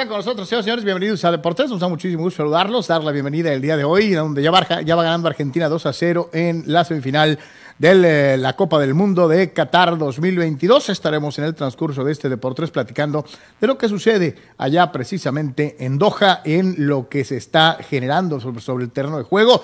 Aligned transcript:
Están 0.00 0.08
con 0.08 0.16
nosotros, 0.16 0.48
señores. 0.48 0.82
Bienvenidos 0.82 1.22
a 1.26 1.30
Deportes. 1.30 1.68
Nos 1.68 1.80
da 1.80 1.86
muchísimo 1.86 2.22
gusto 2.22 2.38
saludarlos, 2.38 2.86
dar 2.86 3.04
la 3.04 3.12
bienvenida 3.12 3.52
el 3.52 3.60
día 3.60 3.76
de 3.76 3.84
hoy, 3.84 4.12
donde 4.12 4.42
ya 4.42 4.50
va, 4.50 4.80
ya 4.80 4.96
va 4.96 5.02
ganando 5.02 5.28
Argentina 5.28 5.68
2 5.68 5.84
a 5.84 5.92
0 5.92 6.30
en 6.32 6.62
la 6.68 6.84
semifinal 6.84 7.38
de 7.78 8.32
eh, 8.32 8.38
la 8.38 8.56
Copa 8.56 8.78
del 8.78 8.94
Mundo 8.94 9.28
de 9.28 9.52
Qatar 9.52 9.98
2022. 9.98 10.88
Estaremos 10.88 11.38
en 11.38 11.44
el 11.44 11.54
transcurso 11.54 12.02
de 12.02 12.12
este 12.12 12.30
Deportes 12.30 12.70
platicando 12.70 13.26
de 13.60 13.66
lo 13.66 13.76
que 13.76 13.90
sucede 13.90 14.36
allá 14.56 14.90
precisamente 14.90 15.76
en 15.80 15.98
Doha, 15.98 16.40
en 16.46 16.76
lo 16.78 17.10
que 17.10 17.22
se 17.22 17.36
está 17.36 17.76
generando 17.86 18.40
sobre, 18.40 18.62
sobre 18.62 18.84
el 18.84 18.90
terreno 18.92 19.18
de 19.18 19.24
juego 19.24 19.62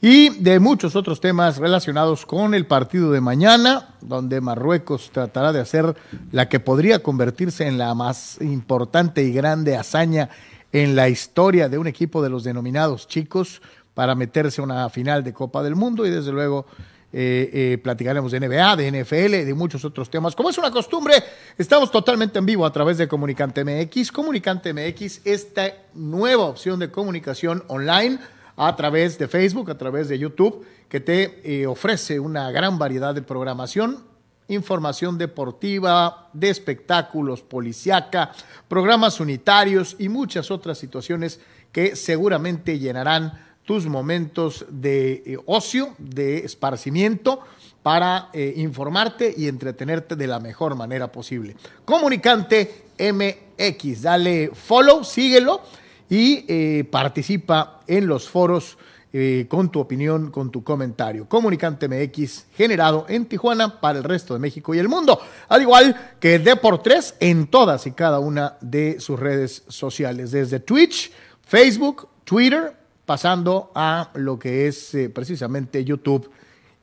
y 0.00 0.30
de 0.40 0.60
muchos 0.60 0.96
otros 0.96 1.20
temas 1.20 1.58
relacionados 1.58 2.26
con 2.26 2.54
el 2.54 2.66
partido 2.66 3.10
de 3.12 3.20
mañana, 3.20 3.94
donde 4.00 4.40
Marruecos 4.40 5.10
tratará 5.12 5.52
de 5.52 5.60
hacer 5.60 5.94
la 6.32 6.48
que 6.48 6.60
podría 6.60 7.02
convertirse 7.02 7.66
en 7.66 7.78
la 7.78 7.94
más 7.94 8.40
importante 8.40 9.22
y 9.22 9.32
grande 9.32 9.76
hazaña 9.76 10.28
en 10.72 10.96
la 10.96 11.08
historia 11.08 11.68
de 11.68 11.78
un 11.78 11.86
equipo 11.86 12.22
de 12.22 12.30
los 12.30 12.44
denominados 12.44 13.08
chicos 13.08 13.62
para 13.94 14.14
meterse 14.14 14.60
a 14.60 14.64
una 14.64 14.88
final 14.90 15.24
de 15.24 15.32
Copa 15.32 15.62
del 15.62 15.74
Mundo 15.74 16.04
y 16.04 16.10
desde 16.10 16.32
luego 16.32 16.66
eh, 17.12 17.50
eh, 17.52 17.78
platicaremos 17.78 18.30
de 18.30 18.40
NBA, 18.40 18.76
de 18.76 19.02
NFL, 19.02 19.46
de 19.46 19.54
muchos 19.54 19.84
otros 19.86 20.10
temas. 20.10 20.36
Como 20.36 20.50
es 20.50 20.58
una 20.58 20.70
costumbre, 20.70 21.14
estamos 21.56 21.90
totalmente 21.90 22.38
en 22.38 22.44
vivo 22.44 22.66
a 22.66 22.72
través 22.72 22.98
de 22.98 23.08
Comunicante 23.08 23.64
MX. 23.64 24.12
Comunicante 24.12 24.74
MX, 24.74 25.22
esta 25.24 25.72
nueva 25.94 26.44
opción 26.44 26.78
de 26.78 26.90
comunicación 26.90 27.64
online 27.68 28.18
a 28.56 28.74
través 28.74 29.18
de 29.18 29.28
Facebook, 29.28 29.70
a 29.70 29.78
través 29.78 30.08
de 30.08 30.18
YouTube, 30.18 30.66
que 30.88 31.00
te 31.00 31.40
eh, 31.44 31.66
ofrece 31.66 32.18
una 32.18 32.50
gran 32.50 32.78
variedad 32.78 33.14
de 33.14 33.22
programación, 33.22 34.04
información 34.48 35.18
deportiva, 35.18 36.30
de 36.32 36.50
espectáculos, 36.50 37.42
policiaca, 37.42 38.32
programas 38.68 39.20
unitarios 39.20 39.96
y 39.98 40.08
muchas 40.08 40.50
otras 40.50 40.78
situaciones 40.78 41.40
que 41.72 41.96
seguramente 41.96 42.78
llenarán 42.78 43.44
tus 43.64 43.86
momentos 43.86 44.64
de 44.70 45.22
eh, 45.26 45.36
ocio, 45.44 45.94
de 45.98 46.38
esparcimiento, 46.38 47.40
para 47.82 48.30
eh, 48.32 48.54
informarte 48.56 49.32
y 49.36 49.46
entretenerte 49.46 50.16
de 50.16 50.26
la 50.26 50.40
mejor 50.40 50.74
manera 50.74 51.12
posible. 51.12 51.56
Comunicante 51.84 52.86
MX, 52.98 54.02
dale 54.02 54.50
follow, 54.54 55.04
síguelo 55.04 55.62
y 56.08 56.44
eh, 56.48 56.84
participa 56.90 57.80
en 57.86 58.06
los 58.06 58.28
foros 58.28 58.78
eh, 59.12 59.46
con 59.48 59.70
tu 59.70 59.80
opinión, 59.80 60.30
con 60.30 60.50
tu 60.50 60.62
comentario. 60.62 61.28
Comunicante 61.28 61.88
MX 61.88 62.46
generado 62.54 63.06
en 63.08 63.24
Tijuana 63.24 63.80
para 63.80 63.98
el 63.98 64.04
resto 64.04 64.34
de 64.34 64.40
México 64.40 64.74
y 64.74 64.78
el 64.78 64.88
mundo, 64.88 65.18
al 65.48 65.62
igual 65.62 66.16
que 66.20 66.42
Deport3 66.42 67.14
en 67.20 67.46
todas 67.46 67.86
y 67.86 67.92
cada 67.92 68.18
una 68.18 68.58
de 68.60 69.00
sus 69.00 69.18
redes 69.18 69.62
sociales, 69.68 70.32
desde 70.32 70.60
Twitch, 70.60 71.12
Facebook, 71.40 72.08
Twitter, 72.24 72.76
pasando 73.06 73.70
a 73.74 74.10
lo 74.14 74.38
que 74.38 74.66
es 74.66 74.94
eh, 74.94 75.08
precisamente 75.08 75.84
YouTube. 75.84 76.30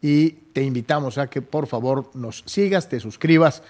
Y 0.02 0.32
te 0.54 0.64
invitamos 0.64 1.18
a 1.18 1.30
que 1.30 1.42
por 1.42 1.68
favor 1.68 2.10
nos 2.16 2.44
sigas, 2.48 2.90
te 2.90 3.00
suscribas 3.00 3.62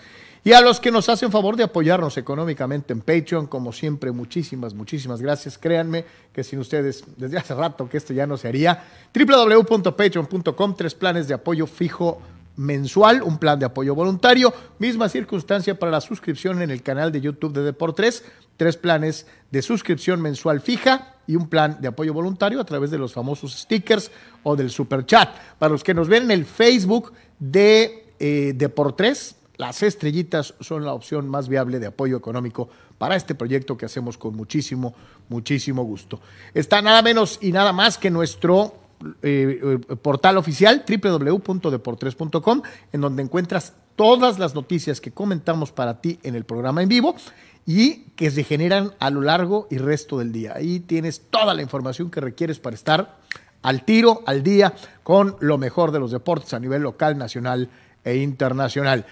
y 0.45 0.51
a 0.51 0.59
los 0.59 0.81
que 0.81 0.91
nos 0.91 1.07
hacen 1.07 1.31
favor 1.31 1.55
de 1.55 1.63
apoyarnos 1.63 2.17
económicamente 2.17 2.91
en 2.91 2.99
Patreon, 2.99 3.47
como 3.47 3.71
siempre, 3.71 4.11
muchísimas, 4.11 4.73
muchísimas 4.73 5.21
gracias. 5.21 5.57
Créanme 5.57 6.03
que 6.33 6.43
sin 6.43 6.59
ustedes, 6.59 7.05
desde 7.15 7.37
hace 7.37 7.55
rato 7.55 7.87
que 7.87 7.95
esto 7.95 8.13
ya 8.13 8.27
no 8.27 8.35
se 8.35 8.49
haría. 8.49 8.83
www.patreon.com, 9.13 10.75
tres 10.75 10.95
planes 10.95 11.29
de 11.29 11.35
apoyo 11.35 11.65
fijo 11.65 12.21
mensual, 12.57 13.23
un 13.23 13.37
plan 13.37 13.57
de 13.57 13.65
apoyo 13.65 13.95
voluntario, 13.95 14.53
misma 14.79 15.07
circunstancia 15.07 15.79
para 15.79 15.91
la 15.91 16.01
suscripción 16.01 16.61
en 16.61 16.71
el 16.71 16.83
canal 16.83 17.11
de 17.11 17.21
YouTube 17.21 17.53
de 17.53 17.63
Deportes, 17.63 18.25
tres 18.57 18.75
planes 18.75 19.25
de 19.49 19.61
suscripción 19.61 20.21
mensual 20.21 20.59
fija 20.59 21.15
y 21.25 21.37
un 21.37 21.47
plan 21.47 21.77
de 21.79 21.87
apoyo 21.87 22.13
voluntario 22.13 22.59
a 22.59 22.65
través 22.65 22.91
de 22.91 22.97
los 22.97 23.13
famosos 23.13 23.53
stickers 23.53 24.11
o 24.43 24.57
del 24.57 24.69
super 24.69 25.05
chat. 25.05 25.29
Para 25.57 25.71
los 25.71 25.85
que 25.85 25.93
nos 25.93 26.09
ven 26.09 26.23
en 26.23 26.31
el 26.31 26.45
Facebook 26.45 27.13
de 27.39 28.13
eh, 28.19 28.53
Deportes, 28.55 29.37
las 29.63 29.81
estrellitas 29.81 30.56
son 30.59 30.84
la 30.84 30.94
opción 30.94 31.29
más 31.29 31.47
viable 31.47 31.79
de 31.79 31.88
apoyo 31.88 32.18
económico 32.18 32.68
para 32.97 33.16
este 33.16 33.34
proyecto 33.34 33.78
que 33.78 33.85
hacemos 33.85 34.18
con 34.18 34.35
muchísimo, 34.35 34.94
muchísimo 35.29 35.84
gusto. 35.84 36.19
Está 36.53 36.81
nada 36.81 37.01
menos 37.01 37.40
y 37.41 37.53
nada 37.53 37.72
más 37.72 37.97
que 37.97 38.12
nuestro 38.12 38.75
eh, 39.22 39.79
eh, 39.90 39.96
portal 39.96 40.38
oficial 40.38 40.84
www.deportres.com, 40.85 42.62
en 42.91 43.00
donde 43.00 43.24
encuentras 43.24 43.72
todas 43.96 44.38
las 44.38 44.53
noticias 44.53 45.00
que 45.00 45.12
comentamos 45.12 45.72
para 45.72 46.01
ti 46.01 46.19
en 46.24 46.35
el 46.35 46.44
programa 46.44 46.84
en 46.84 46.90
vivo 46.90 47.16
y 47.66 48.09
que 48.18 48.31
se 48.31 48.44
generan 48.44 48.91
a 49.00 49.12
lo 49.12 49.22
largo 49.22 49.68
y 49.72 49.78
resto 49.78 50.19
del 50.19 50.34
día. 50.34 50.56
Ahí 50.57 50.81
tienes 50.81 51.22
toda 51.30 51.53
la 51.53 51.62
información 51.62 52.12
que 52.12 52.19
requieres 52.19 52.59
para 52.59 52.75
estar 52.75 53.18
al 53.62 53.85
tiro, 53.85 54.24
al 54.25 54.44
día, 54.44 54.74
con 55.03 55.38
lo 55.40 55.57
mejor 55.57 55.94
de 55.94 56.01
los 56.01 56.12
deportes 56.12 56.53
a 56.53 56.59
nivel 56.59 56.81
local, 56.81 57.18
nacional 57.18 57.69
e 58.03 58.18
internacional 58.18 59.06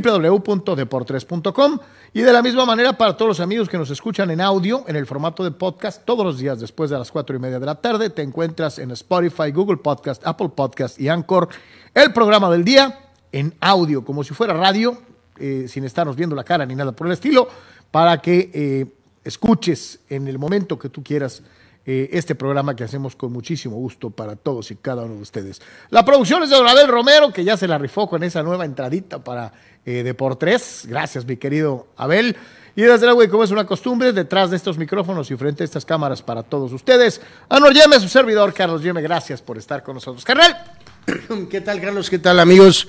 www.deportres.com 0.00 1.78
y 2.14 2.22
de 2.22 2.32
la 2.32 2.42
misma 2.42 2.64
manera 2.64 2.96
para 2.96 3.16
todos 3.16 3.28
los 3.28 3.40
amigos 3.40 3.68
que 3.68 3.76
nos 3.76 3.90
escuchan 3.90 4.30
en 4.30 4.40
audio, 4.40 4.84
en 4.86 4.96
el 4.96 5.06
formato 5.06 5.44
de 5.44 5.50
podcast, 5.50 6.04
todos 6.04 6.24
los 6.24 6.38
días 6.38 6.60
después 6.60 6.88
de 6.88 6.98
las 6.98 7.12
cuatro 7.12 7.36
y 7.36 7.38
media 7.38 7.60
de 7.60 7.66
la 7.66 7.74
tarde, 7.74 8.08
te 8.08 8.22
encuentras 8.22 8.78
en 8.78 8.90
Spotify, 8.92 9.50
Google 9.52 9.76
Podcast, 9.76 10.26
Apple 10.26 10.50
Podcast 10.54 10.98
y 10.98 11.08
Anchor, 11.08 11.48
el 11.94 12.12
programa 12.12 12.50
del 12.50 12.64
día 12.64 13.00
en 13.32 13.54
audio, 13.60 14.04
como 14.04 14.24
si 14.24 14.32
fuera 14.32 14.54
radio, 14.54 14.96
eh, 15.38 15.66
sin 15.68 15.84
estarnos 15.84 16.16
viendo 16.16 16.34
la 16.34 16.44
cara 16.44 16.64
ni 16.64 16.74
nada 16.74 16.92
por 16.92 17.06
el 17.06 17.12
estilo, 17.12 17.48
para 17.90 18.22
que 18.22 18.50
eh, 18.54 18.86
escuches 19.24 20.00
en 20.08 20.26
el 20.26 20.38
momento 20.38 20.78
que 20.78 20.88
tú 20.88 21.02
quieras 21.02 21.42
eh, 21.84 22.10
este 22.12 22.34
programa 22.34 22.76
que 22.76 22.84
hacemos 22.84 23.16
con 23.16 23.32
muchísimo 23.32 23.76
gusto 23.76 24.10
para 24.10 24.36
todos 24.36 24.70
y 24.70 24.76
cada 24.76 25.02
uno 25.02 25.16
de 25.16 25.22
ustedes. 25.22 25.60
La 25.90 26.04
producción 26.04 26.42
es 26.42 26.50
de 26.50 26.56
Don 26.56 26.68
Abel 26.68 26.88
Romero, 26.88 27.32
que 27.32 27.42
ya 27.42 27.56
se 27.56 27.66
la 27.66 27.78
rifó 27.78 28.08
con 28.08 28.22
esa 28.22 28.42
nueva 28.42 28.64
entradita 28.64 29.22
para 29.22 29.52
eh, 29.84 30.02
de 30.02 30.14
por 30.14 30.36
tres. 30.36 30.86
Gracias, 30.88 31.26
mi 31.26 31.36
querido 31.36 31.88
Abel. 31.96 32.36
Y 32.76 32.82
desde 32.82 33.06
luego, 33.06 33.28
como 33.30 33.44
es 33.44 33.50
una 33.50 33.66
costumbre, 33.66 34.12
detrás 34.12 34.50
de 34.50 34.56
estos 34.56 34.78
micrófonos 34.78 35.30
y 35.30 35.36
frente 35.36 35.62
a 35.62 35.66
estas 35.66 35.84
cámaras 35.84 36.22
para 36.22 36.42
todos 36.42 36.72
ustedes, 36.72 37.20
Anor 37.48 37.74
Yeme, 37.74 38.00
su 38.00 38.08
servidor, 38.08 38.54
Carlos 38.54 38.82
Yeme, 38.82 39.02
gracias 39.02 39.42
por 39.42 39.58
estar 39.58 39.82
con 39.82 39.94
nosotros. 39.94 40.24
Carnal. 40.24 40.56
¿Qué 41.50 41.60
tal, 41.60 41.80
Carlos? 41.80 42.08
¿Qué 42.08 42.18
tal, 42.18 42.38
amigos? 42.40 42.88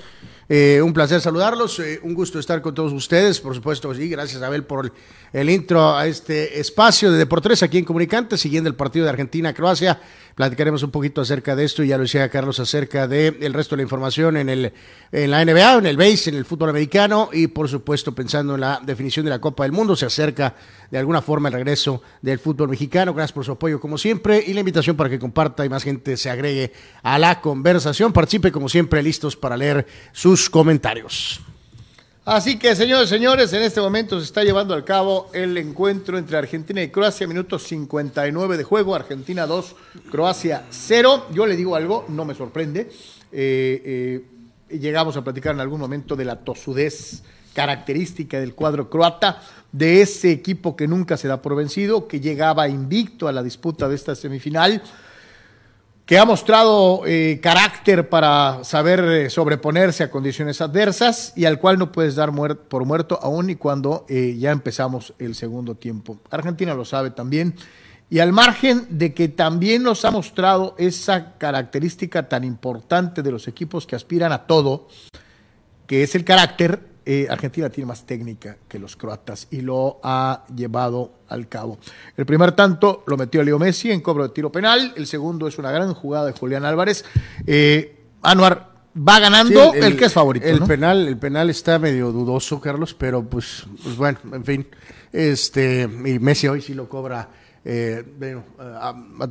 Eh, 0.50 0.82
un 0.84 0.92
placer 0.92 1.22
saludarlos, 1.22 1.80
eh, 1.80 2.00
un 2.04 2.14
gusto 2.14 2.38
estar 2.38 2.62
con 2.62 2.76
todos 2.76 2.92
ustedes, 2.92 3.40
por 3.40 3.56
supuesto, 3.56 3.94
sí, 3.96 4.10
gracias 4.10 4.42
Abel 4.42 4.66
por 4.66 4.92
el, 5.32 5.50
intro 5.50 5.96
a 5.96 6.06
este 6.06 6.60
espacio 6.60 7.12
de 7.12 7.18
Deportes 7.18 7.64
aquí 7.64 7.78
en 7.78 7.86
Comunicante, 7.86 8.38
siguiendo 8.38 8.70
el 8.70 8.76
partido 8.76 9.06
de 9.06 9.12
Argentina-Croacia. 9.12 10.02
Platicaremos 10.36 10.82
un 10.82 10.90
poquito 10.90 11.22
acerca 11.22 11.56
de 11.56 11.64
esto 11.64 11.84
y 11.84 11.90
ya 11.90 11.98
lo 11.98 12.04
decía 12.04 12.28
Carlos 12.30 12.60
acerca 12.60 13.08
del 13.08 13.38
el 13.42 13.54
resto 13.54 13.76
de 13.76 13.78
la 13.78 13.84
información 13.84 14.36
en, 14.38 14.50
el, 14.50 14.74
en 15.12 15.30
la 15.30 15.46
NBA, 15.46 15.78
en 15.78 15.86
el 15.86 15.96
base, 15.96 16.32
en 16.32 16.36
el 16.36 16.46
fútbol 16.46 16.70
americano 16.70 17.30
y 17.32 17.48
por 17.48 17.70
supuesto 17.70 18.16
pensando 18.16 18.56
en 18.56 18.62
la 18.62 18.82
definición 18.84 19.26
de 19.26 19.30
la 19.30 19.40
Copa 19.40 19.64
del 19.64 19.74
Mundo. 19.74 19.96
Se 19.96 20.08
acerca 20.08 20.56
de 20.90 20.98
alguna 20.98 21.22
forma 21.22 21.50
el 21.50 21.54
regreso 21.54 22.02
del 22.24 22.40
fútbol 22.40 22.70
mexicano. 22.70 23.14
Gracias 23.14 23.34
por 23.34 23.46
su 23.46 23.52
apoyo 23.52 23.80
como 23.80 24.00
siempre 24.00 24.44
y 24.46 24.54
la 24.54 24.62
invitación 24.62 24.96
para 24.96 25.10
que 25.10 25.20
comparta 25.20 25.66
y 25.66 25.70
más 25.70 25.84
gente 25.84 26.18
se 26.18 26.32
agregue 26.32 26.74
a 27.04 27.20
la 27.20 27.40
conversación. 27.40 28.12
Participe 28.12 28.52
como 28.52 28.70
siempre 28.70 29.04
listos 29.04 29.36
para 29.36 29.56
leer 29.56 29.86
sus 30.14 30.50
comentarios. 30.50 31.42
Así 32.26 32.58
que, 32.58 32.74
señores, 32.74 33.10
señores, 33.10 33.52
en 33.52 33.64
este 33.64 33.82
momento 33.82 34.18
se 34.18 34.24
está 34.24 34.46
llevando 34.46 34.74
a 34.74 34.86
cabo 34.86 35.30
el 35.34 35.58
encuentro 35.58 36.18
entre 36.18 36.38
Argentina 36.38 36.82
y 36.82 36.88
Croacia, 36.88 37.28
minuto 37.28 37.60
59 37.60 38.56
de 38.56 38.64
juego, 38.64 38.96
Argentina 38.96 39.46
2, 39.46 39.76
Croacia 40.10 40.66
0. 40.70 41.26
Yo 41.34 41.46
le 41.46 41.58
digo 41.58 41.76
algo, 41.76 42.06
no 42.08 42.24
me 42.24 42.34
sorprende. 42.34 42.90
Eh, 43.30 44.24
eh, 44.72 44.78
llegamos 44.80 45.18
a 45.18 45.24
platicar 45.26 45.54
en 45.54 45.60
algún 45.60 45.82
momento 45.82 46.16
de 46.16 46.24
la 46.24 46.38
tosudez 46.38 47.24
característica 47.54 48.40
del 48.40 48.56
cuadro 48.56 48.90
croata, 48.90 49.42
de 49.74 50.02
ese 50.02 50.32
equipo 50.32 50.78
que 50.78 50.88
nunca 50.88 51.18
se 51.18 51.28
da 51.28 51.42
por 51.42 51.58
vencido, 51.58 52.08
que 52.08 52.22
llegaba 52.22 52.70
invicto 52.70 53.28
a 53.28 53.34
la 53.34 53.44
disputa 53.44 53.90
de 53.90 53.96
esta 53.96 54.16
semifinal, 54.16 54.82
que 56.06 56.18
ha 56.18 56.26
mostrado 56.26 57.04
eh, 57.06 57.40
carácter 57.42 58.10
para 58.10 58.64
saber 58.64 59.00
eh, 59.00 59.30
sobreponerse 59.30 60.04
a 60.04 60.12
condiciones 60.12 60.60
adversas 60.60 61.32
y 61.36 61.46
al 61.46 61.60
cual 61.60 61.80
no 61.80 61.92
puedes 61.92 62.16
dar 62.16 62.32
por 62.34 62.86
muerto 62.86 63.20
aún 63.22 63.50
y 63.50 63.56
cuando 63.56 64.06
eh, 64.10 64.36
ya 64.38 64.52
empezamos 64.52 65.14
el 65.18 65.34
segundo 65.34 65.76
tiempo. 65.76 66.18
Argentina 66.30 66.74
lo 66.74 66.84
sabe 66.84 67.12
también. 67.12 67.56
Y 68.10 68.20
al 68.20 68.34
margen 68.34 68.86
de 68.90 69.14
que 69.14 69.30
también 69.30 69.82
nos 69.82 70.04
ha 70.04 70.12
mostrado 70.12 70.76
esa 70.78 71.38
característica 71.38 72.28
tan 72.28 72.44
importante 72.44 73.24
de 73.24 73.32
los 73.32 73.48
equipos 73.48 73.88
que 73.88 73.96
aspiran 73.96 74.32
a 74.34 74.46
todo, 74.46 74.88
que 75.88 76.04
es 76.04 76.14
el 76.14 76.26
carácter, 76.26 76.93
eh, 77.06 77.28
Argentina 77.30 77.70
tiene 77.70 77.88
más 77.88 78.06
técnica 78.06 78.58
que 78.68 78.80
los 78.80 78.96
croatas 78.96 79.48
y 79.52 79.62
lo 79.62 80.00
ha 80.04 80.46
llevado 80.56 81.14
al 81.28 81.48
cabo. 81.48 81.78
El 82.16 82.26
primer 82.26 82.54
tanto 82.54 83.04
lo 83.08 83.18
metió 83.18 83.44
Leo 83.44 83.60
Messi 83.60 83.92
en 83.92 84.02
cobro 84.02 84.24
de 84.24 84.30
tiro 84.30 84.52
penal, 84.52 84.94
el 84.96 85.08
segundo 85.08 85.48
es 85.48 85.58
una 85.58 85.72
gran 85.72 85.94
jugada 85.94 86.28
de 86.28 86.32
Julián 86.34 86.66
Álvarez. 86.66 87.04
Eh, 87.46 88.00
Anuar 88.22 88.72
va 88.96 89.20
ganando 89.20 89.74
el, 89.74 89.98
que 89.98 90.06
es 90.06 90.14
favorito. 90.14 90.46
El 90.46 90.62
penal, 90.62 91.08
el 91.08 91.18
penal 91.18 91.50
está 91.50 91.80
medio 91.80 92.12
dudoso, 92.12 92.62
Carlos, 92.62 92.94
pero 92.94 93.24
pues, 93.24 93.66
pues 93.82 93.98
bueno, 93.98 94.20
en 94.32 94.46
fin, 94.46 94.68
este 95.12 95.84
y 95.84 96.20
Messi 96.20 96.48
hoy 96.48 96.62
sí 96.62 96.74
lo 96.74 96.88
cobra. 96.88 97.30
Eh, 97.66 98.04
bueno, 98.18 98.44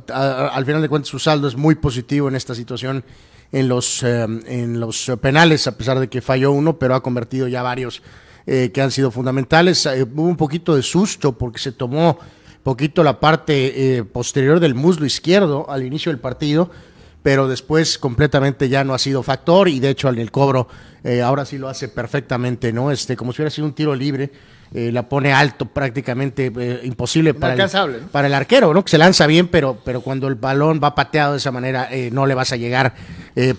al 0.09 0.65
final 0.65 0.81
de 0.81 0.89
cuentas 0.89 1.09
su 1.09 1.19
saldo 1.19 1.47
es 1.47 1.55
muy 1.55 1.75
positivo 1.75 2.27
en 2.27 2.35
esta 2.35 2.55
situación 2.55 3.03
en 3.53 3.67
los, 3.67 4.01
eh, 4.03 4.23
en 4.47 4.79
los 4.79 5.11
penales, 5.21 5.67
a 5.67 5.77
pesar 5.77 5.99
de 5.99 6.09
que 6.09 6.21
falló 6.21 6.51
uno, 6.51 6.77
pero 6.79 6.95
ha 6.95 7.03
convertido 7.03 7.47
ya 7.47 7.61
varios 7.61 8.01
eh, 8.47 8.71
que 8.73 8.81
han 8.81 8.91
sido 8.91 9.11
fundamentales. 9.11 9.85
Eh, 9.85 10.03
hubo 10.03 10.23
un 10.23 10.35
poquito 10.35 10.75
de 10.75 10.81
susto 10.81 11.37
porque 11.37 11.59
se 11.59 11.71
tomó 11.71 12.17
poquito 12.63 13.03
la 13.03 13.19
parte 13.19 14.03
posterior 14.11 14.59
del 14.59 14.73
muslo 14.73 15.05
izquierdo 15.05 15.69
al 15.69 15.83
inicio 15.83 16.11
del 16.11 16.19
partido, 16.19 16.71
pero 17.23 17.47
después 17.47 17.97
completamente 17.97 18.69
ya 18.69 18.83
no 18.83 18.93
ha 18.93 18.99
sido 18.99 19.23
factor 19.23 19.69
y 19.69 19.79
de 19.79 19.89
hecho 19.89 20.09
en 20.09 20.19
el 20.19 20.29
cobro 20.29 20.67
ahora 21.23 21.45
sí 21.45 21.57
lo 21.57 21.67
hace 21.67 21.89
perfectamente, 21.89 22.71
¿no? 22.71 22.91
Este, 22.91 23.17
como 23.17 23.33
si 23.33 23.41
hubiera 23.41 23.49
sido 23.49 23.67
un 23.67 23.73
tiro 23.73 23.93
libre 23.95 24.31
eh, 24.75 24.91
la 24.91 25.07
pone 25.07 25.31
alto, 25.31 25.67
prácticamente 25.67 26.51
eh, 26.57 26.81
imposible 26.83 27.35
para 27.35 27.53
el, 27.53 27.99
para 28.11 28.25
el 28.25 28.33
arquero, 28.33 28.73
¿no? 28.73 28.83
Que 28.83 28.89
se 28.89 28.97
lanza 28.97 29.27
bien, 29.27 29.47
pero, 29.47 29.77
pero 29.85 30.01
cuando 30.01 30.27
el 30.27 30.33
balón 30.33 30.81
va 30.83 30.95
pateado 30.95 31.33
de 31.33 31.37
esa 31.37 31.51
manera, 31.51 31.89
eh, 31.91 32.09
no 32.11 32.25
le 32.25 32.33
vas 32.33 32.53
a 32.53 32.55
llegar 32.55 32.95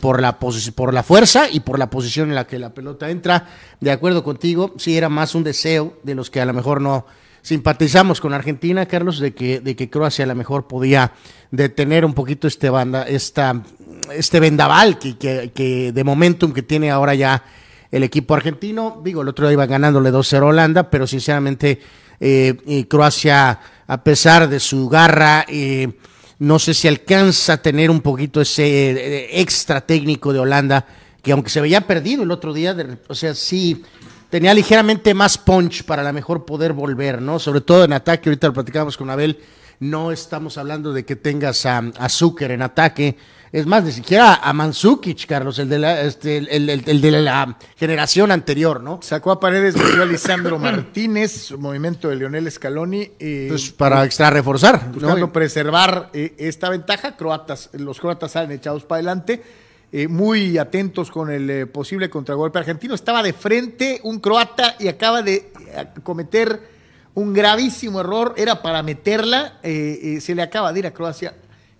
por, 0.00 0.20
la 0.20 0.40
por 0.40 0.92
la 0.92 1.04
fuerza 1.04 1.48
y 1.48 1.60
por 1.60 1.78
la 1.78 1.88
posición 1.88 2.30
en 2.30 2.34
la 2.34 2.48
que 2.48 2.58
la 2.58 2.74
pelota 2.74 3.10
entra. 3.10 3.46
De 3.80 3.92
acuerdo 3.92 4.24
contigo, 4.24 4.74
sí 4.76 4.96
era 4.96 5.08
más 5.08 5.36
un 5.36 5.44
deseo 5.44 5.98
de 6.02 6.16
los 6.16 6.30
que 6.30 6.40
a 6.40 6.46
lo 6.46 6.52
mejor 6.52 6.80
no 6.80 7.06
simpatizamos 7.44 8.22
con 8.22 8.32
Argentina, 8.32 8.86
Carlos, 8.86 9.20
de 9.20 9.34
que, 9.34 9.60
de 9.60 9.76
que 9.76 9.90
Croacia 9.90 10.24
a 10.24 10.28
lo 10.28 10.34
mejor 10.34 10.66
podía 10.66 11.12
detener 11.50 12.06
un 12.06 12.14
poquito 12.14 12.48
este 12.48 12.70
banda, 12.70 13.02
esta, 13.02 13.62
este 14.12 14.40
vendaval 14.40 14.98
que, 14.98 15.18
que, 15.18 15.52
que 15.54 15.92
de 15.92 16.04
momentum 16.04 16.52
que 16.54 16.62
tiene 16.62 16.90
ahora 16.90 17.14
ya 17.14 17.44
el 17.92 18.02
equipo 18.02 18.34
argentino. 18.34 19.02
Digo, 19.04 19.20
el 19.20 19.28
otro 19.28 19.46
día 19.46 19.52
iba 19.52 19.66
ganándole 19.66 20.10
2-0 20.10 20.40
a 20.40 20.44
Holanda, 20.46 20.90
pero 20.90 21.06
sinceramente 21.06 21.80
eh, 22.18 22.86
Croacia, 22.88 23.60
a 23.86 24.02
pesar 24.02 24.48
de 24.48 24.58
su 24.58 24.88
garra, 24.88 25.44
eh, 25.46 25.92
no 26.38 26.58
sé 26.58 26.72
si 26.72 26.88
alcanza 26.88 27.52
a 27.52 27.62
tener 27.62 27.90
un 27.90 28.00
poquito 28.00 28.40
ese 28.40 28.90
eh, 28.92 29.40
extra 29.40 29.82
técnico 29.82 30.32
de 30.32 30.38
Holanda, 30.38 30.86
que 31.22 31.32
aunque 31.32 31.50
se 31.50 31.60
veía 31.60 31.82
perdido 31.82 32.22
el 32.22 32.30
otro 32.30 32.54
día, 32.54 32.74
o 33.06 33.14
sea, 33.14 33.34
sí 33.34 33.82
tenía 34.34 34.52
ligeramente 34.52 35.14
más 35.14 35.38
punch 35.38 35.84
para 35.84 36.02
a 36.02 36.04
lo 36.06 36.12
mejor 36.12 36.44
poder 36.44 36.72
volver, 36.72 37.22
¿no? 37.22 37.38
Sobre 37.38 37.60
todo 37.60 37.84
en 37.84 37.92
ataque, 37.92 38.30
ahorita 38.30 38.48
lo 38.48 38.52
platicábamos 38.52 38.96
con 38.96 39.08
Abel, 39.08 39.38
no 39.78 40.10
estamos 40.10 40.58
hablando 40.58 40.92
de 40.92 41.04
que 41.04 41.14
tengas 41.14 41.64
a, 41.66 41.78
a 41.96 42.08
Zucker 42.08 42.50
en 42.50 42.60
ataque, 42.60 43.16
es 43.52 43.64
más, 43.64 43.84
ni 43.84 43.92
siquiera 43.92 44.40
a 44.42 44.52
Mansukic, 44.52 45.24
Carlos, 45.28 45.60
el 45.60 45.68
de 45.68 45.78
la, 45.78 46.00
este, 46.00 46.38
el, 46.38 47.00
de 47.00 47.10
la 47.12 47.56
generación 47.76 48.32
anterior, 48.32 48.80
¿no? 48.80 48.98
Sacó 49.02 49.30
a 49.30 49.38
Paredes, 49.38 49.76
metió 49.76 50.02
a 50.02 50.06
Lisandro 50.06 50.58
Martínez, 50.58 51.52
movimiento 51.56 52.08
de 52.08 52.16
Leonel 52.16 52.50
Scaloni. 52.50 53.12
Eh, 53.20 53.46
pues 53.48 53.70
para 53.70 54.04
extra 54.04 54.30
reforzar. 54.30 54.90
Buscando 54.90 55.32
preservar 55.32 56.10
eh, 56.12 56.34
esta 56.38 56.70
ventaja, 56.70 57.14
croatas, 57.14 57.70
los 57.74 58.00
croatas 58.00 58.32
salen 58.32 58.50
echados 58.50 58.82
para 58.82 58.96
adelante. 58.96 59.44
Eh, 59.92 60.08
muy 60.08 60.58
atentos 60.58 61.10
con 61.10 61.30
el 61.30 61.48
eh, 61.48 61.66
posible 61.66 62.10
contragolpe 62.10 62.58
argentino. 62.58 62.94
Estaba 62.94 63.22
de 63.22 63.32
frente 63.32 64.00
un 64.02 64.18
croata 64.18 64.76
y 64.78 64.88
acaba 64.88 65.22
de 65.22 65.52
cometer 66.02 66.60
un 67.14 67.32
gravísimo 67.32 68.00
error. 68.00 68.34
Era 68.36 68.60
para 68.60 68.82
meterla. 68.82 69.60
se 69.62 70.34
le 70.34 70.42
acaba 70.42 70.72
de 70.72 70.78
ir 70.80 70.86
a 70.86 70.92
Croacia 70.92 71.34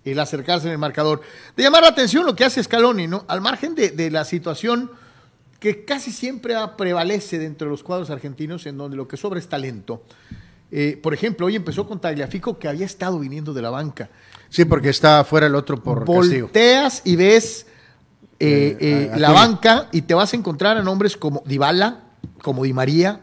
el 0.05 0.19
acercarse 0.19 0.67
en 0.67 0.73
el 0.73 0.77
marcador. 0.77 1.21
De 1.55 1.63
llamar 1.63 1.81
la 1.81 1.89
atención 1.89 2.25
lo 2.25 2.35
que 2.35 2.45
hace 2.45 2.63
Scaloni, 2.63 3.07
¿no? 3.07 3.25
Al 3.27 3.41
margen 3.41 3.75
de, 3.75 4.11
la 4.11 4.23
situación 4.23 4.91
que 5.59 5.83
casi 5.83 6.11
siempre 6.11 6.55
prevalece 6.77 7.39
dentro 7.39 7.65
de 7.65 7.71
los 7.71 7.83
cuadros 7.83 8.09
argentinos, 8.09 8.65
en 8.67 8.77
donde 8.77 8.95
lo 8.95 9.07
que 9.07 9.17
sobra 9.17 9.39
es 9.39 9.47
talento. 9.47 10.03
Eh, 10.71 10.99
por 11.01 11.13
ejemplo, 11.13 11.47
hoy 11.47 11.55
empezó 11.55 11.87
con 11.87 11.99
Tagliafico, 11.99 12.59
que 12.59 12.67
había 12.67 12.85
estado 12.85 13.19
viniendo 13.19 13.53
de 13.53 13.61
la 13.61 13.71
banca. 13.71 14.09
Sí, 14.49 14.65
porque 14.65 14.89
está 14.89 15.23
fuera 15.23 15.47
el 15.47 15.55
otro 15.55 15.81
por 15.81 16.05
Volteas 16.05 17.01
y 17.03 17.15
ves 17.15 17.65
eh, 18.39 18.77
eh, 18.79 19.11
la 19.17 19.31
banca 19.31 19.87
y 19.91 20.01
te 20.01 20.13
vas 20.13 20.33
a 20.33 20.35
encontrar 20.35 20.77
a 20.77 20.83
nombres 20.83 21.15
como 21.15 21.41
Dybala, 21.45 22.01
como 22.41 22.63
Di 22.63 22.73
María, 22.73 23.21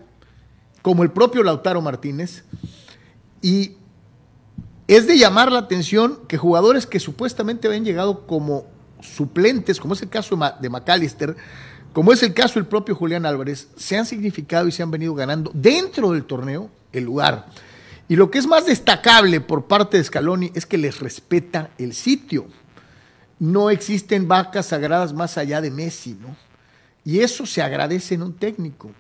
como 0.81 1.03
el 1.03 1.11
propio 1.11 1.43
Lautaro 1.43 1.81
Martínez. 1.83 2.45
Y 3.41 3.77
es 4.89 5.07
de 5.07 5.19
llamar 5.19 5.53
la 5.53 5.61
atención 5.61 6.21
que 6.29 6.39
jugadores 6.39 6.87
que 6.87 7.01
supuestamente 7.01 7.69
habían 7.69 7.85
llegado 7.85 8.27
como 8.27 8.67
suplentes, 9.01 9.81
como 9.81 9.95
es 9.95 10.03
el 10.03 10.09
caso 10.09 10.39
de 10.61 10.69
McAllister, 10.69 11.37
como 11.93 12.13
es 12.13 12.23
el 12.23 12.33
caso 12.33 12.55
del 12.55 12.67
propio 12.67 12.95
Julián 12.95 13.27
Álvarez, 13.27 13.69
se 13.77 13.99
han 13.99 14.07
significado 14.07 14.67
y 14.67 14.73
se 14.73 14.83
han 14.83 14.91
venido 14.91 15.15
ganando 15.15 15.51
dentro 15.55 16.13
del 16.13 16.25
torneo 16.25 16.71
el 16.93 17.05
lugar. 17.05 17.47
Y 18.09 18.17
lo 18.17 18.31
que 18.31 18.39
es 18.39 18.47
más 18.47 18.67
destacable 18.67 19.41
por 19.41 19.67
parte 19.67 19.97
de 19.97 20.05
Scaloni 20.05 20.53
es 20.55 20.67
que 20.67 20.79
les 20.79 21.01
respeta 21.01 21.71
el 21.79 21.95
sitio. 21.95 22.47
No 23.43 23.71
existen 23.71 24.29
vacas 24.29 24.67
sagradas 24.67 25.13
más 25.13 25.37
allá 25.37 25.61
de 25.61 25.73
Messi, 25.73 26.13
¿no? 26.13 26.37
Y 27.05 27.19
eso 27.19 27.45
se 27.45 27.61
agradece 27.61 28.15
en 28.15 28.23
un 28.23 28.35
técnico, 28.35 28.93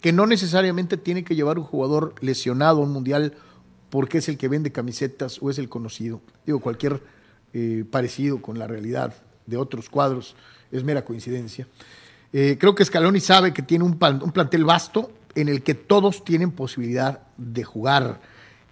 que 0.00 0.12
no 0.12 0.26
necesariamente 0.26 0.96
tiene 0.96 1.22
que 1.22 1.36
llevar 1.36 1.60
un 1.60 1.64
jugador 1.64 2.12
lesionado 2.20 2.80
a 2.80 2.82
un 2.82 2.90
mundial 2.90 3.34
porque 3.90 4.18
es 4.18 4.28
el 4.28 4.36
que 4.36 4.48
vende 4.48 4.72
camisetas 4.72 5.38
o 5.40 5.48
es 5.48 5.58
el 5.58 5.68
conocido. 5.68 6.20
Digo, 6.44 6.58
cualquier 6.58 7.00
eh, 7.52 7.84
parecido 7.88 8.42
con 8.42 8.58
la 8.58 8.66
realidad 8.66 9.14
de 9.46 9.58
otros 9.58 9.88
cuadros 9.88 10.34
es 10.72 10.82
mera 10.82 11.04
coincidencia. 11.04 11.68
Eh, 12.32 12.56
creo 12.58 12.74
que 12.74 12.84
Scaloni 12.84 13.20
sabe 13.20 13.54
que 13.54 13.62
tiene 13.62 13.84
un, 13.84 13.96
plantel 13.96 14.64
vasto 14.64 15.12
en 15.36 15.48
el 15.48 15.62
que 15.62 15.74
todos 15.74 16.24
tienen 16.24 16.50
posibilidad 16.50 17.20
de 17.36 17.62
jugar. 17.62 18.20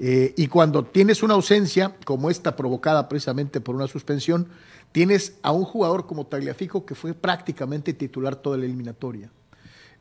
Eh, 0.00 0.35
y 0.37 0.49
cuando 0.49 0.85
tienes 0.85 1.23
una 1.23 1.35
ausencia 1.35 1.95
como 2.05 2.29
esta 2.29 2.57
provocada 2.57 3.09
precisamente 3.09 3.61
por 3.61 3.76
una 3.76 3.87
suspensión, 3.87 4.49
tienes 4.93 5.39
a 5.43 5.53
un 5.53 5.65
jugador 5.65 6.07
como 6.07 6.27
Tagliafico 6.27 6.87
que 6.87 6.95
fue 6.95 7.15
prácticamente 7.15 7.93
titular 7.93 8.37
toda 8.37 8.57
la 8.57 8.65
eliminatoria. 8.65 9.31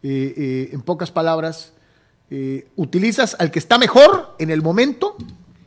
en 0.03 0.81
pocas 0.81 1.11
palabras, 1.11 1.73
eh, 2.33 2.69
utilizas 2.77 3.35
al 3.39 3.51
que 3.51 3.59
está 3.59 3.77
mejor 3.77 4.37
en 4.39 4.51
el 4.51 4.61
momento 4.61 5.17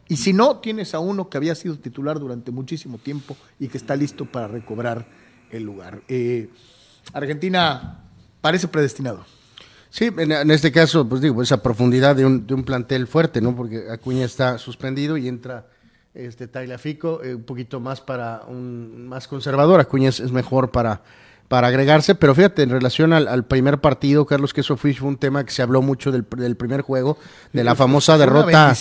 y 0.09 0.16
si 0.16 0.33
no, 0.33 0.61
tienes 0.61 0.95
a 0.95 0.99
uno 0.99 1.28
que 1.28 1.37
había 1.37 1.54
sido 1.54 1.76
titular 1.76 2.19
durante 2.19 2.50
muchísimo 2.52 2.97
tiempo 2.97 3.37
y 3.61 3.69
que 3.69 3.76
está 3.76 3.95
listo 3.95 4.25
para 4.25 4.49
recobrar 4.49 5.07
el 5.50 5.62
lugar. 5.62 6.00
Eh, 6.09 6.49
Argentina 7.12 8.00
parece 8.40 8.66
predestinado. 8.66 9.26
Sí, 9.90 10.11
en, 10.16 10.50
este 10.50 10.73
caso, 10.73 11.07
pues 11.07 11.21
digo, 11.21 11.43
esa 11.43 11.62
profundidad 11.62 12.16
de 12.16 12.25
un, 12.25 12.47
de 12.47 12.54
un, 12.54 12.64
plantel 12.64 13.07
fuerte, 13.07 13.43
¿no? 13.43 13.54
Porque 13.54 13.85
Acuña 13.90 14.25
está 14.25 14.57
suspendido 14.57 15.19
y 15.19 15.28
entra 15.28 15.66
este 16.14 16.49
Fico, 16.78 17.23
eh, 17.23 17.35
un 17.35 17.42
poquito 17.42 17.80
más 17.80 18.00
para 18.00 18.42
un 18.49 19.06
más 19.09 19.28
conservador. 19.28 19.80
Acuña 19.80 20.09
es 20.09 20.33
mejor 20.33 20.71
para 20.71 21.02
para 21.49 21.68
agregarse, 21.68 22.14
pero 22.14 22.35
fíjate, 22.35 22.62
en 22.62 22.71
relación 22.71 23.12
al, 23.12 23.44
primer 23.44 23.80
partido, 23.80 24.25
Carlos, 24.25 24.54
que 24.54 24.62
eso 24.62 24.76
fue, 24.76 24.97
un 25.02 25.16
tema 25.16 25.44
que 25.44 25.52
se 25.52 25.62
habló 25.62 25.83
mucho 25.83 26.11
del, 26.11 26.25
primer 26.25 26.80
juego, 26.80 27.18
de 27.52 27.64
la 27.64 27.75
famosa 27.75 28.16
derrota 28.16 28.75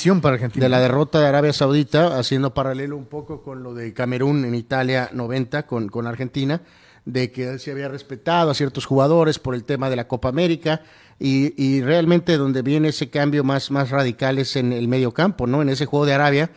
de 0.56 0.70
la 0.70 0.80
derrota 0.80 1.20
de 1.20 1.28
Arabia 1.28 1.54
Saudita, 1.54 2.18
haciendo 2.18 2.54
paralelo 2.54 2.98
un 2.98 3.06
poco 3.06 3.42
con 3.42 3.64
lo 3.64 3.74
de 3.74 3.94
Camerún 3.94 4.46
en 4.46 4.56
Italia 4.56 5.10
90 5.12 5.68
con, 5.68 5.90
con 5.90 6.08
Argentina, 6.08 6.62
de 7.06 7.32
que 7.32 7.60
se 7.60 7.72
había 7.72 7.90
respetado 7.90 8.50
a 8.50 8.54
ciertos 8.54 8.86
jugadores 8.86 9.40
por 9.40 9.56
el 9.56 9.66
tema 9.66 9.90
de 9.90 9.98
la 9.98 10.08
Copa 10.08 10.30
América, 10.30 10.82
y, 11.20 11.54
y 11.62 11.82
realmente 11.82 12.38
donde 12.38 12.62
viene 12.62 12.90
ese 12.90 13.10
cambio 13.10 13.44
más, 13.44 13.72
más 13.72 13.90
radical 13.90 14.40
es 14.40 14.56
en 14.56 14.72
el 14.74 14.88
medio 14.88 15.14
campo, 15.14 15.48
¿no? 15.48 15.62
En 15.62 15.70
ese 15.70 15.86
juego 15.86 16.06
de 16.06 16.14
Arabia, 16.14 16.50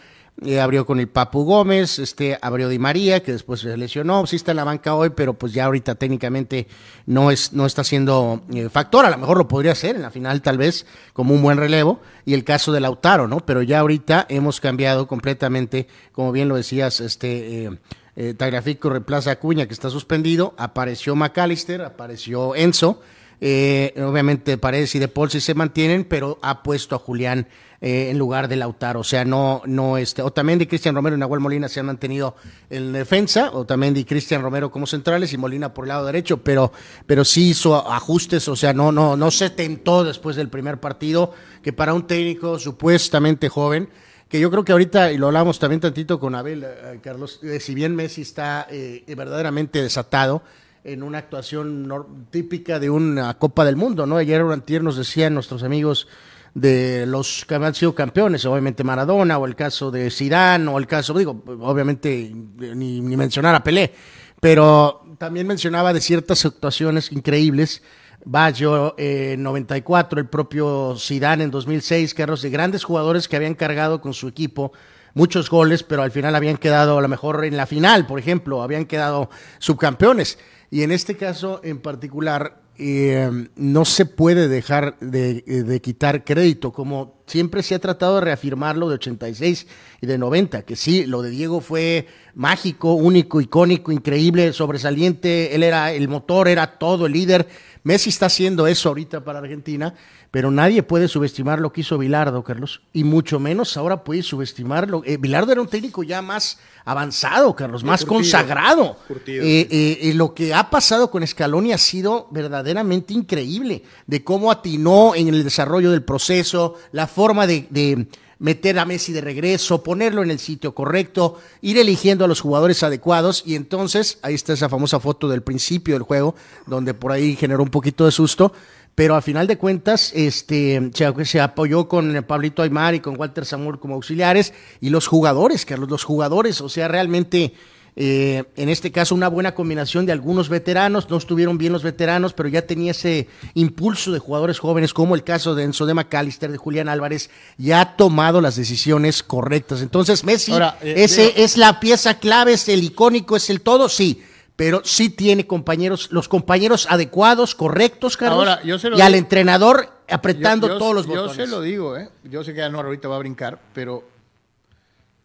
eh, 0.44 0.60
abrió 0.60 0.84
con 0.84 1.00
el 1.00 1.08
Papu 1.08 1.44
Gómez, 1.44 1.98
este 1.98 2.38
abrió 2.42 2.68
Di 2.68 2.78
María, 2.78 3.22
que 3.22 3.32
después 3.32 3.60
se 3.60 3.74
lesionó, 3.74 4.26
sí 4.26 4.36
está 4.36 4.50
en 4.50 4.58
la 4.58 4.64
banca 4.64 4.94
hoy, 4.94 5.10
pero 5.10 5.32
pues 5.32 5.54
ya 5.54 5.64
ahorita 5.64 5.94
técnicamente 5.94 6.66
no 7.06 7.30
es, 7.30 7.54
no 7.54 7.64
está 7.64 7.84
siendo 7.84 8.42
eh, 8.52 8.68
factor, 8.68 9.06
a 9.06 9.10
lo 9.10 9.16
mejor 9.16 9.38
lo 9.38 9.48
podría 9.48 9.74
ser 9.74 9.96
en 9.96 10.02
la 10.02 10.10
final 10.10 10.42
tal 10.42 10.58
vez 10.58 10.84
como 11.14 11.32
un 11.32 11.40
buen 11.40 11.56
relevo, 11.56 12.00
y 12.26 12.34
el 12.34 12.44
caso 12.44 12.70
de 12.70 12.80
Lautaro, 12.80 13.26
¿no? 13.28 13.46
Pero 13.46 13.62
ya 13.62 13.80
ahorita 13.80 14.26
hemos 14.28 14.60
cambiado 14.60 15.06
completamente, 15.06 15.88
como 16.12 16.32
bien 16.32 16.48
lo 16.48 16.56
decías, 16.56 17.00
este 17.00 17.64
eh, 17.64 17.78
eh 18.16 18.34
Tagliafico 18.34 18.90
reemplaza 18.90 19.30
a 19.30 19.36
Cuña, 19.36 19.66
que 19.66 19.72
está 19.72 19.88
suspendido, 19.88 20.54
apareció 20.58 21.16
McAllister, 21.16 21.80
apareció 21.80 22.54
Enzo, 22.54 23.00
eh, 23.40 23.94
obviamente 23.98 24.58
Paredes 24.58 24.94
y 24.94 24.98
De 24.98 25.08
Paul 25.08 25.30
sí 25.30 25.40
se 25.40 25.54
mantienen, 25.54 26.04
pero 26.04 26.38
ha 26.42 26.62
puesto 26.62 26.94
a 26.94 26.98
Julián 26.98 27.46
eh, 27.80 28.08
en 28.10 28.18
lugar 28.18 28.48
de 28.48 28.56
Lautaro. 28.56 29.00
O 29.00 29.04
sea, 29.04 29.24
no, 29.24 29.62
no 29.66 29.98
este, 29.98 30.22
Otamendi, 30.22 30.66
Cristian 30.66 30.94
Romero 30.94 31.16
y 31.16 31.18
Nahuel 31.18 31.40
Molina 31.40 31.68
se 31.68 31.80
han 31.80 31.86
mantenido 31.86 32.34
en 32.70 32.92
defensa, 32.92 33.50
Otamendi 33.52 34.00
y 34.00 34.04
Cristian 34.04 34.42
Romero 34.42 34.70
como 34.70 34.86
centrales 34.86 35.32
y 35.32 35.38
Molina 35.38 35.74
por 35.74 35.84
el 35.84 35.90
lado 35.90 36.06
derecho, 36.06 36.38
pero, 36.38 36.72
pero 37.06 37.24
sí 37.24 37.50
hizo 37.50 37.90
ajustes, 37.90 38.48
o 38.48 38.56
sea, 38.56 38.72
no, 38.72 38.92
no, 38.92 39.16
no 39.16 39.30
se 39.30 39.50
tentó 39.50 40.04
después 40.04 40.36
del 40.36 40.48
primer 40.48 40.80
partido, 40.80 41.32
que 41.62 41.72
para 41.72 41.92
un 41.92 42.06
técnico 42.06 42.58
supuestamente 42.58 43.48
joven, 43.48 43.88
que 44.28 44.40
yo 44.40 44.50
creo 44.50 44.64
que 44.64 44.72
ahorita, 44.72 45.12
y 45.12 45.18
lo 45.18 45.26
hablamos 45.26 45.58
también 45.58 45.80
tantito 45.80 46.18
con 46.18 46.34
Abel, 46.34 46.64
eh, 46.64 46.98
Carlos, 47.02 47.40
eh, 47.42 47.60
si 47.60 47.74
bien 47.74 47.94
Messi 47.94 48.22
está 48.22 48.66
eh, 48.70 49.04
verdaderamente 49.16 49.82
desatado, 49.82 50.42
en 50.86 51.02
una 51.02 51.18
actuación 51.18 52.28
típica 52.30 52.78
de 52.78 52.88
una 52.88 53.34
Copa 53.34 53.64
del 53.64 53.74
Mundo, 53.74 54.06
¿no? 54.06 54.18
Ayer 54.18 54.40
o 54.42 54.52
antier 54.52 54.84
nos 54.84 54.96
decían 54.96 55.34
nuestros 55.34 55.64
amigos 55.64 56.06
de 56.54 57.06
los 57.06 57.44
que 57.46 57.56
han 57.56 57.74
sido 57.74 57.92
campeones, 57.92 58.44
obviamente 58.44 58.84
Maradona, 58.84 59.36
o 59.36 59.46
el 59.46 59.56
caso 59.56 59.90
de 59.90 60.10
Zidane, 60.12 60.68
o 60.68 60.78
el 60.78 60.86
caso, 60.86 61.12
digo, 61.12 61.42
obviamente 61.60 62.32
ni, 62.32 63.00
mencionar 63.00 63.56
a 63.56 63.64
Pelé, 63.64 63.92
pero 64.40 65.04
también 65.18 65.48
mencionaba 65.48 65.92
de 65.92 66.00
ciertas 66.00 66.46
actuaciones 66.46 67.10
increíbles, 67.10 67.82
Baggio 68.24 68.94
en 68.96 69.42
94, 69.42 70.20
el 70.20 70.28
propio 70.28 70.94
Zidane 70.98 71.44
en 71.44 71.50
2006, 71.50 72.14
Carlos, 72.14 72.42
de 72.42 72.50
grandes 72.50 72.84
jugadores 72.84 73.26
que 73.26 73.36
habían 73.36 73.54
cargado 73.54 74.00
con 74.00 74.14
su 74.14 74.28
equipo 74.28 74.72
muchos 75.14 75.48
goles, 75.48 75.82
pero 75.82 76.02
al 76.02 76.10
final 76.10 76.34
habían 76.34 76.58
quedado 76.58 76.98
a 76.98 77.00
lo 77.00 77.08
mejor 77.08 77.44
en 77.44 77.56
la 77.56 77.66
final, 77.66 78.06
por 78.06 78.18
ejemplo, 78.18 78.62
habían 78.62 78.84
quedado 78.84 79.30
subcampeones. 79.58 80.38
Y 80.70 80.82
en 80.82 80.92
este 80.92 81.16
caso 81.16 81.60
en 81.62 81.78
particular, 81.78 82.62
eh, 82.78 83.48
no 83.56 83.84
se 83.86 84.04
puede 84.04 84.48
dejar 84.48 84.98
de, 85.00 85.40
de, 85.40 85.80
quitar 85.80 86.24
crédito, 86.24 86.72
como 86.72 87.22
siempre 87.26 87.62
se 87.62 87.74
ha 87.74 87.78
tratado 87.78 88.16
de 88.16 88.20
reafirmar 88.20 88.76
lo 88.76 88.90
de 88.90 88.96
86 88.96 89.66
y 90.02 90.06
de 90.06 90.18
90, 90.18 90.62
que 90.62 90.76
sí, 90.76 91.06
lo 91.06 91.22
de 91.22 91.30
Diego 91.30 91.62
fue 91.62 92.06
mágico, 92.34 92.92
único, 92.92 93.40
icónico, 93.40 93.92
increíble, 93.92 94.52
sobresaliente, 94.52 95.54
él 95.54 95.62
era 95.62 95.92
el 95.92 96.08
motor, 96.08 96.48
era 96.48 96.78
todo 96.78 97.06
el 97.06 97.12
líder. 97.12 97.48
Messi 97.82 98.10
está 98.10 98.26
haciendo 98.26 98.66
eso 98.66 98.90
ahorita 98.90 99.24
para 99.24 99.38
Argentina, 99.38 99.94
pero 100.36 100.50
nadie 100.50 100.82
puede 100.82 101.08
subestimar 101.08 101.60
lo 101.60 101.72
que 101.72 101.80
hizo 101.80 101.96
Bilardo, 101.96 102.44
Carlos, 102.44 102.82
y 102.92 103.04
mucho 103.04 103.40
menos 103.40 103.74
ahora 103.78 104.04
puede 104.04 104.22
subestimarlo. 104.22 105.00
Eh, 105.06 105.16
Bilardo 105.16 105.50
era 105.50 105.62
un 105.62 105.66
técnico 105.66 106.02
ya 106.02 106.20
más 106.20 106.58
avanzado, 106.84 107.56
Carlos, 107.56 107.82
más 107.82 108.00
curtido, 108.04 108.16
consagrado. 108.16 108.98
Curtido, 109.08 109.42
eh, 109.42 109.66
sí. 109.70 110.10
eh, 110.10 110.12
lo 110.12 110.34
que 110.34 110.52
ha 110.52 110.68
pasado 110.68 111.10
con 111.10 111.26
Scaloni 111.26 111.72
ha 111.72 111.78
sido 111.78 112.28
verdaderamente 112.32 113.14
increíble, 113.14 113.82
de 114.06 114.24
cómo 114.24 114.52
atinó 114.52 115.14
en 115.14 115.28
el 115.28 115.42
desarrollo 115.42 115.90
del 115.90 116.02
proceso, 116.02 116.74
la 116.92 117.06
forma 117.06 117.46
de, 117.46 117.66
de 117.70 118.06
meter 118.38 118.78
a 118.78 118.84
Messi 118.84 119.12
de 119.12 119.20
regreso, 119.20 119.82
ponerlo 119.82 120.22
en 120.22 120.30
el 120.30 120.38
sitio 120.38 120.74
correcto, 120.74 121.38
ir 121.62 121.78
eligiendo 121.78 122.24
a 122.24 122.28
los 122.28 122.40
jugadores 122.40 122.82
adecuados 122.82 123.42
y 123.46 123.54
entonces 123.54 124.18
ahí 124.22 124.34
está 124.34 124.52
esa 124.52 124.68
famosa 124.68 125.00
foto 125.00 125.28
del 125.28 125.42
principio 125.42 125.94
del 125.94 126.02
juego 126.02 126.34
donde 126.66 126.92
por 126.92 127.12
ahí 127.12 127.36
generó 127.36 127.62
un 127.62 127.70
poquito 127.70 128.04
de 128.04 128.10
susto, 128.10 128.52
pero 128.96 129.14
al 129.14 129.22
final 129.22 129.46
de 129.46 129.58
cuentas 129.58 130.10
este 130.14 130.90
se, 130.94 131.24
se, 131.26 131.40
apoyó 131.40 131.86
con 131.86 132.24
Pablito 132.26 132.62
Aymar 132.62 132.94
y 132.94 133.00
con 133.00 133.20
Walter 133.20 133.44
Samuel 133.44 133.78
como 133.78 133.94
auxiliares 133.94 134.52
y 134.80 134.88
los 134.88 135.06
jugadores, 135.06 135.64
Carlos, 135.64 135.88
los 135.90 136.02
jugadores, 136.02 136.60
o 136.62 136.68
sea, 136.68 136.88
realmente 136.88 137.52
eh, 137.94 138.44
en 138.56 138.70
este 138.70 138.90
caso 138.90 139.14
una 139.14 139.28
buena 139.28 139.54
combinación 139.54 140.06
de 140.06 140.12
algunos 140.12 140.48
veteranos, 140.48 141.10
no 141.10 141.18
estuvieron 141.18 141.58
bien 141.58 141.74
los 141.74 141.82
veteranos, 141.82 142.32
pero 142.32 142.48
ya 142.48 142.62
tenía 142.62 142.92
ese 142.92 143.28
impulso 143.52 144.12
de 144.12 144.18
jugadores 144.18 144.58
jóvenes, 144.58 144.94
como 144.94 145.14
el 145.14 145.24
caso 145.24 145.54
de 145.54 145.64
Enzo 145.64 145.84
de 145.84 145.92
McAllister, 145.92 146.50
de 146.50 146.56
Julián 146.56 146.88
Álvarez, 146.88 147.28
ya 147.58 147.82
ha 147.82 147.96
tomado 147.96 148.40
las 148.40 148.56
decisiones 148.56 149.22
correctas. 149.22 149.82
Entonces, 149.82 150.24
Messi, 150.24 150.52
Ahora, 150.52 150.78
eh, 150.82 150.94
ese 150.98 151.42
es 151.42 151.58
la 151.58 151.80
pieza 151.80 152.18
clave, 152.18 152.54
es 152.54 152.66
el 152.70 152.82
icónico, 152.82 153.36
es 153.36 153.50
el 153.50 153.60
todo, 153.60 153.90
sí 153.90 154.22
pero 154.56 154.80
sí 154.84 155.10
tiene 155.10 155.46
compañeros, 155.46 156.08
los 156.10 156.28
compañeros 156.28 156.86
adecuados, 156.90 157.54
correctos, 157.54 158.16
Carlos, 158.16 158.48
Ahora, 158.48 158.62
yo 158.62 158.78
se 158.78 158.88
lo 158.88 158.96
y 158.96 158.98
digo. 158.98 159.06
al 159.06 159.14
entrenador 159.14 159.92
apretando 160.08 160.66
yo, 160.66 160.74
yo, 160.74 160.78
todos 160.78 160.94
los 160.94 161.06
botones. 161.06 161.36
Yo 161.36 161.44
se 161.44 161.50
lo 161.50 161.60
digo, 161.60 161.96
¿eh? 161.96 162.08
yo 162.24 162.42
sé 162.42 162.52
que 162.52 162.58
ya 162.58 162.70
no 162.70 162.80
ahorita 162.80 163.06
va 163.06 163.16
a 163.16 163.18
brincar, 163.18 163.60
pero 163.74 164.02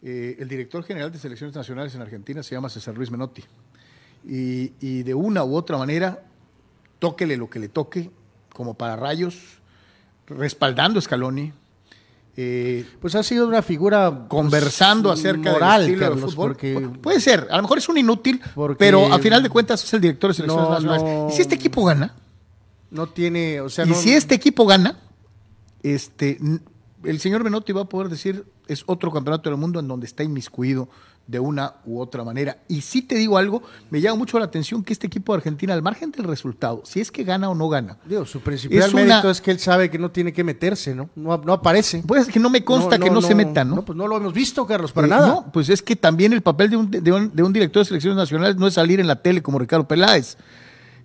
eh, 0.02 0.36
el 0.38 0.48
director 0.48 0.84
general 0.84 1.10
de 1.10 1.18
selecciones 1.18 1.56
nacionales 1.56 1.94
en 1.94 2.02
Argentina 2.02 2.42
se 2.42 2.54
llama 2.54 2.68
César 2.68 2.94
Luis 2.94 3.10
Menotti. 3.10 3.42
Y, 4.24 4.72
y, 4.80 5.02
de 5.02 5.14
una 5.14 5.44
u 5.44 5.56
otra 5.56 5.76
manera, 5.78 6.22
tóquele 6.98 7.36
lo 7.36 7.50
que 7.50 7.58
le 7.58 7.68
toque, 7.68 8.10
como 8.52 8.74
para 8.74 8.96
rayos, 8.96 9.60
respaldando 10.26 10.98
a 10.98 11.02
Scaloni. 11.02 11.52
Eh, 12.34 12.86
pues 13.00 13.14
ha 13.14 13.22
sido 13.22 13.46
una 13.46 13.60
figura 13.60 14.24
conversando 14.28 15.10
pues, 15.10 15.20
acerca 15.20 15.52
moral, 15.52 15.82
del 15.82 15.90
estilo 15.90 16.00
Carlos, 16.00 16.20
de 16.20 16.26
fútbol. 16.28 16.48
Porque, 16.52 16.90
Puede 17.02 17.20
ser, 17.20 17.46
a 17.50 17.56
lo 17.56 17.62
mejor 17.62 17.78
es 17.78 17.88
un 17.88 17.98
inútil, 17.98 18.40
pero 18.78 19.12
a 19.12 19.18
final 19.18 19.42
de 19.42 19.50
cuentas 19.50 19.84
es 19.84 19.92
el 19.92 20.00
director 20.00 20.30
de 20.30 20.34
selecciones 20.34 20.68
no, 20.68 20.74
nacionales. 20.74 21.02
no, 21.02 21.28
y 21.28 21.32
si 21.32 21.42
este 21.42 21.54
equipo 21.54 21.84
gana, 21.84 22.14
no 22.90 23.08
tiene, 23.08 23.60
o 23.60 23.68
sea, 23.68 23.84
y 23.84 23.90
no, 23.90 23.94
si 23.94 24.14
este 24.14 24.34
equipo 24.34 24.64
gana, 24.64 24.98
este, 25.82 26.38
el 27.04 27.20
señor 27.20 27.44
Menotti 27.44 27.72
va 27.72 27.82
a 27.82 27.88
poder 27.88 28.08
decir 28.08 28.46
es 28.68 28.84
otro 28.86 29.10
campeonato 29.10 29.50
del 29.50 29.58
mundo 29.58 29.80
en 29.80 29.88
donde 29.88 30.06
está 30.06 30.22
inmiscuido 30.22 30.88
de 31.26 31.38
una 31.38 31.74
u 31.84 32.00
otra 32.00 32.24
manera. 32.24 32.58
Y 32.68 32.80
si 32.80 33.02
te 33.02 33.14
digo 33.14 33.38
algo, 33.38 33.62
me 33.90 34.00
llama 34.00 34.18
mucho 34.18 34.38
la 34.38 34.44
atención 34.44 34.82
que 34.82 34.92
este 34.92 35.06
equipo 35.06 35.32
de 35.32 35.38
Argentina, 35.38 35.72
al 35.74 35.82
margen 35.82 36.10
del 36.10 36.24
resultado, 36.24 36.82
si 36.84 37.00
es 37.00 37.10
que 37.10 37.24
gana 37.24 37.48
o 37.48 37.54
no 37.54 37.68
gana. 37.68 37.96
Digo, 38.04 38.26
su 38.26 38.40
principal 38.40 38.78
es 38.78 38.94
mérito 38.94 39.20
una... 39.20 39.30
es 39.30 39.40
que 39.40 39.50
él 39.50 39.58
sabe 39.58 39.90
que 39.90 39.98
no 39.98 40.10
tiene 40.10 40.32
que 40.32 40.44
meterse, 40.44 40.94
¿no? 40.94 41.10
No, 41.14 41.36
no 41.38 41.52
aparece. 41.52 42.02
Pues 42.06 42.28
es 42.28 42.32
que 42.32 42.40
no 42.40 42.50
me 42.50 42.64
consta 42.64 42.98
no, 42.98 42.98
no, 42.98 43.04
que 43.04 43.10
no, 43.10 43.22
se 43.22 43.34
meta, 43.34 43.64
¿no? 43.64 43.76
No, 43.76 43.84
pues 43.84 43.96
no 43.96 44.06
lo 44.06 44.16
hemos 44.16 44.32
visto, 44.32 44.66
Carlos, 44.66 44.92
para 44.92 45.06
eh, 45.06 45.10
nada. 45.10 45.26
No, 45.28 45.52
pues 45.52 45.68
es 45.68 45.82
que 45.82 45.96
también 45.96 46.32
el 46.32 46.42
papel 46.42 46.70
de 46.70 46.76
un, 46.76 46.90
de, 46.90 47.12
un, 47.12 47.34
de 47.34 47.42
un 47.42 47.52
director 47.52 47.82
de 47.82 47.86
selecciones 47.86 48.16
nacionales 48.16 48.56
no 48.56 48.66
es 48.66 48.74
salir 48.74 49.00
en 49.00 49.06
la 49.06 49.16
tele 49.16 49.42
como 49.42 49.58
Ricardo 49.58 49.86
Peláez. 49.86 50.36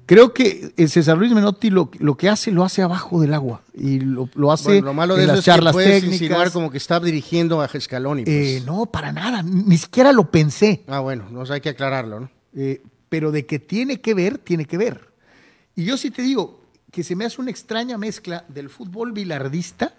Creo 0.07 0.33
que 0.33 0.73
César 0.87 1.17
Luis 1.17 1.33
Menotti 1.33 1.69
lo, 1.69 1.91
lo, 1.99 2.15
que 2.15 2.29
hace 2.29 2.49
lo 2.49 2.63
hace 2.63 2.81
abajo 2.81 3.19
del 3.19 3.33
agua 3.33 3.61
y 3.73 3.99
lo, 3.99 4.29
lo 4.35 4.53
hace 4.53 4.69
bueno, 4.69 4.85
lo 4.85 4.93
malo 4.93 5.15
de 5.17 5.23
en 5.23 5.27
las 5.27 5.39
es 5.39 5.45
charlas 5.45 5.75
que 5.75 5.83
técnicas. 5.83 6.53
como 6.53 6.71
que 6.71 6.77
está 6.77 7.01
dirigiendo 7.01 7.59
a 7.61 7.67
Scaloni. 7.67 8.23
Pues. 8.23 8.35
Eh, 8.35 8.63
no, 8.65 8.85
para 8.85 9.11
nada, 9.11 9.43
ni 9.43 9.77
siquiera 9.77 10.13
lo 10.13 10.31
pensé. 10.31 10.85
Ah, 10.87 11.01
bueno, 11.01 11.27
no 11.29 11.43
hay 11.51 11.59
que 11.59 11.67
aclararlo, 11.67 12.21
¿no? 12.21 12.29
Eh, 12.55 12.81
pero 13.09 13.33
de 13.33 13.45
que 13.45 13.59
tiene 13.59 13.99
que 13.99 14.13
ver, 14.13 14.37
tiene 14.37 14.63
que 14.63 14.77
ver. 14.77 15.09
Y 15.75 15.83
yo 15.83 15.97
sí 15.97 16.09
te 16.09 16.21
digo 16.21 16.61
que 16.89 17.03
se 17.03 17.17
me 17.17 17.25
hace 17.25 17.41
una 17.41 17.51
extraña 17.51 17.97
mezcla 17.97 18.45
del 18.47 18.69
fútbol 18.69 19.11
bilardista 19.11 19.93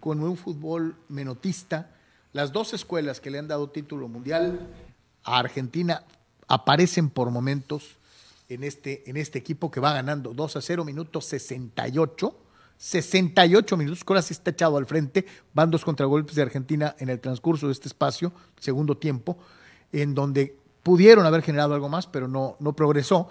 con 0.00 0.20
un 0.20 0.38
fútbol 0.38 0.96
menotista. 1.10 1.90
Las 2.32 2.50
dos 2.50 2.72
escuelas 2.72 3.20
que 3.20 3.30
le 3.30 3.40
han 3.40 3.48
dado 3.48 3.68
título 3.68 4.08
mundial 4.08 4.58
a 5.22 5.38
Argentina 5.38 6.02
aparecen 6.48 7.10
por 7.10 7.30
momentos 7.30 7.96
en 8.48 8.64
este, 8.64 9.08
en 9.08 9.16
este 9.16 9.38
equipo 9.38 9.70
que 9.70 9.80
va 9.80 9.92
ganando 9.92 10.32
2 10.34 10.56
a 10.56 10.60
0, 10.60 10.84
minutos 10.84 11.26
68. 11.26 12.40
68 12.76 13.76
minutos, 13.76 14.04
Coras 14.04 14.30
está 14.30 14.50
echado 14.50 14.76
al 14.76 14.86
frente, 14.86 15.24
van 15.54 15.70
dos 15.70 15.84
contragolpes 15.84 16.34
de 16.34 16.42
Argentina 16.42 16.94
en 16.98 17.08
el 17.08 17.20
transcurso 17.20 17.66
de 17.66 17.72
este 17.72 17.88
espacio, 17.88 18.32
segundo 18.58 18.96
tiempo, 18.96 19.38
en 19.92 20.14
donde 20.14 20.58
pudieron 20.82 21.24
haber 21.24 21.42
generado 21.42 21.74
algo 21.74 21.88
más, 21.88 22.06
pero 22.06 22.28
no, 22.28 22.56
no 22.58 22.74
progresó. 22.74 23.28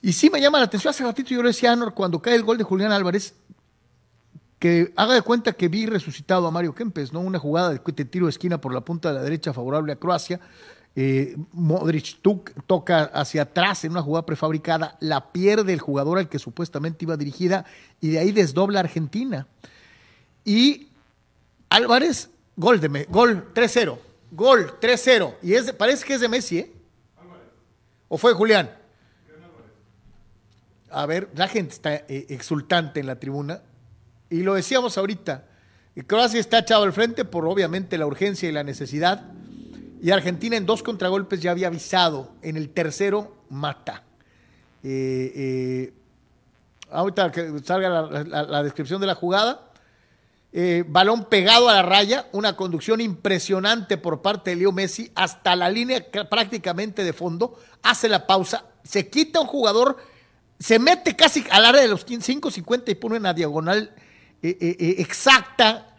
Y 0.00 0.12
sí 0.12 0.30
me 0.30 0.40
llama 0.40 0.58
la 0.58 0.66
atención, 0.66 0.90
hace 0.90 1.04
ratito 1.04 1.30
yo 1.30 1.42
le 1.42 1.48
decía 1.48 1.72
Anor, 1.72 1.94
cuando 1.94 2.22
cae 2.22 2.36
el 2.36 2.42
gol 2.42 2.56
de 2.56 2.64
Julián 2.64 2.92
Álvarez, 2.92 3.34
que 4.58 4.92
haga 4.96 5.14
de 5.14 5.22
cuenta 5.22 5.52
que 5.52 5.68
vi 5.68 5.84
resucitado 5.86 6.46
a 6.46 6.50
Mario 6.50 6.74
Kempes, 6.74 7.12
¿no? 7.12 7.20
Una 7.20 7.38
jugada 7.38 7.70
de 7.70 8.04
tiro 8.04 8.26
de 8.26 8.30
esquina 8.30 8.60
por 8.60 8.72
la 8.72 8.82
punta 8.82 9.10
de 9.10 9.16
la 9.16 9.22
derecha 9.22 9.52
favorable 9.52 9.92
a 9.92 9.96
Croacia, 9.96 10.40
eh, 10.96 11.36
Modric 11.52 12.20
toca 12.66 13.04
hacia 13.04 13.42
atrás 13.42 13.84
en 13.84 13.92
una 13.92 14.02
jugada 14.02 14.26
prefabricada, 14.26 14.96
la 15.00 15.32
pierde 15.32 15.72
el 15.72 15.80
jugador 15.80 16.18
al 16.18 16.28
que 16.28 16.38
supuestamente 16.38 17.04
iba 17.04 17.16
dirigida 17.16 17.64
y 18.00 18.10
de 18.10 18.20
ahí 18.20 18.30
desdobla 18.30 18.80
Argentina. 18.80 19.48
Y 20.44 20.88
Álvarez, 21.68 22.30
gol 22.56 22.80
de 22.80 23.06
gol 23.10 23.52
3-0, 23.54 23.98
gol 24.30 24.78
3-0 24.80 25.34
y 25.42 25.54
es 25.54 25.66
de, 25.66 25.72
parece 25.72 26.04
que 26.04 26.14
es 26.14 26.20
de 26.20 26.28
Messi, 26.28 26.58
¿eh? 26.58 26.72
¿O 28.08 28.18
fue 28.18 28.32
Julián? 28.34 28.70
A 30.90 31.06
ver, 31.06 31.28
la 31.34 31.48
gente 31.48 31.74
está 31.74 31.94
eh, 31.94 32.26
exultante 32.28 33.00
en 33.00 33.06
la 33.06 33.18
tribuna 33.18 33.62
y 34.30 34.42
lo 34.42 34.54
decíamos 34.54 34.96
ahorita. 34.96 35.46
Croacia 36.06 36.38
está 36.38 36.58
echado 36.58 36.84
al 36.84 36.92
frente 36.92 37.24
por 37.24 37.46
obviamente 37.46 37.98
la 37.98 38.06
urgencia 38.06 38.48
y 38.48 38.52
la 38.52 38.62
necesidad. 38.62 39.24
Y 40.04 40.10
Argentina 40.10 40.54
en 40.54 40.66
dos 40.66 40.82
contragolpes 40.82 41.40
ya 41.40 41.52
había 41.52 41.68
avisado. 41.68 42.32
En 42.42 42.58
el 42.58 42.68
tercero, 42.68 43.36
mata. 43.48 44.02
Eh, 44.82 45.32
eh, 45.34 45.94
ahorita 46.90 47.32
que 47.32 47.58
salga 47.64 47.88
la, 47.88 48.62
descripción 48.62 49.00
de 49.00 49.06
la 49.06 49.14
jugada. 49.14 49.70
Eh, 50.52 50.84
balón 50.86 51.24
pegado 51.24 51.70
a 51.70 51.72
la 51.72 51.82
raya, 51.82 52.28
una 52.32 52.54
conducción 52.54 53.00
impresionante 53.00 53.96
por 53.96 54.20
parte 54.20 54.50
de 54.50 54.56
Leo 54.56 54.72
Messi 54.72 55.10
hasta 55.14 55.56
la 55.56 55.70
línea 55.70 56.04
prácticamente 56.28 57.02
de 57.02 57.14
fondo, 57.14 57.58
hace 57.82 58.06
la 58.10 58.26
pausa, 58.26 58.66
se 58.82 59.08
quita 59.08 59.40
un 59.40 59.46
jugador, 59.46 59.96
se 60.58 60.78
mete 60.78 61.16
casi 61.16 61.46
al 61.50 61.64
área 61.64 61.80
de 61.80 61.88
los 61.88 62.06
5.50 62.06 62.90
y 62.90 62.94
pone 62.94 63.16
una 63.16 63.32
diagonal 63.32 63.90
exacta 64.42 65.93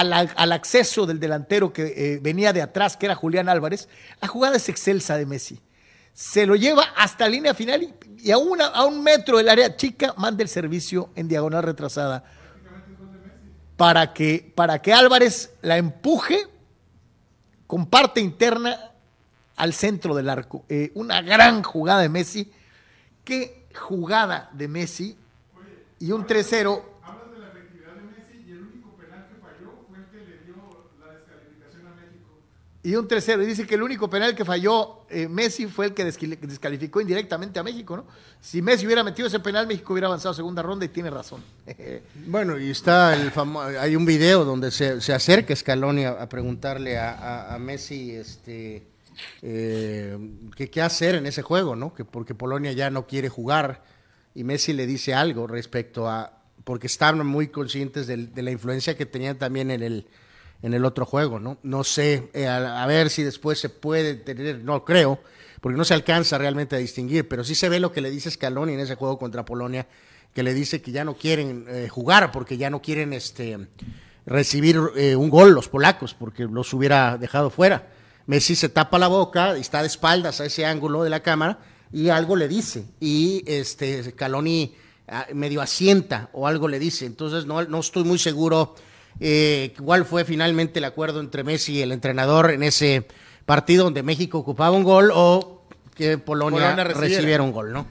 al, 0.00 0.30
al, 0.34 0.52
acceso 0.52 1.06
del 1.06 1.20
delantero 1.20 1.72
que 1.72 2.18
venía 2.22 2.52
de 2.52 2.62
atrás, 2.62 2.96
que 2.96 3.06
era 3.06 3.14
Julián 3.14 3.48
Álvarez. 3.48 3.88
La 4.20 4.28
jugada 4.28 4.56
es 4.56 4.68
excelsa 4.68 5.16
de 5.16 5.26
Messi. 5.26 5.60
Se 6.12 6.46
lo 6.46 6.56
lleva 6.56 6.84
hasta 6.96 7.28
línea 7.28 7.54
final 7.54 7.82
y, 7.82 7.94
y 8.18 8.30
a, 8.30 8.38
una, 8.38 8.66
a 8.66 8.84
un 8.84 9.02
metro 9.02 9.36
del 9.38 9.48
área 9.48 9.76
chica 9.76 10.14
manda 10.16 10.42
el 10.42 10.48
servicio 10.48 11.10
en 11.14 11.28
diagonal 11.28 11.62
retrasada 11.62 12.24
para 13.76 14.12
que, 14.12 14.52
para 14.54 14.80
que 14.80 14.92
Álvarez 14.92 15.52
la 15.62 15.76
empuje 15.76 16.46
con 17.66 17.86
parte 17.86 18.20
interna 18.20 18.92
al 19.56 19.72
centro 19.72 20.14
del 20.14 20.28
arco. 20.28 20.64
Eh, 20.68 20.92
una 20.94 21.20
gran 21.22 21.62
jugada 21.62 22.00
de 22.00 22.08
Messi. 22.08 22.50
Qué 23.24 23.66
jugada 23.74 24.50
de 24.52 24.68
Messi. 24.68 25.16
Y 25.98 26.12
un 26.12 26.26
3-0 26.26 26.82
y 32.86 32.94
un 32.94 33.08
3-0. 33.08 33.42
Y 33.42 33.46
dice 33.46 33.66
que 33.66 33.74
el 33.74 33.82
único 33.82 34.08
penal 34.08 34.36
que 34.36 34.44
falló 34.44 35.00
eh, 35.10 35.26
Messi 35.26 35.66
fue 35.66 35.86
el 35.86 35.92
que 35.92 36.04
descalificó 36.04 37.00
indirectamente 37.00 37.58
a 37.58 37.64
México, 37.64 37.96
¿no? 37.96 38.06
Si 38.40 38.62
Messi 38.62 38.86
hubiera 38.86 39.02
metido 39.02 39.26
ese 39.26 39.40
penal, 39.40 39.66
México 39.66 39.92
hubiera 39.92 40.06
avanzado 40.06 40.30
a 40.30 40.34
segunda 40.34 40.62
ronda 40.62 40.84
y 40.84 40.90
tiene 40.90 41.10
razón. 41.10 41.42
bueno, 42.26 42.56
y 42.56 42.70
está 42.70 43.16
el 43.16 43.32
hay 43.80 43.96
un 43.96 44.06
video 44.06 44.44
donde 44.44 44.70
se, 44.70 45.00
se 45.00 45.12
acerca 45.12 45.56
Scaloni 45.56 46.04
a, 46.04 46.28
preguntarle 46.28 46.96
a, 46.96 47.56
Messi 47.58 48.12
este, 48.12 48.86
eh, 49.42 50.16
qué 50.54 50.80
hacer 50.80 51.16
en 51.16 51.26
ese 51.26 51.42
juego, 51.42 51.74
¿no? 51.74 51.92
Que 51.92 52.04
porque 52.04 52.36
Polonia 52.36 52.70
ya 52.70 52.88
no 52.90 53.08
quiere 53.08 53.28
jugar 53.28 53.82
y 54.32 54.44
Messi 54.44 54.72
le 54.72 54.86
dice 54.86 55.12
algo 55.12 55.48
respecto 55.48 56.08
a, 56.08 56.38
porque 56.62 56.86
estaban 56.86 57.26
muy 57.26 57.48
conscientes 57.48 58.06
de 58.06 58.42
la 58.42 58.50
influencia 58.52 58.96
que 58.96 59.06
tenían 59.06 59.38
también 59.38 59.72
en 59.72 59.82
el 59.82 60.06
en 60.62 60.74
el 60.74 60.84
otro 60.84 61.06
juego, 61.06 61.38
¿no? 61.38 61.58
No 61.62 61.84
sé, 61.84 62.30
eh, 62.32 62.46
a, 62.48 62.86
ver 62.86 63.10
si 63.10 63.22
después 63.22 63.58
se 63.58 63.68
puede 63.68 64.14
tener, 64.14 64.58
no 64.64 64.84
creo, 64.84 65.20
porque 65.60 65.76
no 65.76 65.84
se 65.84 65.94
alcanza 65.94 66.38
realmente 66.38 66.76
a 66.76 66.78
distinguir, 66.78 67.28
pero 67.28 67.44
sí 67.44 67.54
se 67.54 67.68
ve 67.68 67.80
lo 67.80 67.92
que 67.92 68.00
le 68.00 68.10
dice 68.10 68.30
Scaloni 68.30 68.74
en 68.74 68.80
ese 68.80 68.94
juego 68.94 69.18
contra 69.18 69.44
Polonia, 69.44 69.86
que 70.34 70.42
le 70.42 70.54
dice 70.54 70.82
que 70.82 70.92
ya 70.92 71.04
no 71.04 71.14
quieren 71.14 71.66
eh, 71.68 71.88
jugar 71.88 72.30
porque 72.32 72.56
ya 72.56 72.70
no 72.70 72.82
quieren 72.82 73.12
este 73.12 73.58
recibir 74.26 74.78
eh, 74.96 75.16
un 75.16 75.30
gol 75.30 75.52
los 75.52 75.68
polacos, 75.68 76.14
porque 76.14 76.44
los 76.44 76.72
hubiera 76.74 77.16
dejado 77.16 77.50
fuera. 77.50 77.88
Messi 78.26 78.56
se 78.56 78.68
tapa 78.68 78.98
la 78.98 79.08
boca, 79.08 79.56
está 79.56 79.82
de 79.82 79.86
espaldas 79.86 80.40
a 80.40 80.46
ese 80.46 80.66
ángulo 80.66 81.04
de 81.04 81.10
la 81.10 81.20
cámara 81.20 81.60
y 81.92 82.08
algo 82.08 82.34
le 82.34 82.48
dice 82.48 82.84
y 82.98 83.44
este 83.46 84.02
Scaloni 84.02 84.74
ah, 85.06 85.26
medio 85.32 85.62
asienta 85.62 86.28
o 86.32 86.48
algo 86.48 86.66
le 86.66 86.80
dice, 86.80 87.06
entonces 87.06 87.46
no, 87.46 87.62
no 87.64 87.78
estoy 87.78 88.02
muy 88.02 88.18
seguro 88.18 88.74
eh, 89.20 89.74
cuál 89.82 90.04
fue 90.04 90.24
finalmente 90.24 90.78
el 90.78 90.84
acuerdo 90.84 91.20
entre 91.20 91.44
Messi 91.44 91.74
y 91.74 91.82
el 91.82 91.92
entrenador 91.92 92.50
en 92.50 92.62
ese 92.62 93.06
partido 93.44 93.84
donde 93.84 94.02
México 94.02 94.38
ocupaba 94.38 94.76
un 94.76 94.84
gol 94.84 95.10
o 95.14 95.62
que 95.94 96.18
Polonia, 96.18 96.74
recibiera. 96.84 97.42
un 97.42 97.52
gol, 97.52 97.72
¿no? 97.72 97.86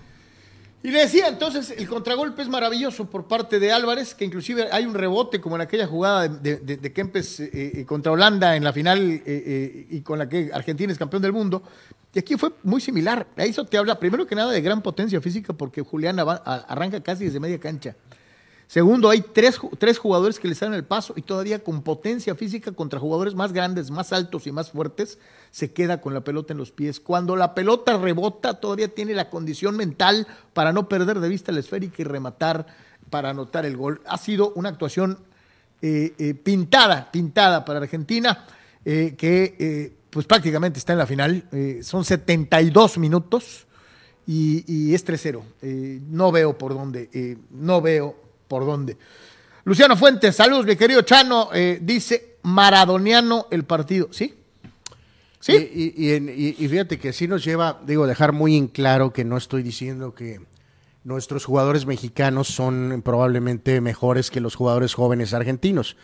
Y 0.84 0.92
le 0.92 1.00
decía, 1.00 1.28
entonces, 1.28 1.74
el 1.76 1.88
contragolpe 1.88 2.44
es 2.44 2.48
maravilloso 2.48 3.10
por 3.10 3.28
parte 3.28 3.60
de 3.60 3.72
Álvarez, 3.72 4.14
que 4.14 4.24
inclusive 4.24 4.68
hay 4.72 4.86
un 4.86 4.94
rebote 4.94 5.42
como 5.42 5.56
en 5.56 5.64
aquella 5.64 5.88
jugada 5.88 6.28
de, 6.28 6.58
de, 6.58 6.94
Kempes 6.94 7.40
eh, 7.40 7.50
eh, 7.54 7.86
contra 7.88 8.12
Holanda 8.12 8.56
en 8.56 8.64
la 8.64 8.72
final 8.72 9.02
y 9.26 10.02
con 10.02 10.20
la 10.20 10.30
que 10.30 10.52
Argentina 10.54 10.94
es 10.94 11.00
campeón 11.00 11.24
del 11.24 11.34
mundo. 11.34 11.64
Y 12.16 12.20
aquí 12.20 12.38
fue 12.38 12.52
muy 12.64 12.80
similar. 12.80 13.28
Eso 13.36 13.66
te 13.66 13.78
habla, 13.78 14.00
primero 14.00 14.26
que 14.26 14.36
nada, 14.36 14.52
de 14.52 14.62
gran 14.62 14.82
potencia 14.82 15.20
física, 15.20 15.54
porque 15.54 15.82
Julián 15.82 16.18
arranca 16.20 17.02
casi 17.02 17.26
desde 17.26 17.42
media 17.42 17.60
cancha. 17.60 17.96
Segundo, 18.68 19.10
hay 19.10 19.22
tres, 19.22 19.60
tres 19.78 20.00
jugadores 20.00 20.40
que 20.40 20.48
le 20.48 20.56
salen 20.56 20.74
el 20.74 20.84
paso 20.84 21.14
y 21.16 21.22
todavía 21.22 21.64
con 21.64 21.84
potencia 21.84 22.36
física 22.36 22.72
contra 22.72 23.00
jugadores 23.00 23.36
más 23.36 23.54
grandes, 23.54 23.92
más 23.92 24.12
altos 24.12 24.48
y 24.48 24.52
más 24.52 24.72
fuertes, 24.72 25.20
se 25.52 25.72
queda 25.72 26.02
con 26.02 26.14
la 26.14 26.22
pelota 26.22 26.54
en 26.54 26.58
los 26.58 26.72
pies. 26.72 27.00
Cuando 27.00 27.36
la 27.36 27.54
pelota 27.54 27.98
rebota, 27.98 28.60
todavía 28.60 28.88
tiene 28.88 29.14
la 29.14 29.30
condición 29.30 29.78
mental 29.78 30.28
para 30.54 30.74
no 30.74 30.90
perder 30.90 31.20
de 31.20 31.30
vista 31.30 31.52
la 31.52 31.60
esférica 31.60 31.96
y 32.00 32.06
rematar 32.06 32.66
para 33.10 33.30
anotar 33.30 33.66
el 33.66 33.78
gol. 33.78 34.02
Ha 34.08 34.18
sido 34.18 34.52
una 34.56 34.70
actuación 34.70 35.20
eh, 35.82 36.14
eh, 36.18 36.34
pintada, 36.34 37.12
pintada 37.12 37.64
para 37.64 37.80
Argentina, 37.80 38.46
eh, 38.84 39.14
que 39.16 39.94
pues 40.10 40.26
prácticamente 40.26 40.80
está 40.80 40.94
en 40.94 41.00
la 41.00 41.06
final. 41.06 41.44
son 41.84 42.04
72 42.04 42.98
minutos 42.98 43.68
y, 44.26 44.64
y 44.66 44.96
es 44.96 45.06
3-0. 45.06 46.02
no 46.10 46.32
veo 46.32 46.58
por 46.58 46.74
dónde, 46.74 47.38
no 47.52 47.82
veo 47.82 48.25
por 48.48 48.66
dónde. 48.66 48.98
Luciano 49.64 49.98
Fuentes, 49.98 50.36
saludos, 50.36 50.66
mi 50.66 50.76
querido 50.76 51.02
Chano. 51.02 51.50
Eh, 51.54 51.80
dice 51.82 52.38
maradoniano 52.44 53.48
el 53.50 53.64
partido. 53.64 54.10
¿Sí? 54.12 54.36
¿Sí? 55.40 55.54
Y, 56.58 56.68
fíjate 56.68 56.98
que 56.98 57.14
sí 57.14 57.28
nos 57.28 57.44
lleva, 57.44 57.80
digo, 57.86 58.08
dejar 58.08 58.32
muy 58.32 58.56
en 58.58 58.68
claro 58.68 59.14
que 59.14 59.24
no 59.24 59.38
estoy 59.38 59.62
diciendo 59.64 60.16
que 60.16 60.40
nuestros 61.04 61.46
jugadores 61.46 61.86
mexicanos 61.86 62.48
son 62.48 63.02
probablemente 63.04 63.80
mejores 63.80 64.32
que 64.32 64.40
los 64.40 64.56
jugadores 64.56 64.96
jóvenes 64.96 65.34
argentinos. 65.34 65.98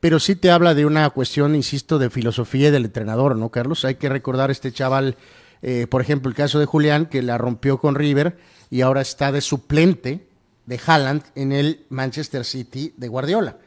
Pero 0.00 0.18
sí 0.18 0.36
te 0.36 0.50
habla 0.50 0.74
de 0.74 0.84
una 0.84 1.08
cuestión, 1.10 1.54
insisto, 1.54 1.98
de 1.98 2.10
filosofía 2.10 2.68
y 2.68 2.70
del 2.70 2.86
entrenador, 2.86 3.36
¿no, 3.36 3.50
Carlos? 3.50 3.84
Hay 3.84 3.94
que 3.94 4.08
recordar 4.08 4.50
este 4.50 4.72
chaval, 4.72 5.16
eh, 5.62 5.86
por 5.88 6.02
ejemplo, 6.02 6.28
el 6.28 6.34
caso 6.34 6.58
de 6.58 6.66
Julián, 6.66 7.06
que 7.06 7.22
la 7.22 7.38
rompió 7.38 7.78
con 7.78 7.94
River 7.94 8.36
y 8.68 8.80
ahora 8.80 9.00
está 9.00 9.32
de 9.32 9.40
suplente 9.40 10.26
de 10.72 10.80
Haaland 10.84 11.22
en 11.34 11.52
el 11.52 11.84
Manchester 11.90 12.44
City 12.44 12.94
de 12.96 13.08
Guardiola. 13.08 13.58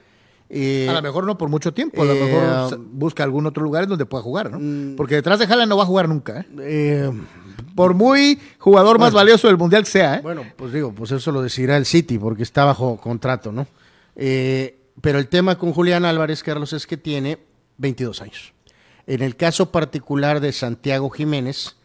Eh, 0.50 0.88
a 0.90 0.94
lo 0.94 1.02
mejor 1.02 1.26
no 1.26 1.38
por 1.38 1.50
mucho 1.50 1.74
tiempo, 1.74 2.02
a 2.02 2.06
lo 2.06 2.14
mejor 2.14 2.74
eh, 2.74 2.78
busca 2.92 3.24
algún 3.24 3.46
otro 3.46 3.64
lugar 3.64 3.84
en 3.84 3.90
donde 3.90 4.06
pueda 4.06 4.24
jugar, 4.24 4.52
¿no? 4.52 4.60
Mm. 4.60 4.96
Porque 4.96 5.16
detrás 5.16 5.40
de 5.40 5.46
Haaland 5.46 5.70
no 5.70 5.78
va 5.78 5.84
a 5.84 5.88
jugar 5.88 6.08
nunca, 6.08 6.46
¿eh? 6.60 7.12
por 7.76 7.94
muy 7.94 8.40
jugador 8.58 9.00
más 9.00 9.14
valioso 9.14 9.48
del 9.48 9.58
mundial 9.58 9.84
que 9.84 9.90
sea, 9.90 10.16
¿eh? 10.16 10.22
Bueno, 10.22 10.44
pues 10.56 10.72
digo, 10.72 10.94
pues 10.94 11.12
eso 11.12 11.32
lo 11.32 11.42
decidirá 11.42 11.78
el 11.78 11.86
City 11.86 12.18
porque 12.18 12.44
está 12.44 12.66
bajo 12.66 12.98
contrato, 12.98 13.52
¿no? 13.52 13.68
pero 15.02 15.20
el 15.20 15.28
tema 15.28 15.58
con 15.58 15.74
Julián 15.74 16.06
Álvarez, 16.06 16.42
Carlos, 16.42 16.72
es 16.74 16.88
que 16.88 16.96
tiene 16.96 17.38
22 17.78 18.22
años. 18.22 18.54
En 19.08 19.22
el 19.22 19.36
caso 19.36 19.72
particular 19.72 20.40
de 20.40 20.54
Santiago 20.54 21.10
Jiménez, 21.10 21.76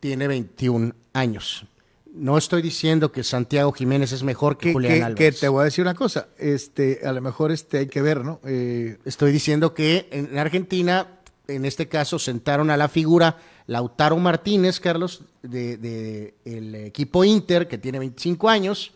tiene 0.00 0.26
21 0.26 0.94
años. 1.12 1.66
No 2.14 2.36
estoy 2.36 2.60
diciendo 2.60 3.10
que 3.10 3.24
Santiago 3.24 3.72
Jiménez 3.72 4.12
es 4.12 4.22
mejor 4.22 4.58
que, 4.58 4.72
Julián 4.72 5.02
Álvarez. 5.02 5.16
Que 5.16 5.32
te 5.32 5.48
voy 5.48 5.62
a 5.62 5.64
decir 5.64 5.82
una 5.82 5.94
cosa, 5.94 6.28
este, 6.38 7.00
a 7.04 7.12
lo 7.12 7.22
mejor 7.22 7.50
este 7.52 7.78
hay 7.78 7.86
que 7.86 8.02
ver, 8.02 8.24
¿no? 8.24 8.38
Eh, 8.44 8.98
estoy 9.06 9.32
diciendo 9.32 9.72
que 9.72 10.08
en 10.10 10.38
Argentina, 10.38 11.06
en 11.48 11.64
este 11.64 11.88
caso, 11.88 12.18
sentaron 12.18 12.70
a 12.70 12.76
la 12.76 12.88
figura 12.88 13.38
Lautaro 13.66 14.18
Martínez, 14.18 14.78
Carlos, 14.78 15.22
de, 15.42 15.78
de 15.78 16.34
el 16.44 16.74
equipo 16.74 17.24
Inter, 17.24 17.66
que 17.66 17.78
tiene 17.78 17.98
25 17.98 18.48
años, 18.48 18.92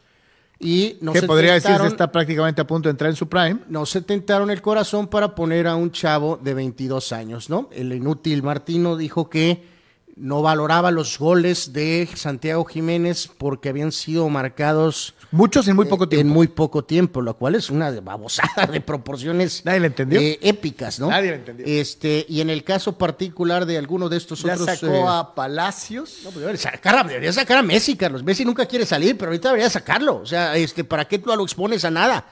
y 0.59 0.97
no 1.01 1.13
que 1.13 1.23
podría 1.23 1.55
decir 1.55 1.77
que 1.77 1.87
está 1.87 2.11
prácticamente 2.11 2.61
a 2.61 2.67
punto 2.67 2.89
de 2.89 2.93
entrar 2.93 3.11
en 3.11 3.17
su 3.17 3.29
prime. 3.29 3.61
No 3.69 3.85
se 3.85 4.01
tentaron 4.01 4.51
el 4.51 4.63
corazón 4.63 5.07
para 5.07 5.35
poner 5.35 5.67
a 5.67 5.77
un 5.77 5.91
chavo 5.91 6.39
de 6.43 6.55
22 6.55 7.13
años, 7.13 7.51
¿no? 7.51 7.69
El 7.73 7.93
inútil 7.93 8.43
Martino 8.43 8.97
dijo 8.97 9.29
que 9.29 9.76
no 10.17 10.41
valoraba 10.41 10.91
los 10.91 11.19
goles 11.19 11.75
de 11.75 12.09
Santiago 12.15 12.65
Jiménez 12.65 13.29
porque 13.37 13.69
habían 13.69 13.93
sido 13.93 14.27
marcados 14.31 15.15
muchos 15.31 15.69
en 15.69 15.77
muy 15.77 15.85
poco 15.85 16.09
tiempo. 16.09 16.27
En 16.27 16.33
muy 16.33 16.49
poco 16.49 16.85
tiempo, 16.85 17.21
lo 17.21 17.37
cual 17.37 17.55
es 17.55 17.69
una 17.69 17.91
babosada 18.01 18.67
de 18.67 18.81
proporciones 18.81 19.63
Nadie 19.67 19.81
le 19.81 19.87
entendió. 19.89 20.19
Eh, 20.19 20.39
épicas, 20.41 20.99
¿no? 20.99 21.11
Nadie 21.11 21.31
le 21.31 21.37
entendió. 21.37 21.67
Este, 21.67 22.25
y 22.31 22.41
en 22.41 22.49
el 22.49 22.65
caso 22.65 22.97
particular 22.97 23.67
de 23.67 23.77
alguno 23.77 24.09
de 24.09 24.17
estos 24.17 24.43
otros. 24.43 24.65
sacó 24.65 24.87
eh, 24.87 25.05
a 25.07 25.35
Palacios. 25.35 26.21
No, 26.25 26.31
pues 26.31 26.41
debería 26.41 26.63
sacar, 26.63 27.07
debería 27.07 27.33
sacar 27.35 27.59
a 27.59 27.63
Messi, 27.63 27.95
Carlos. 27.95 28.25
Messi 28.25 28.45
nunca 28.45 28.65
quiere 28.65 28.87
salir, 28.87 29.19
pero 29.19 29.31
ahorita 29.31 29.49
debería 29.49 29.69
sacarlo. 29.69 30.17
O 30.17 30.27
sea, 30.27 30.57
este, 30.57 30.83
¿para 30.83 31.05
qué 31.05 31.19
tú 31.19 31.27
lo 31.27 31.43
expones 31.43 31.85
a 31.85 31.91
nada? 31.91 32.27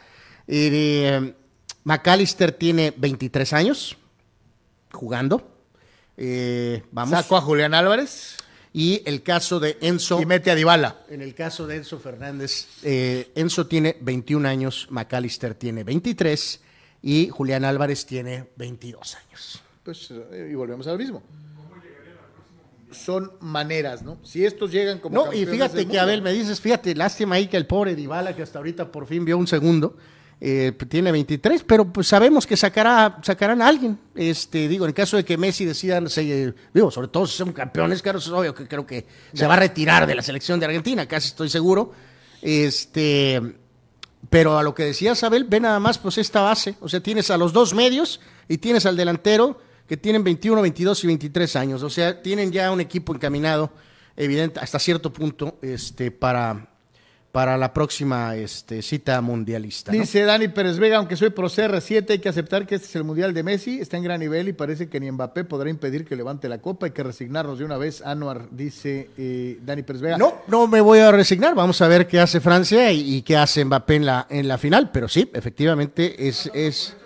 Eh, 0.48 1.34
McAllister 1.84 2.52
tiene 2.52 2.94
23 2.96 3.52
años 3.52 3.98
jugando 4.90 5.53
eh, 6.16 6.82
vamos. 6.90 7.10
Sacó 7.10 7.36
a 7.36 7.40
Julián 7.40 7.74
Álvarez. 7.74 8.36
Y 8.76 9.02
el 9.06 9.22
caso 9.22 9.60
de 9.60 9.78
Enzo. 9.80 10.20
Y 10.20 10.26
mete 10.26 10.50
a 10.50 10.56
Dybala. 10.56 11.04
En 11.08 11.22
el 11.22 11.32
caso 11.32 11.64
de 11.64 11.76
Enzo 11.76 12.00
Fernández, 12.00 12.66
eh, 12.82 13.30
Enzo 13.36 13.68
tiene 13.68 13.96
21 14.00 14.48
años, 14.48 14.88
McAllister 14.90 15.54
tiene 15.54 15.84
23 15.84 16.60
y 17.00 17.28
Julián 17.28 17.64
Álvarez 17.64 18.04
tiene 18.04 18.48
22 18.56 19.14
años. 19.14 19.62
Pues, 19.84 20.10
eh, 20.10 20.48
y 20.50 20.54
volvemos 20.54 20.88
al 20.88 20.98
mismo. 20.98 21.22
Son 22.90 23.32
maneras, 23.40 24.02
¿no? 24.02 24.18
Si 24.24 24.44
estos 24.44 24.72
llegan 24.72 24.98
como. 24.98 25.14
No, 25.14 25.32
y 25.32 25.46
fíjate 25.46 25.86
que, 25.86 26.00
Abel, 26.00 26.22
me 26.22 26.32
dices, 26.32 26.60
fíjate, 26.60 26.96
lástima 26.96 27.36
ahí 27.36 27.46
que 27.46 27.56
el 27.56 27.66
pobre 27.66 27.94
Dybala, 27.94 28.34
que 28.34 28.42
hasta 28.42 28.58
ahorita 28.58 28.90
por 28.90 29.06
fin 29.06 29.24
vio 29.24 29.38
un 29.38 29.46
segundo, 29.46 29.96
eh, 30.46 30.72
tiene 30.90 31.10
23, 31.10 31.64
pero 31.64 31.90
pues 31.90 32.06
sabemos 32.06 32.46
que 32.46 32.54
sacará, 32.54 33.18
sacarán 33.22 33.62
a 33.62 33.66
alguien. 33.66 33.98
Este, 34.14 34.68
digo, 34.68 34.84
en 34.84 34.92
caso 34.92 35.16
de 35.16 35.24
que 35.24 35.38
Messi 35.38 35.64
decida, 35.64 36.06
se, 36.10 36.52
digo, 36.74 36.90
sobre 36.90 37.08
todo 37.08 37.26
si 37.26 37.34
son 37.38 37.54
campeones, 37.54 38.02
claro, 38.02 38.18
es 38.18 38.28
obvio 38.28 38.54
que 38.54 38.68
creo 38.68 38.86
que 38.86 39.06
se 39.32 39.46
va 39.46 39.54
a 39.54 39.60
retirar 39.60 40.06
de 40.06 40.14
la 40.14 40.20
selección 40.20 40.60
de 40.60 40.66
Argentina, 40.66 41.06
casi 41.06 41.28
estoy 41.28 41.48
seguro. 41.48 41.92
Este, 42.42 43.40
pero 44.28 44.58
a 44.58 44.62
lo 44.62 44.74
que 44.74 44.84
decía 44.84 45.14
Abel, 45.22 45.44
ve 45.44 45.60
nada 45.60 45.80
más 45.80 45.96
pues 45.96 46.18
esta 46.18 46.42
base, 46.42 46.76
o 46.82 46.90
sea, 46.90 47.00
tienes 47.00 47.30
a 47.30 47.38
los 47.38 47.54
dos 47.54 47.72
medios 47.72 48.20
y 48.46 48.58
tienes 48.58 48.84
al 48.84 48.98
delantero 48.98 49.58
que 49.88 49.96
tienen 49.96 50.22
21, 50.24 50.60
22 50.60 51.04
y 51.04 51.06
23 51.06 51.56
años, 51.56 51.82
o 51.82 51.88
sea, 51.88 52.20
tienen 52.20 52.52
ya 52.52 52.70
un 52.70 52.82
equipo 52.82 53.14
encaminado, 53.14 53.72
evidente, 54.14 54.60
hasta 54.60 54.78
cierto 54.78 55.10
punto, 55.10 55.58
este, 55.62 56.10
para, 56.10 56.73
para 57.34 57.58
la 57.58 57.74
próxima 57.74 58.36
este, 58.36 58.80
cita 58.80 59.20
mundialista. 59.20 59.90
Dice 59.90 60.22
Dani 60.22 60.46
Pérez 60.46 60.78
Vega, 60.78 60.98
aunque 60.98 61.16
soy 61.16 61.30
pro 61.30 61.48
CR7, 61.48 62.10
hay 62.10 62.18
que 62.20 62.28
aceptar 62.28 62.64
que 62.64 62.76
este 62.76 62.86
es 62.86 62.94
el 62.94 63.02
Mundial 63.02 63.34
de 63.34 63.42
Messi, 63.42 63.80
está 63.80 63.96
en 63.96 64.04
gran 64.04 64.20
nivel 64.20 64.46
y 64.46 64.52
parece 64.52 64.88
que 64.88 65.00
ni 65.00 65.10
Mbappé 65.10 65.42
podrá 65.42 65.68
impedir 65.68 66.04
que 66.04 66.14
levante 66.14 66.48
la 66.48 66.58
copa, 66.58 66.86
hay 66.86 66.92
que 66.92 67.02
resignarnos 67.02 67.58
de 67.58 67.64
una 67.64 67.76
vez, 67.76 68.02
Anuar, 68.02 68.46
dice 68.52 69.10
eh, 69.18 69.58
Dani 69.66 69.82
Pérez 69.82 70.00
Vega. 70.00 70.16
No, 70.16 70.42
no 70.46 70.68
me 70.68 70.80
voy 70.80 71.00
a 71.00 71.10
resignar, 71.10 71.56
vamos 71.56 71.82
a 71.82 71.88
ver 71.88 72.06
qué 72.06 72.20
hace 72.20 72.38
Francia 72.38 72.92
y, 72.92 73.22
qué 73.22 73.36
hace 73.36 73.64
Mbappé 73.64 73.96
en 73.96 74.06
la, 74.06 74.28
en 74.30 74.46
la 74.46 74.56
final, 74.56 74.92
pero 74.92 75.08
sí, 75.08 75.28
efectivamente 75.34 76.28
es... 76.28 76.48
es 76.54 76.96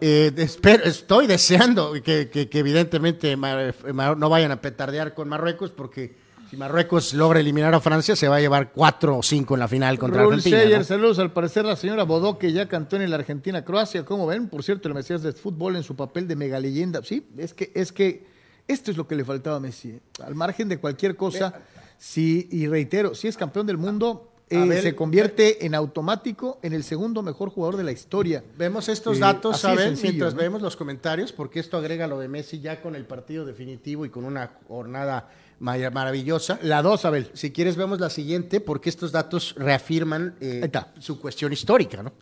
eh, 0.00 0.30
estoy 0.36 1.26
deseando 1.26 1.94
que, 1.94 2.28
que, 2.30 2.48
que 2.48 2.58
evidentemente 2.60 3.36
no 3.36 4.28
vayan 4.30 4.52
a 4.52 4.60
petardear 4.60 5.14
con 5.14 5.28
Marruecos 5.28 5.72
porque 5.72 6.25
si 6.50 6.56
Marruecos 6.56 7.14
logra 7.14 7.40
eliminar 7.40 7.74
a 7.74 7.80
Francia, 7.80 8.14
se 8.14 8.28
va 8.28 8.36
a 8.36 8.40
llevar 8.40 8.72
cuatro 8.72 9.18
o 9.18 9.22
cinco 9.22 9.54
en 9.54 9.60
la 9.60 9.68
final 9.68 9.98
contra 9.98 10.22
Argentina. 10.22 10.84
saludos. 10.84 11.18
Al 11.18 11.32
parecer, 11.32 11.64
la 11.64 11.76
señora 11.76 12.04
Bodó, 12.04 12.38
que 12.38 12.52
ya 12.52 12.68
cantó 12.68 12.96
en 12.96 13.10
la 13.10 13.16
Argentina-Croacia. 13.16 14.04
¿Cómo 14.04 14.26
ven? 14.26 14.48
Por 14.48 14.62
cierto, 14.62 14.88
el 14.88 14.94
Mesías 14.94 15.22
de 15.22 15.32
fútbol 15.32 15.76
en 15.76 15.82
su 15.82 15.96
papel 15.96 16.28
de 16.28 16.36
mega 16.36 16.60
leyenda. 16.60 17.00
Sí, 17.02 17.26
es 17.36 17.52
que, 17.52 17.72
es 17.74 17.92
que 17.92 18.26
esto 18.68 18.90
es 18.90 18.96
lo 18.96 19.06
que 19.06 19.16
le 19.16 19.24
faltaba 19.24 19.56
a 19.56 19.60
Messi. 19.60 19.90
¿eh? 19.90 20.00
Al 20.24 20.34
margen 20.34 20.68
de 20.68 20.78
cualquier 20.78 21.16
cosa, 21.16 21.62
sí, 21.98 22.48
y 22.50 22.66
reitero, 22.66 23.14
si 23.14 23.28
es 23.28 23.36
campeón 23.36 23.66
del 23.66 23.76
mundo, 23.76 24.32
eh, 24.48 24.80
se 24.80 24.94
convierte 24.94 25.66
en 25.66 25.74
automático 25.74 26.60
en 26.62 26.72
el 26.72 26.84
segundo 26.84 27.22
mejor 27.22 27.50
jugador 27.50 27.76
de 27.76 27.84
la 27.84 27.92
historia. 27.92 28.44
Vemos 28.56 28.88
estos 28.88 29.16
eh, 29.16 29.20
datos, 29.20 29.58
¿saben? 29.60 29.96
Mientras 30.00 30.34
vemos 30.34 30.62
los 30.62 30.76
comentarios, 30.76 31.32
porque 31.32 31.58
esto 31.58 31.76
agrega 31.76 32.06
lo 32.06 32.20
de 32.20 32.28
Messi 32.28 32.60
ya 32.60 32.80
con 32.80 32.94
el 32.94 33.04
partido 33.04 33.44
definitivo 33.44 34.06
y 34.06 34.10
con 34.10 34.24
una 34.24 34.52
jornada 34.68 35.28
maravillosa. 35.58 36.58
La 36.62 36.82
dos, 36.82 37.04
Abel. 37.04 37.30
Si 37.34 37.50
quieres, 37.50 37.76
vemos 37.76 38.00
la 38.00 38.10
siguiente, 38.10 38.60
porque 38.60 38.90
estos 38.90 39.12
datos 39.12 39.54
reafirman 39.56 40.36
eh, 40.40 40.70
su 40.98 41.20
cuestión 41.20 41.52
histórica. 41.52 42.02
¿no? 42.02 42.12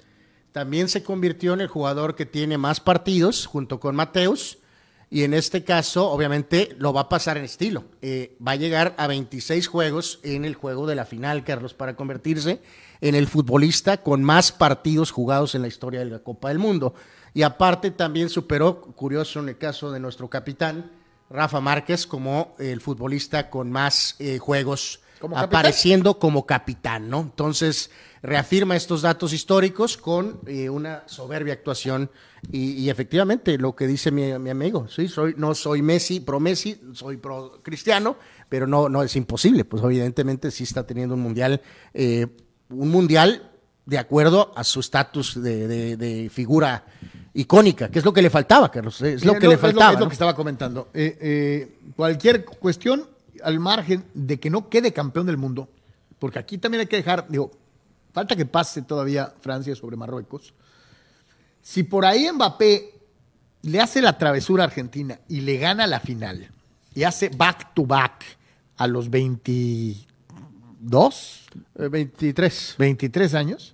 También 0.52 0.88
se 0.88 1.02
convirtió 1.02 1.54
en 1.54 1.60
el 1.60 1.68
jugador 1.68 2.14
que 2.14 2.26
tiene 2.26 2.58
más 2.58 2.80
partidos, 2.80 3.46
junto 3.46 3.80
con 3.80 3.96
Mateus, 3.96 4.58
y 5.10 5.22
en 5.22 5.34
este 5.34 5.62
caso, 5.62 6.10
obviamente, 6.10 6.74
lo 6.78 6.92
va 6.92 7.02
a 7.02 7.08
pasar 7.08 7.36
en 7.36 7.44
estilo. 7.44 7.84
Eh, 8.02 8.36
va 8.44 8.52
a 8.52 8.56
llegar 8.56 8.94
a 8.98 9.06
26 9.06 9.68
juegos 9.68 10.18
en 10.22 10.44
el 10.44 10.54
juego 10.54 10.86
de 10.86 10.96
la 10.96 11.04
final, 11.04 11.44
Carlos, 11.44 11.74
para 11.74 11.94
convertirse 11.94 12.60
en 13.00 13.14
el 13.14 13.28
futbolista 13.28 13.98
con 13.98 14.24
más 14.24 14.50
partidos 14.50 15.10
jugados 15.10 15.54
en 15.54 15.62
la 15.62 15.68
historia 15.68 16.00
de 16.00 16.06
la 16.06 16.18
Copa 16.20 16.48
del 16.48 16.58
Mundo. 16.58 16.94
Y 17.32 17.42
aparte 17.42 17.90
también 17.90 18.28
superó, 18.28 18.80
curioso 18.80 19.40
en 19.40 19.50
el 19.50 19.58
caso 19.58 19.92
de 19.92 20.00
nuestro 20.00 20.28
capitán, 20.28 20.90
Rafa 21.34 21.60
Márquez 21.60 22.06
como 22.06 22.54
el 22.60 22.80
futbolista 22.80 23.50
con 23.50 23.70
más 23.72 24.14
eh, 24.20 24.38
juegos 24.38 25.00
apareciendo 25.34 26.18
como 26.18 26.46
capitán, 26.46 27.10
¿no? 27.10 27.22
Entonces, 27.22 27.90
reafirma 28.22 28.76
estos 28.76 29.02
datos 29.02 29.32
históricos 29.32 29.96
con 29.96 30.40
eh, 30.46 30.68
una 30.68 31.02
soberbia 31.06 31.54
actuación 31.54 32.10
y, 32.52 32.88
efectivamente 32.88 33.58
lo 33.58 33.74
que 33.74 33.86
dice 33.86 34.10
mi, 34.10 34.30
amigo, 34.30 34.86
sí, 34.86 35.08
soy, 35.08 35.34
no 35.36 35.54
soy 35.54 35.82
Messi, 35.82 36.20
pro 36.20 36.38
Messi, 36.38 36.80
soy 36.92 37.16
pro 37.16 37.60
Cristiano, 37.62 38.16
pero 38.48 38.66
no, 38.66 38.88
no 38.88 39.02
es 39.02 39.16
imposible, 39.16 39.64
pues 39.64 39.82
evidentemente 39.82 40.50
sí 40.50 40.64
está 40.64 40.86
teniendo 40.86 41.14
un 41.14 41.22
mundial, 41.22 41.62
eh, 41.94 42.26
un 42.68 42.90
mundial 42.90 43.50
de 43.86 43.98
acuerdo 43.98 44.52
a 44.56 44.62
su 44.62 44.80
estatus 44.80 45.42
de 45.42 46.30
figura 46.32 46.84
icónica, 47.34 47.90
que 47.90 47.98
es 47.98 48.04
lo 48.04 48.12
que 48.12 48.22
le 48.22 48.30
faltaba, 48.30 48.70
Carlos. 48.70 49.00
Es 49.02 49.24
lo 49.24 49.34
que 49.34 49.48
le 49.48 49.58
faltaba. 49.58 49.92
Es 49.92 50.00
lo, 50.00 50.08
que 50.08 50.14
estaba 50.14 50.34
comentando. 50.34 50.88
Eh, 50.94 51.18
eh, 51.20 51.78
cualquier 51.96 52.44
cuestión, 52.44 53.06
al 53.42 53.60
margen 53.60 54.04
de 54.14 54.38
que 54.38 54.50
no 54.50 54.68
quede 54.68 54.92
campeón 54.92 55.26
del 55.26 55.36
mundo, 55.36 55.68
porque 56.18 56.38
aquí 56.38 56.58
también 56.58 56.82
hay 56.82 56.86
que 56.86 56.96
dejar, 56.96 57.26
digo, 57.28 57.50
falta 58.12 58.36
que 58.36 58.46
pase 58.46 58.82
todavía 58.82 59.34
Francia 59.40 59.74
sobre 59.74 59.96
Marruecos. 59.96 60.54
Si 61.60 61.82
por 61.82 62.06
ahí 62.06 62.30
Mbappé 62.32 62.94
le 63.62 63.80
hace 63.80 64.00
la 64.00 64.16
travesura 64.16 64.64
a 64.64 64.66
Argentina 64.66 65.18
y 65.28 65.40
le 65.40 65.58
gana 65.58 65.86
la 65.86 66.00
final 66.00 66.50
y 66.94 67.02
hace 67.02 67.30
back 67.30 67.74
to 67.74 67.86
back 67.86 68.24
a 68.76 68.86
los 68.86 69.10
22, 69.10 71.42
23, 71.90 72.74
23 72.78 73.34
años, 73.34 73.73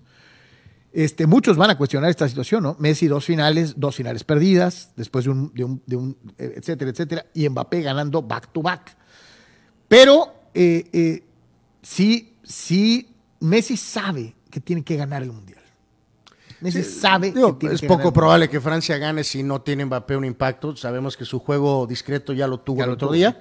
este, 0.92 1.26
muchos 1.26 1.57
van 1.57 1.70
a 1.70 1.79
cuestionar 1.79 2.11
esta 2.11 2.29
situación, 2.29 2.62
¿no? 2.62 2.76
Messi 2.79 3.07
dos 3.07 3.24
finales, 3.24 3.74
dos 3.76 3.94
finales 3.94 4.24
perdidas, 4.24 4.90
después 4.96 5.24
de 5.24 5.31
un, 5.31 5.53
de 5.55 5.64
un, 5.64 5.83
de 5.87 5.96
un 5.96 6.16
eh, 6.37 6.55
etcétera, 6.57 6.90
etcétera, 6.90 7.26
y 7.33 7.48
Mbappé 7.48 7.83
ganando 7.83 8.22
back 8.22 8.53
to 8.53 8.62
back. 8.62 8.96
Pero 9.87 10.35
eh, 10.53 10.88
eh, 10.92 11.24
sí, 11.83 12.37
sí, 12.42 13.09
Messi 13.40 13.76
sabe 13.76 14.35
que 14.50 14.61
tiene 14.61 14.83
que 14.83 14.96
ganar 14.96 15.22
el 15.22 15.33
Mundial. 15.33 15.61
Messi 16.61 16.83
sabe 16.83 17.33
que 17.33 17.53
tiene 17.59 17.74
Es 17.74 17.83
poco 17.83 18.12
probable 18.12 18.50
que 18.50 18.61
Francia 18.61 18.98
gane 18.98 19.24
si 19.24 19.42
no 19.42 19.62
tiene 19.62 19.85
Mbappé 19.85 20.16
un 20.16 20.24
impacto. 20.24 20.76
Sabemos 20.76 21.16
que 21.16 21.24
su 21.24 21.38
juego 21.38 21.87
discreto 21.87 22.33
ya 22.33 22.46
lo 22.46 22.61
tuvo 22.61 22.85
el 22.85 22.90
otro 22.90 23.12
día. 23.12 23.40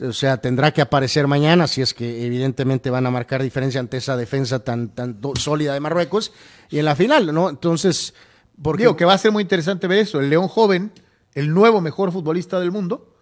O 0.00 0.12
sea, 0.12 0.36
tendrá 0.36 0.72
que 0.72 0.80
aparecer 0.80 1.26
mañana, 1.26 1.66
si 1.66 1.82
es 1.82 1.92
que 1.92 2.24
evidentemente 2.24 2.90
van 2.90 3.06
a 3.06 3.10
marcar 3.10 3.42
diferencia 3.42 3.80
ante 3.80 3.96
esa 3.96 4.16
defensa 4.16 4.60
tan, 4.60 4.90
tan 4.90 5.18
sólida 5.36 5.74
de 5.74 5.80
Marruecos. 5.80 6.32
Y 6.70 6.78
en 6.78 6.84
la 6.84 6.94
final, 6.94 7.32
¿no? 7.34 7.48
Entonces, 7.48 8.14
porque... 8.62 8.84
Digo 8.84 8.96
que 8.96 9.04
va 9.04 9.14
a 9.14 9.18
ser 9.18 9.32
muy 9.32 9.42
interesante 9.42 9.86
ver 9.86 9.98
eso. 9.98 10.20
El 10.20 10.30
León 10.30 10.48
joven, 10.48 10.92
el 11.34 11.52
nuevo 11.52 11.80
mejor 11.80 12.12
futbolista 12.12 12.60
del 12.60 12.70
mundo, 12.70 13.16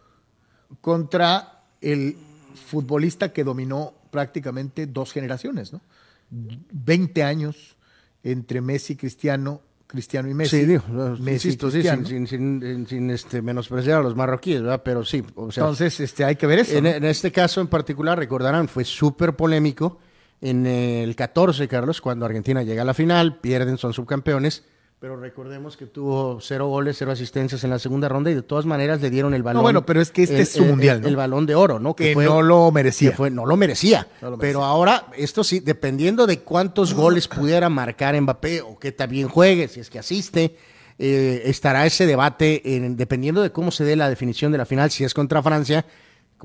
contra 0.81 1.63
el 1.81 2.17
futbolista 2.69 3.33
que 3.33 3.45
dominó 3.45 3.95
prácticamente 4.11 4.87
dos 4.87 5.13
generaciones, 5.13 5.73
¿no? 5.73 5.81
20 6.31 7.23
años 7.23 7.77
entre 8.23 8.61
Messi 8.61 8.95
y 8.95 8.97
Cristiano 8.97 9.61
Cristiano 9.87 10.29
y 10.29 10.35
Messi. 10.35 10.61
Sí, 10.61 10.67
digo, 10.67 10.83
Messi 11.21 11.49
insisto, 11.49 11.71
sí, 11.71 11.83
sin, 11.83 12.27
sin, 12.27 12.87
sin, 12.87 13.11
este, 13.11 13.41
menospreciar 13.43 14.01
a 14.01 14.03
los 14.03 14.17
marroquíes, 14.17 14.63
¿verdad? 14.63 14.83
Pero 14.85 15.05
sí. 15.05 15.25
O 15.35 15.53
sea, 15.53 15.63
Entonces, 15.63 16.01
este, 16.01 16.25
hay 16.25 16.37
que 16.37 16.47
ver 16.47 16.61
eso. 16.61 16.77
En, 16.77 16.87
en 16.87 17.05
este 17.05 17.31
caso 17.31 17.61
en 17.61 17.69
particular, 17.69 18.19
recordarán, 18.19 18.69
fue 18.69 18.85
súper 18.85 19.35
polémico 19.37 19.99
en 20.41 20.67
el 20.67 21.17
14, 21.17 21.67
Carlos, 21.69 22.01
cuando 22.01 22.27
Argentina 22.27 22.63
llega 22.63 22.83
a 22.83 22.85
la 22.85 22.95
final, 22.95 23.41
pierden, 23.41 23.79
son 23.79 23.93
subcampeones 23.93 24.65
pero 24.99 25.17
recordemos 25.17 25.77
que 25.77 25.85
tuvo 25.87 26.41
cero 26.41 26.69
goles, 26.69 26.97
cero 26.99 27.13
asistencias 27.13 27.63
en 27.65 27.71
la 27.71 27.79
segunda 27.79 28.09
ronda 28.09 28.31
y 28.31 28.35
de 28.35 28.43
todas 28.43 28.65
maneras 28.65 29.01
le 29.03 29.11
dieron 29.11 29.35
el 29.35 29.43
balón. 29.43 29.59
No, 29.59 29.63
bueno, 29.63 29.85
pero 29.85 30.01
es 30.01 30.11
que 30.11 30.23
este 30.23 30.41
es 30.41 30.53
su 30.53 30.65
mundial, 30.65 31.03
¿no? 31.03 31.09
El, 31.09 31.17
balón 31.17 31.45
de 31.45 31.55
oro, 31.55 31.79
¿no? 31.79 31.95
Que, 31.95 32.15
no 32.15 32.41
lo 32.41 32.71
merecía. 32.71 33.13
fue, 33.13 33.31
no 33.31 33.45
lo 33.45 33.59
merecía. 33.59 34.09
Pero 34.41 34.65
ahora, 34.65 35.09
esto 35.17 35.45
sí, 35.45 35.61
dependiendo 35.61 36.27
de 36.27 36.41
cuántos 36.41 36.95
goles 36.95 37.29
pudiera 37.29 37.69
marcar 37.69 38.19
Mbappé 38.19 38.63
o 38.63 38.79
que 38.79 38.91
también 38.91 39.29
juegue, 39.29 39.69
si 39.69 39.81
es 39.81 39.91
que 39.91 39.99
asiste, 39.99 40.57
eh, 40.99 41.43
estará 41.45 41.85
ese 41.85 42.07
debate, 42.07 42.77
en, 42.77 42.97
dependiendo 42.97 43.43
de 43.43 43.53
cómo 43.53 43.71
se 43.71 43.85
dé 43.85 43.97
la 43.97 44.09
definición 44.09 44.51
de 44.51 44.59
la 44.59 44.65
final, 44.65 44.91
si 44.91 45.05
es 45.05 45.13
contra 45.13 45.43
Francia 45.43 45.85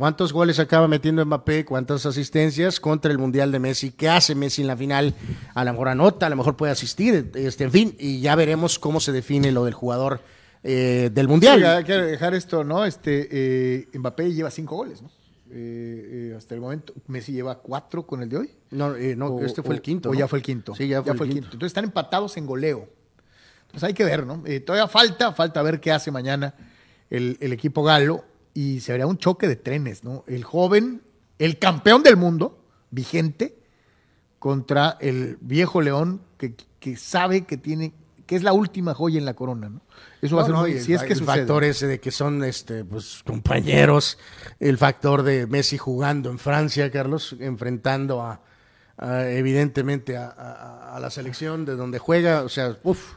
¿Cuántos 0.02 0.34
goles 0.34 0.58
acaba 0.58 0.88
metiendo 0.88 1.24
Mbappé? 1.24 1.64
¿Cuántas 1.64 2.08
asistencias 2.08 2.80
contra 2.80 3.12
el 3.12 3.20
Mundial 3.20 3.52
de 3.52 3.60
Messi? 3.60 3.92
¿Qué 3.92 4.10
hace 4.10 4.34
Messi 4.34 4.64
en 4.64 4.68
la 4.68 4.76
final? 4.76 5.14
A 5.54 5.64
lo 5.64 5.74
mejor 5.74 5.90
anota, 5.90 6.26
a 6.26 6.30
lo 6.32 6.36
mejor 6.36 6.58
puede 6.58 6.72
asistir, 6.72 7.30
este, 7.36 7.66
en 7.66 7.72
fin, 7.72 7.96
y 8.00 8.20
ya 8.20 8.34
veremos 8.34 8.80
cómo 8.80 9.00
se 9.00 9.12
define 9.12 9.52
lo 9.52 9.64
del 9.64 9.76
jugador 9.76 10.22
eh, 10.64 11.12
del 11.14 11.28
Mundial. 11.28 11.60
Sí, 11.60 11.66
hay 11.66 11.84
que 11.84 11.94
dejar 11.94 12.34
esto, 12.34 12.64
¿no? 12.64 12.84
Este, 12.84 13.28
eh, 13.30 13.90
Mbappé 13.94 14.34
lleva 14.34 14.50
cinco 14.50 14.78
goles, 14.78 15.04
¿no? 15.04 15.12
Eh, 15.52 16.34
hasta 16.36 16.56
el 16.56 16.62
momento, 16.62 16.96
Messi 17.06 17.34
lleva 17.34 17.60
cuatro 17.60 18.08
con 18.08 18.24
el 18.24 18.30
de 18.30 18.38
hoy. 18.38 18.50
No, 18.72 18.96
no 18.98 19.40
este 19.42 19.62
fue 19.62 19.76
el 19.76 19.84
quinto. 19.84 20.10
O 20.10 20.16
ya 20.16 20.28
fue 20.28 20.40
el 20.40 20.44
quinto. 20.44 20.74
Sí, 20.74 20.88
ya 20.88 21.04
fue, 21.04 21.28
el, 21.28 21.32
quinto. 21.32 21.50
Entonces 21.54 21.68
están 21.68 21.84
empatados 21.84 22.38
en 22.38 22.48
goleo. 22.48 22.90
Entonces 23.68 23.84
hay 23.84 23.94
que 23.94 24.04
ver, 24.04 24.26
¿no? 24.26 24.42
todavía 24.66 24.88
falta, 24.88 25.32
falta 25.34 25.62
ver 25.62 25.80
qué 25.80 25.92
hace 25.92 26.10
mañana 26.10 26.56
el, 27.12 27.38
el 27.40 27.54
equipo 27.54 27.84
galo 27.84 28.31
y 28.54 28.80
se 28.82 28.92
vería 28.92 29.08
un 29.08 29.18
choque 29.18 29.48
de 29.48 29.56
trenes, 29.56 30.04
¿no? 30.04 30.24
El 30.28 30.44
joven, 30.44 31.02
el 31.40 31.58
campeón 31.60 32.04
del 32.04 32.18
mundo, 32.18 32.64
vigente, 32.92 33.58
contra 34.40 34.98
el 35.00 35.38
viejo 35.42 35.82
león 35.82 36.22
que, 36.38 36.56
sabe 36.98 37.46
que 37.46 37.58
tiene 37.58 37.94
que 38.26 38.36
es 38.38 38.44
la 38.44 38.54
última 38.54 38.94
joya 38.94 39.20
en 39.20 39.26
la 39.26 39.34
corona, 39.34 39.68
¿no? 39.68 39.82
Eso 40.22 40.38
va 40.38 40.44
a 40.44 40.46
ser 40.46 40.54
No, 40.56 40.62
muy, 40.62 40.80
si 40.80 40.94
es 40.94 41.02
que 41.04 41.14
el 41.14 41.20
sucede. 41.20 41.38
factor 41.40 41.64
ese 41.66 41.86
de 41.86 42.00
que 42.00 42.12
son 42.12 42.44
este 42.46 42.86
pues 42.86 43.22
compañeros, 43.26 44.18
el 44.60 44.78
factor 44.78 45.24
de 45.24 45.48
Messi 45.48 45.78
jugando 45.78 46.30
en 46.32 46.40
Francia, 46.40 46.90
Carlos, 46.92 47.36
enfrentando 47.42 48.22
a, 48.22 48.42
a, 48.98 49.28
evidentemente 49.28 50.16
a, 50.16 50.30
a- 50.30 50.96
a 50.96 51.00
la 51.02 51.10
selección 51.10 51.66
de 51.66 51.76
donde 51.76 52.00
juega, 52.00 52.44
o 52.44 52.50
sea, 52.50 52.78
uff. 52.84 53.16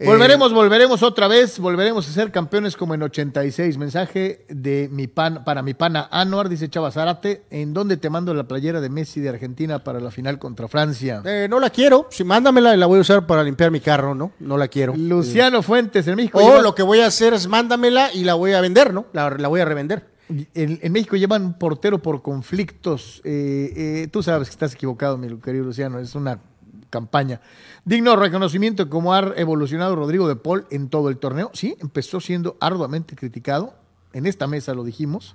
Volveremos, 0.00 0.52
volveremos 0.52 1.02
otra 1.04 1.28
vez, 1.28 1.58
volveremos 1.60 2.08
a 2.08 2.12
ser 2.12 2.32
campeones 2.32 2.76
como 2.76 2.94
en 2.94 3.02
86. 3.02 3.78
Mensaje 3.78 4.44
de 4.48 4.88
mi 4.90 5.06
pan, 5.06 5.44
para 5.44 5.62
mi 5.62 5.74
pana 5.74 6.08
Anuar, 6.10 6.48
dice 6.48 6.68
Chava 6.68 6.90
Zárate, 6.90 7.42
¿en 7.50 7.72
dónde 7.72 7.96
te 7.96 8.10
mando 8.10 8.34
la 8.34 8.44
playera 8.48 8.80
de 8.80 8.88
Messi 8.88 9.20
de 9.20 9.28
Argentina 9.28 9.84
para 9.84 10.00
la 10.00 10.10
final 10.10 10.38
contra 10.40 10.66
Francia? 10.66 11.22
Eh, 11.24 11.46
no 11.48 11.60
la 11.60 11.70
quiero, 11.70 12.08
si 12.10 12.24
mándamela 12.24 12.74
y 12.74 12.78
la 12.78 12.86
voy 12.86 12.98
a 12.98 13.02
usar 13.02 13.26
para 13.26 13.44
limpiar 13.44 13.70
mi 13.70 13.78
carro, 13.80 14.14
¿no? 14.14 14.32
No 14.40 14.56
la 14.58 14.66
quiero. 14.66 14.94
Luciano 14.96 15.62
Fuentes, 15.62 16.06
en 16.08 16.16
México. 16.16 16.38
O 16.38 16.42
llevan- 16.42 16.62
lo 16.64 16.74
que 16.74 16.82
voy 16.82 16.98
a 17.00 17.06
hacer 17.06 17.32
es 17.34 17.46
mándamela 17.46 18.12
y 18.12 18.24
la 18.24 18.34
voy 18.34 18.54
a 18.54 18.60
vender, 18.60 18.92
¿no? 18.92 19.06
La, 19.12 19.30
la 19.30 19.48
voy 19.48 19.60
a 19.60 19.64
revender. 19.64 20.10
En, 20.54 20.78
en 20.82 20.92
México 20.92 21.14
llevan 21.16 21.58
portero 21.58 22.00
por 22.00 22.22
conflictos. 22.22 23.20
Eh, 23.24 23.72
eh, 24.04 24.08
tú 24.10 24.22
sabes 24.22 24.48
que 24.48 24.52
estás 24.52 24.74
equivocado, 24.74 25.16
mi 25.18 25.28
querido 25.38 25.64
Luciano. 25.64 25.98
Es 26.00 26.14
una 26.14 26.40
campaña. 26.92 27.40
Digno 27.84 28.14
reconocimiento 28.14 28.88
como 28.88 29.12
ha 29.14 29.32
evolucionado 29.36 29.96
Rodrigo 29.96 30.28
de 30.28 30.36
Paul 30.36 30.66
en 30.70 30.88
todo 30.90 31.08
el 31.08 31.16
torneo. 31.16 31.50
Sí, 31.54 31.74
empezó 31.80 32.20
siendo 32.20 32.56
arduamente 32.60 33.16
criticado. 33.16 33.74
En 34.12 34.26
esta 34.26 34.46
mesa 34.46 34.74
lo 34.74 34.84
dijimos. 34.84 35.34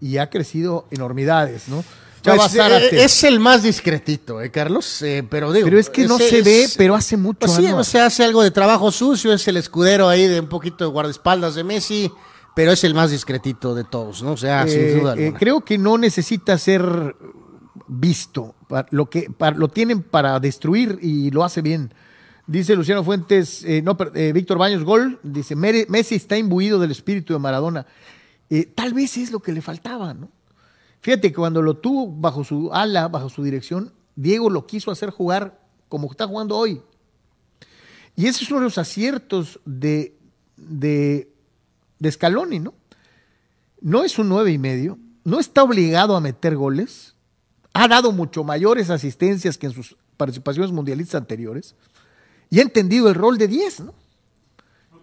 Y 0.00 0.16
ha 0.16 0.30
crecido 0.30 0.86
enormidades, 0.90 1.68
¿no? 1.68 1.84
Pues, 2.22 2.54
eh, 2.56 3.04
es 3.04 3.22
el 3.24 3.38
más 3.40 3.62
discretito, 3.62 4.40
¿eh, 4.42 4.50
Carlos? 4.50 5.02
Eh, 5.02 5.24
pero 5.28 5.52
digo, 5.52 5.66
Pero 5.66 5.78
es 5.78 5.88
que 5.90 6.06
no 6.06 6.18
se 6.18 6.42
ve, 6.42 6.64
es- 6.64 6.76
pero 6.76 6.94
hace 6.94 7.16
mucho. 7.16 7.38
Pues 7.40 7.52
sí, 7.52 7.66
Anuar. 7.66 7.80
o 7.80 7.84
sea, 7.84 8.06
hace 8.06 8.24
algo 8.24 8.42
de 8.42 8.50
trabajo 8.50 8.90
sucio, 8.90 9.32
es 9.32 9.46
el 9.48 9.56
escudero 9.56 10.08
ahí 10.08 10.26
de 10.26 10.40
un 10.40 10.48
poquito 10.48 10.84
de 10.84 10.90
guardaespaldas 10.90 11.54
de 11.54 11.64
Messi, 11.64 12.10
pero 12.56 12.72
es 12.72 12.82
el 12.84 12.92
más 12.94 13.10
discretito 13.12 13.74
de 13.74 13.84
todos, 13.84 14.22
¿no? 14.22 14.32
O 14.32 14.36
sea, 14.36 14.64
Eh, 14.64 14.68
sin 14.68 15.00
duda 15.00 15.14
eh, 15.14 15.22
alguna. 15.24 15.38
creo 15.38 15.60
que 15.64 15.78
no 15.78 15.96
necesita 15.96 16.58
ser 16.58 17.14
visto. 17.86 18.54
Lo, 18.90 19.08
que, 19.10 19.30
lo 19.56 19.68
tienen 19.68 20.02
para 20.02 20.40
destruir 20.40 20.98
y 21.02 21.30
lo 21.30 21.44
hace 21.44 21.62
bien. 21.62 21.92
Dice 22.46 22.74
Luciano 22.76 23.04
Fuentes, 23.04 23.62
eh, 23.64 23.82
no, 23.82 23.96
eh, 24.14 24.32
Víctor 24.32 24.58
Baños, 24.58 24.82
gol. 24.84 25.20
Dice, 25.22 25.54
"Mere- 25.54 25.86
Messi 25.88 26.14
está 26.14 26.36
imbuido 26.38 26.78
del 26.78 26.90
espíritu 26.90 27.32
de 27.34 27.38
Maradona. 27.38 27.86
Eh, 28.50 28.64
tal 28.64 28.94
vez 28.94 29.16
es 29.18 29.30
lo 29.30 29.40
que 29.40 29.52
le 29.52 29.60
faltaba, 29.60 30.14
¿no? 30.14 30.30
Fíjate 31.00 31.28
que 31.30 31.36
cuando 31.36 31.60
lo 31.62 31.76
tuvo 31.76 32.10
bajo 32.10 32.44
su 32.44 32.70
ala, 32.72 33.08
bajo 33.08 33.28
su 33.28 33.42
dirección, 33.44 33.92
Diego 34.16 34.48
lo 34.50 34.66
quiso 34.66 34.90
hacer 34.90 35.10
jugar 35.10 35.60
como 35.88 36.10
está 36.10 36.26
jugando 36.26 36.56
hoy. 36.56 36.80
Y 38.16 38.26
ese 38.26 38.42
es 38.44 38.50
uno 38.50 38.60
de 38.60 38.64
los 38.64 38.78
aciertos 38.78 39.60
de, 39.64 40.16
de, 40.56 41.30
de 41.98 42.12
Scaloni, 42.12 42.58
¿no? 42.58 42.74
No 43.80 44.02
es 44.02 44.18
un 44.18 44.28
nueve 44.28 44.50
y 44.50 44.58
medio, 44.58 44.98
no 45.22 45.38
está 45.38 45.62
obligado 45.62 46.16
a 46.16 46.20
meter 46.20 46.56
goles, 46.56 47.14
ha 47.82 47.88
dado 47.88 48.12
mucho 48.12 48.44
mayores 48.44 48.90
asistencias 48.90 49.56
que 49.58 49.66
en 49.66 49.72
sus 49.72 49.96
participaciones 50.16 50.72
mundialistas 50.72 51.20
anteriores 51.20 51.74
y 52.50 52.58
ha 52.58 52.62
entendido 52.62 53.08
el 53.08 53.14
rol 53.14 53.38
de 53.38 53.46
10, 53.48 53.80
¿no? 53.80 53.94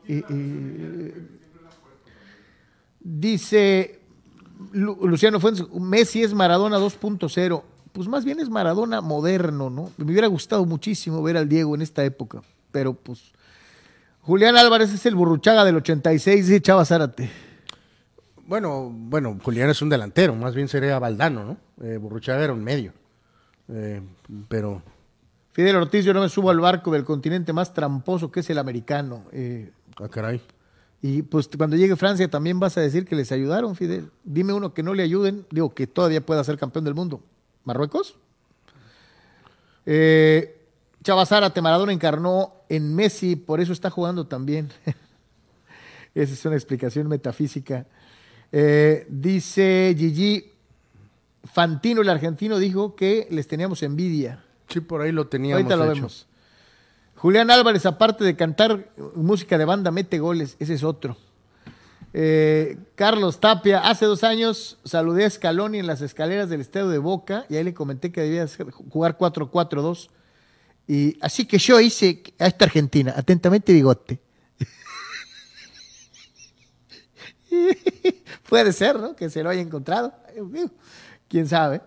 Eh, 0.08 0.24
eh, 0.30 1.14
dice 3.00 4.00
Lu- 4.74 4.98
Luciano 5.08 5.40
Fuentes, 5.40 5.66
Messi 5.74 6.24
es 6.24 6.34
Maradona 6.34 6.78
2.0. 6.80 7.64
Pues 7.92 8.08
más 8.08 8.26
bien 8.26 8.40
es 8.40 8.50
Maradona 8.50 9.00
moderno, 9.02 9.70
¿no? 9.70 9.92
Me 9.98 10.06
hubiera 10.06 10.28
gustado 10.28 10.66
muchísimo 10.66 11.24
ver 11.24 11.38
al 11.38 11.48
Diego 11.48 11.76
en 11.76 11.82
esta 11.82 12.04
época, 12.04 12.42
pero 12.72 12.94
pues 12.94 13.32
Julián 14.22 14.58
Álvarez 14.58 14.92
es 14.92 15.06
el 15.06 15.16
burruchaga 15.16 15.64
del 15.64 15.78
86, 15.78 16.48
dice 16.48 16.62
Chava 16.62 16.84
Zárate. 16.84 17.30
Bueno, 18.48 18.92
bueno, 18.94 19.38
Julián 19.44 19.70
es 19.70 19.82
un 19.82 19.90
delantero, 19.90 20.36
más 20.36 20.54
bien 20.54 20.68
sería 20.68 21.00
Valdano, 21.00 21.44
¿no? 21.44 21.86
Eh, 21.86 21.98
Burruchaga 21.98 22.44
era 22.44 22.54
un 22.54 22.64
medio. 22.64 22.94
Eh, 23.70 24.02
pero 24.48 24.84
Fidel 25.54 25.76
Ortiz, 25.78 26.06
yo 26.06 26.14
no 26.14 26.22
me 26.22 26.30
subo 26.30 26.52
al 26.52 26.60
barco 26.60 26.92
del 26.92 27.04
continente 27.04 27.54
más 27.54 27.74
tramposo 27.74 28.32
que 28.32 28.42
es 28.42 28.50
el 28.50 28.58
americano. 28.60 29.24
Eh, 29.32 29.72
Ah, 29.98 30.10
caray. 30.10 30.42
y 31.02 31.22
pues 31.22 31.50
cuando 31.58 31.78
llegue 31.78 31.96
Francia 31.96 32.30
también 32.30 32.60
vas 32.60 32.78
a 32.78 32.82
decir 32.82 33.06
que 33.06 33.16
les 33.16 33.32
ayudaron, 33.32 33.76
Fidel. 33.78 34.12
Dime 34.26 34.52
uno 34.52 34.74
que 34.74 34.84
no 34.84 34.94
le 34.94 35.04
ayuden, 35.04 35.46
digo 35.52 35.74
que 35.74 35.88
todavía 35.88 36.24
pueda 36.26 36.44
ser 36.44 36.58
campeón 36.58 36.84
del 36.84 36.94
mundo. 36.96 37.22
¿Marruecos? 37.64 38.18
Eh, 39.86 40.62
Chava 41.04 41.26
Zárate, 41.26 41.62
Maradona 41.62 41.94
encarnó 41.94 42.54
en 42.68 42.94
Messi, 42.94 43.36
por 43.38 43.62
eso 43.62 43.72
está 43.72 43.90
jugando 43.90 44.28
también. 44.28 44.70
Esa 46.16 46.34
es 46.34 46.46
una 46.46 46.56
explicación 46.56 47.08
metafísica. 47.08 47.86
Eh, 48.58 49.06
dice 49.10 49.94
Gigi, 49.98 50.50
Fantino, 51.44 52.02
el 52.02 52.08
argentino, 52.08 52.58
dijo 52.58 52.96
que 52.96 53.28
les 53.30 53.50
teníamos 53.50 53.84
envidia. 53.84 54.46
Sí, 54.70 54.80
por 54.80 55.02
ahí 55.02 55.12
lo 55.12 55.28
teníamos 55.28 55.64
Ahorita 55.64 55.76
lo 55.76 55.84
hecho. 55.84 55.94
vemos. 55.96 56.28
Julián 57.18 57.52
Álvarez, 57.52 57.86
aparte 57.86 58.24
de 58.24 58.38
cantar 58.38 58.94
música 59.14 59.58
de 59.58 59.66
banda, 59.66 59.92
mete 59.92 60.20
goles. 60.20 60.56
Ese 60.58 60.76
es 60.76 60.84
otro. 60.84 61.18
Eh, 62.14 62.78
Carlos 62.96 63.42
Tapia, 63.42 63.80
hace 63.80 64.06
dos 64.06 64.24
años 64.24 64.78
saludé 64.86 65.26
a 65.26 65.30
Scaloni 65.30 65.80
en 65.80 65.88
las 65.88 66.00
escaleras 66.00 66.50
del 66.50 66.62
estadio 66.62 66.88
de 66.88 66.98
Boca 66.98 67.46
y 67.50 67.58
ahí 67.58 67.64
le 67.66 67.74
comenté 67.74 68.14
que 68.14 68.22
debía 68.22 68.48
jugar 68.90 69.18
4-4-2. 69.18 70.08
Y 70.88 71.18
así 71.20 71.46
que 71.46 71.58
yo 71.58 71.82
hice 71.82 72.24
a 72.40 72.48
esta 72.48 72.64
Argentina, 72.64 73.14
atentamente 73.18 73.74
bigote. 73.74 74.22
Puede 78.50 78.74
ser, 78.74 79.00
¿no? 79.00 79.16
Que 79.16 79.30
se 79.30 79.44
lo 79.44 79.50
haya 79.50 79.62
encontrado. 79.62 80.14
¿Quién 81.28 81.48
sabe? 81.48 81.82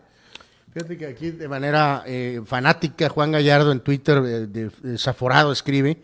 Fíjate 0.73 0.97
que 0.97 1.07
aquí 1.07 1.31
de 1.31 1.49
manera 1.49 2.03
eh, 2.07 2.41
fanática 2.45 3.09
Juan 3.09 3.33
Gallardo 3.33 3.73
en 3.73 3.81
Twitter, 3.81 4.19
eh, 4.19 4.47
de- 4.47 4.71
desaforado, 4.83 5.51
escribe, 5.53 6.03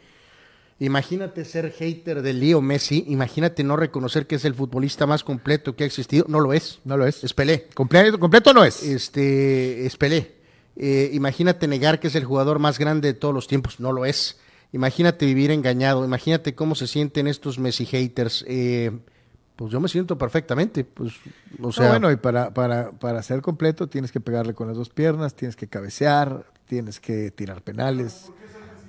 imagínate 0.78 1.44
ser 1.44 1.70
hater 1.72 2.22
de 2.22 2.32
Leo 2.32 2.60
Messi, 2.60 3.04
imagínate 3.08 3.62
no 3.62 3.76
reconocer 3.76 4.26
que 4.26 4.36
es 4.36 4.44
el 4.44 4.54
futbolista 4.54 5.06
más 5.06 5.22
completo 5.22 5.76
que 5.76 5.84
ha 5.84 5.86
existido, 5.86 6.24
no 6.28 6.40
lo 6.40 6.52
es, 6.52 6.80
No 6.84 6.96
lo 6.96 7.06
es. 7.06 7.22
es 7.22 7.34
Pelé, 7.34 7.68
Completo, 7.74 8.18
completo 8.18 8.52
no 8.52 8.64
es. 8.64 8.82
este, 8.82 9.86
es 9.86 9.96
Pelé. 9.96 10.34
Eh, 10.76 11.10
imagínate 11.12 11.68
negar 11.68 12.00
que 12.00 12.08
es 12.08 12.14
el 12.16 12.24
jugador 12.24 12.58
más 12.58 12.78
grande 12.78 13.08
de 13.12 13.14
todos 13.14 13.34
los 13.34 13.46
tiempos, 13.46 13.78
no 13.78 13.92
lo 13.92 14.04
es. 14.06 14.38
Imagínate 14.72 15.24
vivir 15.24 15.52
engañado, 15.52 16.04
imagínate 16.04 16.54
cómo 16.56 16.74
se 16.74 16.88
sienten 16.88 17.28
estos 17.28 17.58
Messi 17.60 17.86
haters. 17.86 18.44
eh, 18.48 18.90
pues 19.56 19.70
yo 19.72 19.80
me 19.80 19.88
siento 19.88 20.18
perfectamente, 20.18 20.84
pues, 20.84 21.14
o 21.58 21.62
No, 21.62 21.72
sea, 21.72 21.90
bueno, 21.90 22.10
y 22.10 22.16
para, 22.16 22.52
para, 22.52 22.90
para 22.90 23.22
ser 23.22 23.40
completo 23.40 23.86
tienes 23.88 24.10
que 24.10 24.20
pegarle 24.20 24.54
con 24.54 24.66
las 24.68 24.76
dos 24.76 24.88
piernas, 24.90 25.34
tienes 25.34 25.54
que 25.56 25.68
cabecear, 25.68 26.44
tienes 26.66 26.98
que 26.98 27.30
tirar 27.30 27.62
penales, 27.62 28.32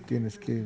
tienes 0.08 0.40
que... 0.40 0.66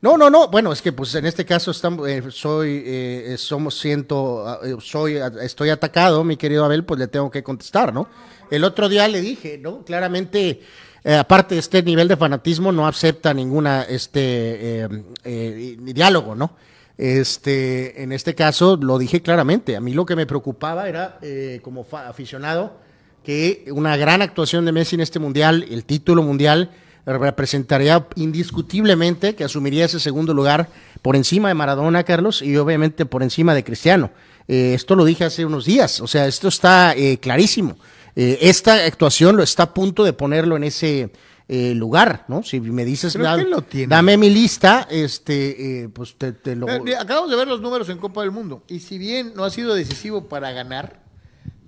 No, 0.00 0.18
no, 0.18 0.28
no. 0.28 0.48
Bueno, 0.48 0.70
es 0.70 0.82
que 0.82 0.92
pues 0.92 1.14
en 1.14 1.24
este 1.24 1.46
caso 1.46 1.70
estamos, 1.70 2.06
eh, 2.06 2.22
soy, 2.30 2.82
eh, 2.84 3.36
somos 3.38 3.78
siento, 3.78 4.46
ah, 4.46 4.58
eh, 4.62 4.76
soy, 4.80 5.16
ah, 5.16 5.32
estoy 5.40 5.70
atacado, 5.70 6.22
mi 6.24 6.36
querido 6.36 6.64
Abel, 6.64 6.84
pues 6.84 7.00
le 7.00 7.08
tengo 7.08 7.30
que 7.30 7.42
contestar, 7.42 7.94
¿no? 7.94 8.08
El 8.50 8.64
otro 8.64 8.90
día 8.90 9.08
le 9.08 9.22
dije, 9.22 9.56
¿no? 9.56 9.82
Claramente, 9.82 10.60
eh, 11.04 11.14
aparte 11.14 11.54
de 11.54 11.60
este 11.60 11.82
nivel 11.82 12.08
de 12.08 12.16
fanatismo, 12.16 12.70
no 12.70 12.86
acepta 12.86 13.32
ninguna, 13.32 13.82
este, 13.82 14.82
eh, 14.82 14.88
eh, 15.24 15.76
diálogo, 15.80 16.34
¿no? 16.34 16.56
Este, 16.96 18.02
en 18.02 18.12
este 18.12 18.34
caso 18.34 18.76
lo 18.76 18.98
dije 18.98 19.22
claramente. 19.22 19.76
A 19.76 19.80
mí 19.80 19.92
lo 19.92 20.06
que 20.06 20.16
me 20.16 20.26
preocupaba 20.26 20.88
era, 20.88 21.18
eh, 21.22 21.60
como 21.62 21.86
aficionado, 21.92 22.78
que 23.22 23.64
una 23.72 23.96
gran 23.96 24.22
actuación 24.22 24.64
de 24.64 24.72
Messi 24.72 24.94
en 24.94 25.00
este 25.00 25.18
mundial, 25.18 25.66
el 25.70 25.84
título 25.84 26.22
mundial, 26.22 26.70
representaría 27.06 28.06
indiscutiblemente 28.16 29.34
que 29.34 29.44
asumiría 29.44 29.84
ese 29.84 30.00
segundo 30.00 30.32
lugar 30.32 30.68
por 31.02 31.16
encima 31.16 31.48
de 31.48 31.54
Maradona, 31.54 32.04
Carlos, 32.04 32.40
y 32.42 32.56
obviamente 32.56 33.06
por 33.06 33.22
encima 33.22 33.54
de 33.54 33.64
Cristiano. 33.64 34.10
Eh, 34.48 34.72
esto 34.74 34.94
lo 34.94 35.04
dije 35.04 35.24
hace 35.24 35.44
unos 35.44 35.64
días, 35.64 36.00
o 36.00 36.06
sea, 36.06 36.26
esto 36.26 36.48
está 36.48 36.94
eh, 36.94 37.18
clarísimo. 37.18 37.76
Eh, 38.16 38.38
esta 38.42 38.84
actuación 38.84 39.36
lo 39.36 39.42
está 39.42 39.64
a 39.64 39.74
punto 39.74 40.04
de 40.04 40.12
ponerlo 40.12 40.56
en 40.56 40.64
ese 40.64 41.10
eh, 41.48 41.74
lugar, 41.74 42.24
¿no? 42.28 42.42
Si 42.42 42.58
me 42.60 42.84
dices, 42.84 43.12
Creo 43.12 43.24
"Da- 43.26 43.36
que 43.36 43.44
lo 43.44 43.62
tiene". 43.62 43.88
dame 43.88 44.16
mi 44.16 44.30
lista, 44.30 44.86
este, 44.90 45.82
eh, 45.84 45.88
pues 45.90 46.16
te, 46.16 46.32
te 46.32 46.56
lo... 46.56 46.68
Eh, 46.68 46.96
acabamos 46.96 47.30
de 47.30 47.36
ver 47.36 47.46
los 47.48 47.60
números 47.60 47.88
en 47.90 47.98
Copa 47.98 48.22
del 48.22 48.30
Mundo, 48.30 48.62
y 48.68 48.80
si 48.80 48.96
bien 48.98 49.32
no 49.36 49.44
ha 49.44 49.50
sido 49.50 49.74
decisivo 49.74 50.26
para 50.28 50.52
ganar, 50.52 51.02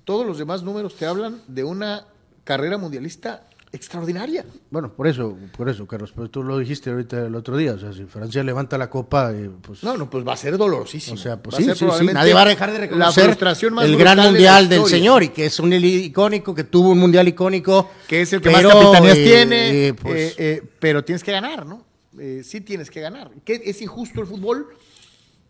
todos 0.04 0.26
los 0.26 0.38
demás 0.38 0.62
números 0.62 0.94
te 0.96 1.04
hablan 1.06 1.42
de 1.48 1.64
una 1.64 2.06
carrera 2.44 2.78
mundialista 2.78 3.48
extraordinaria. 3.76 4.44
Bueno, 4.70 4.92
por 4.92 5.06
eso, 5.06 5.36
por 5.56 5.68
eso, 5.68 5.86
Carlos, 5.86 6.12
pero 6.14 6.28
tú 6.28 6.42
lo 6.42 6.58
dijiste 6.58 6.90
ahorita 6.90 7.26
el 7.26 7.34
otro 7.34 7.56
día, 7.56 7.74
o 7.74 7.78
sea, 7.78 7.92
si 7.92 8.04
Francia 8.04 8.42
levanta 8.42 8.76
la 8.76 8.90
copa, 8.90 9.32
eh, 9.32 9.50
pues... 9.62 9.84
No, 9.84 9.96
no, 9.96 10.10
pues 10.10 10.26
va 10.26 10.32
a 10.32 10.36
ser 10.36 10.58
dolorosísimo. 10.58 11.14
O 11.14 11.18
sea, 11.18 11.40
pues 11.40 11.56
sí, 11.56 11.64
sí, 11.74 11.86
sí, 11.98 12.06
nadie 12.06 12.34
va 12.34 12.42
a 12.42 12.46
dejar 12.46 12.72
de 12.72 12.78
la 12.78 12.84
reconocer 12.86 13.24
frustración 13.24 13.74
más 13.74 13.84
el 13.84 13.96
gran 13.96 14.18
de 14.18 14.24
mundial 14.24 14.68
del 14.68 14.84
señor 14.86 15.22
y 15.22 15.28
que 15.28 15.46
es 15.46 15.60
un 15.60 15.72
icónico, 15.72 16.54
que 16.54 16.64
tuvo 16.64 16.90
un 16.90 16.98
mundial 16.98 17.28
icónico. 17.28 17.90
que 18.08 18.22
es 18.22 18.32
el 18.32 18.40
que 18.40 18.50
pero, 18.50 18.68
más 18.68 18.78
capitanías 18.78 19.18
eh, 19.18 19.24
tiene, 19.24 19.86
eh, 19.86 19.94
pues, 19.94 20.34
eh, 20.38 20.62
pero 20.80 21.04
tienes 21.04 21.22
que 21.22 21.32
ganar, 21.32 21.64
¿no? 21.64 21.84
Eh, 22.18 22.42
sí 22.44 22.60
tienes 22.60 22.90
que 22.90 23.00
ganar. 23.00 23.30
¿Qué, 23.44 23.60
¿Es 23.64 23.82
injusto 23.82 24.20
el 24.20 24.26
fútbol? 24.26 24.68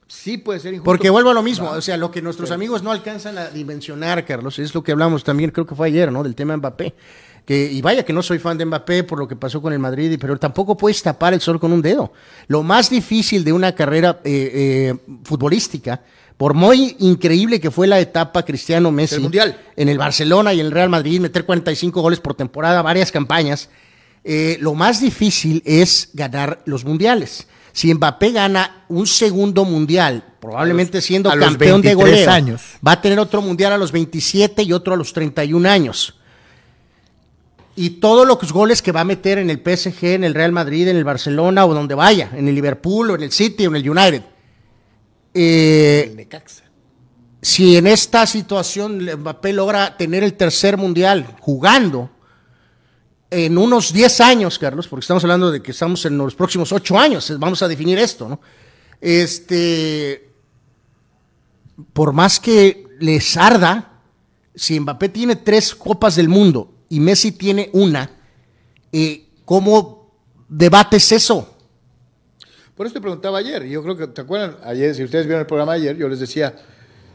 Sí 0.09 0.39
puede 0.39 0.61
ser 0.61 0.73
injusto. 0.73 0.85
Porque 0.85 1.11
vuelvo 1.11 1.31
a 1.31 1.35
lo 1.35 1.43
mismo, 1.43 1.71
o 1.71 1.81
sea, 1.81 1.97
lo 1.97 2.11
que 2.11 2.23
nuestros 2.23 2.51
amigos 2.51 2.83
no 2.83 2.93
alcanzan 2.93 3.39
a 3.39 3.51
dimensionar, 3.51 4.25
Carlos, 4.25 4.59
es 4.59 4.75
lo 4.75 4.83
que 4.83 4.93
hablamos 4.93 5.25
también, 5.25 5.51
creo 5.51 5.67
que 5.67 5.75
fue 5.75 5.89
ayer, 5.89 6.13
¿no? 6.13 6.23
Del 6.23 6.35
tema 6.35 6.57
Mbappé. 6.57 6.95
Que, 7.47 7.71
y 7.73 7.81
vaya 7.81 8.05
que 8.05 8.13
no 8.13 8.23
soy 8.23 8.41
fan 8.41 8.59
de 8.59 8.67
Mbappé 8.67 9.05
por 9.05 9.21
lo 9.21 9.29
que 9.29 9.37
pasó 9.37 9.63
con 9.63 9.73
el 9.73 9.79
Madrid, 9.79 10.19
pero 10.21 10.37
tampoco 10.37 10.77
puedes 10.77 11.01
tapar 11.01 11.33
el 11.33 11.41
sol 11.41 11.61
con 11.61 11.73
un 11.73 11.81
dedo. 11.81 12.13
Lo 12.49 12.65
más 12.65 12.91
difícil 12.91 13.45
de 13.45 13.53
una 13.53 13.73
carrera 13.73 14.21
eh, 14.25 14.51
eh, 14.53 14.95
futbolística, 15.23 16.03
por 16.37 16.55
muy 16.55 16.97
increíble 16.99 17.61
que 17.61 17.71
fue 17.71 17.87
la 17.87 18.01
etapa 18.01 18.45
Cristiano 18.45 18.91
Messi 18.91 19.15
El 19.15 19.21
Mundial. 19.23 19.61
en 19.77 19.89
el 19.89 19.97
Barcelona 19.97 20.53
y 20.55 20.61
el 20.61 20.73
Real 20.73 20.89
Madrid, 20.89 21.21
meter 21.21 21.47
45 21.47 22.03
goles 22.03 22.21
por 22.21 22.35
temporada, 22.35 22.83
varias 22.83 23.13
campañas, 23.13 23.71
eh, 24.25 24.59
lo 24.61 24.75
más 24.75 25.01
difícil 25.01 25.63
es 25.65 26.11
ganar 26.13 26.61
los 26.65 26.85
mundiales. 26.85 27.47
Si 27.73 27.93
Mbappé 27.95 28.33
gana 28.33 28.85
un 28.89 29.07
segundo 29.07 29.65
mundial, 29.65 30.25
probablemente 30.41 31.01
siendo 31.01 31.31
campeón 31.31 31.81
de 31.81 31.95
23 31.95 31.97
goleo, 31.97 32.31
años. 32.31 32.63
va 32.85 32.93
a 32.93 33.01
tener 33.01 33.19
otro 33.21 33.41
mundial 33.41 33.73
a 33.73 33.79
los 33.79 33.93
27 33.93 34.63
y 34.63 34.73
otro 34.73 34.95
a 34.95 34.97
los 34.97 35.13
31 35.13 35.69
años. 35.69 36.17
Y 37.79 37.91
todos 37.91 38.27
los 38.27 38.53
goles 38.53 38.81
que 38.81 38.91
va 38.91 39.03
a 39.03 39.05
meter 39.05 39.37
en 39.37 39.51
el 39.51 39.59
PSG, 39.59 40.05
en 40.07 40.25
el 40.25 40.33
Real 40.33 40.51
Madrid, 40.51 40.89
en 40.89 40.97
el 40.97 41.05
Barcelona 41.05 41.67
o 41.67 41.75
donde 41.75 41.95
vaya, 41.95 42.31
en 42.35 42.49
el 42.49 42.55
Liverpool 42.55 43.11
o 43.11 43.15
en 43.15 43.23
el 43.23 43.33
City 43.33 43.67
o 43.67 43.71
en 43.71 43.77
el 43.77 43.91
United. 43.91 44.23
Eh, 45.35 46.07
El 46.09 46.17
Necaxa. 46.17 46.65
si 47.43 47.77
en 47.77 47.87
esta 47.87 48.27
situación 48.27 49.05
Mbappé 49.05 49.53
logra 49.53 49.95
tener 49.99 50.25
el 50.25 50.33
tercer 50.33 50.79
mundial 50.79 51.37
jugando 51.41 52.11
en 53.31 53.59
unos 53.59 53.93
10 53.93 54.21
años, 54.23 54.59
Carlos, 54.59 54.89
porque 54.89 55.03
estamos 55.03 55.23
hablando 55.25 55.51
de 55.51 55.61
que 55.61 55.73
estamos 55.73 56.07
en 56.07 56.17
los 56.17 56.35
próximos 56.35 56.73
8 56.73 56.99
años, 56.99 57.39
vamos 57.39 57.61
a 57.61 57.69
definir 57.69 57.99
esto, 57.99 58.27
¿no? 58.27 58.41
Este, 58.99 60.31
por 61.93 62.15
más 62.15 62.41
que 62.41 62.87
les 62.99 63.37
arda, 63.37 64.01
si 64.55 64.81
Mbappé 64.81 65.11
tiene 65.11 65.37
tres 65.37 65.75
copas 65.75 66.17
del 66.17 66.31
mundo 66.31 66.76
y 66.89 67.01
Messi 67.01 67.33
tiene 67.33 67.71
una, 67.73 68.11
eh, 68.93 69.27
¿cómo 69.45 70.11
debates 70.49 71.13
eso? 71.13 71.55
Por 72.77 72.87
eso 72.87 72.95
te 72.95 73.01
preguntaba 73.01 73.39
ayer, 73.39 73.65
yo 73.65 73.83
creo 73.83 73.97
que, 73.97 74.07
¿te 74.09 74.21
acuerdan? 74.21 74.57
Ayer, 74.63 74.95
si 74.95 75.03
ustedes 75.03 75.27
vieron 75.27 75.41
el 75.41 75.47
programa 75.47 75.73
ayer, 75.73 75.97
yo 75.97 76.09
les 76.09 76.21
decía, 76.21 76.55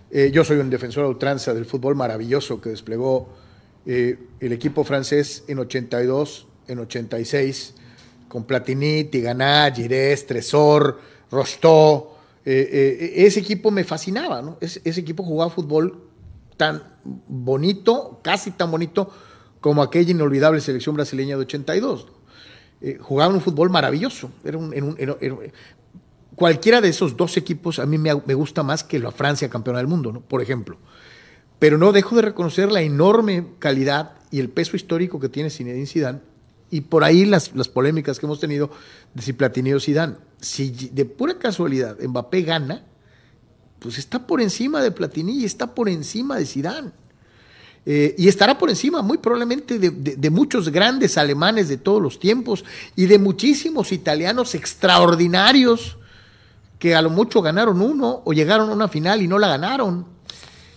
eh, 0.10 0.32
yo 0.34 0.44
soy 0.44 0.58
un 0.58 0.70
defensor 0.70 1.06
a 1.06 1.08
ultranza 1.08 1.54
del 1.54 1.66
fútbol 1.66 1.96
maravilloso 1.96 2.60
que 2.60 2.70
desplegó 2.72 3.30
eh, 3.86 4.18
el 4.40 4.52
equipo 4.52 4.84
francés 4.84 5.44
en 5.48 5.60
82, 5.60 6.48
en 6.68 6.80
86, 6.80 7.76
con 8.28 8.44
Platini, 8.46 9.06
Tigana, 9.06 9.72
Girés, 9.74 10.26
Tresor, 10.26 11.00
Rostó. 11.30 12.18
Ese 12.44 13.40
equipo 13.40 13.70
me 13.70 13.84
fascinaba, 13.84 14.42
¿no? 14.42 14.58
Ese 14.62 15.00
equipo 15.00 15.24
jugaba 15.24 15.52
fútbol 15.52 16.08
tan 16.58 16.82
bonito, 17.04 18.20
casi 18.24 18.52
tan 18.52 18.72
bonito 18.72 19.12
como 19.62 19.82
aquella 19.82 20.12
inolvidable 20.12 20.60
selección 20.60 20.96
brasileña 20.96 21.38
de 21.38 21.44
82. 21.44 22.06
¿no? 22.08 22.12
Eh, 22.82 22.98
jugaban 23.00 23.36
un 23.36 23.42
fútbol 23.42 23.70
maravilloso. 23.70 24.32
Era 24.44 24.58
un- 24.58 24.74
era 24.74 24.86
un- 24.86 24.96
era- 25.00 25.16
cualquiera 26.36 26.82
de 26.82 26.90
esos 26.90 27.16
dos 27.16 27.38
equipos 27.38 27.78
a 27.80 27.86
mí 27.86 27.98
me, 27.98 28.12
me 28.26 28.34
gusta 28.34 28.64
más 28.64 28.84
que 28.84 29.00
la 29.00 29.12
Francia 29.12 29.50
campeona 29.50 29.80
del 29.80 29.88
mundo, 29.88 30.12
¿no? 30.12 30.22
por 30.22 30.42
ejemplo. 30.42 30.78
Pero 31.60 31.78
no 31.78 31.92
dejo 31.92 32.16
de 32.16 32.24
reconocer 32.24 32.72
la 32.72 32.82
enorme 32.82 33.46
calidad 33.60 34.14
y 34.32 34.40
el 34.40 34.50
peso 34.50 34.76
histórico 34.76 35.20
que 35.20 35.30
tiene 35.30 35.50
Zinedine 35.52 35.86
Zidane 35.86 36.20
y 36.72 36.82
por 36.82 37.04
ahí 37.04 37.26
las, 37.26 37.54
las 37.56 37.68
polémicas 37.68 38.18
que 38.18 38.26
hemos 38.26 38.40
tenido 38.40 38.72
de 39.14 39.22
si 39.22 39.34
Platini 39.34 39.74
o 39.74 39.80
Zidane. 39.80 40.16
Si 40.40 40.72
de 40.72 41.06
pura 41.06 41.38
casualidad 41.38 42.00
Mbappé 42.02 42.42
gana, 42.42 42.84
pues 43.78 44.00
está 44.00 44.26
por 44.26 44.42
encima 44.42 44.82
de 44.82 44.90
Platini 44.92 45.42
y 45.42 45.46
está 45.46 45.76
por 45.76 45.88
encima 45.90 46.38
de 46.38 46.46
Zidane. 46.48 46.92
Eh, 47.84 48.14
y 48.16 48.28
estará 48.28 48.60
por 48.60 48.70
encima 48.70 49.02
muy 49.02 49.18
probablemente 49.18 49.80
de, 49.80 50.30
muchos 50.30 50.70
grandes 50.70 51.18
alemanes 51.18 51.68
de 51.68 51.78
todos 51.78 52.00
los 52.00 52.20
tiempos 52.20 52.64
y 52.96 53.08
de 53.08 53.18
muchísimos 53.18 53.92
italianos 53.92 54.54
extraordinarios 54.54 55.98
que 56.78 56.94
a 56.94 57.02
lo 57.02 57.10
mucho 57.10 57.42
ganaron 57.42 57.82
uno 57.82 58.22
o 58.24 58.34
llegaron 58.34 58.70
a 58.70 58.74
una 58.74 58.88
final 58.88 59.24
y 59.24 59.28
no 59.28 59.40
la 59.40 59.48
ganaron. 59.48 60.06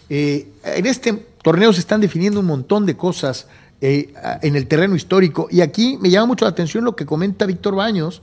Eh, 0.09 0.49
en 0.65 0.87
este 0.87 1.13
torneo 1.43 1.75
se 1.75 1.81
están 1.81 2.01
definiendo 2.01 2.41
un 2.41 2.47
montón 2.47 2.87
de 2.87 2.97
cosas 2.97 3.49
eh, 3.83 4.15
en 4.41 4.57
el 4.57 4.67
terreno 4.67 4.97
histórico 4.97 5.49
y 5.51 5.61
aquí 5.61 5.99
me 6.01 6.09
llama 6.09 6.29
mucho 6.29 6.47
la 6.47 6.53
atención 6.53 6.85
lo 6.85 6.97
que 6.97 7.05
comenta 7.05 7.45
Víctor 7.45 7.75
Baños 7.75 8.23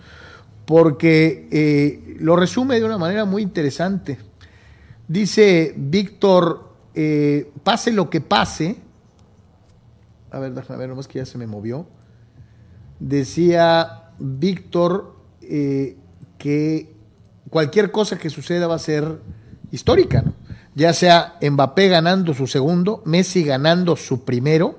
porque 0.65 2.17
lo 2.19 2.35
resume 2.35 2.79
de 2.79 2.85
una 2.85 2.97
manera 2.97 3.25
muy 3.25 3.43
interesante. 3.43 4.17
Dice 5.07 5.73
Víctor, 5.75 6.70
eh, 6.95 7.51
pase 7.63 7.91
lo 7.91 8.09
que 8.09 8.21
pase. 8.21 8.77
A 10.31 10.39
ver, 10.39 10.53
déjame 10.53 10.79
ver, 10.79 10.89
nomás 10.89 11.07
que 11.07 11.19
ya 11.19 11.25
se 11.25 11.37
me 11.37 11.47
movió. 11.47 11.87
Decía 12.99 14.11
Víctor 14.19 15.15
eh, 15.41 15.97
que 16.37 16.95
cualquier 17.49 17.91
cosa 17.91 18.17
que 18.17 18.29
suceda 18.29 18.67
va 18.67 18.75
a 18.75 18.79
ser 18.79 19.19
histórica, 19.71 20.21
¿no? 20.21 20.33
Ya 20.73 20.93
sea 20.93 21.37
Mbappé 21.41 21.89
ganando 21.89 22.33
su 22.33 22.47
segundo, 22.47 23.01
Messi 23.05 23.43
ganando 23.43 23.97
su 23.97 24.23
primero, 24.23 24.77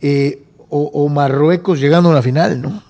eh, 0.00 0.44
o, 0.68 0.90
o 0.92 1.08
Marruecos 1.08 1.78
llegando 1.78 2.08
a 2.08 2.12
una 2.12 2.22
final, 2.22 2.60
¿no? 2.60 2.82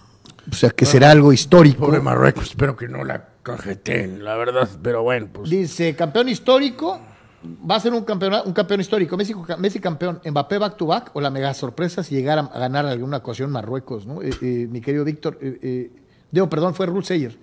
O 0.50 0.54
sea, 0.54 0.70
que 0.70 0.86
será 0.86 1.10
algo 1.10 1.32
histórico. 1.32 1.86
Pobre 1.86 2.00
Marruecos, 2.00 2.48
espero 2.48 2.74
que 2.74 2.88
no 2.88 3.04
la 3.04 3.28
cajeteen, 3.42 4.24
la 4.24 4.36
verdad, 4.36 4.68
pero 4.82 5.02
bueno, 5.02 5.28
pues. 5.32 5.50
Dice, 5.50 5.94
campeón 5.94 6.28
histórico, 6.28 7.00
va 7.44 7.76
a 7.76 7.80
ser 7.80 7.92
un 7.92 8.04
campeón, 8.04 8.34
un 8.44 8.52
campeón 8.52 8.80
histórico. 8.80 9.16
Messi, 9.16 9.34
Messi 9.58 9.80
campeón, 9.80 10.20
Mbappé 10.24 10.58
back 10.58 10.76
to 10.76 10.86
back 10.86 11.10
o 11.14 11.20
la 11.20 11.30
mega 11.30 11.52
sorpresa 11.54 12.02
si 12.02 12.14
llegara 12.14 12.42
a 12.42 12.58
ganar 12.58 12.86
alguna 12.86 13.18
ocasión 13.18 13.50
Marruecos, 13.50 14.06
¿no? 14.06 14.22
Eh, 14.22 14.30
eh, 14.40 14.66
mi 14.70 14.80
querido 14.80 15.04
Víctor, 15.04 15.38
eh, 15.40 15.90
eh, 16.32 16.46
perdón, 16.48 16.74
fue 16.74 16.86
Ruth 16.86 17.04
Seyer. 17.04 17.36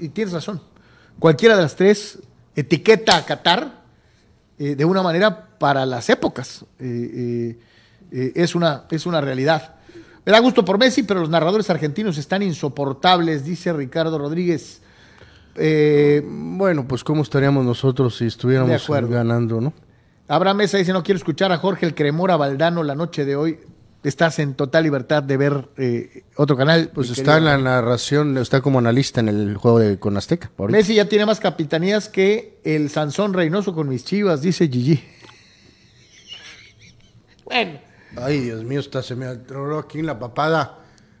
Y 0.00 0.08
tienes 0.10 0.32
razón. 0.32 0.60
Cualquiera 1.18 1.56
de 1.56 1.62
las 1.62 1.76
tres 1.76 2.18
etiqueta 2.54 3.16
a 3.16 3.24
Qatar 3.24 3.82
eh, 4.58 4.74
de 4.76 4.84
una 4.84 5.02
manera 5.02 5.58
para 5.58 5.84
las 5.86 6.08
épocas. 6.08 6.64
Es, 6.78 8.54
una, 8.54 8.84
es 8.90 9.06
una 9.06 9.20
realidad. 9.20 9.74
Me 10.24 10.32
da 10.32 10.38
gusto 10.38 10.64
por 10.64 10.78
Messi, 10.78 11.02
pero 11.02 11.20
los 11.20 11.28
narradores 11.28 11.68
argentinos 11.70 12.18
están 12.18 12.42
insoportables, 12.42 13.44
dice 13.44 13.72
Ricardo 13.72 14.18
Rodríguez. 14.18 14.82
Eh, 15.56 16.22
Bueno, 16.24 16.86
pues 16.86 17.04
cómo 17.04 17.22
estaríamos 17.22 17.64
nosotros 17.64 18.16
si 18.16 18.26
estuviéramos 18.26 18.88
ganando, 19.08 19.60
¿no? 19.60 19.72
Abraham 20.28 20.56
Mesa 20.58 20.78
dice, 20.78 20.92
no 20.92 21.02
quiero 21.02 21.18
escuchar 21.18 21.52
a 21.52 21.58
Jorge 21.58 21.86
el 21.86 21.94
Cremora 21.94 22.36
Valdano 22.36 22.82
la 22.82 22.94
noche 22.94 23.24
de 23.24 23.36
hoy. 23.36 23.60
Estás 24.02 24.38
en 24.38 24.54
total 24.54 24.84
libertad 24.84 25.22
de 25.22 25.36
ver 25.36 25.68
eh, 25.76 26.22
otro 26.36 26.56
canal. 26.56 26.90
Pues 26.94 27.10
está 27.10 27.38
en 27.38 27.44
la 27.44 27.58
narración, 27.58 28.36
está 28.38 28.60
como 28.60 28.78
analista 28.78 29.20
en 29.20 29.28
el 29.28 29.56
juego 29.56 29.78
de 29.78 29.98
con 29.98 30.16
Azteca. 30.16 30.50
ahorita. 30.58 30.76
Messi 30.76 30.94
ya 30.94 31.08
tiene 31.08 31.26
más 31.26 31.40
capitanías 31.40 32.08
que 32.08 32.60
el 32.64 32.90
Sansón 32.90 33.34
Reynoso 33.34 33.74
con 33.74 33.88
mis 33.88 34.04
chivas, 34.04 34.42
dice 34.42 34.68
Gigi. 34.68 35.02
Bueno, 37.44 37.78
Ay, 38.16 38.40
Dios 38.40 38.64
mío, 38.64 38.80
está, 38.80 39.02
se 39.02 39.14
me 39.14 39.26
atoró 39.26 39.78
aquí 39.78 39.98
en 39.98 40.06
la 40.06 40.18
papada. 40.18 40.78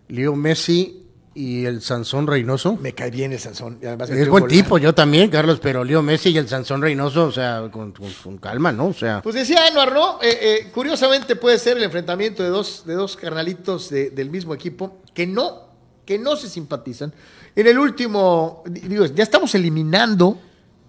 Leo 0.08 0.34
Messi 0.34 1.05
y 1.38 1.66
el 1.66 1.82
Sansón 1.82 2.26
Reynoso. 2.26 2.76
me 2.80 2.94
cae 2.94 3.10
bien 3.10 3.30
el 3.32 3.38
Sansón. 3.38 3.78
además 3.82 4.08
Es 4.08 4.26
buen 4.28 4.46
tipo, 4.48 4.78
yo 4.78 4.94
también, 4.94 5.28
Carlos, 5.28 5.60
pero 5.62 5.84
Leo 5.84 6.00
Messi 6.02 6.30
y 6.30 6.38
el 6.38 6.48
Sansón 6.48 6.80
Reynoso, 6.80 7.26
o 7.26 7.30
sea, 7.32 7.68
con, 7.70 7.92
con- 7.92 8.10
con 8.24 8.38
calma, 8.38 8.72
¿no? 8.72 8.86
O 8.86 8.92
sea, 8.94 9.20
Pues 9.22 9.34
decía 9.34 9.66
Anuar, 9.66 9.92
¿no? 9.92 10.18
Eh, 10.22 10.38
eh, 10.40 10.70
curiosamente 10.72 11.36
puede 11.36 11.58
ser 11.58 11.76
el 11.76 11.82
enfrentamiento 11.82 12.42
de 12.42 12.48
dos, 12.48 12.84
de 12.86 12.94
dos 12.94 13.16
carnalitos 13.16 13.90
de- 13.90 14.08
del 14.10 14.30
mismo 14.30 14.54
equipo 14.54 15.02
que 15.12 15.26
no, 15.26 15.66
que 16.06 16.18
no 16.18 16.36
se 16.36 16.48
simpatizan. 16.48 17.12
En 17.54 17.66
el 17.66 17.78
último, 17.78 18.62
di- 18.66 18.80
digo, 18.80 19.04
ya 19.04 19.22
estamos 19.22 19.54
eliminando 19.54 20.38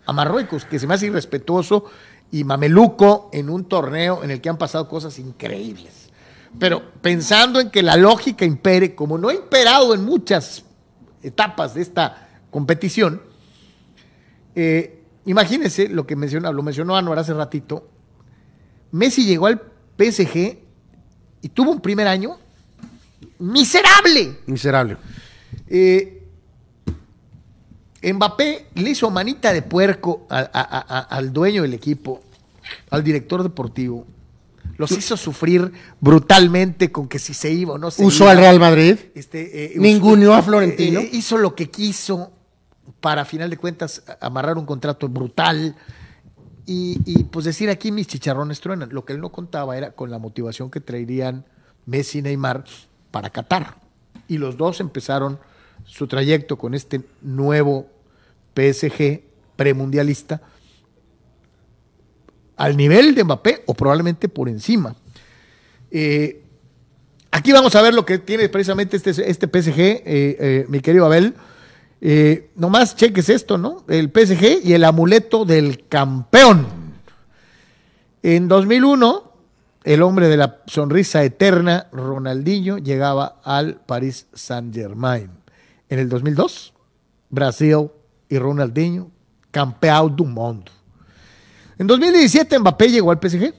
a 0.05 0.13
Marruecos, 0.13 0.63
que 0.63 0.79
se 0.79 0.87
me 0.87 0.93
hace 0.93 1.07
irrespetuoso 1.07 1.83
y 2.31 2.45
mameluco 2.45 3.29
en 3.33 3.49
un 3.49 3.65
torneo 3.65 4.23
en 4.23 4.31
el 4.31 4.39
que 4.39 4.47
han 4.47 4.57
pasado 4.57 4.87
cosas 4.87 5.19
increíbles. 5.19 6.06
Pero 6.59 6.91
pensando 7.01 7.59
en 7.59 7.69
que 7.69 7.83
la 7.83 7.95
lógica 7.97 8.45
impere, 8.45 8.95
como 8.95 9.17
no 9.17 9.29
ha 9.29 9.33
imperado 9.33 9.93
en 9.93 10.03
muchas 10.05 10.63
etapas 11.21 11.73
de 11.75 11.81
esta 11.81 12.27
competición, 12.51 13.21
eh, 14.55 15.03
imagínense 15.25 15.87
lo 15.89 16.07
que 16.07 16.15
menciona, 16.15 16.51
lo 16.51 16.63
mencionó 16.63 16.95
Anuar 16.95 17.19
hace 17.19 17.33
ratito. 17.33 17.87
Messi 18.91 19.25
llegó 19.25 19.47
al 19.47 19.61
PSG 19.97 20.57
y 21.41 21.49
tuvo 21.49 21.71
un 21.71 21.81
primer 21.81 22.07
año 22.07 22.37
miserable. 23.39 24.39
miserable. 24.47 24.97
Eh, 25.67 26.13
Mbappé 28.01 28.67
le 28.75 28.91
hizo 28.91 29.09
manita 29.09 29.51
de 29.51 29.61
puerco 29.63 30.25
a- 30.29 30.39
a- 30.39 30.45
a- 30.61 30.99
a- 30.99 31.01
al 31.01 31.33
dueño 31.33 31.63
del 31.63 31.73
equipo, 31.73 32.21
al 32.89 33.03
director 33.03 33.43
deportivo. 33.43 34.05
Los 34.77 34.91
hizo 34.91 35.17
sufrir 35.17 35.71
brutalmente 35.99 36.91
con 36.91 37.07
que 37.07 37.19
si 37.19 37.33
se 37.33 37.51
iba 37.51 37.73
o 37.73 37.77
no 37.77 37.91
se 37.91 38.05
Usó 38.05 38.23
iba. 38.25 38.31
al 38.31 38.37
Real 38.37 38.59
Madrid. 38.59 38.97
Este, 39.15 39.65
eh, 39.65 39.79
Ninguneó 39.79 40.29
usó- 40.31 40.35
a 40.39 40.41
Florentino. 40.43 40.99
eh, 40.99 41.09
hizo 41.13 41.37
lo 41.37 41.55
que 41.55 41.69
quiso 41.69 42.31
para, 42.99 43.23
a 43.23 43.25
final 43.25 43.49
de 43.49 43.57
cuentas, 43.57 44.03
amarrar 44.21 44.57
un 44.57 44.65
contrato 44.65 45.09
brutal. 45.09 45.75
Y, 46.65 46.99
y, 47.05 47.23
pues 47.25 47.45
decir 47.45 47.69
aquí 47.69 47.91
mis 47.91 48.07
chicharrones 48.07 48.59
truenan. 48.59 48.89
Lo 48.91 49.05
que 49.05 49.13
él 49.13 49.21
no 49.21 49.29
contaba 49.31 49.77
era 49.77 49.91
con 49.91 50.11
la 50.11 50.19
motivación 50.19 50.69
que 50.69 50.81
traerían 50.81 51.45
Messi 51.85 52.19
y 52.19 52.21
Neymar 52.23 52.65
para 53.11 53.29
Qatar. 53.29 53.77
Y 54.27 54.37
los 54.37 54.57
dos 54.57 54.79
empezaron 54.81 55.39
su 55.85 56.07
trayecto 56.07 56.57
con 56.57 56.73
este 56.73 57.01
nuevo 57.21 57.87
PSG 58.53 59.21
premundialista 59.55 60.41
al 62.57 62.75
nivel 62.75 63.15
de 63.15 63.23
Mbappé 63.23 63.63
o 63.67 63.73
probablemente 63.73 64.27
por 64.27 64.49
encima. 64.49 64.95
Eh, 65.91 66.43
aquí 67.31 67.51
vamos 67.51 67.75
a 67.75 67.81
ver 67.81 67.93
lo 67.93 68.05
que 68.05 68.17
tiene 68.17 68.49
precisamente 68.49 68.97
este, 68.97 69.11
este 69.29 69.47
PSG, 69.47 69.79
eh, 69.79 70.03
eh, 70.05 70.65
mi 70.67 70.81
querido 70.81 71.05
Abel. 71.05 71.35
Nomás 72.55 72.95
cheques 72.95 73.29
esto, 73.29 73.57
¿no? 73.57 73.83
El 73.87 74.09
PSG 74.09 74.65
y 74.65 74.73
el 74.73 74.83
amuleto 74.83 75.45
del 75.45 75.87
campeón. 75.87 76.67
En 78.23 78.47
2001, 78.47 79.31
el 79.83 80.01
hombre 80.01 80.27
de 80.27 80.37
la 80.37 80.61
sonrisa 80.67 81.23
eterna, 81.23 81.87
Ronaldinho, 81.91 82.77
llegaba 82.77 83.39
al 83.43 83.75
Paris 83.85 84.27
Saint-Germain. 84.33 85.29
En 85.89 85.99
el 85.99 86.09
2002, 86.09 86.73
Brasil 87.29 87.89
y 88.27 88.37
Ronaldinho, 88.37 89.09
campeón 89.51 90.15
du 90.15 90.25
mundo. 90.25 90.71
En 91.79 91.85
2017, 91.85 92.59
Mbappé 92.59 92.89
llegó 92.89 93.11
al 93.11 93.19
PSG. 93.21 93.53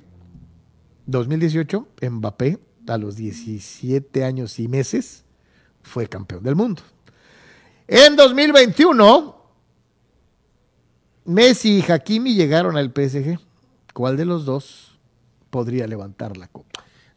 2018, 1.06 1.88
Mbappé, 2.10 2.58
a 2.88 2.98
los 2.98 3.16
17 3.16 4.24
años 4.24 4.58
y 4.58 4.66
meses, 4.66 5.24
fue 5.82 6.08
campeón 6.08 6.42
del 6.42 6.56
mundo. 6.56 6.82
En 7.86 8.16
2021, 8.16 9.36
Messi 11.26 11.78
y 11.78 11.90
Hakimi 11.90 12.34
llegaron 12.34 12.76
al 12.76 12.92
PSG. 12.92 13.38
¿Cuál 13.94 14.16
de 14.16 14.24
los 14.24 14.44
dos 14.44 14.98
podría 15.50 15.86
levantar 15.86 16.36
la 16.36 16.48
copa? 16.48 16.67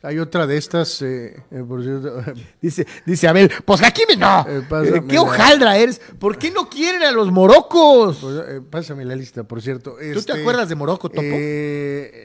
Hay 0.04 0.18
otra 0.18 0.48
de 0.48 0.58
estas, 0.58 1.02
eh, 1.04 1.44
eh, 1.52 1.64
por 1.68 1.84
cierto, 1.84 2.24
Dice, 2.62 2.88
dice 3.06 3.28
Abel, 3.28 3.52
pues 3.64 3.84
Hakimi 3.84 4.16
no. 4.18 4.46
Eh, 4.50 4.64
pásame 4.68 5.06
¿Qué 5.08 5.20
hojaldra 5.20 5.78
eres? 5.78 6.02
¿Por 6.18 6.38
qué 6.40 6.50
no 6.50 6.68
quieren 6.70 7.04
a 7.04 7.12
los 7.12 7.32
morocos? 7.32 8.18
pues, 8.20 8.62
pásame 8.72 9.06
la 9.06 9.16
lista, 9.16 9.44
por 9.44 9.62
cierto. 9.62 9.92
¿Tú 9.92 9.98
te 10.00 10.12
Este, 10.18 10.32
acuerdas 10.34 10.70
de 10.70 10.76
Morocco, 10.76 11.10
Topo? 11.10 11.22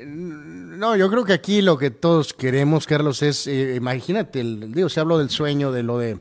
no, 0.07 0.97
yo 0.97 1.11
creo 1.11 1.25
que 1.25 1.33
aquí 1.35 1.63
lo 1.63 1.77
que 1.79 1.91
todos 1.91 2.33
queremos, 2.33 2.87
Carlos, 2.87 3.23
es, 3.23 3.47
imagínate, 3.47 4.41
el, 4.41 4.73
digo, 4.73 4.89
se 4.89 5.01
habló 5.01 5.19
del 5.19 5.31
sueño 5.31 5.73
de 5.73 5.83
lo 5.83 5.99
de 5.99 6.19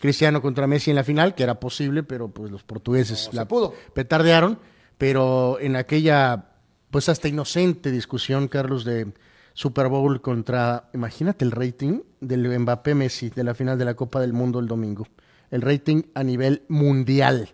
Cristiano 0.00 0.42
contra 0.42 0.66
Messi 0.66 0.90
en 0.90 0.96
la 0.96 1.04
final, 1.04 1.34
que 1.34 1.42
era 1.42 1.58
posible, 1.60 2.02
pero 2.02 2.28
pues 2.28 2.50
los 2.50 2.62
portugueses 2.62 3.28
se 3.30 3.32
la 3.36 3.46
pudo. 3.46 3.74
petardearon, 3.94 4.58
pero 4.98 5.58
en 5.60 5.76
aquella, 5.76 6.46
pues 6.90 7.08
hasta 7.08 7.28
inocente 7.28 7.90
discusión, 7.90 8.48
Carlos, 8.48 8.84
de 8.84 9.12
Super 9.54 9.86
Bowl 9.88 10.20
contra, 10.20 10.90
imagínate 10.94 11.44
el 11.44 11.52
rating 11.52 12.00
del 12.20 12.58
Mbappé 12.58 12.94
Messi 12.94 13.30
de 13.30 13.44
la 13.44 13.54
final 13.54 13.78
de 13.78 13.84
la 13.84 13.94
Copa 13.94 14.20
del 14.20 14.32
Mundo 14.32 14.58
el 14.58 14.66
domingo, 14.66 15.06
el 15.50 15.62
rating 15.62 16.02
a 16.14 16.24
nivel 16.24 16.62
mundial 16.68 17.48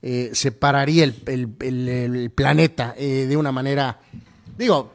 eh, 0.00 0.30
separaría 0.32 1.04
el, 1.04 1.14
el- 1.26 1.88
el- 1.88 2.30
planeta 2.30 2.94
eh, 2.96 3.26
de 3.28 3.36
una 3.36 3.52
manera, 3.52 4.00
digo, 4.56 4.94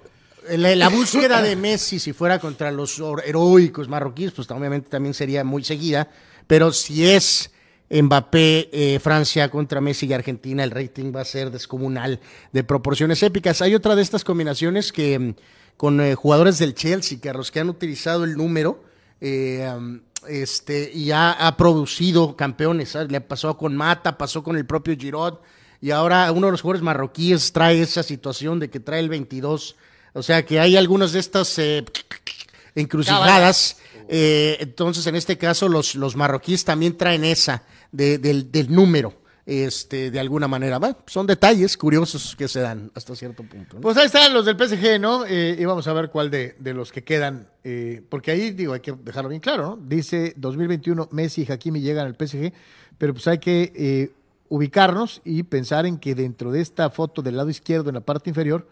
la, 0.57 0.89
búsqueda 0.89 1.41
de 1.43 1.55
Messi 1.55 1.99
si 1.99 2.13
fuera 2.13 2.39
contra 2.39 2.71
los 2.71 2.99
heroicos 3.23 3.87
marroquíes, 3.87 4.31
pues 4.31 4.49
obviamente 4.49 4.89
también 4.89 5.13
sería 5.13 5.43
muy 5.43 5.63
seguida, 5.63 6.09
pero 6.47 6.71
si 6.71 7.05
es 7.07 7.51
Mbappé, 7.91 8.69
eh, 8.71 8.99
Francia 8.99 9.49
contra 9.51 9.81
Messi 9.81 10.07
y 10.07 10.13
Argentina, 10.13 10.63
el 10.63 10.71
rating 10.71 11.11
va 11.15 11.21
a 11.21 11.25
ser 11.25 11.51
descomunal 11.51 12.19
de 12.53 12.63
proporciones 12.63 13.21
épicas. 13.21 13.61
Hay 13.61 13.75
otra 13.75 13.95
de 13.95 14.01
estas 14.01 14.23
combinaciones 14.23 14.91
que 14.93 15.35
con 15.81 15.99
eh, 15.99 16.13
jugadores 16.13 16.59
del 16.59 16.75
Chelsea, 16.75 17.17
Carlos, 17.19 17.49
que 17.49 17.59
han 17.59 17.67
utilizado 17.67 18.23
el 18.23 18.37
número 18.37 18.83
eh, 19.19 19.67
este, 20.29 20.91
y 20.93 21.09
ha, 21.09 21.31
ha 21.31 21.57
producido 21.57 22.35
campeones. 22.35 22.89
¿sabes? 22.89 23.11
Le 23.11 23.19
pasó 23.19 23.57
con 23.57 23.75
Mata, 23.75 24.15
pasó 24.15 24.43
con 24.43 24.55
el 24.57 24.67
propio 24.67 24.95
Giroud, 24.95 25.39
y 25.81 25.89
ahora 25.89 26.31
uno 26.31 26.45
de 26.45 26.51
los 26.51 26.61
jugadores 26.61 26.83
marroquíes 26.83 27.51
trae 27.51 27.81
esa 27.81 28.03
situación 28.03 28.59
de 28.59 28.69
que 28.69 28.79
trae 28.79 28.99
el 28.99 29.09
22. 29.09 29.75
O 30.13 30.21
sea 30.21 30.45
que 30.45 30.59
hay 30.59 30.77
algunas 30.77 31.13
de 31.13 31.19
estas 31.19 31.57
eh, 31.57 31.83
encrucijadas. 32.75 33.77
eh, 34.07 34.57
entonces, 34.59 35.07
en 35.07 35.15
este 35.15 35.39
caso, 35.39 35.67
los, 35.67 35.95
los 35.95 36.15
marroquíes 36.15 36.63
también 36.63 36.95
traen 36.95 37.23
esa 37.23 37.63
de- 37.91 38.19
del, 38.19 38.51
del 38.51 38.71
número. 38.71 39.19
Este, 39.45 40.11
de 40.11 40.19
alguna 40.19 40.47
manera, 40.47 40.79
son 41.07 41.25
detalles 41.25 41.75
curiosos 41.75 42.35
que 42.35 42.47
se 42.47 42.59
dan 42.59 42.91
hasta 42.93 43.15
cierto 43.15 43.43
punto. 43.43 43.81
Pues 43.81 43.97
ahí 43.97 44.05
están 44.05 44.33
los 44.33 44.45
del 44.45 44.55
PSG, 44.55 44.99
¿no? 44.99 45.25
Eh, 45.25 45.57
y 45.59 45.65
vamos 45.65 45.87
a 45.87 45.93
ver 45.93 46.09
cuál 46.09 46.29
de, 46.29 46.55
de 46.59 46.73
los 46.73 46.91
que 46.91 47.03
quedan. 47.03 47.47
eh, 47.63 48.01
porque 48.07 48.31
ahí, 48.31 48.51
digo, 48.51 48.73
hay 48.73 48.81
que 48.81 48.91
dejarlo 48.93 49.29
bien 49.29 49.41
claro, 49.41 49.63
¿no? 49.63 49.77
Dice 49.77 50.33
2021, 50.37 51.09
Messi 51.11 51.45
y 51.47 51.51
Hakimi 51.51 51.81
llegan 51.81 52.05
al 52.05 52.15
PSG, 52.15 52.53
pero 52.97 53.13
pues 53.13 53.27
hay 53.27 53.39
que 53.39 53.73
eh, 53.75 54.11
ubicarnos 54.49 55.21
y 55.25 55.43
pensar 55.43 55.85
en 55.85 55.97
que 55.97 56.13
dentro 56.13 56.51
de 56.51 56.61
esta 56.61 56.89
foto 56.89 57.21
del 57.21 57.37
lado 57.37 57.49
izquierdo, 57.49 57.89
en 57.89 57.95
la 57.95 58.01
parte 58.01 58.29
inferior, 58.29 58.67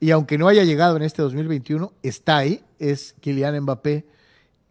y 0.00 0.12
aunque 0.12 0.38
no 0.38 0.48
haya 0.48 0.64
llegado 0.64 0.96
en 0.96 1.02
este 1.02 1.20
2021, 1.20 1.92
está 2.02 2.38
ahí, 2.38 2.62
es 2.78 3.14
Kylian 3.20 3.60
Mbappé, 3.60 4.06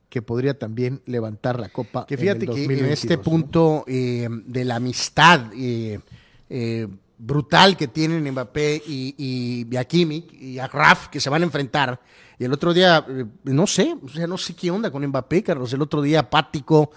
que 0.10 0.22
podría 0.22 0.58
también 0.58 1.02
levantar 1.06 1.60
la 1.60 1.70
copa. 1.70 2.06
Que 2.08 2.16
en 2.16 2.20
fíjate 2.20 2.40
el 2.46 2.46
que 2.54 2.64
en 2.64 2.68
2022, 2.68 2.92
este 3.04 3.18
¿no? 3.18 3.22
punto 3.24 3.84
eh, 3.88 4.28
de 4.46 4.66
la 4.66 4.76
amistad 4.78 5.42
eh, 5.56 6.00
eh, 6.50 6.88
brutal 7.18 7.78
que 7.78 7.88
tienen 7.88 8.30
Mbappé 8.32 8.82
y, 8.88 9.14
y, 9.18 9.68
y 9.72 9.78
Hakimi 9.78 10.28
y 10.40 10.58
Agraf 10.60 11.10
que 11.10 11.20
se 11.20 11.30
van 11.30 11.42
a 11.44 11.46
enfrentar. 11.46 12.00
Y 12.40 12.46
el 12.46 12.54
otro 12.54 12.74
día, 12.74 13.06
eh, 13.10 13.26
no 13.44 13.68
sé, 13.68 13.96
o 14.04 14.08
sea, 14.10 14.26
no 14.26 14.38
sé 14.38 14.56
qué 14.56 14.72
onda 14.72 14.90
con 14.90 15.06
Mbappé, 15.06 15.44
Carlos. 15.44 15.72
El 15.74 15.82
otro 15.82 16.02
día 16.02 16.22
apático. 16.22 16.92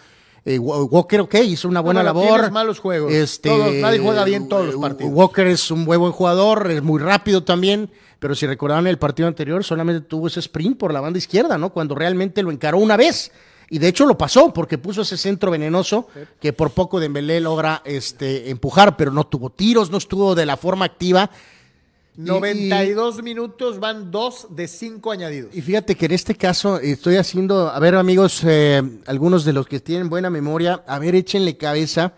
eh, 0.45 0.59
Wa- 0.59 0.83
Walker, 0.85 1.21
ok, 1.21 1.35
hizo 1.45 1.69
una 1.69 1.81
buena 1.81 2.13
bueno, 2.13 2.29
labor. 2.37 2.51
malos 2.51 2.79
juegos. 2.79 3.13
Este, 3.13 3.49
Todos- 3.49 3.75
nadie 3.75 3.99
juega 3.99 4.25
bien 4.25 4.49
todos 4.49 4.67
los 4.67 4.77
eh, 4.77 4.79
partidos. 4.81 5.13
Walker 5.13 5.47
es 5.49 5.71
un 5.71 5.85
buen 5.85 6.13
jugador, 6.13 6.71
es 6.71 6.83
muy 6.83 7.01
rápido 7.01 7.43
también, 7.45 7.91
pero 8.23 8.37
si 8.37 8.47
recordaban 8.47 8.87
el 8.87 9.01
partido 9.01 9.27
anterior, 9.27 9.65
solamente 9.65 10.07
tuvo 10.07 10.29
ese 10.29 10.39
sprint 10.39 10.79
por 10.79 10.93
la 10.93 11.01
banda 11.01 11.19
izquierda, 11.19 11.59
¿no? 11.59 11.71
Cuando 11.71 11.97
realmente 11.97 12.41
lo 12.45 12.53
encaró 12.53 12.79
una 12.79 12.97
vez. 12.97 13.33
Y 13.69 13.81
de 13.81 13.89
hecho 13.89 14.07
lo 14.07 14.17
pasó, 14.17 14.53
porque 14.53 14.79
puso 14.79 15.03
ese 15.03 15.17
centro 15.17 15.51
venenoso 15.51 16.07
que 16.41 16.53
por 16.53 16.71
poco 16.71 17.01
Dembélé 17.01 17.41
logra 17.41 17.83
este, 17.85 18.49
empujar, 18.51 18.97
pero 18.97 19.11
no 19.11 19.27
tuvo 19.27 19.51
tiros, 19.51 19.91
no 19.91 19.99
estuvo 19.99 20.37
de 20.37 20.47
la 20.47 20.57
forma 20.57 20.85
activa. 20.85 21.31
Y- 22.17 22.21
92 22.21 23.25
minutos 23.25 23.81
van 23.81 24.13
dos 24.13 24.47
de 24.51 24.69
cinco 24.69 25.11
añadidos. 25.11 25.53
Y 25.53 25.61
fíjate 25.61 25.97
que 25.97 26.07
en 26.07 26.13
este 26.13 26.37
caso 26.37 26.79
estoy 26.79 27.17
haciendo, 27.17 27.71
a 27.71 27.79
ver 27.81 27.97
amigos, 27.97 28.43
eh, 28.45 28.83
algunos 29.07 29.45
de 29.45 29.53
los 29.53 29.67
que 29.67 29.81
tienen 29.81 30.09
buena 30.09 30.31
memoria, 30.31 30.85
a 30.87 31.01
ver, 31.01 31.17
échenle 31.17 31.57
cabeza, 31.57 32.13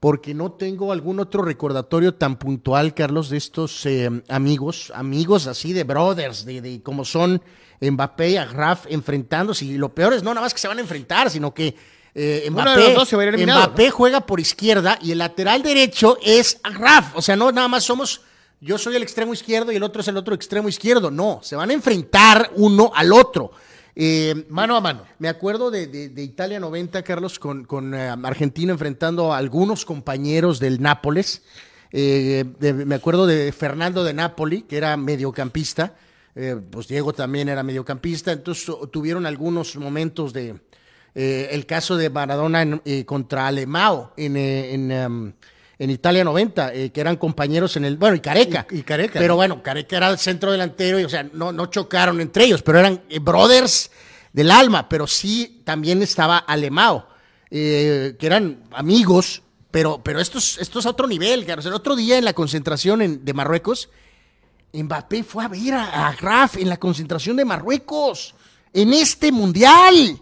porque 0.00 0.32
no 0.32 0.52
tengo 0.52 0.92
algún 0.92 1.20
otro 1.20 1.42
recordatorio 1.42 2.14
tan 2.14 2.36
puntual, 2.36 2.94
Carlos, 2.94 3.28
de 3.28 3.36
estos 3.36 3.84
eh, 3.84 4.10
amigos, 4.28 4.90
amigos 4.94 5.46
así 5.46 5.74
de 5.74 5.84
brothers, 5.84 6.46
de, 6.46 6.62
de 6.62 6.82
como 6.82 7.04
son 7.04 7.42
Mbappé 7.82 8.30
y 8.30 8.36
Agraf 8.38 8.86
enfrentándose. 8.88 9.66
Y 9.66 9.76
lo 9.76 9.94
peor 9.94 10.14
es 10.14 10.22
no 10.22 10.30
nada 10.30 10.46
más 10.46 10.54
que 10.54 10.60
se 10.60 10.68
van 10.68 10.78
a 10.78 10.80
enfrentar, 10.80 11.30
sino 11.30 11.52
que 11.52 11.76
eh, 12.14 12.46
Uno 12.48 12.56
de 12.56 12.62
Mbappé, 12.62 12.80
los 12.80 12.94
dos 12.94 13.08
se 13.08 13.16
va 13.16 13.22
a 13.22 13.26
ir 13.26 13.34
eliminado, 13.34 13.60
Mbappé 13.60 13.90
juega 13.90 14.20
por 14.22 14.40
izquierda 14.40 14.98
y 15.02 15.12
el 15.12 15.18
lateral 15.18 15.62
derecho 15.62 16.16
es 16.22 16.58
Agraf. 16.62 17.14
O 17.14 17.22
sea, 17.22 17.36
no 17.36 17.52
nada 17.52 17.68
más 17.68 17.84
somos 17.84 18.22
yo 18.62 18.76
soy 18.76 18.96
el 18.96 19.02
extremo 19.02 19.32
izquierdo 19.32 19.72
y 19.72 19.76
el 19.76 19.82
otro 19.82 20.02
es 20.02 20.08
el 20.08 20.16
otro 20.16 20.34
extremo 20.34 20.68
izquierdo. 20.68 21.10
No, 21.10 21.40
se 21.42 21.56
van 21.56 21.70
a 21.70 21.72
enfrentar 21.72 22.50
uno 22.56 22.90
al 22.94 23.12
otro. 23.12 23.52
Eh, 23.96 24.46
Mano 24.48 24.76
a 24.76 24.80
mano. 24.80 25.02
me 25.18 25.28
acuerdo 25.28 25.70
de, 25.70 25.86
de- 25.86 26.08
de 26.08 26.22
Italia 26.22 26.60
90, 26.60 27.02
Carlos, 27.02 27.38
con, 27.38 27.64
con 27.64 27.94
eh, 27.94 28.08
Argentina 28.22 28.72
enfrentando 28.72 29.32
a 29.32 29.38
algunos 29.38 29.84
compañeros 29.84 30.60
del 30.60 30.80
Nápoles. 30.80 31.42
Eh, 31.92 32.44
de- 32.60 32.72
me 32.72 32.94
acuerdo 32.94 33.26
de 33.26 33.50
Fernando 33.52 34.04
de 34.04 34.14
Napoli, 34.14 34.62
que 34.62 34.76
era 34.76 34.96
mediocampista. 34.96 35.94
Eh, 36.36 36.56
pues 36.70 36.86
Diego 36.86 37.12
también 37.12 37.48
era 37.48 37.62
mediocampista. 37.62 38.30
Entonces 38.32 38.64
tu- 38.64 38.86
tuvieron 38.86 39.26
algunos 39.26 39.76
momentos 39.76 40.32
de. 40.32 40.54
el 41.12 41.66
caso 41.66 41.96
de 41.96 42.08
Maradona 42.08 42.62
en- 42.62 42.80
eh, 42.84 43.04
contra 43.04 43.48
Alemao 43.48 44.12
en, 44.16 44.36
en, 44.36 44.90
em, 44.92 45.32
en 45.80 45.90
Italia 45.90 46.22
90, 46.22 46.74
eh, 46.74 46.90
que 46.92 47.00
eran 47.00 47.16
compañeros 47.16 47.74
en 47.76 47.86
el. 47.86 47.96
Bueno, 47.96 48.14
y 48.14 48.20
Careca. 48.20 48.66
Y- 48.70 48.78
y 48.78 48.82
Careca, 48.82 49.18
Pero 49.18 49.32
¿no? 49.32 49.36
bueno, 49.36 49.62
Careca 49.62 49.96
era 49.96 50.10
el 50.10 50.18
centro 50.18 50.52
delantero 50.52 51.00
y, 51.00 51.04
o 51.04 51.08
sea, 51.08 51.24
no, 51.32 51.50
no 51.52 51.66
chocaron 51.66 52.20
entre 52.20 52.44
ellos, 52.44 52.62
pero 52.62 52.78
eran 52.78 53.02
eh, 53.08 53.18
brothers 53.18 53.90
del 54.32 54.50
alma, 54.50 54.88
pero 54.88 55.06
sí 55.06 55.62
también 55.64 56.02
estaba 56.02 56.38
Alemao, 56.38 57.08
eh, 57.50 58.14
que 58.18 58.26
eran 58.26 58.62
amigos, 58.72 59.42
pero, 59.70 60.02
pero 60.04 60.20
esto, 60.20 60.36
es, 60.38 60.58
esto 60.58 60.80
es 60.80 60.86
a 60.86 60.90
otro 60.90 61.06
nivel, 61.08 61.44
Carlos. 61.46 61.64
El 61.66 61.72
otro 61.72 61.96
día 61.96 62.18
en 62.18 62.24
la 62.26 62.34
concentración 62.34 63.00
en- 63.02 63.24
de 63.24 63.32
Marruecos, 63.32 63.88
Mbappé 64.72 65.24
fue 65.24 65.44
a 65.44 65.48
ver 65.48 65.74
a, 65.74 66.08
a 66.08 66.12
Graf 66.14 66.56
en 66.58 66.68
la 66.68 66.76
concentración 66.76 67.36
de 67.36 67.44
Marruecos, 67.44 68.34
en 68.72 68.92
este 68.92 69.32
mundial. 69.32 70.20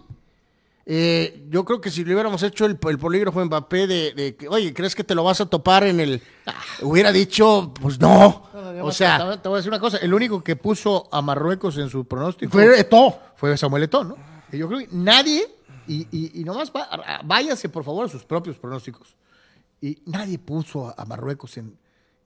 Eh, 0.91 1.45
yo 1.51 1.67
creo 1.67 1.83
que 1.83 1.91
si 1.91 2.03
le 2.03 2.15
hubiéramos 2.15 2.43
hecho 2.43 2.65
el, 2.65 2.79
el 2.89 2.99
polígrafo 2.99 3.45
Mbappé 3.45 3.87
de, 3.87 4.15
de 4.15 4.37
que, 4.37 4.49
oye, 4.49 4.73
¿crees 4.73 4.95
que 4.95 5.05
te 5.05 5.15
lo 5.15 5.23
vas 5.23 5.39
a 5.43 5.45
topar 5.47 5.85
en 5.85 6.01
el...? 6.01 6.23
Hubiera 6.81 7.13
dicho, 7.13 7.75
pues 7.79 8.01
no. 8.01 8.49
O 8.83 8.91
sea, 8.91 9.33
te, 9.33 9.39
te 9.43 9.49
voy 9.51 9.57
a 9.57 9.59
decir 9.59 9.71
una 9.71 9.81
cosa, 9.81 9.99
el 9.99 10.15
único 10.15 10.43
que 10.43 10.57
puso 10.57 11.07
a 11.13 11.21
Marruecos 11.21 11.77
en 11.77 11.91
su 11.91 12.07
pronóstico 12.07 12.51
fue 12.53 12.81
Eto'o. 12.81 13.19
fue 13.37 13.55
Samuel 13.59 13.83
Eto'o, 13.83 14.05
¿no? 14.05 14.17
Y 14.51 14.57
yo 14.57 14.67
creo 14.67 14.81
que 14.81 14.89
nadie, 14.93 15.47
y, 15.87 16.07
y, 16.11 16.41
y 16.41 16.45
nomás 16.45 16.73
va- 16.75 17.21
váyase 17.23 17.69
por 17.69 17.85
favor 17.85 18.07
a 18.07 18.09
sus 18.09 18.25
propios 18.25 18.57
pronósticos, 18.59 19.15
y 19.83 19.99
nadie 20.07 20.39
puso 20.39 20.89
a, 20.89 20.95
a 20.97 21.05
Marruecos 21.05 21.59
en, 21.59 21.77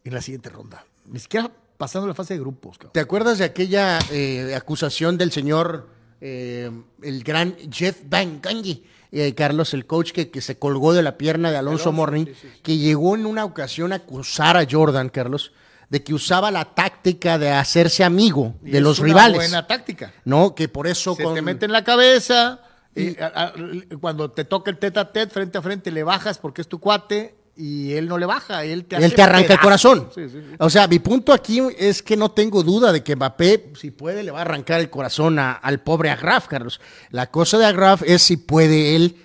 en 0.04 0.14
la 0.14 0.20
siguiente 0.22 0.50
ronda, 0.50 0.84
ni 1.06 1.18
siquiera 1.18 1.50
pasando 1.76 2.06
la 2.06 2.14
fase 2.14 2.34
de 2.34 2.40
grupos. 2.40 2.78
cabrón. 2.78 2.92
¿Te 2.92 3.00
acuerdas 3.00 3.38
de 3.38 3.44
aquella 3.44 3.98
eh, 4.12 4.54
acusación 4.54 5.18
del 5.18 5.32
señor, 5.32 5.88
eh, 6.24 6.70
el 7.02 7.24
gran 7.24 7.56
Jeff 7.70 8.02
Van 8.08 8.40
Gundy, 8.40 8.84
eh, 9.10 9.34
Carlos, 9.34 9.74
el 9.74 9.86
coach 9.86 10.12
que, 10.12 10.30
que 10.30 10.40
se 10.40 10.56
colgó 10.58 10.92
de 10.94 11.02
la 11.02 11.18
pierna 11.18 11.50
de 11.50 11.56
Alonso, 11.56 11.90
Morning, 11.90 12.26
que 12.62 12.78
llegó 12.78 13.16
en 13.16 13.26
una 13.26 13.44
ocasión 13.44 13.92
a 13.92 13.96
acusar 13.96 14.56
a 14.56 14.64
Jordan, 14.70 15.08
Carlos, 15.08 15.52
de 15.90 16.02
que 16.02 16.14
usaba 16.14 16.50
la 16.52 16.64
táctica 16.74 17.36
de 17.38 17.50
hacerse 17.50 18.04
amigo 18.04 18.54
Y 18.64 18.70
de 18.70 18.78
es 18.78 18.82
los 18.84 18.98
una 19.00 19.08
rivales. 19.08 19.36
buena 19.36 19.66
táctica. 19.66 20.14
¿No? 20.24 20.54
Que 20.54 20.68
por 20.68 20.86
eso 20.86 21.14
Se 21.16 21.24
con- 21.24 21.34
te 21.34 21.42
mete 21.42 21.66
en 21.66 21.72
la 21.72 21.82
cabeza, 21.84 22.60
y, 22.94 23.18
a- 23.20 23.26
a- 23.26 23.52
cuando 24.00 24.30
te 24.30 24.44
toca 24.44 24.70
el 24.70 24.78
tete 24.78 25.00
a 25.00 25.12
tete, 25.12 25.32
frente 25.34 25.58
a 25.58 25.62
frente, 25.62 25.90
le 25.90 26.04
bajas 26.04 26.38
porque 26.38 26.62
es 26.62 26.68
tu 26.68 26.78
cuate, 26.78 27.34
y 27.56 27.92
él 27.92 28.08
no 28.08 28.16
le 28.18 28.26
baja, 28.26 28.64
él 28.64 28.84
te, 28.86 28.96
él 28.96 29.14
te 29.14 29.22
arranca 29.22 29.52
el 29.54 29.60
corazón. 29.60 30.08
Sí, 30.14 30.28
sí, 30.28 30.38
sí. 30.40 30.56
O 30.58 30.70
sea, 30.70 30.86
mi 30.88 30.98
punto 30.98 31.32
aquí 31.32 31.60
es 31.78 32.02
que 32.02 32.16
no 32.16 32.30
tengo 32.30 32.62
duda 32.62 32.92
de 32.92 33.02
que 33.02 33.14
Mbappé, 33.16 33.72
si 33.78 33.90
puede, 33.90 34.22
le 34.22 34.30
va 34.30 34.38
a 34.38 34.42
arrancar 34.42 34.80
el 34.80 34.88
corazón 34.90 35.38
a- 35.38 35.52
al 35.52 35.80
pobre 35.80 36.10
Agraf, 36.10 36.48
Carlos. 36.48 36.80
La 37.10 37.30
cosa 37.30 37.58
de 37.58 37.66
Agraf 37.66 38.02
es 38.06 38.22
si 38.22 38.36
puede 38.38 38.96
él, 38.96 39.16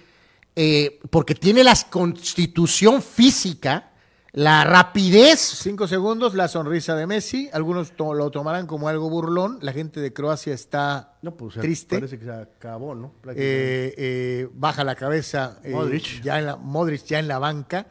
eh, 0.55 0.99
porque 1.09 1.35
tiene 1.35 1.63
la 1.63 1.73
constitución 1.89 3.01
física, 3.01 3.91
la 4.33 4.63
rapidez. 4.65 5.39
Cinco 5.39 5.87
segundos, 5.87 6.35
la 6.35 6.47
sonrisa 6.47 6.95
de 6.95 7.07
Messi. 7.07 7.49
Algunos 7.53 7.91
to- 7.93 8.13
lo 8.13 8.29
tomarán 8.29 8.67
como 8.67 8.87
algo 8.87 9.09
burlón. 9.09 9.57
La 9.61 9.71
gente 9.73 9.99
de 9.99 10.13
Croacia 10.13 10.53
está 10.53 11.13
triste. 11.61 11.99
que 12.01 12.07
se 12.07 12.31
acabó, 12.31 12.93
¿no? 12.93 13.13
Eh, 13.35 13.93
eh, 13.97 14.47
baja 14.53 14.83
la 14.83 14.95
cabeza. 14.95 15.59
eh, 15.63 15.71
Modric. 15.71 16.21
Ya 16.21 16.37
en 16.39 16.45
la, 16.47 16.55
Modric 16.55 17.05
ya 17.05 17.19
en 17.19 17.27
la 17.27 17.39
banca. 17.39 17.87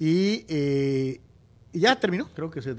Y 0.00 0.46
eh, 0.48 1.20
ya 1.74 2.00
terminó. 2.00 2.28
Creo 2.34 2.50
que 2.50 2.62
se 2.62 2.74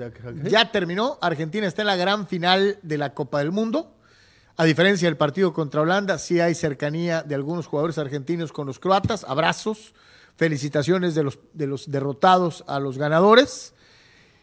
Ya 0.49 0.71
terminó. 0.71 1.17
Argentina 1.21 1.67
está 1.67 1.83
en 1.83 1.87
la 1.87 1.95
gran 1.95 2.27
final 2.27 2.79
de 2.81 2.97
la 2.97 3.13
Copa 3.13 3.39
del 3.39 3.51
Mundo. 3.51 3.95
A 4.57 4.65
diferencia 4.65 5.07
del 5.07 5.17
partido 5.17 5.53
contra 5.53 5.81
Holanda, 5.81 6.17
sí 6.17 6.39
hay 6.39 6.55
cercanía 6.55 7.21
de 7.23 7.35
algunos 7.35 7.67
jugadores 7.67 7.97
argentinos 7.99 8.51
con 8.51 8.65
los 8.67 8.79
croatas. 8.79 9.23
Abrazos, 9.23 9.93
felicitaciones 10.35 11.13
de 11.15 11.23
los, 11.23 11.39
de 11.53 11.67
los 11.67 11.89
derrotados 11.91 12.63
a 12.67 12.79
los 12.79 12.97
ganadores. 12.97 13.73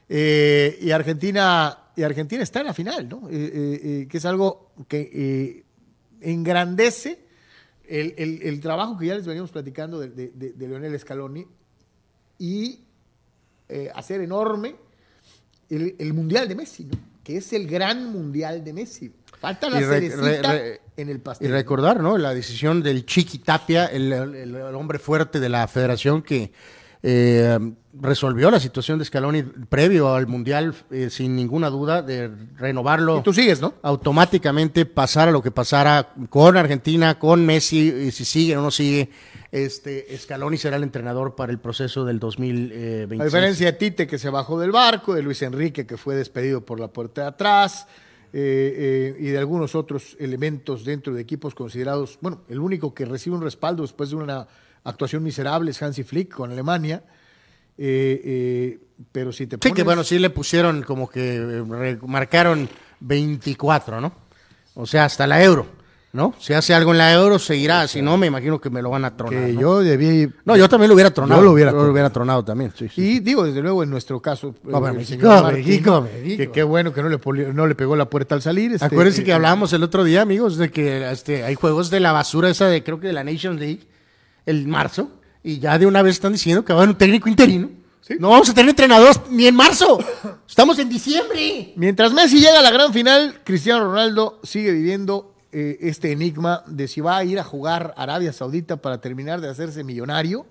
Eh, 0.08 0.78
y, 0.80 0.92
Argentina, 0.92 1.78
y 1.96 2.02
Argentina 2.04 2.42
está 2.42 2.60
en 2.60 2.66
la 2.66 2.74
final, 2.74 3.08
¿no? 3.08 3.28
Eh, 3.28 3.80
eh, 3.82 4.06
que 4.08 4.18
es 4.18 4.24
algo 4.24 4.72
que 4.88 5.64
engrandece 6.20 7.26
el, 7.88 8.14
el- 8.18 8.42
el 8.42 8.60
trabajo 8.60 8.96
que 8.98 9.06
ya 9.06 9.14
les 9.16 9.26
veníamos 9.26 9.50
platicando 9.50 9.98
de- 9.98 10.10
de 10.30 10.68
Leonel 10.68 10.98
Scaloni 10.98 11.46
y 12.38 12.80
eh, 13.68 13.90
hacer 13.94 14.20
enorme 14.20 14.76
el, 15.68 15.96
el 15.98 16.14
Mundial 16.14 16.48
de 16.48 16.54
Messi, 16.54 16.84
¿no? 16.84 16.98
que 17.24 17.36
es 17.36 17.52
el 17.52 17.66
gran 17.66 18.10
Mundial 18.12 18.64
de 18.64 18.72
Messi. 18.72 19.12
Falta 19.38 19.68
la 19.68 19.78
re- 19.80 19.86
cerecita 19.86 20.22
re- 20.22 20.42
re- 20.42 20.80
en 20.96 21.08
el 21.10 21.20
pastel. 21.20 21.48
Y 21.48 21.52
recordar, 21.52 22.00
¿no? 22.02 22.16
La 22.16 22.32
decisión 22.34 22.82
del 22.82 23.04
Chiqui 23.04 23.38
Tapia, 23.38 23.86
el, 23.86 24.12
el- 24.12 24.34
el 24.56 24.74
hombre 24.74 24.98
fuerte 24.98 25.38
de 25.38 25.48
la 25.48 25.68
federación 25.68 26.22
que 26.22 26.52
eh, 27.02 27.58
resolvió 28.00 28.50
la 28.50 28.60
situación 28.60 28.98
de 28.98 29.04
Scaloni 29.04 29.42
previo 29.42 30.14
al 30.14 30.26
Mundial 30.26 30.74
eh, 30.90 31.10
sin 31.10 31.36
ninguna 31.36 31.70
duda 31.70 32.02
de 32.02 32.30
renovarlo. 32.56 33.18
Y 33.18 33.22
tú 33.22 33.32
sigues, 33.32 33.60
¿no? 33.60 33.74
Automáticamente 33.82 34.86
pasara 34.86 35.30
lo 35.30 35.42
que 35.42 35.50
pasara 35.50 36.12
con 36.28 36.56
Argentina, 36.56 37.18
con 37.18 37.44
Messi, 37.44 37.88
y 37.88 38.10
si 38.10 38.24
sigue 38.24 38.56
o 38.56 38.62
no 38.62 38.70
sigue, 38.70 39.10
este 39.50 40.06
Scaloni 40.16 40.56
será 40.56 40.76
el 40.76 40.82
entrenador 40.82 41.34
para 41.34 41.52
el 41.52 41.58
proceso 41.58 42.04
del 42.04 42.18
2026. 42.18 43.20
A 43.20 43.24
diferencia 43.24 43.66
de 43.66 43.72
Tite, 43.72 44.06
que 44.06 44.18
se 44.18 44.30
bajó 44.30 44.58
del 44.60 44.72
barco, 44.72 45.14
de 45.14 45.22
Luis 45.22 45.42
Enrique, 45.42 45.86
que 45.86 45.96
fue 45.96 46.14
despedido 46.14 46.64
por 46.64 46.80
la 46.80 46.88
puerta 46.88 47.22
de 47.22 47.28
atrás, 47.28 47.86
eh, 48.32 49.14
eh, 49.16 49.16
y 49.18 49.28
de 49.28 49.38
algunos 49.38 49.74
otros 49.74 50.16
elementos 50.20 50.84
dentro 50.84 51.14
de 51.14 51.22
equipos 51.22 51.54
considerados, 51.54 52.18
bueno, 52.20 52.42
el 52.48 52.58
único 52.58 52.92
que 52.92 53.06
recibe 53.06 53.36
un 53.36 53.42
respaldo 53.42 53.82
después 53.82 54.10
de 54.10 54.16
una 54.16 54.46
actuación 54.88 55.22
miserable 55.22 55.70
es 55.70 55.82
Hansi 55.82 56.02
Flick 56.04 56.30
con 56.34 56.50
Alemania. 56.50 57.02
Eh, 57.76 58.20
eh, 58.24 58.78
pero 59.12 59.32
si 59.32 59.46
te 59.46 59.56
Sí, 59.56 59.60
pones... 59.60 59.74
que 59.76 59.82
bueno, 59.84 60.02
sí 60.04 60.18
le 60.18 60.30
pusieron 60.30 60.82
como 60.82 61.08
que 61.08 61.36
eh, 61.36 61.98
marcaron 62.06 62.68
24, 63.00 64.00
¿no? 64.00 64.12
O 64.74 64.86
sea, 64.86 65.04
hasta 65.04 65.26
la 65.26 65.42
euro, 65.42 65.66
¿no? 66.12 66.34
Si 66.40 66.52
hace 66.52 66.74
algo 66.74 66.92
en 66.92 66.98
la 66.98 67.12
euro, 67.12 67.38
seguirá. 67.38 67.86
Si 67.88 68.02
no, 68.02 68.16
me 68.16 68.26
imagino 68.26 68.60
que 68.60 68.70
me 68.70 68.82
lo 68.82 68.90
van 68.90 69.04
a 69.04 69.16
tronar. 69.16 69.46
que 69.46 69.52
¿no? 69.52 69.60
yo 69.60 69.78
debí... 69.80 70.28
No, 70.44 70.56
yo 70.56 70.68
también 70.68 70.88
lo 70.88 70.94
hubiera 70.94 71.10
tronado. 71.12 71.40
Yo 71.40 71.44
lo 71.44 71.90
hubiera 71.92 72.10
tronado 72.10 72.44
también. 72.44 72.72
Sí, 72.76 72.88
sí. 72.88 73.00
Y 73.00 73.20
digo, 73.20 73.44
desde 73.44 73.60
luego, 73.60 73.82
en 73.84 73.90
nuestro 73.90 74.20
caso, 74.20 74.54
No, 74.64 74.80
México, 74.80 75.26
Martín, 75.28 75.64
México, 75.64 76.00
México. 76.02 76.36
que 76.36 76.50
qué 76.50 76.62
bueno 76.64 76.92
que 76.92 77.02
no 77.02 77.08
le, 77.08 77.18
poli- 77.18 77.52
no 77.52 77.66
le 77.66 77.74
pegó 77.76 77.94
la 77.96 78.08
puerta 78.10 78.34
al 78.34 78.42
salir. 78.42 78.72
este, 78.72 78.84
Acuérdense 78.86 79.22
que 79.24 79.32
hablábamos 79.32 79.72
el 79.72 79.82
otro 79.84 80.02
día, 80.04 80.22
amigos, 80.22 80.56
de 80.56 80.70
que 80.70 81.08
este, 81.10 81.44
hay 81.44 81.54
juegos 81.54 81.90
de 81.90 82.00
la 82.00 82.10
basura 82.12 82.50
esa 82.50 82.66
de, 82.68 82.82
creo 82.82 82.98
que 83.00 83.08
de 83.08 83.12
la 83.12 83.22
Nations 83.24 83.60
League, 83.60 83.80
el 84.48 84.66
marzo, 84.66 85.10
y 85.42 85.58
ya 85.58 85.78
de 85.78 85.86
una 85.86 86.02
vez 86.02 86.14
están 86.14 86.32
diciendo 86.32 86.64
que 86.64 86.72
va 86.72 86.80
a 86.80 86.82
haber 86.82 86.94
un 86.94 86.98
técnico 86.98 87.28
interino. 87.28 87.70
Sí. 88.00 88.14
No 88.18 88.30
vamos 88.30 88.48
a 88.48 88.54
tener 88.54 88.70
entrenadores 88.70 89.20
ni 89.30 89.46
en 89.46 89.54
marzo. 89.54 89.98
Estamos 90.48 90.78
en 90.78 90.88
diciembre. 90.88 91.74
Mientras 91.76 92.12
Messi 92.12 92.40
llega 92.40 92.58
a 92.58 92.62
la 92.62 92.70
gran 92.70 92.92
final, 92.92 93.40
Cristiano 93.44 93.84
Ronaldo 93.84 94.40
sigue 94.42 94.72
viviendo 94.72 95.34
eh, 95.52 95.78
este 95.82 96.12
enigma 96.12 96.62
de 96.66 96.88
si 96.88 97.00
va 97.02 97.18
a 97.18 97.24
ir 97.24 97.38
a 97.38 97.44
jugar 97.44 97.94
a 97.96 98.04
Arabia 98.04 98.32
Saudita 98.32 98.76
para 98.76 99.00
terminar 99.00 99.40
de 99.40 99.48
hacerse 99.48 99.84
millonario 99.84 100.46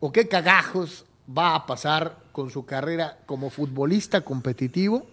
o 0.00 0.12
qué 0.12 0.28
cagajos 0.28 1.04
va 1.36 1.54
a 1.54 1.66
pasar 1.66 2.18
con 2.32 2.50
su 2.50 2.64
carrera 2.64 3.18
como 3.26 3.50
futbolista 3.50 4.22
competitivo 4.22 5.06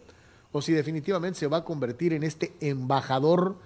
o 0.52 0.62
si 0.62 0.72
definitivamente 0.72 1.40
se 1.40 1.48
va 1.48 1.58
a 1.58 1.64
convertir 1.66 2.14
en 2.14 2.24
este 2.24 2.54
embajador 2.62 3.58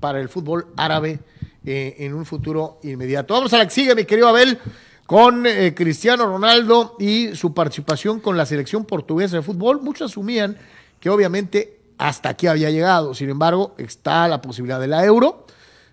para 0.00 0.20
el 0.20 0.28
fútbol 0.28 0.68
árabe 0.76 1.20
eh, 1.64 1.96
en 1.98 2.14
un 2.14 2.24
futuro 2.24 2.78
inmediato. 2.82 3.34
Vamos 3.34 3.52
a 3.52 3.58
la 3.58 3.64
que 3.64 3.74
sigue, 3.74 3.94
mi 3.94 4.04
querido 4.04 4.28
Abel, 4.28 4.58
con 5.06 5.46
eh, 5.46 5.74
Cristiano 5.74 6.26
Ronaldo 6.26 6.96
y 6.98 7.34
su 7.34 7.54
participación 7.54 8.20
con 8.20 8.36
la 8.36 8.46
selección 8.46 8.84
portuguesa 8.84 9.36
de 9.36 9.42
fútbol. 9.42 9.80
Muchos 9.80 10.10
asumían 10.10 10.56
que 11.00 11.10
obviamente 11.10 11.80
hasta 11.98 12.30
aquí 12.30 12.46
había 12.46 12.70
llegado, 12.70 13.14
sin 13.14 13.30
embargo, 13.30 13.74
está 13.78 14.28
la 14.28 14.42
posibilidad 14.42 14.80
de 14.80 14.88
la 14.88 15.04
euro. 15.04 15.46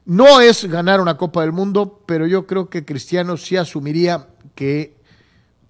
No 0.06 0.42
es 0.42 0.66
ganar 0.66 1.00
una 1.00 1.16
Copa 1.16 1.42
del 1.42 1.54
Mundo, 1.54 2.02
pero 2.06 2.28
yo 2.28 2.46
creo 2.46 2.70
que 2.70 2.84
Cristiano 2.84 3.38
sí 3.38 3.56
asumiría 3.56 4.28
que 4.54 4.98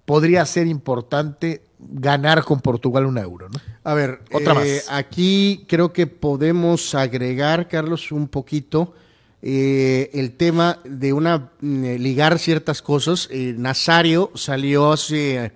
podría 0.04 0.44
ser 0.44 0.66
importante 0.66 1.62
ganar 1.78 2.44
con 2.44 2.60
Portugal 2.60 3.06
un 3.06 3.18
euro, 3.18 3.48
¿no? 3.48 3.58
A 3.84 3.92
ver, 3.94 4.20
Otra 4.32 4.52
eh, 4.64 4.76
más. 4.76 4.86
Aquí 4.88 5.64
creo 5.68 5.92
que 5.92 6.06
podemos 6.06 6.94
agregar, 6.94 7.68
Carlos, 7.68 8.10
un 8.12 8.28
poquito 8.28 8.94
eh, 9.42 10.10
el 10.14 10.32
tema 10.32 10.78
de 10.84 11.12
una 11.12 11.50
mm, 11.60 11.84
eh, 11.84 11.98
ligar 11.98 12.38
ciertas 12.38 12.80
cosas. 12.80 13.28
Eh, 13.30 13.54
Nazario 13.58 14.30
salió 14.34 14.92
hace, 14.92 15.52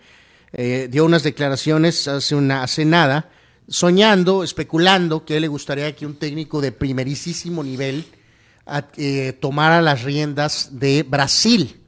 eh, 0.52 0.88
dio 0.90 1.06
unas 1.06 1.22
declaraciones 1.22 2.06
hace 2.06 2.34
una 2.34 2.62
hace 2.62 2.84
nada, 2.84 3.30
soñando, 3.66 4.44
especulando 4.44 5.24
que 5.24 5.32
a 5.34 5.36
él 5.38 5.42
le 5.42 5.48
gustaría 5.48 5.96
que 5.96 6.04
un 6.04 6.16
técnico 6.16 6.60
de 6.60 6.72
primerísimo 6.72 7.64
nivel 7.64 8.04
a- 8.66 8.84
tomara 9.40 9.80
las 9.80 10.02
riendas 10.04 10.68
de 10.72 11.02
Brasil. 11.02 11.80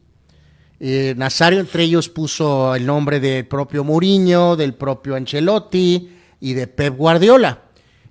Nazario 1.17 1.61
entre 1.61 1.83
ellos 1.85 2.09
puso 2.09 2.75
el 2.75 2.87
nombre 2.87 3.21
del 3.21 3.47
propio 3.47 3.85
Mourinho, 3.85 4.57
del 4.57 4.73
propio 4.73 5.15
Ancelotti 5.15 6.09
y 6.41 6.55
de 6.55 6.67
Pep 6.67 6.97
Guardiola. 6.97 7.63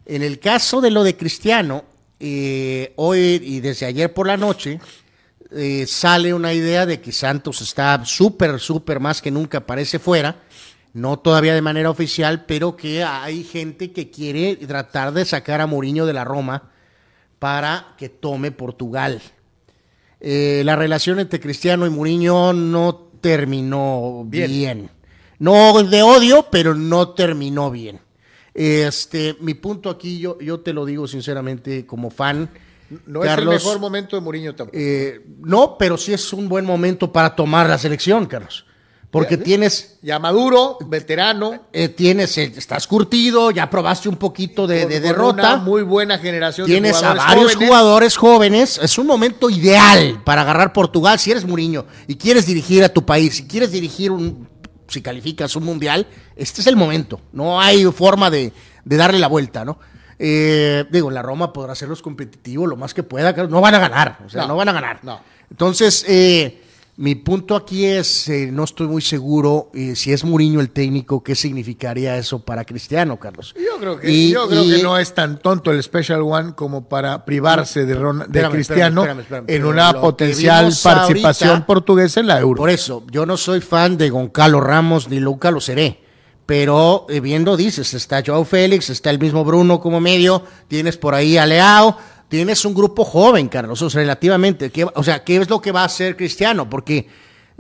En 0.06 0.24
el 0.24 0.40
caso 0.40 0.82
de 0.82 0.92
lo 0.92 1.04
de 1.04 1.18
Cristiano, 1.18 1.84
eh, 2.20 2.94
hoy 2.96 3.42
y 3.44 3.60
desde 3.60 3.86
ayer 3.86 4.14
por 4.14 4.28
la 4.28 4.38
noche 4.38 4.80
eh, 5.52 5.86
sale 5.88 6.34
una 6.34 6.54
idea 6.54 6.86
de 6.86 7.02
que 7.02 7.12
Santos 7.12 7.62
está 7.62 8.04
súper, 8.06 8.60
súper 8.60 9.00
más 9.00 9.22
que 9.22 9.32
nunca 9.32 9.66
parece 9.66 9.98
fuera, 9.98 10.44
no 10.94 11.18
todavía 11.20 11.54
de 11.54 11.62
manera 11.62 11.90
oficial, 11.90 12.46
pero 12.46 12.76
que 12.76 13.04
hay 13.04 13.44
gente 13.44 13.92
que 13.92 14.12
quiere 14.12 14.56
tratar 14.58 15.14
de 15.14 15.26
sacar 15.26 15.62
a 15.62 15.68
Mourinho 15.68 16.06
de 16.06 16.14
la 16.14 16.24
Roma 16.24 16.72
para 17.40 17.96
que 17.98 18.10
tome 18.10 18.52
Portugal. 18.52 19.22
Eh, 20.20 20.62
la 20.66 20.76
relación 20.76 21.20
entre 21.20 21.40
Cristiano 21.40 21.88
y 21.88 21.90
Mourinho 21.90 22.54
no 22.54 23.10
terminó 23.22 24.24
bien. 24.26 24.52
Bien. 24.52 24.90
No 25.40 25.82
de 25.84 26.04
odio, 26.04 26.48
pero 26.52 26.76
no 26.76 27.10
terminó 27.10 27.72
bien. 27.72 28.02
Este, 28.62 29.38
mi 29.39 29.53
punto 29.53 29.89
aquí, 29.89 30.20
yo, 30.20 30.38
yo 30.41 30.60
te 30.60 30.74
lo 30.74 30.86
digo 30.86 31.07
sinceramente 31.07 31.86
como 31.86 32.10
fan. 32.10 32.49
No 33.05 33.24
es 33.24 33.38
el 33.38 33.45
mejor 33.45 33.80
momento 33.80 34.18
de 34.18 34.22
Mourinho 34.22 34.53
tampoco. 34.53 34.78
eh, 34.78 35.22
no, 35.43 35.78
pero 35.78 35.95
sí 35.97 36.12
es 36.12 36.34
un 36.34 36.49
buen 36.49 36.66
momento 36.66 37.10
para 37.14 37.34
tomar 37.36 37.70
la 37.70 37.78
selección, 37.78 38.26
Carlos. 38.26 38.66
Porque 39.12 39.38
Ya, 39.38 39.43
tienes, 39.43 39.97
ya 40.03 40.20
maduro, 40.20 40.78
veterano, 40.88 41.68
eh, 41.72 41.88
tienes, 41.88 42.38
eh, 42.38 42.51
estás 42.57 42.86
curtido, 42.86 43.49
ya 43.49 43.70
probaste 43.70 44.10
un 44.10 44.18
poquito 44.18 44.68
de, 44.68 44.82
con- 44.82 44.89
de 44.89 44.95
con 44.95 45.03
derrota. 45.03 45.34
una 45.53 45.55
muy 45.55 45.82
buena 45.84 46.18
generación 46.20 46.68
Tienes 46.68 46.99
de 46.99 47.07
a 47.07 47.12
jugadores 47.12 47.26
varios 47.28 47.53
jóvenes. 47.53 47.68
jugadores 47.70 48.18
jóvenes. 48.18 48.80
Es 48.84 48.97
un 48.97 49.07
momento 49.07 49.49
ideal 49.49 50.22
para 50.26 50.41
agarrar 50.41 50.74
Portugal. 50.74 51.18
Si 51.18 51.32
eres 51.32 51.45
Mourinho 51.45 51.86
y 52.07 52.16
quieres 52.18 52.45
dirigir 52.45 52.84
a 52.84 52.89
tu 52.89 53.05
país, 53.05 53.36
si 53.38 53.47
quieres 53.47 53.72
dirigir 53.72 54.12
un, 54.12 54.49
si 54.90 55.02
calificas 55.02 55.56
un 55.56 55.64
mundial, 55.64 56.08
este 56.36 56.62
es 56.62 56.68
el 56.68 56.76
momento. 56.76 57.22
No 57.32 57.62
hay 57.62 57.86
forma 57.86 58.30
de, 58.30 58.52
de 58.84 58.98
darle 58.98 59.20
la 59.20 59.28
vuelta, 59.28 59.64
¿no? 59.64 59.80
Eh, 60.18 60.86
digo, 60.92 61.10
la 61.12 61.22
Roma 61.22 61.54
podrá 61.54 61.72
hacerlos 61.74 62.02
competitivos 62.02 62.68
lo 62.68 62.76
más 62.76 62.94
que 62.94 63.04
pueda. 63.04 63.32
No 63.48 63.62
van 63.62 63.76
a 63.76 63.80
ganar, 63.80 64.20
o 64.26 64.30
sea, 64.30 64.42
no, 64.42 64.50
No, 64.50 64.56
van 64.58 64.70
a 64.70 64.74
ganar. 64.74 65.00
no. 65.04 65.22
Entonces, 65.50 66.06
eh, 66.08 66.62
mi 67.02 67.16
punto 67.16 67.56
aquí 67.56 67.86
es, 67.86 68.28
eh, 68.28 68.50
no 68.52 68.66
estoy 68.66 68.88
muy 68.88 69.02
seguro 69.02 69.72
eh, 69.74 69.95
si 69.95 70.12
es 70.12 70.26
Mourinho 70.26 70.60
el 70.60 70.70
técnico, 70.70 71.24
qué 71.24 71.34
significaría 71.34 72.18
eso 72.18 72.39
para 72.39 72.66
Cristiano, 72.66 73.18
Carlos. 73.18 73.56
Yo 73.56 73.78
creo 73.80 74.00
que, 74.00 74.12
Y- 74.12 74.32
yo 74.34 74.50
creo 74.50 74.66
y- 74.66 74.72
que 74.76 74.84
no 74.84 74.97
es 74.97 75.14
tan 75.14 75.39
tonto 75.39 75.72
el 75.72 75.82
Special 75.82 76.22
One 76.22 76.54
como 76.56 76.89
para 76.89 77.24
privarse 77.24 77.86
de, 77.86 77.95
Ron- 77.95 78.18
de 78.20 78.24
Espérame, 78.26 78.52
Cristiano 78.52 79.02
espérame, 79.02 79.20
espérame, 79.22 79.45
espérame. 79.45 79.66
en 79.66 79.66
una 79.74 79.93
potencial 80.02 80.74
participación 80.84 81.50
ahorita- 81.52 81.66
portuguesa 81.66 82.20
en 82.20 82.28
la 82.28 82.39
Euro. 82.39 82.58
Por 82.58 82.70
eso, 82.70 83.04
yo 83.10 83.26
no 83.26 83.38
soy 83.38 83.62
fan 83.62 83.97
de 83.97 84.10
Goncalo 84.10 84.60
Ramos 84.60 85.08
ni 85.08 85.20
Luca 85.22 85.52
lo 85.52 85.62
seré. 85.62 86.02
Pero 86.45 87.06
eh, 87.10 87.20
viendo, 87.20 87.56
dices, 87.56 87.93
está 87.93 88.24
Joao 88.26 88.43
Félix, 88.43 88.89
está 88.89 89.12
el 89.12 89.20
mismo 89.20 89.45
Bruno 89.45 89.80
como 89.80 90.02
medio, 90.02 90.43
tienes 90.68 90.97
por 90.97 91.14
ahí 91.14 91.38
a 91.38 91.45
Leao, 91.45 91.95
tienes 92.30 92.64
un 92.64 92.74
grupo 92.74 93.04
joven, 93.04 93.50
Carlos, 93.50 93.82
o 93.82 93.90
sea, 93.90 94.00
relativamente. 94.02 94.72
¿Qué- 94.72 94.86
o 94.86 95.04
sea, 95.04 95.24
¿qué 95.24 95.38
es 95.38 95.50
lo 95.50 95.62
que 95.62 95.72
va 95.74 95.82
a 95.82 95.86
hacer 95.86 96.16
Cristiano? 96.16 96.70
Porque 96.70 97.08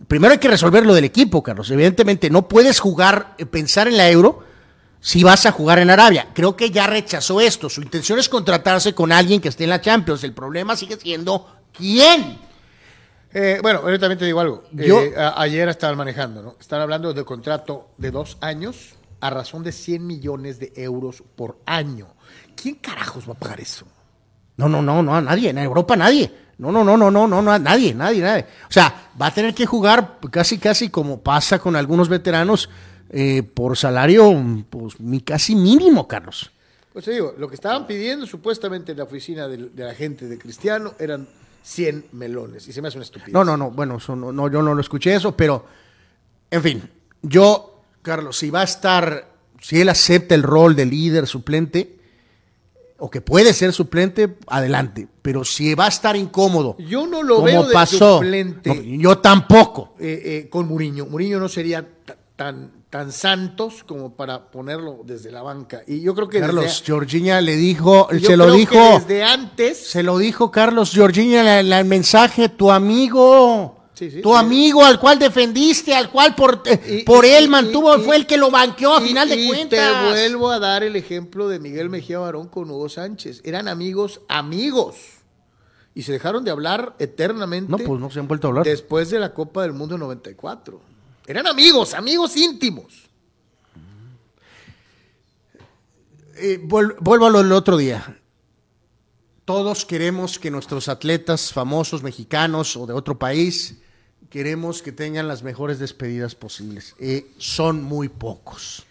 primero 0.07 0.31
hay 0.31 0.37
que 0.39 0.47
resolver 0.47 0.85
lo 0.85 0.93
del 0.93 1.03
equipo, 1.05 1.43
Carlos. 1.43 1.69
Evidentemente, 1.71 2.29
no 2.29 2.47
puedes 2.47 2.79
jugar, 2.79 3.35
eh, 3.37 3.45
pensar 3.45 3.87
en 3.89 3.97
la 3.97 4.09
Euro 4.09 4.43
si 5.01 5.23
vas 5.23 5.45
a 5.45 5.51
jugar 5.51 5.79
en 5.79 5.89
Arabia. 5.89 6.29
Creo 6.33 6.55
que 6.55 6.71
ya 6.71 6.87
rechazó 6.87 7.41
esto. 7.41 7.69
Su 7.69 7.81
intención 7.81 8.19
es 8.19 8.29
contratarse 8.29 8.93
con 8.93 9.11
alguien 9.11 9.41
que 9.41 9.49
esté 9.49 9.63
en 9.65 9.71
la 9.71 9.81
Champions. 9.81 10.23
El 10.23 10.33
problema 10.33 10.75
sigue 10.75 10.97
siendo 10.97 11.47
quién. 11.73 12.37
Eh, 13.31 13.59
bueno, 13.61 13.87
yo 13.89 13.99
también 13.99 14.17
te 14.17 14.25
digo 14.25 14.39
algo. 14.39 14.63
Yo- 14.71 15.01
Eh, 15.01 15.13
a- 15.17 15.39
ayer 15.41 15.69
estaban 15.69 15.97
manejando, 15.97 16.41
¿no? 16.41 16.55
Están 16.59 16.81
hablando 16.81 17.13
de 17.13 17.23
contrato 17.23 17.89
de 17.97 18.11
dos 18.11 18.37
años 18.41 18.95
a 19.21 19.29
razón 19.29 19.63
de 19.63 19.71
100 19.71 20.05
millones 20.07 20.59
de 20.59 20.71
euros 20.75 21.23
por 21.35 21.59
año. 21.65 22.07
¿Quién 22.55 22.75
carajos 22.75 23.27
va 23.29 23.33
a 23.33 23.37
pagar 23.37 23.59
eso? 23.61 23.85
No, 24.59 24.67
no, 24.67 24.81
no, 24.81 25.01
no, 25.01 25.15
a 25.15 25.21
nadie, 25.21 25.51
en 25.51 25.57
Europa 25.57 25.95
nadie. 25.95 26.29
No, 26.57 26.69
no, 26.69 26.83
no, 26.83 26.97
no, 26.97 27.09
no, 27.09 27.25
no, 27.29 27.41
no, 27.41 27.51
a 27.53 27.57
nadie, 27.57 27.93
nadie, 27.93 28.21
nadie. 28.21 28.45
O 28.67 28.71
sea, 28.73 29.11
va 29.19 29.27
a 29.27 29.33
tener 29.33 29.53
que 29.55 29.65
jugar 29.65 30.17
casi, 30.29 30.57
casi 30.57 30.89
como 30.89 31.21
pasa 31.21 31.59
con 31.59 31.77
algunos 31.77 32.09
veteranos 32.09 32.69
eh, 33.09 33.41
por 33.41 33.77
salario, 33.77 34.35
pues 34.69 34.99
mi 34.99 35.21
casi 35.21 35.55
mínimo, 35.55 36.05
Carlos. 36.09 36.51
Pues 36.91 37.05
te 37.05 37.11
digo, 37.11 37.33
lo 37.37 37.47
que 37.47 37.55
estaban 37.55 37.87
pidiendo 37.87 38.25
supuestamente 38.27 38.91
en 38.91 38.97
la 38.97 39.05
oficina 39.05 39.47
del- 39.47 39.73
de, 39.73 39.83
la 39.85 39.93
gente 39.95 40.27
de 40.27 40.37
Cristiano 40.37 40.93
eran 40.99 41.25
100 41.63 42.07
melones. 42.11 42.67
Y 42.67 42.73
se 42.73 42.81
me 42.81 42.89
hace 42.89 42.97
una 42.97 43.05
estupidez. 43.05 43.31
No, 43.33 43.45
no, 43.45 43.55
no, 43.55 43.71
bueno, 43.71 43.95
eso 43.95 44.13
no, 44.17 44.33
no, 44.33 44.51
yo 44.51 44.61
no 44.61 44.75
lo 44.75 44.81
escuché 44.81 45.15
eso, 45.15 45.37
pero, 45.37 45.65
en 46.51 46.61
fin, 46.61 46.89
yo, 47.21 47.83
Carlos, 48.01 48.37
si 48.37 48.49
va 48.49 48.59
a 48.61 48.63
estar, 48.65 49.29
si 49.61 49.79
él 49.79 49.87
acepta 49.87 50.35
el 50.35 50.43
rol 50.43 50.75
de 50.75 50.85
líder 50.85 51.25
suplente, 51.27 51.98
o 52.99 53.09
que 53.09 53.21
puede 53.21 53.53
ser 53.53 53.73
suplente, 53.73 54.37
adelante. 54.47 55.07
Pero 55.21 55.43
si 55.45 55.73
va 55.75 55.85
a 55.85 55.89
estar 55.89 56.15
incómodo, 56.15 56.75
Yo 56.79 57.07
no 57.07 57.23
lo 57.23 57.35
como 57.35 57.45
veo 57.45 57.63
de 57.67 57.73
pasó, 57.73 58.15
suplente. 58.17 58.69
no, 58.73 58.81
yo 59.01 59.17
tampoco. 59.19 59.93
eh, 59.99 60.21
eh, 60.45 60.49
con 60.49 60.67
Muriño. 60.67 61.05
Muriño 61.05 61.39
no 61.39 61.47
sería 61.49 61.85
ta- 62.05 62.17
tan, 62.35 62.71
tan 62.89 63.11
santos 63.11 63.83
como 63.85 64.13
para 64.15 64.49
ponerlo 64.49 65.01
desde 65.05 65.31
la 65.31 65.41
banca. 65.41 65.81
Y 65.87 66.01
yo 66.01 66.15
creo 66.15 66.27
que 66.29 66.39
Carlos, 66.39 66.63
desde, 66.63 66.85
Georgina 66.85 67.41
le 67.41 67.55
dijo, 67.55 68.07
se 68.19 68.35
lo 68.37 68.45
que 68.47 68.51
dijo, 68.53 68.75
desde 68.99 69.23
antes. 69.23 69.77
se 69.77 70.01
lo 70.03 70.17
dijo 70.17 70.49
Carlos 70.49 70.91
Georgina 70.91 71.61
la- 71.61 71.79
el 71.79 71.85
mensaje, 71.85 72.49
tu 72.49 72.71
amigo, 72.71 73.78
Sí, 73.99 74.09
sí, 74.09 74.21
tu 74.21 74.33
amigo 74.33 74.81
al 74.85 74.97
cual 74.97 75.19
defendiste, 75.19 75.93
al 75.93 76.09
cual 76.09 76.33
por, 76.33 76.61
eh, 76.65 76.99
Y- 77.01 77.03
por 77.03 77.25
y- 77.25 77.31
él 77.31 77.43
y- 77.43 77.47
mantuvo, 77.49 77.99
fue 77.99 78.15
el 78.15 78.25
que 78.25 78.37
lo 78.37 78.49
banqueó 78.49 78.93
a 78.93 79.01
final 79.01 79.27
de 79.27 79.45
cuentas. 79.45 80.03
Te 80.05 80.09
vuelvo 80.09 80.49
a 80.51 80.57
dar 80.57 80.83
el 80.83 80.95
ejemplo 80.95 81.49
de 81.49 81.59
Miguel 81.59 81.89
Mejía 81.89 82.17
Barón 82.19 82.47
con 82.47 82.71
Hugo 82.71 82.87
Sánchez. 82.87 83.41
Eran 83.43 83.67
amigos, 83.67 84.21
amigos. 84.29 84.95
Y 85.93 86.03
se 86.03 86.13
dejaron 86.13 86.45
de 86.45 86.51
hablar 86.51 86.95
eternamente 86.99 87.69
No, 87.69 87.77
pues 87.77 87.99
no 87.99 88.09
se 88.09 88.19
han 88.19 88.27
vuelto 88.29 88.47
a 88.47 88.49
hablar. 88.51 88.63
después 88.63 89.09
de 89.09 89.19
la 89.19 89.33
Copa 89.33 89.63
del 89.63 89.73
Mundo 89.73 89.97
94. 89.97 90.79
Eran 91.27 91.45
amigos, 91.47 91.93
amigos 91.93 92.37
íntimos. 92.37 93.09
Eh, 96.37 96.59
vuel- 96.63 96.95
vuelvo 97.01 97.25
a 97.25 97.29
lo 97.29 97.39
del 97.43 97.51
otro 97.51 97.75
día. 97.75 98.17
Todos 99.45 99.83
queremos 99.85 100.39
que 100.39 100.51
nuestros 100.51 100.87
atletas 100.87 101.51
famosos 101.51 102.01
mexicanos 102.03 102.77
o 102.77 102.85
de 102.85 102.93
otro 102.93 103.17
país, 103.19 103.79
queremos 104.29 104.81
que 104.81 104.91
tengan 104.91 105.27
las 105.27 105.43
mejores 105.43 105.79
despedidas 105.79 106.35
posibles. 106.35 106.95
Eh, 106.99 107.27
son 107.37 107.83
muy 107.83 108.09
pocos. 108.09 108.83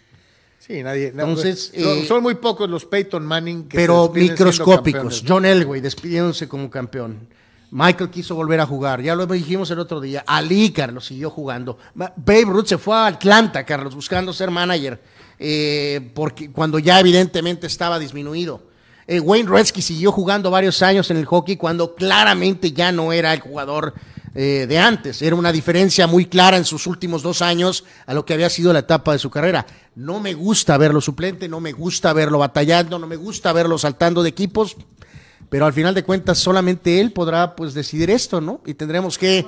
Sí, 0.59 0.83
nadie. 0.83 1.07
Entonces, 1.07 1.71
son, 1.73 1.97
eh, 1.97 2.05
son 2.07 2.23
muy 2.23 2.35
pocos 2.35 2.69
los 2.69 2.85
Peyton 2.85 3.25
Manning 3.25 3.63
que 3.63 3.77
se 3.77 3.81
pero 3.81 4.11
microscópicos. 4.13 5.23
John 5.27 5.45
Elway 5.45 5.81
despidiéndose 5.81 6.47
como 6.47 6.69
campeón. 6.69 7.27
Michael 7.71 8.09
quiso 8.09 8.33
volver 8.33 8.59
a 8.59 8.65
jugar, 8.65 9.01
ya 9.01 9.15
lo 9.15 9.27
dijimos 9.27 9.69
el 9.69 9.79
otro 9.79 10.01
día. 10.01 10.23
Ali, 10.25 10.71
Carlos, 10.71 11.05
siguió 11.05 11.29
jugando. 11.29 11.77
Babe 11.93 12.45
Ruth 12.45 12.65
se 12.65 12.77
fue 12.77 12.95
a 12.95 13.05
Atlanta, 13.05 13.63
Carlos, 13.63 13.93
buscando 13.93 14.33
ser 14.33 14.49
manager, 14.49 14.99
eh, 15.37 16.09
porque 16.15 16.51
cuando 16.51 16.79
ya 16.79 16.99
evidentemente 16.99 17.67
estaba 17.67 17.99
disminuido. 17.99 18.63
Eh, 19.05 19.19
Wayne 19.19 19.49
Gretzky 19.49 19.81
siguió 19.81 20.11
jugando 20.11 20.51
varios 20.51 20.81
años 20.81 21.09
en 21.09 21.17
el 21.17 21.25
hockey 21.25 21.57
cuando 21.57 21.95
claramente 21.95 22.71
ya 22.71 22.91
no 22.91 23.11
era 23.11 23.33
el 23.33 23.39
jugador 23.39 23.93
eh, 24.35 24.65
de 24.67 24.77
antes. 24.77 25.21
Era 25.21 25.35
una 25.35 25.51
diferencia 25.51 26.07
muy 26.07 26.25
clara 26.25 26.57
en 26.57 26.65
sus 26.65 26.87
últimos 26.87 27.21
dos 27.21 27.41
años 27.41 27.83
a 28.05 28.13
lo 28.13 28.25
que 28.25 28.33
había 28.33 28.49
sido 28.49 28.71
la 28.73 28.79
etapa 28.79 29.13
de 29.13 29.19
su 29.19 29.29
carrera. 29.29 29.65
No 29.95 30.19
me 30.19 30.33
gusta 30.33 30.77
verlo 30.77 31.01
suplente, 31.01 31.47
no 31.49 31.59
me 31.59 31.71
gusta 31.71 32.13
verlo 32.13 32.37
batallando, 32.39 32.99
no 32.99 33.07
me 33.07 33.15
gusta 33.15 33.51
verlo 33.53 33.77
saltando 33.77 34.23
de 34.23 34.29
equipos, 34.29 34.77
pero 35.49 35.65
al 35.65 35.73
final 35.73 35.93
de 35.95 36.03
cuentas 36.03 36.37
solamente 36.37 36.99
él 37.01 37.11
podrá 37.11 37.55
pues 37.55 37.73
decidir 37.73 38.09
esto, 38.09 38.39
¿no? 38.39 38.61
Y 38.65 38.73
tendremos 38.75 39.17
que... 39.17 39.45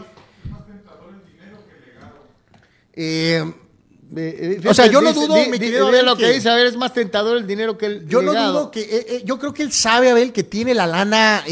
Eh, 2.93 3.43
Eh, 4.13 4.59
eh, 4.61 4.67
O 4.67 4.73
sea, 4.73 4.87
yo 4.87 4.99
no 4.99 5.13
dudo, 5.13 5.35
mi 5.49 5.57
querido 5.57 5.85
de 5.85 5.99
Abel, 5.99 6.05
lo 6.05 6.17
que 6.17 6.25
que- 6.25 6.31
dice, 6.33 6.49
a 6.49 6.55
ver, 6.55 6.67
es 6.67 6.75
más 6.75 6.93
tentador 6.93 7.37
el 7.37 7.47
dinero 7.47 7.77
que 7.77 7.85
el 7.85 8.07
Yo 8.09 8.21
no 8.21 8.33
dudo 8.33 8.69
que, 8.69 8.81
eh, 8.81 9.21
yo 9.23 9.39
creo 9.39 9.53
que 9.53 9.63
él 9.63 9.71
sabe, 9.71 10.11
Abel, 10.11 10.33
que 10.33 10.43
tiene 10.43 10.73
la 10.73 10.85
lana 10.85 11.45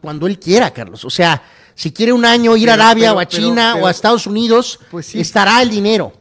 cuando 0.00 0.28
él 0.28 0.38
quiera, 0.38 0.70
Carlos. 0.72 1.04
O 1.04 1.10
sea, 1.10 1.42
si 1.76 1.92
quiere 1.92 2.12
un 2.12 2.24
año 2.24 2.56
ir 2.56 2.68
a 2.70 2.74
Arabia 2.74 3.10
pero- 3.10 3.18
o 3.18 3.20
a 3.20 3.26
China 3.28 3.70
pero- 3.74 3.84
o 3.84 3.86
a 3.86 3.92
Estados 3.92 4.26
Unidos, 4.26 4.80
Pues 4.90 5.06
sí. 5.06 5.20
estará 5.20 5.62
el 5.62 5.70
dinero. 5.70 6.12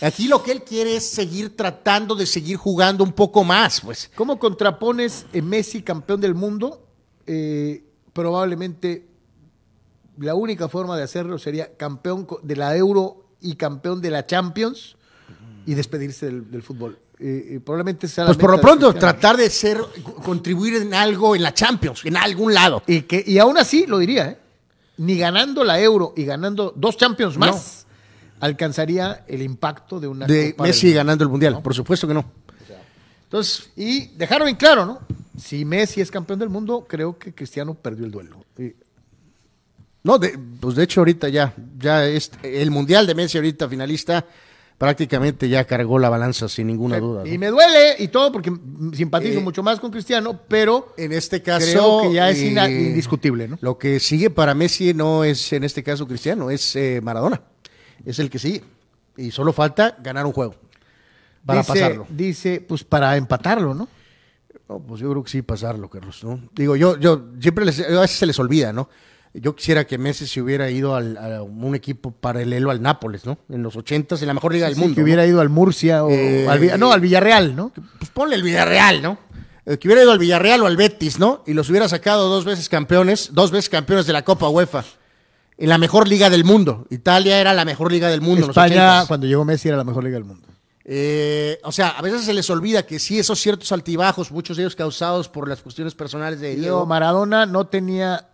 Aquí 0.00 0.26
lo 0.26 0.42
que 0.42 0.50
él 0.50 0.62
quiere 0.64 0.96
es 0.96 1.08
seguir 1.08 1.56
tratando 1.56 2.16
de 2.16 2.26
seguir 2.26 2.56
jugando 2.56 3.04
un 3.04 3.12
poco 3.12 3.44
más, 3.44 3.80
pues. 3.80 4.10
¿Cómo 4.16 4.36
contrapones 4.40 5.26
eh, 5.32 5.40
Messi 5.40 5.82
campeón 5.82 6.20
del 6.20 6.34
mundo? 6.34 6.84
Eh, 7.26 7.84
probablemente 8.12 9.06
la 10.18 10.34
única 10.34 10.68
forma 10.68 10.96
de 10.96 11.04
hacerlo 11.04 11.38
sería 11.38 11.76
campeón 11.76 12.26
de 12.42 12.56
la 12.56 12.76
Euro 12.76 13.26
y 13.40 13.54
campeón 13.54 14.00
de 14.00 14.10
la 14.10 14.26
Champions 14.26 14.96
y 15.66 15.74
despedirse 15.74 16.26
del, 16.26 16.50
del 16.50 16.62
fútbol. 16.62 16.98
Eh, 17.20 17.54
eh, 17.54 17.60
probablemente 17.64 18.08
sea 18.08 18.26
Pues 18.26 18.36
por 18.36 18.50
lo 18.50 18.60
pronto, 18.60 18.92
tratar 18.94 19.36
de 19.36 19.48
ser, 19.50 19.78
contribuir 20.24 20.74
en 20.74 20.92
algo 20.94 21.36
en 21.36 21.42
la 21.42 21.54
Champions, 21.54 22.00
en 22.04 22.16
algún 22.16 22.52
lado. 22.52 22.82
Y, 22.88 23.02
que, 23.02 23.22
y 23.24 23.38
aún 23.38 23.56
así, 23.56 23.86
lo 23.86 23.98
diría, 23.98 24.26
¿eh? 24.30 24.38
Ni 25.02 25.16
ganando 25.18 25.64
la 25.64 25.80
Euro 25.80 26.14
y 26.16 26.24
ganando 26.24 26.72
dos 26.76 26.96
Champions 26.96 27.36
más, 27.36 27.86
alcanzaría 28.40 29.24
el 29.26 29.42
impacto 29.42 29.98
de 29.98 30.06
una 30.06 30.26
De 30.26 30.52
Copa 30.52 30.64
Messi 30.64 30.92
ganando 30.92 31.24
el 31.24 31.30
Mundial, 31.30 31.60
por 31.62 31.74
supuesto 31.74 32.06
que 32.06 32.14
no. 32.14 32.24
Entonces, 33.24 33.70
Y 33.76 34.08
dejaron 34.08 34.48
en 34.48 34.56
claro, 34.56 34.84
¿no? 34.86 35.00
Si 35.38 35.64
Messi 35.64 36.00
es 36.02 36.10
campeón 36.10 36.38
del 36.38 36.50
mundo, 36.50 36.86
creo 36.88 37.18
que 37.18 37.34
Cristiano 37.34 37.74
perdió 37.74 38.04
el 38.04 38.10
duelo. 38.10 38.44
Y- 38.58 38.74
No, 40.04 40.18
de- 40.18 40.38
pues 40.60 40.74
de 40.76 40.82
hecho 40.84 41.00
ahorita 41.00 41.28
ya, 41.30 41.54
ya 41.78 42.04
es 42.06 42.30
el 42.42 42.70
Mundial 42.70 43.06
de 43.06 43.14
Messi 43.14 43.38
ahorita 43.38 43.68
finalista, 43.68 44.24
prácticamente 44.82 45.48
ya 45.48 45.64
cargó 45.64 45.96
la 46.00 46.08
balanza 46.08 46.48
sin 46.48 46.66
ninguna 46.66 46.98
duda. 46.98 47.24
Y 47.24 47.38
me 47.38 47.50
duele 47.50 47.94
y 48.00 48.08
todo 48.08 48.32
porque 48.32 48.52
simpatizo 48.92 49.38
Eh, 49.38 49.40
mucho 49.40 49.62
más 49.62 49.78
con 49.78 49.92
Cristiano, 49.92 50.40
pero 50.48 50.92
En 50.96 51.12
este 51.12 51.40
caso... 51.40 51.64
creo 51.64 52.02
que 52.02 52.14
ya 52.14 52.30
es 52.30 52.40
eh, 52.40 52.88
indiscutible, 52.88 53.46
¿no? 53.46 53.58
Lo 53.60 53.78
que 53.78 54.00
sigue 54.00 54.28
para 54.28 54.54
Messi 54.56 54.92
no 54.92 55.22
es 55.22 55.52
en 55.52 55.62
este 55.62 55.84
caso 55.84 56.08
Cristiano, 56.08 56.50
es 56.50 56.74
eh, 56.74 57.00
Maradona. 57.00 57.42
Es 58.04 58.18
el 58.18 58.28
que 58.28 58.40
sigue. 58.40 58.64
Y 59.16 59.30
solo 59.30 59.52
falta 59.52 59.96
ganar 60.02 60.26
un 60.26 60.32
juego. 60.32 60.56
para 61.46 61.60
dice, 61.60 61.72
pasarlo. 61.72 62.06
Dice, 62.08 62.60
pues 62.66 62.82
para 62.82 63.16
empatarlo, 63.16 63.74
¿no? 63.74 63.88
No, 64.68 64.80
pues 64.80 65.00
yo 65.00 65.08
creo 65.10 65.22
que 65.22 65.30
sí 65.30 65.42
pasarlo, 65.42 65.88
Carlos, 65.88 66.24
¿no? 66.24 66.40
Digo, 66.56 66.74
yo, 66.74 66.98
yo 66.98 67.26
siempre 67.38 67.64
les, 67.64 67.78
a 67.88 68.00
veces 68.00 68.18
se 68.18 68.26
les 68.26 68.38
olvida, 68.40 68.72
¿no? 68.72 68.88
Yo 69.34 69.56
quisiera 69.56 69.86
que 69.86 69.96
Messi 69.96 70.26
se 70.26 70.42
hubiera 70.42 70.70
ido 70.70 70.94
al, 70.94 71.16
a 71.16 71.42
un 71.42 71.74
equipo 71.74 72.10
paralelo 72.10 72.70
al 72.70 72.82
Nápoles, 72.82 73.24
¿no? 73.24 73.38
En 73.48 73.62
los 73.62 73.76
ochentas, 73.76 74.20
en 74.20 74.28
la 74.28 74.34
mejor 74.34 74.52
liga 74.52 74.66
del 74.66 74.74
Sí, 74.74 74.80
mundo. 74.80 74.94
que 74.94 75.00
¿no? 75.00 75.04
hubiera 75.04 75.26
ido 75.26 75.40
al 75.40 75.48
Murcia 75.48 76.04
o 76.04 76.10
Eh, 76.10 76.46
al, 76.48 76.78
no, 76.78 76.92
al 76.92 77.00
Villarreal, 77.00 77.56
¿no? 77.56 77.72
Pues 77.98 78.10
ponle 78.10 78.36
el 78.36 78.42
Villarreal, 78.42 79.00
¿no? 79.00 79.18
Eh, 79.64 79.78
que 79.78 79.88
hubiera 79.88 80.02
ido 80.02 80.12
al 80.12 80.18
Villarreal 80.18 80.60
o 80.62 80.66
al 80.66 80.76
Betis, 80.76 81.18
¿no? 81.18 81.42
Y 81.46 81.54
los 81.54 81.70
hubiera 81.70 81.88
sacado 81.88 82.28
dos 82.28 82.44
veces 82.44 82.68
campeones, 82.68 83.30
dos 83.32 83.50
veces 83.50 83.70
campeones 83.70 84.06
de 84.06 84.12
la 84.12 84.22
Copa 84.22 84.48
UEFA. 84.50 84.84
En 85.56 85.68
la 85.68 85.78
mejor 85.78 86.08
liga 86.08 86.28
del 86.28 86.44
mundo. 86.44 86.86
Italia 86.90 87.38
era 87.40 87.54
la 87.54 87.64
mejor 87.64 87.90
liga 87.92 88.08
del 88.08 88.20
mundo. 88.20 88.40
los 88.40 88.48
España, 88.50 89.02
80s. 89.02 89.06
cuando 89.06 89.26
llegó 89.26 89.44
Messi, 89.44 89.68
era 89.68 89.76
la 89.78 89.84
mejor 89.84 90.02
liga 90.04 90.14
del 90.16 90.24
mundo. 90.24 90.46
Eh, 90.84 91.58
o 91.62 91.70
sea, 91.72 91.90
a 91.90 92.02
veces 92.02 92.22
se 92.24 92.34
les 92.34 92.50
olvida 92.50 92.84
que 92.84 92.98
sí, 92.98 93.18
esos 93.18 93.38
ciertos 93.40 93.70
altibajos, 93.70 94.32
muchos 94.32 94.56
de 94.56 94.64
ellos 94.64 94.74
causados 94.74 95.28
por 95.28 95.48
las 95.48 95.62
cuestiones 95.62 95.94
personales 95.94 96.40
de 96.40 96.48
Diego 96.48 96.60
Diego. 96.62 96.86
Maradona 96.86 97.46
no 97.46 97.68
tenía 97.68 98.28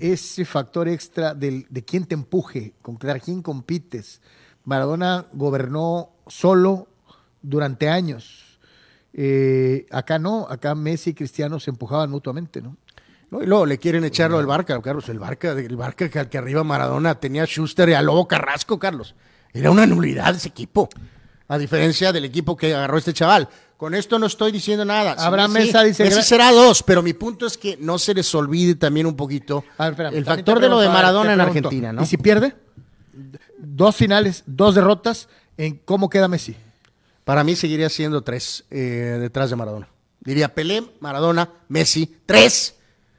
ese 0.00 0.44
factor 0.44 0.88
extra 0.88 1.34
del, 1.34 1.66
de 1.68 1.84
quién 1.84 2.04
te 2.06 2.14
empuje, 2.14 2.74
contra 2.82 3.18
quién 3.20 3.42
compites. 3.42 4.20
Maradona 4.64 5.26
gobernó 5.32 6.10
solo 6.26 6.88
durante 7.42 7.88
años. 7.88 8.58
Eh, 9.12 9.86
acá 9.90 10.18
no, 10.18 10.46
acá 10.48 10.74
Messi 10.74 11.10
y 11.10 11.14
Cristiano 11.14 11.60
se 11.60 11.70
empujaban 11.70 12.10
mutuamente, 12.10 12.62
¿no? 12.62 12.76
¿no? 13.30 13.42
Y 13.42 13.46
luego 13.46 13.66
le 13.66 13.78
quieren 13.78 14.04
echarlo 14.04 14.38
al 14.38 14.46
Barca, 14.46 14.80
Carlos. 14.80 15.08
El 15.08 15.18
Barca, 15.18 15.52
el 15.52 15.76
Barca 15.76 16.08
que, 16.08 16.28
que 16.28 16.38
arriba 16.38 16.64
Maradona 16.64 17.14
tenía 17.14 17.42
a 17.42 17.46
Schuster 17.46 17.88
y 17.88 17.94
a 17.94 18.02
Lobo 18.02 18.28
Carrasco, 18.28 18.78
Carlos. 18.78 19.14
Era 19.52 19.70
una 19.70 19.86
nulidad 19.86 20.34
ese 20.34 20.48
equipo. 20.48 20.88
A 21.48 21.58
diferencia 21.58 22.12
del 22.12 22.24
equipo 22.24 22.56
que 22.56 22.74
agarró 22.74 22.98
este 22.98 23.12
chaval. 23.12 23.48
Con 23.82 23.96
esto 23.96 24.16
no 24.16 24.26
estoy 24.26 24.52
diciendo 24.52 24.84
nada. 24.84 25.14
Sí, 25.14 25.24
Abraham 25.24 25.54
sí, 25.54 25.58
Mesa 25.58 25.82
dice- 25.82 26.04
Messi 26.04 26.22
será 26.22 26.52
dos, 26.52 26.84
pero 26.84 27.02
mi 27.02 27.14
punto 27.14 27.46
es 27.46 27.58
que 27.58 27.76
no 27.80 27.98
se 27.98 28.14
les 28.14 28.32
olvide 28.32 28.76
también 28.76 29.06
un 29.06 29.16
poquito 29.16 29.64
A 29.76 29.86
ver, 29.86 29.94
espérame, 29.94 30.14
el 30.18 30.24
factor 30.24 30.60
de 30.60 30.68
lo 30.68 30.78
de 30.78 30.86
Maradona 30.86 31.32
en 31.32 31.40
pregunto, 31.40 31.66
Argentina, 31.66 31.92
¿no? 31.92 32.00
¿Y 32.00 32.06
si 32.06 32.16
pierde? 32.16 32.54
Dos 33.58 33.96
finales, 33.96 34.44
dos 34.46 34.76
derrotas, 34.76 35.28
¿en 35.56 35.78
cómo 35.78 36.08
queda 36.08 36.28
Messi? 36.28 36.54
Para 37.24 37.42
mí 37.42 37.56
seguiría 37.56 37.88
siendo 37.88 38.22
tres 38.22 38.64
eh, 38.70 39.18
detrás 39.20 39.50
de 39.50 39.56
Maradona. 39.56 39.88
Diría 40.20 40.54
Pelé, 40.54 40.84
Maradona, 41.00 41.50
Messi, 41.66 42.18
tres. 42.24 42.76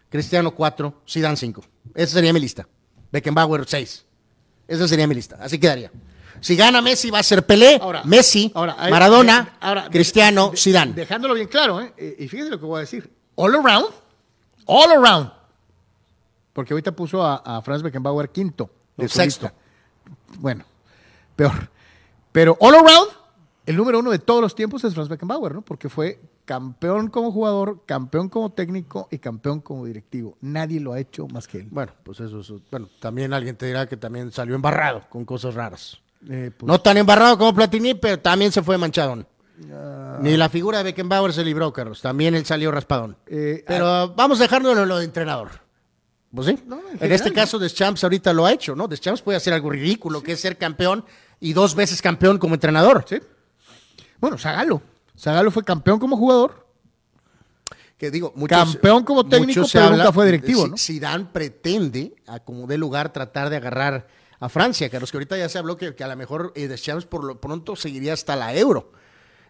Cristiano, 0.08 0.52
cuatro. 0.56 1.02
Zidane, 1.06 1.36
cinco. 1.36 1.62
Esa 1.94 2.14
sería 2.14 2.32
mi 2.32 2.40
lista. 2.40 2.66
Beckenbauer, 3.12 3.66
seis. 3.68 4.06
Esa 4.66 4.88
sería 4.88 5.08
mi 5.08 5.16
lista. 5.16 5.38
Así 5.42 5.60
quedaría. 5.60 5.92
Si 6.44 6.56
gana 6.56 6.82
Messi 6.82 7.10
va 7.10 7.20
a 7.20 7.24
ser 7.24 7.46
Pelé, 7.46 7.80
Ahora, 7.82 8.04
Messi, 8.04 8.52
ahora, 8.54 8.76
ahí- 8.78 8.92
Maradona, 8.92 9.44
de- 9.44 9.50
ahora, 9.62 9.90
Cristiano, 9.90 10.50
de- 10.50 10.58
Zidane. 10.58 10.94
Dejándolo 10.94 11.34
bien 11.34 11.48
claro, 11.48 11.80
¿eh? 11.82 11.94
Eh, 11.98 12.16
Y 12.20 12.28
fíjese 12.28 12.50
lo 12.50 12.60
que 12.60 12.66
voy 12.66 12.78
a 12.78 12.82
decir. 12.82 13.10
All 13.36 13.56
around, 13.56 13.88
all 14.66 14.92
around. 14.92 15.32
Porque 16.52 16.74
ahorita 16.74 16.92
puso 16.92 17.24
a, 17.24 17.38
a 17.38 17.62
Franz 17.62 17.82
Beckenbauer 17.82 18.30
quinto. 18.30 18.70
de 18.98 19.08
sexto. 19.10 19.48
lista. 19.48 19.54
Bueno, 20.40 20.64
peor. 21.36 21.70
Pero 22.32 22.58
all 22.60 22.76
around, 22.76 23.10
el 23.66 23.76
número 23.76 24.00
uno 24.00 24.12
de 24.12 24.20
todos 24.20 24.42
los 24.42 24.54
tiempos 24.54 24.84
es 24.84 24.94
Franz 24.94 25.10
Beckenbauer, 25.10 25.54
¿no? 25.56 25.62
Porque 25.62 25.90
fue 25.90 26.20
campeón 26.46 27.08
como 27.08 27.32
jugador, 27.32 27.84
campeón 27.86 28.28
como 28.30 28.52
técnico 28.52 29.08
y 29.10 29.18
campeón 29.20 29.62
como 29.62 29.86
directivo. 29.86 30.38
Nadie 30.42 30.80
lo 30.80 30.94
ha 30.94 31.00
hecho 31.00 31.26
más 31.28 31.48
que 31.48 31.60
él. 31.60 31.68
Bueno, 31.72 31.94
pues 32.04 32.20
eso, 32.20 32.42
es- 32.42 32.52
Bueno, 32.70 32.90
también 33.00 33.34
alguien 33.34 33.56
te 33.56 33.66
dirá 33.66 33.88
que 33.88 33.98
también 33.98 34.32
salió 34.32 34.54
embarrado 34.56 35.04
con 35.10 35.24
cosas 35.26 35.56
raras. 35.56 36.00
Eh, 36.30 36.52
pues, 36.58 36.68
No 36.68 36.80
tan 36.80 36.98
embarrado 36.98 37.38
como 37.38 37.54
Platini, 37.54 37.94
pero 37.96 38.20
también 38.20 38.52
se 38.52 38.62
fue 38.64 38.78
manchadón. 38.78 39.28
Ni 40.22 40.38
la 40.38 40.50
figura 40.50 40.80
de 40.80 40.86
Beckenbauer 40.86 41.34
se 41.34 41.44
libró, 41.44 41.72
Carlos. 41.74 42.02
También 42.02 42.36
él 42.36 42.46
salió 42.46 42.72
raspadón. 42.72 43.18
Eh, 43.28 43.64
pero 43.68 44.14
vamos 44.16 44.40
dejándolo 44.40 44.86
lo 44.86 44.98
de 45.00 45.06
entrenador. 45.06 45.50
Pues 46.34 46.48
sí. 46.48 46.60
No, 46.66 46.80
en 47.00 47.12
este 47.12 47.30
¿no? 47.30 47.36
caso, 47.36 47.60
Deschamps 47.60 48.04
ahorita 48.04 48.34
lo 48.34 48.46
ha 48.46 48.52
hecho, 48.54 48.76
¿no? 48.76 48.88
Deschamps 48.88 49.22
puede 49.22 49.38
hacer 49.38 49.54
algo 49.54 49.70
ridículo, 49.70 50.24
que 50.24 50.32
es 50.34 50.40
ser 50.40 50.58
campeón 50.58 51.06
y 51.40 51.54
dos 51.54 51.76
veces 51.76 52.02
campeón 52.02 52.38
como 52.40 52.56
entrenador. 52.56 53.06
Sí. 53.08 53.20
Bueno, 54.20 54.38
Zagalo. 54.38 54.82
Zagalo 55.18 55.52
fue 55.52 55.64
campeón 55.64 56.00
como 56.00 56.18
jugador. 56.18 56.66
Que 57.98 58.10
digo, 58.10 58.34
muchos- 58.36 58.58
Campeón 58.58 59.04
como 59.04 59.26
técnico, 59.28 59.66
pero 59.72 59.86
habla- 59.86 59.98
nunca 59.98 60.12
fue 60.14 60.26
directivo, 60.26 60.64
Si- 60.66 60.70
¿no? 60.72 60.78
Zidane 60.78 61.26
pretende, 61.32 62.16
a 62.28 62.40
como 62.40 62.66
dé 62.68 62.78
lugar, 62.78 63.14
tratar 63.14 63.50
de 63.50 63.58
agarrar 63.58 64.08
a 64.44 64.50
Francia, 64.50 64.90
Carlos, 64.90 65.10
que 65.10 65.18
ahorita 65.18 65.38
ya 65.38 65.48
se 65.48 65.58
habló 65.58 65.78
que, 65.78 65.96
que 65.96 66.04
a 66.04 66.08
lo 66.10 66.18
mejor 66.18 66.52
eh, 66.56 66.68
Deschamps 66.68 67.06
por 67.06 67.24
lo 67.24 67.40
pronto 67.40 67.78
seguiría 67.78 68.12
hasta 68.12 68.36
la 68.36 68.54
Euro. 68.54 68.92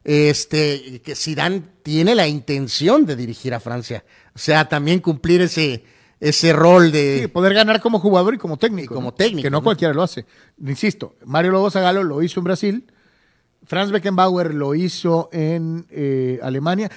Este, 0.04 1.02
que 1.02 1.16
Zidane 1.16 1.64
tiene 1.82 2.14
la 2.14 2.28
intención 2.28 3.04
de 3.06 3.16
dirigir 3.16 3.56
a 3.56 3.60
Francia. 3.60 4.04
O 4.36 4.38
sea, 4.38 4.70
también 4.70 5.00
cumplir 5.00 5.42
ese, 5.42 5.84
ese 6.20 6.54
rol 6.54 6.92
de... 6.92 7.22
Sí, 7.22 7.28
poder 7.28 7.56
ganar 7.56 7.82
como 7.82 8.00
jugador 8.00 8.36
y 8.36 8.38
como 8.38 8.58
técnico. 8.58 8.94
Y 8.94 8.96
como 8.96 9.08
¿no? 9.10 9.14
técnico, 9.16 9.48
Que 9.48 9.50
no, 9.50 9.58
¿no? 9.58 9.64
cualquiera 9.64 9.96
lo 9.96 10.04
hace. 10.04 10.26
Insisto, 10.64 11.16
Mario 11.26 11.52
Lobo 11.54 11.72
Zagalo 11.72 12.04
lo 12.04 12.22
hizo 12.22 12.40
en 12.40 12.44
Brasil. 12.44 12.86
Franz 13.66 13.90
Beckenbauer 13.90 14.54
lo 14.54 14.76
hizo 14.76 15.30
en 15.32 15.88
eh, 15.90 16.40
Alemania. 16.44 16.92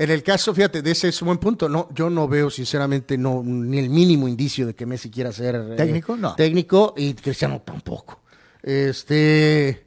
En 0.00 0.10
el 0.12 0.22
caso, 0.22 0.54
fíjate, 0.54 0.80
de 0.80 0.92
ese 0.92 1.08
es 1.08 1.20
un 1.22 1.26
buen 1.26 1.38
punto. 1.38 1.68
No, 1.68 1.88
yo 1.92 2.08
no 2.08 2.28
veo, 2.28 2.50
sinceramente, 2.50 3.18
no, 3.18 3.42
ni 3.44 3.80
el 3.80 3.90
mínimo 3.90 4.28
indicio 4.28 4.64
de 4.64 4.72
que 4.74 4.86
Messi 4.86 5.10
quiera 5.10 5.32
ser 5.32 5.56
eh, 5.56 5.74
¿Técnico? 5.76 6.16
No. 6.16 6.36
Técnico 6.36 6.94
y 6.96 7.14
Cristiano 7.14 7.60
tampoco. 7.64 8.20
Este. 8.62 9.84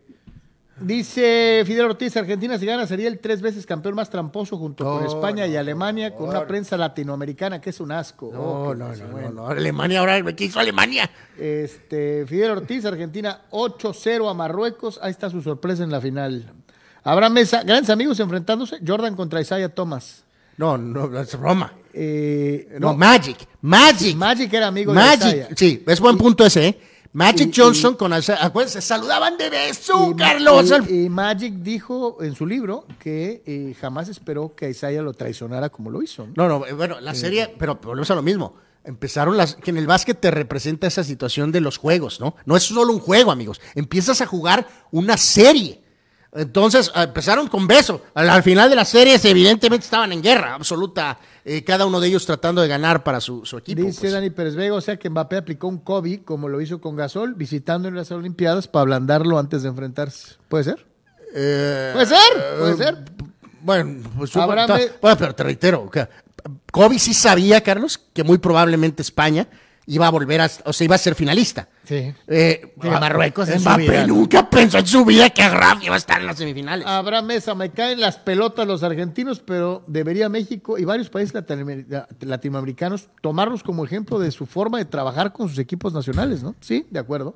Dice 0.82 1.62
Fidel 1.66 1.86
Ortiz, 1.86 2.18
Argentina 2.18 2.58
si 2.58 2.66
gana 2.66 2.88
sería 2.88 3.08
el 3.08 3.20
tres 3.20 3.40
veces 3.42 3.68
campeón 3.68 3.94
más 3.94 4.10
tramposo 4.10 4.58
junto 4.58 4.84
con 4.84 5.04
No, 5.04 5.08
España 5.08 5.46
y 5.46 5.52
no, 5.54 5.60
Alemania 5.60 6.16
con 6.16 6.28
una 6.30 6.48
prensa 6.48 6.76
latinoamericana 6.76 7.62
que 7.62 7.70
es 7.70 7.80
un 7.80 7.92
asco. 7.92 8.32
No, 8.34 8.42
Oh, 8.42 8.72
qué 8.72 8.78
no, 8.80 8.88
cosa, 8.88 9.04
no, 9.06 9.12
bueno. 9.12 9.30
no, 9.30 9.42
no. 9.44 9.48
Alemania 9.48 10.00
ahora, 10.00 10.24
¿qué 10.36 10.46
hizo 10.46 10.60
Alemania? 10.60 11.10
Este, 11.38 12.26
Fidel 12.26 12.52
Ortiz, 12.52 12.84
Argentina 12.86 13.44
8-0 13.52 14.30
a 14.30 14.34
Marruecos. 14.34 15.00
Ahí 15.04 15.12
está 15.12 15.30
su 15.30 15.42
sorpresa 15.44 15.84
en 15.84 15.92
la 15.92 16.02
final. 16.02 16.52
Abraham 17.04 17.34
Mesa, 17.34 17.64
grandes 17.64 17.90
amigos 17.90 18.20
enfrentándose. 18.20 18.80
Jordan 18.86 19.16
contra 19.16 19.42
Isaiah 19.42 19.70
Thomas. 19.70 20.24
No, 20.58 20.78
no, 20.78 21.20
es 21.20 21.34
Roma. 21.34 21.74
Eh, 21.94 22.78
No, 22.80 22.94
Magic. 22.96 23.38
Magic. 23.62 24.16
Magic 24.16 24.54
era 24.54 24.68
amigo 24.68 24.94
de 24.94 25.00
Magic. 25.00 25.26
Isaiah. 25.28 25.48
Sí, 25.56 25.84
es 25.86 26.00
buen 26.00 26.18
punto 26.18 26.46
ese, 26.46 26.68
¿eh? 26.68 26.80
Magic 27.14 27.50
y- 27.50 27.60
Johnson 27.60 27.96
con 27.96 28.14
Isaiah- 28.14 28.46
acuérdense, 28.46 28.80
se 28.82 28.88
saludaban 28.88 29.38
de 29.38 29.50
beso, 29.50 30.12
Y- 30.12 30.16
Carlos. 30.16 30.72
Y, 30.90 31.10
Magic 31.10 31.56
dijo 31.56 32.18
en 32.22 32.36
su 32.36 32.46
libro 32.46 32.86
que 33.00 33.44
eh, 33.46 33.76
jamás 33.82 34.08
esperó 34.08 34.56
que 34.56 34.70
Isaiah 34.70 35.02
lo 35.02 35.14
traicionara 35.14 35.70
como 35.70 35.90
lo 35.90 36.02
hizo. 36.02 36.28
¿no? 36.28 36.48
No, 36.48 36.60
no, 36.60 36.66
eh, 36.68 36.74
bueno, 36.74 37.02
la 37.02 37.14
serie, 37.16 37.54
pero 37.58 37.76
volvemos 37.84 38.10
a 38.12 38.16
lo 38.16 38.22
mismo. 38.22 38.56
Empezaron 38.84 39.36
las. 39.38 39.56
que 39.56 39.72
en 39.72 39.78
el 39.78 39.88
básquet 39.88 40.20
te 40.20 40.32
representa 40.32 40.88
esa 40.88 41.04
situación 41.04 41.52
de 41.52 41.62
los 41.62 41.78
juegos, 41.78 42.20
¿no? 42.22 42.36
No 42.46 42.56
es 42.56 42.64
solo 42.64 42.92
un 42.94 43.00
juego, 43.00 43.32
amigos. 43.32 43.60
Empiezas 43.76 44.22
a 44.22 44.26
jugar 44.26 44.68
una 44.92 45.18
serie. 45.18 45.81
Entonces, 46.34 46.92
ah, 46.96 47.04
empezaron 47.04 47.48
con 47.48 47.68
beso. 47.68 48.04
Al, 48.14 48.30
al 48.30 48.42
final 48.42 48.70
de 48.70 48.76
las 48.78 48.88
series, 48.90 49.24
evidentemente, 49.26 49.84
estaban 49.84 50.12
en 50.14 50.22
guerra 50.22 50.54
absoluta. 50.56 51.20
eh, 51.44 51.64
cada 51.64 51.86
uno 51.86 52.00
de 52.00 52.08
ellos 52.08 52.26
tratando 52.26 52.62
de 52.62 52.68
ganar 52.70 53.04
para 53.04 53.20
su, 53.20 53.46
su 53.46 53.58
equipo. 53.58 53.82
Dice 53.82 54.00
pues. 54.02 54.14
Dani 54.14 54.30
Pérez 54.30 54.56
Vega, 54.56 54.74
o 54.76 54.82
sea 54.82 54.98
que 54.98 55.10
Mbappé 55.10 55.38
aplicó 55.38 55.68
un 55.68 55.80
Kobe 55.80 56.24
como 56.24 56.48
lo 56.48 56.62
hizo 56.62 56.80
con 56.80 56.96
Gasol, 56.96 57.34
visitando 57.36 57.88
en 57.90 57.96
las 57.96 58.12
Olimpiadas 58.12 58.68
para 58.68 58.82
ablandarlo 58.84 59.38
antes 59.40 59.64
de 59.64 59.70
enfrentarse. 59.70 60.36
¿Puede 60.48 60.64
ser? 60.64 60.86
Eh, 61.34 61.92
Puede 61.94 62.06
ser, 62.06 62.58
puede 62.60 62.78
ser. 62.78 62.98
Bueno, 63.62 64.10
pues 64.18 64.36
Habrá 64.36 64.66
bueno, 64.68 65.18
pero 65.18 65.36
te 65.36 65.44
reitero, 65.44 65.90
Kobe 66.72 66.98
sí 66.98 67.14
sabía, 67.14 67.62
Carlos, 67.62 68.00
que 68.14 68.24
muy 68.24 68.38
probablemente 68.38 69.02
España 69.02 69.48
iba 69.88 70.08
a 70.08 70.10
volver 70.12 70.42
a, 70.42 70.50
o 70.66 70.74
sea, 70.74 70.86
iba 70.86 70.96
a 70.96 70.98
ser 71.00 71.16
finalista. 71.16 71.68
Sí. 71.84 72.14
Eh, 72.28 72.74
Sí, 72.82 72.88
Marruecos 72.90 73.50
en 73.50 73.62
Mbappé 73.62 73.82
vida. 73.82 74.08
nunca 74.08 74.50
pensó 74.50 74.78
en 74.78 74.88
su 74.88 75.04
vida 75.04 75.30
que 75.32 75.42
Agraf 75.42 75.84
iba 75.84 75.96
a 75.96 75.98
estar 75.98 76.22
en 76.22 76.28
las 76.28 76.38
semifinales. 76.38 76.86
Habrá 76.88 77.22
mesa, 77.22 77.56
me 77.56 77.72
caen 77.72 78.00
las 78.00 78.18
pelotas 78.18 78.66
los 78.68 78.84
argentinos, 78.84 79.40
pero 79.40 79.84
debería 79.88 80.30
México 80.30 80.78
y 80.78 80.86
varios 80.86 81.10
países 81.10 81.34
latinoamer- 81.36 82.08
latinoamericanos 82.22 83.10
tomarlos 83.22 83.64
como 83.64 83.84
ejemplo 83.86 84.20
de 84.20 84.32
su 84.32 84.46
forma 84.46 84.78
de 84.78 84.86
trabajar 84.86 85.34
con 85.34 85.50
sus 85.50 85.58
equipos 85.60 85.94
nacionales, 85.94 86.42
¿no? 86.44 86.56
Sí, 86.62 86.86
de 86.90 87.00
acuerdo. 87.00 87.36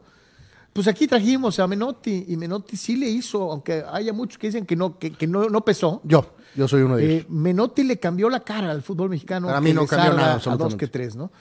Pues 0.74 0.88
aquí 0.89 1.08
trajimos 1.08 1.58
a 1.60 1.68
Menotti 1.68 2.26
y 2.28 2.36
Menotti 2.36 2.76
sí 2.76 2.98
le 2.98 3.08
hizo, 3.08 3.50
aunque 3.52 3.84
haya 3.91 4.12
muchos 4.12 4.38
que 4.38 4.48
dicen 4.48 4.66
que 4.66 4.76
no, 4.76 5.00
que, 5.00 5.12
que 5.14 5.26
no, 5.26 5.50
no 5.50 5.64
pesó. 5.64 6.02
Yo, 6.04 6.34
yo 6.54 6.68
soy 6.68 6.82
uno 6.82 6.98
de 6.98 7.06
ellos. 7.06 7.22
Eh, 7.24 7.28
Menotti 7.30 7.84
le 7.84 7.98
cambió 7.98 8.30
la 8.30 8.41
cara 8.41 8.72
al 8.72 8.82
fútbol 8.82 9.10
mexicano. 9.10 9.48
Para 9.48 9.62
mí 9.62 9.72
no 9.72 9.86
cambió 9.88 10.14
nada, 10.14 10.41
A 10.46 10.56
dos 10.58 10.76
que 10.76 10.88
tres, 10.88 11.16
¿no? 11.16 11.32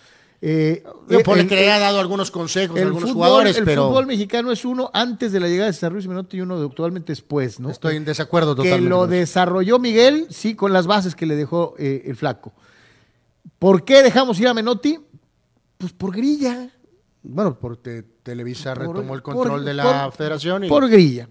Eh, 0.41 0.83
Yo 1.09 1.21
eh, 1.21 1.25
por 1.25 1.39
el- 1.39 1.49
que 1.49 1.55
le 1.55 1.73
ha 1.73 1.79
dado 1.79 1.99
algunos 2.01 2.31
consejos 2.31 2.77
a 2.77 2.81
el 2.81 2.87
algunos 2.89 3.11
fútbol, 3.11 3.15
jugadores, 3.27 3.57
el 3.57 3.65
pero 3.65 3.89
fútbol 3.89 4.07
mexicano 4.07 4.53
es 4.53 4.65
uno 4.65 4.91
antes 4.93 5.33
de 5.33 5.41
la 5.41 5.49
llegada 5.49 5.69
de 5.69 5.73
César 5.73 5.93
Ruiz 5.93 6.07
Menotti 6.07 6.37
y 6.37 6.41
uno 6.43 6.57
actualmente 6.63 7.13
después, 7.13 7.61
¿no? 7.61 7.71
estoy 7.71 7.97
en 7.97 8.05
desacuerdo 8.05 8.55
que 8.55 8.63
totalmente. 8.65 8.89
lo 8.91 8.99
con 9.01 9.13
eso. 9.13 9.19
desarrolló 9.21 9.79
Miguel, 9.79 10.27
sí, 10.31 10.55
con 10.55 10.73
las 10.73 10.87
bases 10.87 11.15
que 11.15 11.25
le 11.25 11.35
dejó 11.37 11.75
eh, 11.79 12.03
el 12.07 12.17
flaco. 12.17 12.53
¿Por 13.59 13.85
qué 13.85 14.03
dejamos 14.03 14.39
ir 14.41 14.49
a 14.49 14.55
Menotti? 14.55 14.99
Pues 15.79 15.93
por 15.93 16.15
grilla. 16.15 16.69
Bueno, 17.23 17.59
porque 17.59 18.05
Televisa 18.23 18.75
Por- 18.75 18.89
retomó 18.89 19.15
el 19.15 19.23
por- 19.23 19.35
control 19.37 19.65
de 19.65 19.75
la 19.75 20.05
por- 20.05 20.13
federación 20.13 20.65
y 20.65 20.69
Por 20.69 20.89
grilla. 20.91 21.29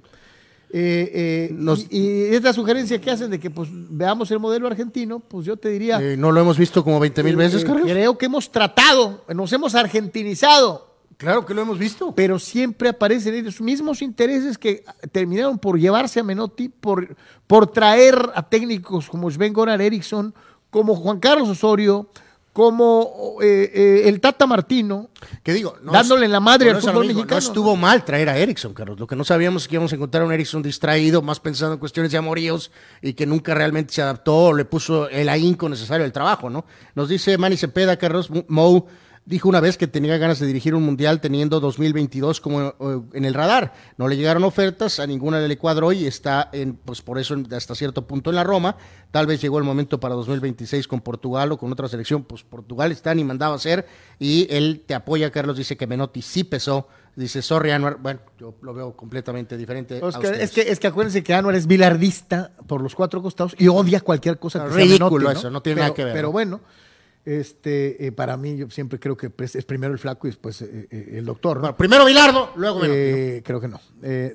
Eh, 0.76 1.12
eh, 1.14 1.50
Nos- 1.54 1.86
y, 1.92 2.00
y 2.00 2.24
esta 2.34 2.52
sugerencia 2.52 3.00
que 3.00 3.12
hacen 3.12 3.30
de 3.30 3.40
que 3.40 3.52
pues 3.52 3.70
veamos 3.72 4.32
el 4.32 4.40
modelo 4.40 4.66
argentino, 4.66 5.20
pues 5.20 5.46
yo 5.46 5.56
te 5.56 5.70
diría, 5.70 6.00
Eh, 6.02 6.18
¿No 6.18 6.32
lo 6.32 6.42
hemos 6.42 6.58
visto 6.58 6.84
como 6.84 7.00
20 7.00 7.22
mil 7.22 7.36
veces, 7.36 7.64
Carlos? 7.64 7.84
creo 7.84 8.18
que 8.18 8.26
hemos 8.26 8.52
tratado, 8.52 9.24
nos 9.36 9.54
hemos 9.54 9.76
argentinizado, 9.76 10.92
Claro 11.18 11.46
que 11.46 11.54
lo 11.54 11.62
hemos 11.62 11.78
visto. 11.78 12.12
pero 12.16 12.40
siempre 12.40 12.90
aparecen 12.90 13.46
los 13.46 13.62
mismos 13.62 14.02
intereses 14.02 14.58
que 14.58 14.84
terminaron 15.12 15.60
por 15.60 15.78
llevarse 15.80 16.20
a 16.20 16.24
Menotti, 16.24 16.70
por, 16.70 17.16
por 17.46 17.68
traer 17.68 18.32
a 18.34 18.42
técnicos 18.50 19.08
como 19.10 19.30
Sven 19.30 19.54
Goran 19.54 19.80
Eriksson, 19.80 20.34
como 20.72 20.96
Juan 20.96 21.20
Carlos 21.20 21.50
Osorio, 21.50 22.10
como 22.54 23.38
eh, 23.42 23.72
eh, 23.74 24.02
el 24.06 24.22
Tata 24.22 24.46
Martino, 24.46 25.10
¿Qué 25.42 25.54
digo? 25.54 25.76
No 25.82 25.92
Dándole 25.92 26.26
es- 26.26 26.32
la 26.32 26.40
madre 26.40 26.70
al 26.70 26.80
fútbol 26.80 27.08
mexicano, 27.08 27.32
No 27.32 27.38
estuvo 27.38 27.76
mal 27.76 28.06
traer 28.06 28.30
a 28.30 28.38
Erickson, 28.38 28.74
Carlos. 28.74 29.00
Lo 29.00 29.08
que 29.08 29.16
no 29.16 29.24
sabíamos 29.24 29.64
es 29.64 29.68
que 29.68 29.76
íbamos 29.76 29.92
a 29.92 29.96
encontrar 29.96 30.22
a 30.24 30.26
un 30.28 30.34
Erickson 30.34 30.62
distraído, 30.62 31.22
más 31.22 31.40
pensando 31.40 31.74
en 31.74 31.80
cuestiones 31.80 32.12
de 32.12 32.18
amoríos 32.20 32.72
y 33.02 33.14
que 33.14 33.26
nunca 33.26 33.54
realmente 33.56 33.94
se 33.94 34.02
adaptó 34.02 34.36
o 34.36 34.54
le 34.54 34.66
puso 34.66 35.10
el 35.10 35.30
ahínco 35.30 35.68
necesario 35.68 36.06
al 36.06 36.12
trabajo, 36.12 36.50
¿no? 36.50 36.66
Nos 36.94 37.10
dice 37.10 37.38
Manny 37.38 37.58
Cepeda, 37.58 37.98
Carlos 37.98 38.30
Mou. 38.48 38.86
Dijo 39.26 39.48
una 39.48 39.62
vez 39.62 39.78
que 39.78 39.88
tenía 39.88 40.18
ganas 40.18 40.40
de 40.40 40.48
dirigir 40.48 40.76
un 40.76 40.84
mundial 40.84 41.22
teniendo 41.22 41.62
2022 41.62 42.42
como 42.42 42.62
eh, 42.62 42.74
en 43.14 43.24
el 43.24 43.34
radar. 43.34 43.74
No 43.98 44.10
le 44.10 44.18
llegaron 44.18 44.44
ofertas, 44.44 45.00
a 45.00 45.08
ninguna 45.08 45.40
le 45.40 45.58
cuadró 45.58 45.94
y 45.94 46.06
está 46.06 46.50
en, 46.52 46.74
pues 46.74 47.02
por 47.02 47.18
eso 47.18 47.36
hasta 47.56 47.74
cierto 47.74 48.06
punto 48.06 48.32
en 48.32 48.36
la 48.36 48.44
Roma. 48.44 48.76
Tal 49.12 49.26
vez 49.26 49.42
llegó 49.42 49.60
el 49.60 49.64
momento 49.64 49.98
para 49.98 50.14
2026 50.16 50.90
con 50.90 51.00
Portugal 51.00 51.54
o 51.54 51.58
con 51.58 51.72
otra 51.72 51.88
selección. 51.88 52.24
Pues 52.24 52.44
Portugal 52.44 52.92
está 52.92 53.16
ni 53.16 53.24
mandado 53.24 53.54
a 53.54 53.56
hacer 53.56 53.88
y 54.20 54.46
él 54.50 54.84
te 54.86 54.94
apoya, 54.94 55.32
Carlos. 55.32 55.56
Dice 55.56 55.78
que 55.78 55.88
Menotti 55.88 56.22
sí 56.22 56.44
pesó. 56.44 56.90
Dice, 57.16 57.42
sorry, 57.42 57.72
Anwar. 57.72 58.00
Bueno, 58.02 58.20
yo 58.38 58.56
lo 58.62 58.74
veo 58.74 58.94
completamente 58.94 59.56
diferente. 59.56 60.04
Oscar, 60.04 60.36
es, 60.36 60.52
que, 60.52 60.62
es 60.62 60.80
que 60.80 60.88
acuérdense 60.88 61.24
que 61.24 61.34
Anuar 61.34 61.56
es 61.56 61.68
bilardista 61.68 62.52
por 62.68 62.82
los 62.82 62.94
cuatro 62.94 63.22
costados 63.22 63.56
y 63.58 63.70
odia 63.70 64.02
cualquier 64.02 64.38
cosa 64.38 64.66
que 64.66 64.72
sea 64.72 64.84
Ridículo 64.84 65.30
Menotti, 65.30 65.40
eso, 65.40 65.50
no 65.50 65.62
tiene 65.62 65.76
pero, 65.76 65.84
nada 65.86 65.96
que 65.96 66.04
ver, 66.04 66.14
Pero 66.14 66.46
¿no? 66.46 66.62
Este, 67.26 68.06
eh, 68.06 68.12
para 68.12 68.36
mí 68.36 68.58
yo 68.58 68.70
siempre 68.70 69.00
creo 69.00 69.16
que 69.16 69.30
pues, 69.30 69.56
es 69.56 69.64
primero 69.64 69.94
el 69.94 70.00
flaco 70.00 70.28
y 70.28 70.32
después 70.32 70.62
eh, 70.62 70.88
eh, 70.92 71.14
el 71.14 71.26
doctor. 71.26 71.76
primero 71.76 72.06
Bilardo, 72.06 72.52
luego 72.56 72.80
Menotti. 72.80 73.00
¿no? 73.00 73.06
Eh, 73.06 73.44
creo 73.46 73.62
que 73.62 73.68
no. 73.68 73.80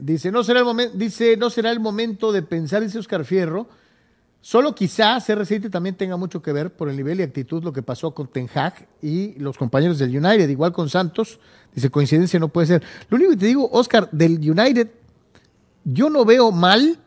Dice, 0.00 0.32
no 0.32 0.42
será 0.42 0.60
el 0.60 0.64
momento, 0.64 0.96
dice, 0.96 1.36
no 1.36 1.50
será 1.50 1.70
el 1.70 1.80
momento 1.80 2.32
de 2.32 2.42
pensar, 2.42 2.82
dice 2.82 2.98
Oscar 2.98 3.24
Fierro. 3.24 3.68
Solo 4.40 4.74
quizás 4.74 5.28
CR7 5.28 5.68
también 5.68 5.96
tenga 5.96 6.16
mucho 6.16 6.40
que 6.40 6.52
ver 6.52 6.72
por 6.72 6.88
el 6.88 6.96
nivel 6.96 7.18
y 7.18 7.24
actitud 7.24 7.62
lo 7.62 7.72
que 7.72 7.82
pasó 7.82 8.14
con 8.14 8.28
Ten 8.28 8.48
Hag 8.54 8.86
y 9.02 9.34
los 9.38 9.58
compañeros 9.58 9.98
del 9.98 10.16
United, 10.16 10.48
igual 10.48 10.72
con 10.72 10.88
Santos. 10.88 11.40
Dice, 11.74 11.90
coincidencia 11.90 12.38
no 12.38 12.48
puede 12.48 12.68
ser. 12.68 12.82
Lo 13.10 13.16
único 13.16 13.32
que 13.32 13.36
te 13.36 13.46
digo, 13.46 13.68
Oscar, 13.72 14.08
del 14.12 14.38
United, 14.38 14.90
yo 15.84 16.08
no 16.08 16.24
veo 16.24 16.52
mal 16.52 16.98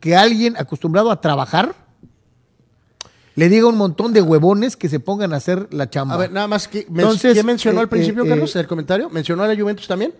que 0.00 0.16
alguien 0.16 0.56
acostumbrado 0.56 1.10
a 1.10 1.20
trabajar 1.20 1.83
le 3.36 3.48
diga 3.48 3.64
a 3.64 3.68
un 3.68 3.76
montón 3.76 4.12
de 4.12 4.22
huevones 4.22 4.76
que 4.76 4.88
se 4.88 5.00
pongan 5.00 5.32
a 5.32 5.36
hacer 5.36 5.68
la 5.72 5.90
chamba. 5.90 6.14
A 6.14 6.18
ver, 6.18 6.30
nada 6.32 6.46
más 6.48 6.68
que. 6.68 6.80
Entonces, 6.88 7.32
¿Quién 7.34 7.46
mencionó 7.46 7.80
eh, 7.80 7.82
al 7.82 7.88
principio, 7.88 8.24
eh, 8.24 8.28
Carlos, 8.28 8.54
eh, 8.56 8.60
el 8.60 8.66
comentario? 8.66 9.10
¿Mencionó 9.10 9.42
a 9.42 9.48
la 9.48 9.56
Juventus 9.60 9.86
también? 9.88 10.14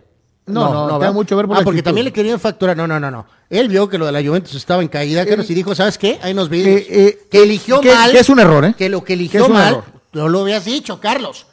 No, 0.47 0.65
no, 0.71 0.83
tiene 0.85 0.99
¿verdad? 0.99 1.13
mucho 1.13 1.29
que 1.29 1.35
ver 1.37 1.47
por 1.47 1.55
Ah, 1.55 1.59
porque 1.63 1.79
actitud. 1.79 1.85
también 1.89 2.05
le 2.05 2.13
querían 2.13 2.39
facturar. 2.39 2.77
No, 2.77 2.85
no, 2.85 2.99
no, 2.99 3.09
no. 3.09 3.25
Él 3.49 3.67
vio 3.67 3.89
que 3.89 3.97
lo 3.97 4.05
de 4.05 4.11
la 4.11 4.21
Juventus 4.23 4.53
estaba 4.53 4.81
en 4.83 4.89
caída, 4.89 5.25
Carlos, 5.25 5.49
y 5.49 5.53
dijo, 5.55 5.73
¿sabes 5.73 5.97
qué? 5.97 6.19
Hay 6.21 6.33
unos 6.33 6.49
videos 6.49 6.81
Eh, 6.81 6.87
eh, 6.89 7.19
que 7.31 7.41
eligió 7.43 7.81
que- 7.81 7.91
mal. 7.91 8.11
que 8.11 8.19
es 8.19 8.29
un 8.29 8.39
error, 8.39 8.63
¿eh? 8.63 8.75
Que 8.77 8.87
lo 8.89 8.99
que 9.01 9.07
Que 9.07 9.13
eligió 9.13 9.41
es 9.41 9.47
un 9.47 9.53
mal, 9.53 9.67
error. 9.73 9.83
no 10.13 10.29
lo 10.29 10.41
habías 10.41 10.63
dicho, 10.65 10.99
Carlos. 10.99 11.47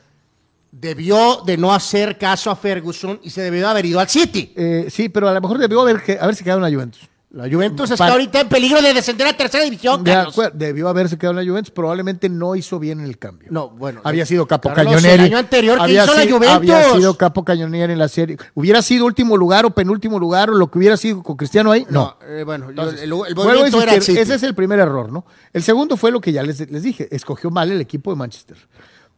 Debió 0.70 1.42
de 1.46 1.56
no 1.58 1.72
hacer 1.72 2.16
caso 2.18 2.50
a 2.50 2.56
Ferguson 2.56 3.20
y 3.22 3.30
se 3.30 3.42
debió 3.42 3.68
haber 3.68 3.84
ido 3.86 4.00
al 4.00 4.08
City. 4.08 4.52
Eh, 4.56 4.86
sí, 4.90 5.08
pero 5.10 5.28
a 5.28 5.32
lo 5.34 5.40
mejor 5.40 5.58
debió 5.58 5.80
haber 5.82 6.02
que, 6.02 6.18
haberse 6.18 6.42
quedado 6.42 6.58
en 6.64 6.70
la 6.70 6.76
Juventus. 6.76 7.08
La 7.34 7.48
Juventus 7.50 7.90
está 7.90 8.08
ahorita 8.08 8.42
en 8.42 8.48
peligro 8.50 8.82
de 8.82 8.92
descender 8.92 9.26
a 9.26 9.34
tercera 9.34 9.64
división, 9.64 10.04
De 10.04 10.12
Carlos. 10.12 10.34
acuerdo, 10.34 10.58
debió 10.58 10.86
haberse 10.90 11.16
quedado 11.16 11.38
en 11.38 11.46
la 11.46 11.50
Juventus, 11.50 11.70
probablemente 11.70 12.28
no 12.28 12.54
hizo 12.56 12.78
bien 12.78 13.00
el 13.00 13.16
cambio. 13.16 13.48
No, 13.50 13.70
bueno. 13.70 14.02
Había 14.04 14.26
sido 14.26 14.46
capo 14.46 14.68
Carlos, 14.68 14.96
cañonero. 14.96 15.14
el 15.14 15.20
año 15.30 15.38
anterior, 15.38 15.78
¿qué 15.78 15.82
había 15.84 16.04
hizo 16.04 16.14
la 16.14 16.22
sido- 16.24 16.36
Juventus? 16.36 16.56
Había 16.56 16.92
sido 16.92 17.16
capo 17.16 17.42
cañonero 17.42 17.90
en 17.90 17.98
la 17.98 18.08
serie. 18.08 18.36
¿Hubiera 18.52 18.82
sido 18.82 19.06
último 19.06 19.38
lugar 19.38 19.64
o 19.64 19.70
penúltimo 19.70 20.18
lugar 20.18 20.50
o 20.50 20.54
lo 20.54 20.70
que 20.70 20.76
hubiera 20.78 20.98
sido 20.98 21.22
con 21.22 21.36
Cristiano 21.38 21.72
ahí? 21.72 21.86
No. 21.88 22.16
No, 22.20 22.26
eh, 22.26 22.44
bueno, 22.44 22.68
Entonces, 22.68 23.00
el, 23.00 23.04
el 23.04 23.34
movimiento 23.34 23.80
era 23.80 23.94
el 23.94 23.98
ese 24.02 24.20
es 24.34 24.42
el 24.42 24.54
primer 24.54 24.78
error, 24.80 25.10
¿no? 25.10 25.24
El 25.54 25.62
segundo 25.62 25.96
fue 25.96 26.10
lo 26.10 26.20
que 26.20 26.32
ya 26.32 26.42
les, 26.42 26.70
les 26.70 26.82
dije, 26.82 27.08
escogió 27.10 27.50
mal 27.50 27.70
el 27.72 27.80
equipo 27.80 28.10
de 28.10 28.16
Manchester. 28.16 28.58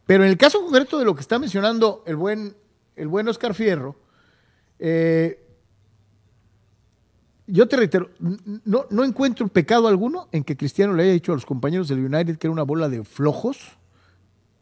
Pero 0.05 0.23
en 0.23 0.29
el 0.29 0.37
caso 0.37 0.61
concreto 0.61 0.97
de 0.99 1.03
lo 1.03 1.15
que 1.15 1.21
está 1.21 1.37
mencionando 1.37 2.01
el 2.07 2.15
buen, 2.15 2.55
el 2.95 3.09
buen 3.09 3.27
Oscar 3.27 3.53
Fierro, 3.53 3.97
eh, 4.79 5.41
yo 7.47 7.67
te 7.67 7.77
reitero, 7.77 8.09
no, 8.65 8.85
no 8.89 9.03
encuentro 9.03 9.47
pecado 9.47 9.87
alguno 9.87 10.27
en 10.31 10.43
que 10.43 10.57
Cristiano 10.57 10.93
le 10.93 11.03
haya 11.03 11.11
dicho 11.13 11.31
a 11.31 11.35
los 11.35 11.45
compañeros 11.45 11.87
del 11.87 11.99
United 12.03 12.37
que 12.37 12.47
era 12.47 12.51
una 12.51 12.63
bola 12.63 12.89
de 12.89 13.03
flojos 13.03 13.57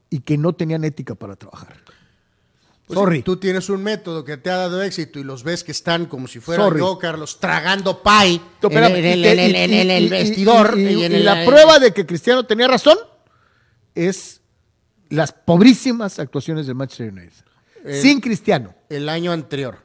y 0.09 0.19
que 0.19 0.37
no 0.37 0.53
tenían 0.53 0.83
ética 0.83 1.15
para 1.15 1.35
trabajar. 1.35 1.75
Pues 2.85 2.99
Sorry. 2.99 3.17
si 3.17 3.23
tú 3.23 3.37
tienes 3.37 3.69
un 3.69 3.81
método 3.81 4.25
que 4.25 4.35
te 4.35 4.49
ha 4.49 4.57
dado 4.57 4.83
éxito 4.83 5.17
y 5.17 5.23
los 5.23 5.43
ves 5.43 5.63
que 5.63 5.71
están 5.71 6.05
como 6.05 6.27
si 6.27 6.39
fuera 6.41 6.63
Sorry. 6.65 6.79
yo, 6.79 6.97
Carlos, 6.99 7.39
tragando 7.39 8.03
pie 8.03 8.41
No, 8.61 8.69
en, 8.69 8.77
el- 8.83 9.05
y 9.05 9.07
en 9.07 9.21
te- 9.21 9.31
el- 9.31 9.39
en 9.39 9.39
y- 9.39 9.55
el- 9.55 9.55
en 9.73 9.89
el 9.91 10.03
y- 10.03 10.05
y- 10.05 10.09
vestidor. 10.09 10.73
y- 10.77 10.81
y- 10.81 10.93
y 10.99 11.03
en 11.05 11.11
y 11.13 11.15
el- 11.15 11.25
la 11.25 11.45
prueba 11.45 11.79
de 11.79 11.93
que 11.93 12.05
Cristiano 12.05 12.45
tenía 12.45 12.67
razón 12.67 12.97
es 13.95 14.41
las 15.09 15.31
pobrísimas 15.31 16.19
actuaciones 16.19 16.67
del 16.67 16.75
Manchester 16.75 17.11
United. 17.13 18.01
Sin 18.01 18.19
Cristiano. 18.19 18.75
el 18.89 19.07
año 19.09 19.31
anterior. 19.31 19.77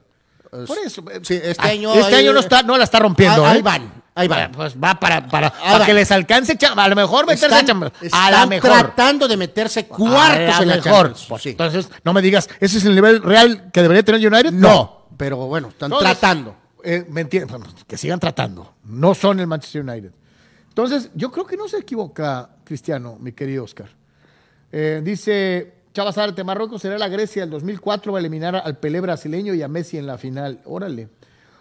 Por 0.51 0.79
eso. 0.79 1.03
eh, 1.11 1.21
Sí, 1.23 1.35
este 1.43 1.63
ah, 1.63 1.67
año. 1.71 1.95
Este 1.95 2.17
año 2.17 2.33
no, 2.33 2.41
está, 2.41 2.63
no 2.63 2.77
la 2.77 2.85
está 2.85 2.99
rompiendo. 2.99 3.45
Ahí, 3.45 3.53
ahí 3.55 3.59
¿eh? 3.59 3.63
van, 3.63 4.03
ahí 4.15 4.29
van. 4.29 4.53
Pues 4.53 4.75
va 4.83 4.99
para, 4.99 5.27
para, 5.29 5.51
para 5.53 5.85
que 5.87 5.95
les 5.95 6.11
alcance. 6.11 6.57
A 6.77 6.89
lo 6.89 6.97
mejor 6.97 7.27
meterse 7.27 7.47
a 7.47 7.49
Están, 7.61 7.67
chamba. 7.67 7.87
A 8.01 8.05
están 8.05 8.33
la 8.33 8.47
mejor. 8.47 8.71
tratando 8.71 9.29
de 9.29 9.37
meterse 9.37 9.87
cuartos 9.87 10.57
a 10.59 10.63
en 10.63 10.69
la 10.69 10.75
mejor. 10.77 10.83
Champions. 11.15 11.27
Pues, 11.29 11.43
Sí. 11.43 11.49
Entonces, 11.51 11.89
no 12.05 12.13
me 12.13 12.23
digas, 12.23 12.49
¿ese 12.61 12.79
es 12.79 12.85
el 12.85 12.95
nivel 12.95 13.23
real 13.23 13.71
que 13.73 13.83
debería 13.83 14.03
tener 14.03 14.27
United? 14.33 14.53
No, 14.53 15.07
pero 15.17 15.37
bueno, 15.37 15.69
están 15.69 15.91
tratando. 15.99 16.57
eh, 16.85 17.05
me 17.09 17.21
entienden, 17.23 17.51
bueno, 17.51 17.67
que 17.87 17.97
sigan 17.99 18.19
tratando. 18.21 18.75
No 18.85 19.15
son 19.15 19.41
el 19.41 19.47
Manchester 19.47 19.83
United. 19.83 20.13
Entonces, 20.69 21.11
yo 21.15 21.31
creo 21.33 21.45
que 21.45 21.57
no 21.57 21.67
se 21.69 21.79
equivoca 21.79 22.51
Cristiano, 22.65 23.17
mi 23.21 23.33
querido 23.33 23.65
Oscar. 23.65 23.89
Eh, 24.71 25.01
dice 25.03 25.78
Chava 25.99 26.13
Zárate, 26.13 26.45
Marruecos 26.45 26.81
será 26.81 26.97
la 26.97 27.09
Grecia 27.09 27.43
del 27.43 27.51
2004, 27.51 28.13
va 28.13 28.19
a 28.19 28.21
eliminar 28.21 28.55
al 28.55 28.77
Pelé 28.79 29.01
brasileño 29.01 29.53
y 29.53 29.63
a 29.63 29.67
Messi 29.67 29.99
en 29.99 30.07
la 30.07 30.17
final. 30.17 30.61
Órale. 30.65 31.09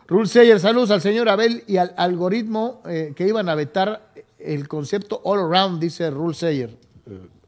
Rule 0.07 0.27
Sayer, 0.27 0.59
saludos 0.59 0.91
al 0.91 1.01
señor 1.01 1.27
Abel 1.27 1.63
y 1.65 1.77
al 1.77 1.95
algoritmo 1.97 2.83
eh, 2.88 3.13
que 3.15 3.27
iban 3.27 3.49
a 3.49 3.55
vetar 3.55 4.13
el 4.38 4.67
concepto 4.67 5.21
all 5.23 5.39
around, 5.39 5.79
dice 5.81 6.11
Rule 6.11 6.35
Sayer. 6.35 6.69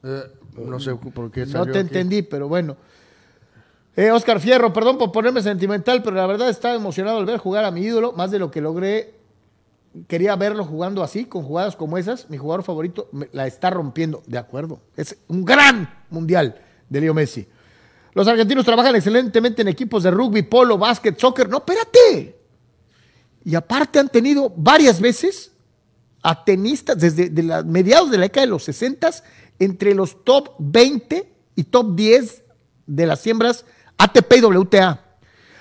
Eh, 0.01 0.23
no 0.57 0.79
sé 0.79 0.95
por 0.95 1.29
qué 1.29 1.41
No 1.45 1.51
salió 1.51 1.73
te 1.73 1.77
aquí. 1.77 1.87
entendí, 1.89 2.23
pero 2.23 2.47
bueno. 2.47 2.75
Eh, 3.95 4.09
Oscar 4.09 4.39
Fierro, 4.39 4.73
perdón 4.73 4.97
por 4.97 5.11
ponerme 5.11 5.43
sentimental, 5.43 6.01
pero 6.01 6.15
la 6.15 6.25
verdad 6.25 6.49
estaba 6.49 6.73
emocionado 6.73 7.19
al 7.19 7.25
ver 7.27 7.37
jugar 7.37 7.65
a 7.65 7.69
mi 7.71 7.81
ídolo, 7.81 8.13
más 8.13 8.31
de 8.31 8.39
lo 8.39 8.49
que 8.49 8.61
logré. 8.61 9.13
Quería 10.07 10.35
verlo 10.35 10.65
jugando 10.65 11.03
así, 11.03 11.25
con 11.25 11.43
jugadas 11.43 11.75
como 11.75 11.99
esas. 11.99 12.31
Mi 12.31 12.37
jugador 12.37 12.63
favorito 12.63 13.09
me- 13.11 13.29
la 13.31 13.45
está 13.45 13.69
rompiendo. 13.69 14.23
De 14.25 14.39
acuerdo. 14.39 14.79
Es 14.97 15.17
un 15.27 15.45
gran 15.45 15.87
mundial 16.09 16.61
de 16.89 17.01
Leo 17.01 17.13
Messi. 17.13 17.47
Los 18.13 18.27
argentinos 18.27 18.65
trabajan 18.65 18.95
excelentemente 18.95 19.61
en 19.61 19.67
equipos 19.67 20.03
de 20.03 20.11
rugby, 20.11 20.41
polo, 20.41 20.77
básquet, 20.77 21.17
soccer. 21.19 21.47
No, 21.47 21.57
espérate. 21.57 22.35
Y 23.45 23.55
aparte 23.55 23.99
han 23.99 24.09
tenido 24.09 24.51
varias 24.55 24.99
veces 24.99 25.51
a 26.21 26.43
tenistas 26.43 26.97
desde 26.99 27.29
de 27.29 27.43
la- 27.43 27.63
mediados 27.63 28.11
de 28.11 28.17
la 28.17 28.23
década 28.23 28.45
de 28.45 28.51
los 28.51 28.63
60 28.63 29.09
entre 29.59 29.93
los 29.93 30.23
top 30.25 30.49
20 30.59 31.31
y 31.55 31.63
top 31.63 31.95
10 31.95 32.43
de 32.87 33.05
las 33.05 33.19
siembras 33.21 33.63
ATP 33.97 34.37
y 34.37 34.41
WTA. 34.41 35.05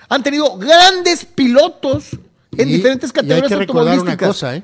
Han 0.09 0.23
tenido 0.23 0.57
grandes 0.57 1.23
pilotos 1.23 2.09
en 2.57 2.67
Y- 2.67 2.73
diferentes 2.73 3.11
y 3.13 3.19
hay 3.19 3.27
categorías 3.27 3.59
recordar 3.59 3.83
una 3.83 3.91
automovilísticas. 4.13 4.27
cosa, 4.27 4.55
¿eh? 4.55 4.63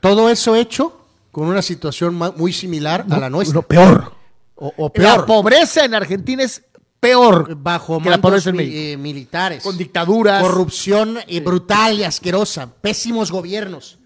Todo 0.00 0.28
eso 0.28 0.56
hecho 0.56 0.98
con 1.30 1.46
una 1.46 1.62
situación 1.62 2.14
muy 2.36 2.52
similar 2.52 3.06
a 3.08 3.18
la 3.18 3.30
nuestra. 3.30 3.54
No, 3.54 3.62
peor. 3.62 4.12
O, 4.56 4.72
o 4.76 4.92
La 4.96 5.24
pobreza 5.26 5.84
en 5.84 5.94
Argentina 5.94 6.42
es 6.42 6.62
peor 7.00 7.56
bajo 7.56 8.00
que 8.00 8.10
la 8.10 8.20
pobreza 8.20 8.50
en 8.50 8.56
México. 8.56 8.76
eh, 8.76 8.96
militares. 8.96 9.62
Con 9.62 9.76
dictaduras. 9.76 10.42
Corrupción 10.42 11.18
eh, 11.26 11.40
brutal 11.40 11.98
y 11.98 12.04
asquerosa. 12.04 12.72
Pésimos 12.80 13.30
gobiernos. 13.32 13.98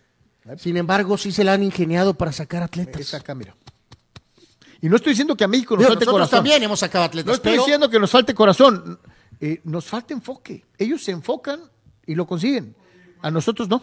Sin 0.59 0.77
embargo, 0.77 1.19
sí 1.19 1.33
se 1.33 1.43
la 1.45 1.53
han 1.55 1.63
ingeniado 1.63 2.15
para 2.15 2.33
sacar 2.33 2.63
atletas. 2.63 3.13
Acá, 3.15 3.35
mira. 3.35 3.55
Y 4.81 4.89
no 4.89 4.97
estoy 4.97 5.13
diciendo 5.13 5.37
que 5.37 5.43
a 5.45 5.49
México 5.49 5.75
nos 5.75 5.81
Digo, 5.81 5.91
falte 5.91 6.05
nosotros 6.05 6.29
corazón. 6.29 6.37
también 6.39 6.63
hemos 6.63 6.79
sacado 6.79 7.05
atletas. 7.05 7.27
No 7.27 7.35
estoy 7.35 7.53
pero 7.53 7.63
diciendo 7.63 7.91
que 7.91 7.99
nos 7.99 8.11
falte 8.11 8.35
corazón. 8.35 8.99
Eh, 9.41 9.61
nos 9.65 9.85
falta 9.87 10.15
enfoque. 10.15 10.65
Ellos 10.79 11.03
se 11.03 11.11
enfocan 11.11 11.61
y 12.07 12.15
lo 12.15 12.27
consiguen. 12.27 12.75
A 13.23 13.31
nosotros 13.31 13.69
no. 13.69 13.83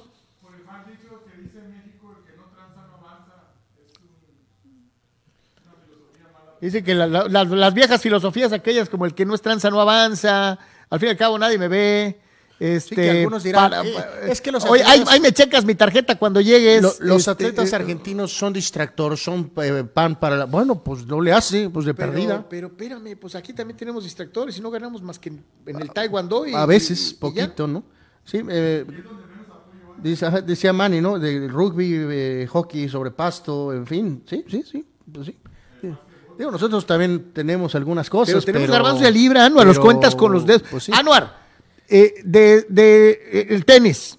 Dice 6.64 6.82
que 6.84 6.96
la- 6.96 7.08
la- 7.08 7.28
las, 7.28 7.50
las 7.50 7.74
viejas 7.74 8.02
filosofías 8.02 8.54
aquellas 8.54 8.88
como 8.90 9.06
el 9.06 9.14
que 9.14 9.26
no 9.26 9.36
es 9.36 9.42
tranza 9.42 9.70
no 9.70 9.82
avanza, 9.82 10.58
al 10.90 11.00
fin 11.00 11.08
y 11.08 11.12
al 11.12 11.18
cabo 11.18 11.38
nadie 11.38 11.58
me 11.58 11.68
ve, 11.68 12.20
Este, 12.60 12.96
que 12.96 13.10
algunos 13.10 13.44
dirán, 13.44 13.70
para- 13.72 13.84
eh, 13.86 14.30
es 14.32 14.40
que 14.40 14.50
los 14.50 14.64
Oye, 14.64 14.82
ahí, 14.84 15.02
atletas- 15.02 15.14
ahí 15.14 15.20
me 15.20 15.32
checas 15.34 15.66
mi 15.66 15.76
tarjeta 15.76 16.18
cuando 16.18 16.40
llegues. 16.40 16.82
Lo- 16.82 16.94
los 17.02 17.18
este, 17.20 17.32
atletas 17.32 17.74
eh, 17.74 17.76
argentinos 17.76 18.32
son 18.32 18.54
distractores, 18.54 19.22
son 19.22 19.52
eh, 19.58 19.84
pan 19.94 20.18
para 20.18 20.38
la... 20.38 20.46
Bueno, 20.46 20.82
pues 20.82 21.06
no 21.06 21.20
le 21.20 21.34
hace, 21.34 21.70
pues 21.70 21.86
de 21.86 21.94
Pero, 21.94 22.12
perdida. 22.14 22.46
pero 22.50 22.68
espérame, 22.68 23.18
pues 23.20 23.36
aquí 23.36 23.52
también 23.52 23.76
tenemos 23.76 24.06
distractores 24.06 24.58
y 24.58 24.62
no 24.62 24.72
ganamos 24.72 25.02
más 25.02 25.20
que 25.20 25.30
en, 25.30 25.44
en 25.66 25.82
el 25.82 25.92
Taekwondo. 25.92 26.46
y- 26.48 26.54
A 26.54 26.66
veces, 26.66 27.00
y- 27.02 27.10
y 27.10 27.14
ya. 27.14 27.20
poquito, 27.20 27.68
¿no? 27.68 27.84
Sí, 28.24 28.42
eh, 28.48 28.86
dice- 30.02 30.42
decía 30.46 30.72
Manny, 30.72 31.02
¿no? 31.02 31.20
De 31.20 31.48
rugby, 31.48 31.92
eh, 31.94 32.48
hockey 32.50 32.88
sobre 32.88 33.12
pasto, 33.12 33.74
en 33.74 33.86
fin, 33.86 34.24
sí, 34.26 34.46
sí, 34.50 34.64
sí, 34.70 34.86
pues 35.12 35.26
sí. 35.28 35.36
Digo, 36.38 36.52
nosotros 36.52 36.86
también 36.86 37.32
tenemos 37.34 37.76
algunas 37.76 38.10
cosas, 38.10 38.34
Pero 38.36 38.46
tenemos 38.46 38.66
pero- 38.68 38.74
garbanzos 38.74 39.02
de 39.02 39.12
libra, 39.12 39.46
Anuar, 39.46 39.66
los 39.68 39.76
pero, 39.78 39.86
cuentas 39.86 40.16
con 40.16 40.32
los 40.32 40.46
dedos. 40.46 40.64
pues 40.70 40.84
sí. 40.86 40.92
Anuar, 40.94 41.38
eh, 41.88 42.16
de, 42.24 42.66
de, 42.70 43.10
eh, 43.32 43.48
el 43.50 43.66
tenis. 43.66 44.18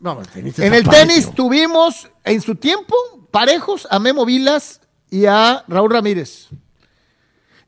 No, 0.00 0.20
el 0.20 0.28
tenis 0.28 0.58
En 0.58 0.74
el 0.74 0.86
tenis 0.88 1.30
tuvimos 1.34 2.10
en 2.24 2.40
su 2.42 2.56
tiempo 2.56 2.94
parejos 3.30 3.86
a 3.90 3.98
Memo 3.98 4.24
Vilas 4.26 4.80
y 5.10 5.24
a 5.26 5.64
Raúl 5.68 5.90
Ramírez. 5.90 6.48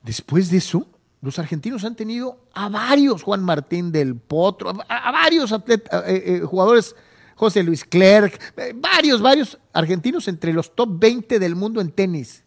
Después 0.03 0.51
de 0.51 0.59
eso, 0.59 0.87
los 1.23 1.39
argentinos 1.39 1.85
han 1.85 1.97
tenido 1.97 2.39
a 2.55 2.69
varios, 2.69 3.23
Juan 3.23 3.43
Martín 3.43 3.91
del 3.91 4.17
Potro, 4.17 4.71
a, 4.89 5.09
a 5.09 5.11
varios 5.13 5.51
atleta- 5.53 6.05
eh, 6.07 6.23
eh, 6.27 6.41
jugadores, 6.41 6.95
José 7.35 7.63
Luis 7.63 7.85
Clerc, 7.85 8.41
eh, 8.57 8.73
varios, 8.75 9.21
varios 9.21 9.59
argentinos 9.73 10.29
entre 10.29 10.53
los 10.53 10.75
top 10.75 10.89
20 10.99 11.39
del 11.39 11.55
mundo 11.57 11.81
en 11.81 11.91
tenis. 11.91 12.45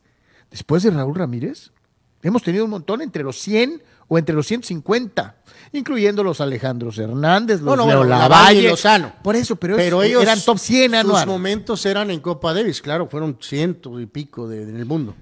Después 0.52 0.84
de 0.84 0.92
Raúl 0.92 1.16
Ramírez, 1.16 1.72
hemos 2.24 2.44
tenido 2.44 2.66
un 2.66 2.72
montón 2.72 3.02
entre 3.02 3.24
los 3.24 3.38
100 3.40 3.82
o 4.08 4.18
entre 4.18 4.34
los 4.34 4.48
150, 4.48 5.36
incluyendo 5.74 6.24
los 6.24 6.42
Alejandros 6.42 6.98
Hernández, 6.98 7.62
los 7.62 7.78
No, 7.78 8.04
Lavalle. 8.04 8.62
Y 8.64 8.68
Lozano. 8.68 9.14
Por 9.24 9.36
eso, 9.36 9.56
pero, 9.56 9.76
Pero 9.76 10.02
ellos 10.02 10.24
eran 10.24 10.40
top 10.42 10.58
100 10.58 10.92
Sus 10.92 11.00
anual. 11.00 11.28
momentos 11.28 11.86
eran 11.86 12.10
en 12.10 12.20
Copa 12.20 12.54
Davis, 12.54 12.82
claro, 12.82 13.08
fueron 13.08 13.38
cientos 13.40 14.02
y 14.02 14.08
pico 14.08 14.48
de, 14.48 14.64
en 14.64 14.76
el 14.78 14.86
mundo. 14.86 15.16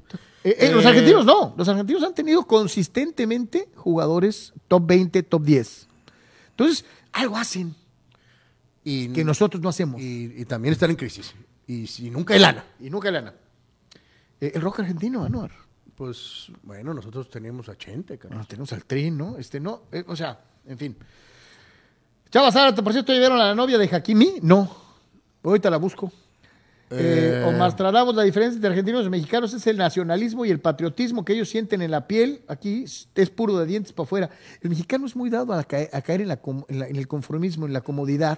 Eh, 0.43 0.55
eh, 0.59 0.71
los 0.71 0.85
Eh, 0.85 0.87
argentinos 0.87 1.25
no, 1.25 1.53
los 1.57 1.67
argentinos 1.67 2.01
han 2.03 2.13
tenido 2.13 2.43
consistentemente 2.47 3.67
jugadores 3.75 4.53
top 4.69 4.85
20, 4.87 5.23
top 5.23 5.43
10. 5.43 5.87
Entonces, 6.51 6.85
algo 7.11 7.35
hacen 7.37 7.75
Y, 8.85 9.09
que 9.09 9.25
nosotros 9.25 9.61
no 9.61 9.67
hacemos. 9.67 9.99
Y, 10.01 10.05
y, 10.37 10.41
y 10.41 10.45
también 10.45 10.71
están 10.71 10.89
en 10.91 10.95
crisis. 10.95 11.33
Y 11.67 11.87
si 11.87 12.09
nunca 12.09 12.33
hay 12.33 12.39
lana. 12.39 12.63
nunca 12.79 13.11
lana. 13.11 13.33
Eh, 14.41 14.51
el 14.55 14.61
rock 14.61 14.79
argentino, 14.81 15.23
Anuar. 15.23 15.51
Pues 15.95 16.51
bueno, 16.63 16.93
nosotros 16.93 17.29
tenemos 17.29 17.69
a 17.69 17.75
Chente, 17.77 18.17
cara. 18.17 18.37
Ah, 18.39 18.45
tenemos 18.47 18.71
al 18.73 18.85
Trin, 18.85 19.17
¿no? 19.17 19.37
Este 19.37 19.59
no, 19.59 19.81
eh, 19.91 20.03
o 20.07 20.15
sea, 20.15 20.39
en 20.67 20.77
fin. 20.77 20.95
Chava 22.29 22.51
Zárate, 22.51 22.83
por 22.83 22.91
cierto, 22.93 23.13
¿ya 23.13 23.19
vieron 23.19 23.39
a 23.39 23.45
la 23.47 23.55
novia 23.55 23.77
de 23.77 23.89
Hakimi? 23.91 24.35
No. 24.41 24.69
Ahorita 25.43 25.69
la 25.69 25.77
busco. 25.77 26.11
Eh, 26.89 27.41
Eh. 27.41 27.45
Omar 27.47 27.71
Stradamos, 27.71 28.15
la 28.15 28.23
diferencia 28.23 28.55
entre 28.57 28.69
argentinos 28.69 29.05
y 29.05 29.09
mexicanos 29.09 29.53
es 29.53 29.65
el 29.67 29.77
nacionalismo 29.77 30.45
y 30.45 30.51
el 30.51 30.59
patriotismo 30.59 31.25
que 31.25 31.33
ellos 31.33 31.49
sienten 31.49 31.81
en 31.81 31.91
la 31.91 32.05
piel. 32.07 32.41
Aquí 32.47 32.85
es 33.15 33.29
puro 33.29 33.57
de 33.57 33.65
dientes 33.65 33.91
para 33.91 34.05
afuera. 34.05 34.29
El 34.61 34.69
mexicano 34.69 35.05
es 35.05 35.15
muy 35.15 35.29
dado 35.29 35.53
a, 35.53 35.63
caer, 35.63 35.89
a 35.93 36.01
caer 36.01 36.21
en, 36.21 36.27
la 36.29 36.39
en 36.67 36.79
la- 36.79 36.87
en 36.87 36.95
el 36.95 37.07
conformismo, 37.07 37.65
en 37.65 37.73
la 37.73 37.81
comodidad. 37.81 38.37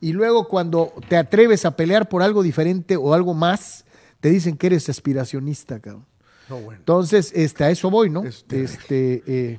Y 0.00 0.12
luego 0.12 0.46
cuando 0.48 0.92
te 1.08 1.16
atreves 1.16 1.64
a 1.64 1.74
pelear 1.76 2.08
por 2.08 2.22
algo 2.22 2.42
diferente 2.42 2.96
o 2.96 3.14
algo 3.14 3.34
más, 3.34 3.81
te 4.22 4.30
dicen 4.30 4.56
que 4.56 4.68
eres 4.68 4.88
aspiracionista, 4.88 5.80
cabrón. 5.80 6.06
No, 6.48 6.60
bueno. 6.60 6.78
Entonces, 6.78 7.32
este, 7.34 7.64
a 7.64 7.70
eso 7.70 7.90
voy, 7.90 8.08
¿no? 8.08 8.22
Este- 8.22 8.62
Este, 8.62 9.22
eh, 9.26 9.58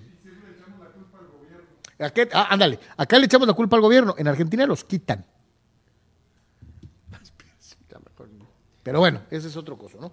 ¿a 1.99 2.09
qué? 2.11 2.30
Ah, 2.32 2.47
ándale, 2.49 2.80
acá 2.95 3.20
le 3.20 3.26
echamos 3.26 3.45
la 3.45 3.53
culpa 3.53 3.76
al 3.76 3.82
gobierno, 3.82 4.16
en 4.18 4.26
Argentina 4.28 4.66
los 4.66 4.86
quitan. 4.86 5.26
Pero 8.84 8.99
bueno, 8.99 9.22
ese 9.32 9.47
es 9.47 9.55
otro 9.57 9.78
cosa, 9.78 9.97
¿no? 9.99 10.11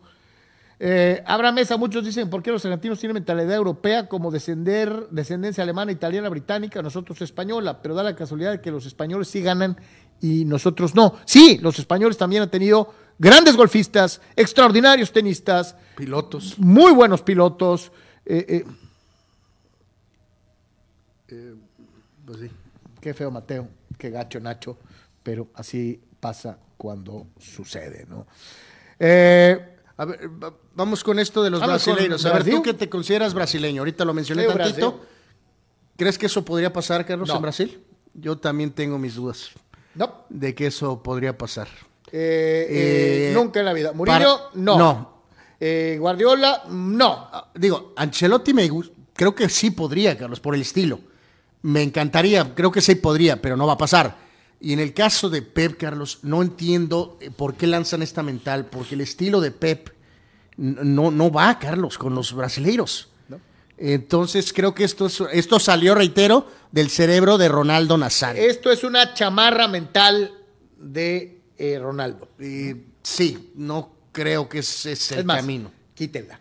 Eh, 0.78 1.22
Abra 1.26 1.52
Mesa, 1.52 1.76
muchos 1.76 2.04
dicen, 2.04 2.30
¿por 2.30 2.42
qué 2.42 2.50
los 2.50 2.64
argentinos 2.64 2.98
tienen 2.98 3.14
mentalidad 3.14 3.54
europea 3.54 4.08
como 4.08 4.30
descender, 4.30 5.08
descendencia 5.10 5.62
alemana, 5.62 5.92
italiana, 5.92 6.28
británica, 6.28 6.80
nosotros 6.80 7.20
española? 7.20 7.82
Pero 7.82 7.94
da 7.94 8.02
la 8.02 8.16
casualidad 8.16 8.52
de 8.52 8.60
que 8.60 8.70
los 8.70 8.86
españoles 8.86 9.28
sí 9.28 9.42
ganan 9.42 9.76
y 10.20 10.44
nosotros 10.44 10.94
no. 10.94 11.16
Sí, 11.24 11.58
los 11.60 11.78
españoles 11.78 12.16
también 12.16 12.42
han 12.42 12.50
tenido 12.50 12.94
grandes 13.20 13.54
golfistas, 13.56 14.20
extraordinarios 14.34 15.12
tenistas, 15.12 15.76
Pilotos. 15.96 16.58
muy 16.58 16.90
buenos 16.92 17.22
pilotos. 17.22 17.92
eh, 18.26 18.64
eh, 21.28 21.54
Pues 22.24 22.38
sí. 22.40 22.50
qué 23.00 23.14
feo 23.14 23.30
Mateo, 23.30 23.68
qué 23.98 24.10
gacho 24.10 24.40
Nacho, 24.40 24.78
pero 25.22 25.48
así 25.54 26.00
pasa 26.18 26.58
cuando 26.76 27.26
sucede, 27.38 28.06
¿no? 28.08 28.26
Eh, 28.98 29.76
A 29.96 30.04
ver, 30.06 30.28
va- 30.42 30.54
vamos 30.74 31.04
con 31.04 31.18
esto 31.18 31.42
de 31.42 31.50
los 31.50 31.60
brasileños. 31.60 32.24
A 32.24 32.30
ver, 32.30 32.38
Brasil. 32.42 32.54
tú 32.54 32.62
que 32.62 32.72
te 32.74 32.88
consideras 32.88 33.34
brasileño, 33.34 33.82
ahorita 33.82 34.04
lo 34.06 34.14
mencioné 34.14 34.44
tantito. 34.46 34.92
Brasil. 34.92 35.08
¿Crees 35.96 36.16
que 36.16 36.24
eso 36.26 36.42
podría 36.42 36.72
pasar, 36.72 37.04
Carlos, 37.04 37.28
No. 37.28 37.36
en 37.36 37.42
Brasil? 37.42 37.84
Yo 38.14 38.38
también 38.38 38.70
tengo 38.72 38.98
mis 38.98 39.14
dudas 39.16 39.50
no, 39.94 40.24
de 40.30 40.54
que 40.54 40.66
eso 40.68 41.02
podría 41.02 41.36
pasar. 41.36 41.68
Eh, 42.12 42.66
eh, 42.70 43.28
Eh, 43.30 43.34
nunca 43.34 43.60
en 43.60 43.66
la 43.66 43.72
vida. 43.72 43.92
Murillo, 43.92 44.18
para- 44.18 44.50
no. 44.54 44.78
no. 44.78 45.22
Eh, 45.60 45.96
Guardiola, 46.00 46.64
no. 46.70 47.28
Ah, 47.32 47.50
Digo, 47.54 47.92
Ancelotti 47.96 48.54
me 48.54 48.68
creo 49.14 49.34
que 49.34 49.48
sí 49.48 49.70
podría, 49.70 50.16
Carlos, 50.16 50.40
por 50.40 50.54
el 50.54 50.62
estilo. 50.62 51.00
Me 51.62 51.82
encantaría, 51.82 52.54
creo 52.54 52.70
que 52.72 52.80
sí 52.80 52.94
podría, 52.94 53.40
pero 53.42 53.56
no 53.56 53.66
va 53.66 53.74
a 53.74 53.78
pasar. 53.78 54.16
Y 54.60 54.72
en 54.72 54.80
el 54.80 54.94
caso 54.94 55.28
de 55.30 55.42
Pep, 55.42 55.78
Carlos, 55.78 56.18
no 56.22 56.42
entiendo 56.42 57.18
por 57.36 57.54
qué 57.54 57.66
lanzan 57.66 58.02
esta 58.02 58.22
mental, 58.22 58.66
porque 58.66 58.94
el 58.94 59.02
estilo 59.02 59.40
de 59.40 59.50
Pep 59.50 59.90
no, 60.56 61.10
no 61.10 61.30
va, 61.30 61.58
Carlos, 61.58 61.96
con 61.98 62.14
los 62.14 62.32
brasileiros. 62.34 63.08
Entonces 63.82 64.52
creo 64.52 64.74
que 64.74 64.84
esto, 64.84 65.06
es- 65.06 65.22
esto 65.32 65.58
salió, 65.58 65.94
reitero, 65.94 66.46
del 66.70 66.90
cerebro 66.90 67.38
de 67.38 67.48
Ronaldo 67.48 67.96
Nazario. 67.96 68.42
Esto 68.42 68.70
es 68.70 68.84
una 68.84 69.14
chamarra 69.14 69.68
mental 69.68 70.32
de 70.78 71.39
eh, 71.60 71.78
Ronaldo. 71.78 72.28
Y 72.40 72.74
sí, 73.02 73.52
no 73.56 73.90
creo 74.12 74.48
que 74.48 74.60
ese 74.60 74.92
es 74.92 75.12
el 75.12 75.18
es 75.20 75.24
más, 75.24 75.36
camino. 75.40 75.70
quítenla. 75.94 76.40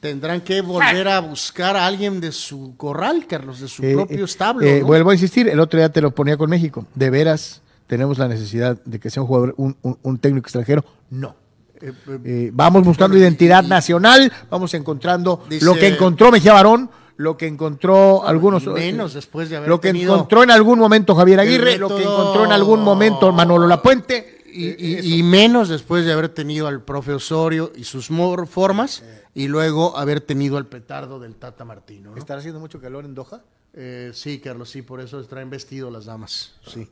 Tendrán 0.00 0.42
que 0.42 0.60
volver 0.60 1.08
a 1.08 1.18
buscar 1.20 1.76
a 1.76 1.86
alguien 1.86 2.20
de 2.20 2.30
su 2.30 2.76
corral, 2.76 3.26
Carlos, 3.26 3.60
de 3.60 3.68
su 3.68 3.82
Eh, 3.82 3.94
propio 3.94 4.18
eh, 4.20 4.24
establo. 4.24 4.66
eh, 4.66 4.80
¿no? 4.80 4.86
Vuelvo 4.86 5.10
a 5.10 5.14
insistir, 5.14 5.48
el 5.48 5.58
otro 5.60 5.78
día 5.78 5.88
te 5.90 6.02
lo 6.02 6.10
ponía 6.10 6.36
con 6.36 6.50
México. 6.50 6.86
¿De 6.94 7.08
veras 7.08 7.62
tenemos 7.86 8.18
la 8.18 8.28
necesidad 8.28 8.78
de 8.84 8.98
que 9.00 9.08
sea 9.08 9.22
un 9.22 9.26
jugador, 9.28 9.54
un, 9.56 9.76
un- 9.80 9.98
un 10.02 10.18
técnico 10.18 10.44
extranjero? 10.46 10.84
No. 11.08 11.34
Eh, 11.80 11.92
eh, 12.06 12.18
Eh, 12.24 12.50
vamos 12.52 12.84
buscando 12.84 13.16
identidad 13.16 13.64
y- 13.64 13.68
nacional, 13.68 14.30
vamos 14.50 14.74
encontrando 14.74 15.42
Dice- 15.48 15.64
lo 15.64 15.74
que 15.74 15.88
encontró 15.88 16.30
Mejía 16.30 16.52
Barón, 16.52 16.90
lo 17.16 17.36
que 17.36 17.46
encontró 17.46 18.26
algunos. 18.26 18.66
menos 18.66 19.12
eh, 19.12 19.14
después 19.16 19.48
de 19.50 19.56
haber 19.56 19.68
Lo 19.68 19.80
que 19.80 19.88
tenido 19.88 20.14
encontró 20.14 20.42
en 20.42 20.50
algún 20.50 20.78
momento 20.78 21.14
Javier 21.14 21.40
Aguirre, 21.40 21.78
lo 21.78 21.88
que 21.88 22.02
encontró 22.02 22.44
en 22.44 22.52
algún 22.52 22.80
momento 22.82 23.32
Manolo 23.32 23.66
Lapuente. 23.66 24.42
y, 24.46 24.68
eh, 24.68 25.00
y- 25.02 25.22
menos 25.24 25.68
después 25.68 26.04
de 26.04 26.12
haber 26.12 26.28
tenido 26.28 26.68
al 26.68 26.82
profe 26.82 27.12
Osorio 27.12 27.72
y 27.74 27.82
sus 27.84 28.08
formas, 28.48 29.02
y 29.34 29.48
luego 29.48 29.96
haber 29.98 30.20
tenido 30.20 30.56
al 30.58 30.66
petardo 30.66 31.18
del 31.18 31.34
Tata 31.34 31.64
Martino. 31.64 32.12
¿no? 32.12 32.16
¿Estará 32.16 32.38
haciendo 32.38 32.60
mucho 32.60 32.80
calor 32.80 33.04
en 33.04 33.14
Doha? 33.16 33.42
Eh, 33.72 34.12
sí, 34.14 34.38
Carlos, 34.38 34.70
sí, 34.70 34.82
por 34.82 35.00
eso 35.00 35.20
traen 35.24 35.50
vestido 35.50 35.90
las 35.90 36.04
damas. 36.04 36.54
Sí. 36.66 36.88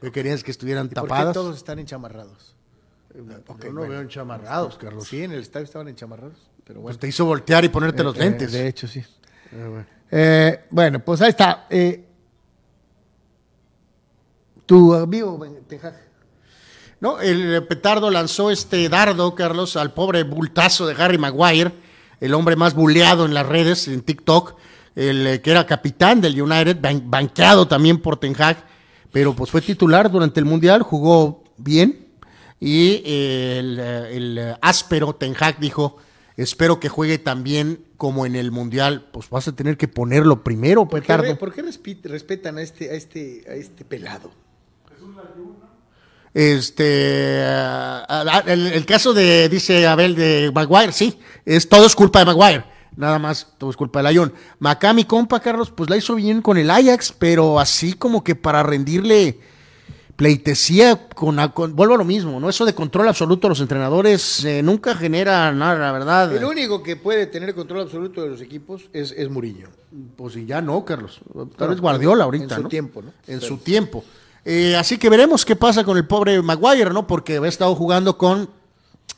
¿Qué 0.00 0.12
querías 0.12 0.44
que 0.44 0.52
estuvieran 0.52 0.86
¿Y 0.86 0.88
por 0.90 1.04
qué 1.04 1.08
tapadas? 1.08 1.34
todos 1.34 1.56
están 1.56 1.80
enchamarrados? 1.80 2.54
Yo 3.62 3.72
no 3.72 3.80
veo 3.82 4.00
enchamarrados, 4.00 4.76
Carlos. 4.76 5.08
Sí, 5.08 5.22
en 5.24 5.32
el 5.32 5.40
estadio 5.40 5.64
estaban 5.64 5.88
enchamarrados, 5.88 6.36
pero 6.64 6.80
bueno. 6.80 6.84
Pues 6.94 6.98
te 6.98 7.08
hizo 7.08 7.24
voltear 7.24 7.64
y 7.64 7.68
ponerte 7.68 8.02
los 8.02 8.16
Eh, 8.16 8.20
lentes. 8.20 8.52
De 8.52 8.66
hecho, 8.68 8.86
sí. 8.88 9.00
Eh, 9.00 9.66
bueno. 9.68 9.86
Eh, 10.10 10.64
bueno, 10.70 10.98
pues 11.00 11.20
ahí 11.22 11.30
está. 11.30 11.66
Eh, 11.70 12.04
tu 14.66 14.94
amigo 14.94 15.38
Ten 15.68 15.80
Hag. 15.82 15.94
No, 17.00 17.20
el 17.20 17.66
petardo 17.66 18.10
lanzó 18.10 18.50
este 18.50 18.88
dardo, 18.88 19.34
Carlos, 19.34 19.76
al 19.76 19.92
pobre 19.92 20.22
bultazo 20.22 20.86
de 20.86 20.94
Harry 21.02 21.18
Maguire, 21.18 21.72
el 22.20 22.32
hombre 22.32 22.56
más 22.56 22.72
buleado 22.74 23.26
en 23.26 23.34
las 23.34 23.44
redes, 23.46 23.88
en 23.88 24.00
TikTok, 24.00 24.54
el 24.94 25.26
eh, 25.26 25.40
que 25.42 25.50
era 25.50 25.66
capitán 25.66 26.20
del 26.22 26.40
United, 26.40 26.80
ban- 26.80 27.02
banqueado 27.10 27.68
también 27.68 27.98
por 28.00 28.16
Ten 28.18 28.34
Hag, 28.40 28.56
pero 29.12 29.34
pues 29.34 29.50
fue 29.50 29.60
titular 29.60 30.10
durante 30.10 30.40
el 30.40 30.46
Mundial, 30.46 30.80
jugó 30.82 31.44
bien, 31.58 32.06
y 32.58 33.02
eh, 33.04 33.56
el, 33.58 33.78
eh, 33.78 34.16
el, 34.16 34.38
eh, 34.38 34.56
áspero 34.62 35.14
Ten 35.14 35.34
Hag 35.38 35.58
dijo, 35.58 35.98
espero 36.36 36.80
que 36.80 36.88
juegue 36.88 37.18
tan 37.18 37.42
bien 37.44 37.84
como 37.96 38.26
en 38.26 38.34
el 38.36 38.50
Mundial, 38.50 39.08
pues 39.12 39.30
vas 39.30 39.46
a 39.48 39.52
tener 39.56 39.76
que 39.76 39.88
ponerlo 39.88 40.42
primero, 40.44 40.86
¿Por 40.88 41.00
qué, 41.00 41.02
petardo. 41.02 41.24
re- 41.24 41.36
por 41.36 41.52
qué 41.54 41.62
respetan 42.04 42.58
a 42.58 42.62
este, 42.62 42.90
a 42.90 42.94
este, 42.94 43.44
a 43.48 43.54
este 43.54 43.84
pelado? 43.84 44.30
Este, 46.32 47.42
ah, 47.46 48.04
ah, 48.08 48.42
el, 48.46 48.66
el 48.66 48.86
caso 48.86 49.14
de, 49.14 49.48
dice 49.48 49.86
Abel, 49.86 50.16
de 50.16 50.50
Maguire, 50.52 50.92
sí, 50.92 51.18
es 51.44 51.68
todo 51.68 51.86
es 51.86 51.94
culpa 51.94 52.18
de 52.20 52.24
Maguire. 52.24 52.64
Nada 52.96 53.18
más, 53.18 53.48
todo 53.58 53.70
es 53.70 53.76
culpa 53.76 53.98
del 54.00 54.06
Ayón. 54.06 54.32
Macá, 54.60 54.92
mi 54.92 55.04
compa, 55.04 55.40
Carlos, 55.40 55.70
pues 55.74 55.90
la 55.90 55.96
hizo 55.96 56.14
bien 56.14 56.42
con 56.42 56.56
el 56.58 56.70
Ajax, 56.70 57.12
pero 57.18 57.58
así 57.58 57.94
como 57.94 58.22
que 58.22 58.34
para 58.36 58.62
rendirle 58.62 59.40
pleitesía 60.16 61.08
con, 61.08 61.36
vuelvo 61.74 61.94
a 61.94 61.98
lo 61.98 62.04
mismo, 62.04 62.38
¿no? 62.38 62.48
Eso 62.48 62.64
de 62.64 62.74
control 62.74 63.08
absoluto 63.08 63.46
de 63.46 63.50
los 63.50 63.60
entrenadores 63.60 64.44
eh, 64.44 64.62
nunca 64.62 64.94
genera 64.94 65.50
nada, 65.52 65.78
la 65.78 65.92
verdad. 65.92 66.34
El 66.34 66.44
único 66.44 66.82
que 66.82 66.96
puede 66.96 67.26
tener 67.26 67.54
control 67.54 67.80
absoluto 67.82 68.22
de 68.22 68.30
los 68.30 68.40
equipos 68.40 68.88
es, 68.92 69.12
es 69.12 69.28
Murillo. 69.28 69.68
Pues 70.16 70.34
ya 70.46 70.60
no, 70.60 70.84
Carlos. 70.84 71.20
Tal 71.56 71.68
vez 71.68 71.80
Guardiola 71.80 72.24
ahorita. 72.24 72.56
En 72.56 72.62
su 72.62 72.68
tiempo, 72.68 73.02
¿no? 73.02 73.12
En 73.26 73.40
su 73.40 73.58
tiempo. 73.58 74.04
Eh, 74.44 74.76
así 74.76 74.98
que 74.98 75.08
veremos 75.08 75.44
qué 75.44 75.56
pasa 75.56 75.84
con 75.84 75.96
el 75.96 76.06
pobre 76.06 76.40
Maguire, 76.42 76.90
¿no? 76.90 77.06
Porque 77.06 77.38
ha 77.38 77.48
estado 77.48 77.74
jugando 77.74 78.18
con 78.18 78.50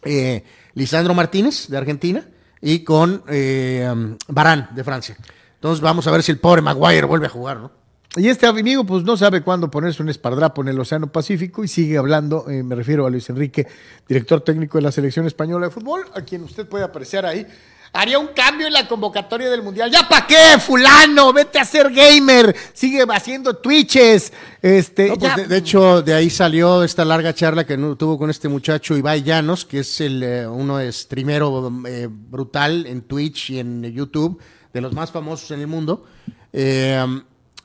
eh, 0.05 0.45
Lisandro 0.75 1.15
Martínez 1.15 1.69
de 1.69 1.77
Argentina 1.77 2.25
y 2.61 2.81
con 2.85 3.23
eh, 3.29 4.17
Barán 4.29 4.71
de 4.75 4.85
Francia. 4.85 5.17
Entonces 5.55 5.81
vamos 5.81 6.07
a 6.07 6.11
ver 6.11 6.23
si 6.23 6.33
el 6.33 6.39
pobre 6.39 6.63
Maguire 6.63 7.07
vuelve 7.07 7.27
a 7.27 7.31
jugar, 7.31 7.59
¿no? 7.59 7.86
Y 8.17 8.29
este 8.29 8.47
amigo 8.47 8.85
pues 8.85 9.05
no 9.05 9.17
sabe 9.17 9.43
cuándo 9.43 9.71
ponerse 9.71 10.03
un 10.03 10.09
espardrapo 10.09 10.63
en 10.63 10.69
el 10.69 10.81
Océano 10.81 11.13
Pacífico 11.13 11.63
y 11.63 11.69
sigue 11.69 11.99
hablando, 11.99 12.49
eh, 12.49 12.63
me 12.63 12.75
refiero 12.75 13.07
a 13.07 13.11
Luis 13.11 13.29
Enrique, 13.29 13.67
director 14.09 14.41
técnico 14.41 14.79
de 14.79 14.83
la 14.83 14.93
Selección 14.93 15.27
Española 15.27 15.67
de 15.67 15.73
Fútbol, 15.73 16.07
a 16.15 16.23
quien 16.23 16.43
usted 16.43 16.67
puede 16.67 16.85
apreciar 16.85 17.27
ahí. 17.27 17.47
Haría 17.93 18.19
un 18.19 18.29
cambio 18.29 18.67
en 18.67 18.73
la 18.73 18.87
convocatoria 18.87 19.49
del 19.49 19.63
Mundial. 19.63 19.91
¿Ya 19.91 20.09
para 20.09 20.27
qué, 20.27 20.59
fulano? 20.59 21.33
Vete 21.33 21.59
a 21.59 21.65
ser 21.65 21.91
gamer. 21.91 22.55
Sigue 22.75 23.05
haciendo 23.09 23.57
twitches. 23.57 24.33
Este, 24.61 25.15
pues, 25.17 25.49
de, 25.49 25.57
hecho, 25.57 26.03
de 26.03 26.13
ahí 26.13 26.29
salió 26.29 26.85
esta 26.85 27.05
larga 27.05 27.33
charla 27.33 27.65
que 27.65 27.77
tuvo 27.99 28.19
con 28.19 28.29
este 28.29 28.49
muchacho 28.49 28.97
Ibai 28.97 29.23
Llanos, 29.23 29.65
que 29.65 29.81
es 29.81 30.01
el 30.03 30.23
eh, 30.23 30.47
uno 30.47 30.79
streamero 30.93 31.73
eh, 31.87 32.09
brutal 32.11 32.87
en 32.87 33.03
Twitch 33.03 33.51
y 33.51 33.61
en 33.61 33.83
YouTube, 33.85 34.41
de 34.75 34.81
los 34.81 34.93
más 34.93 35.11
famosos 35.11 35.51
en 35.53 35.61
el 35.61 35.67
mundo. 35.67 36.05
Eh, 36.53 37.03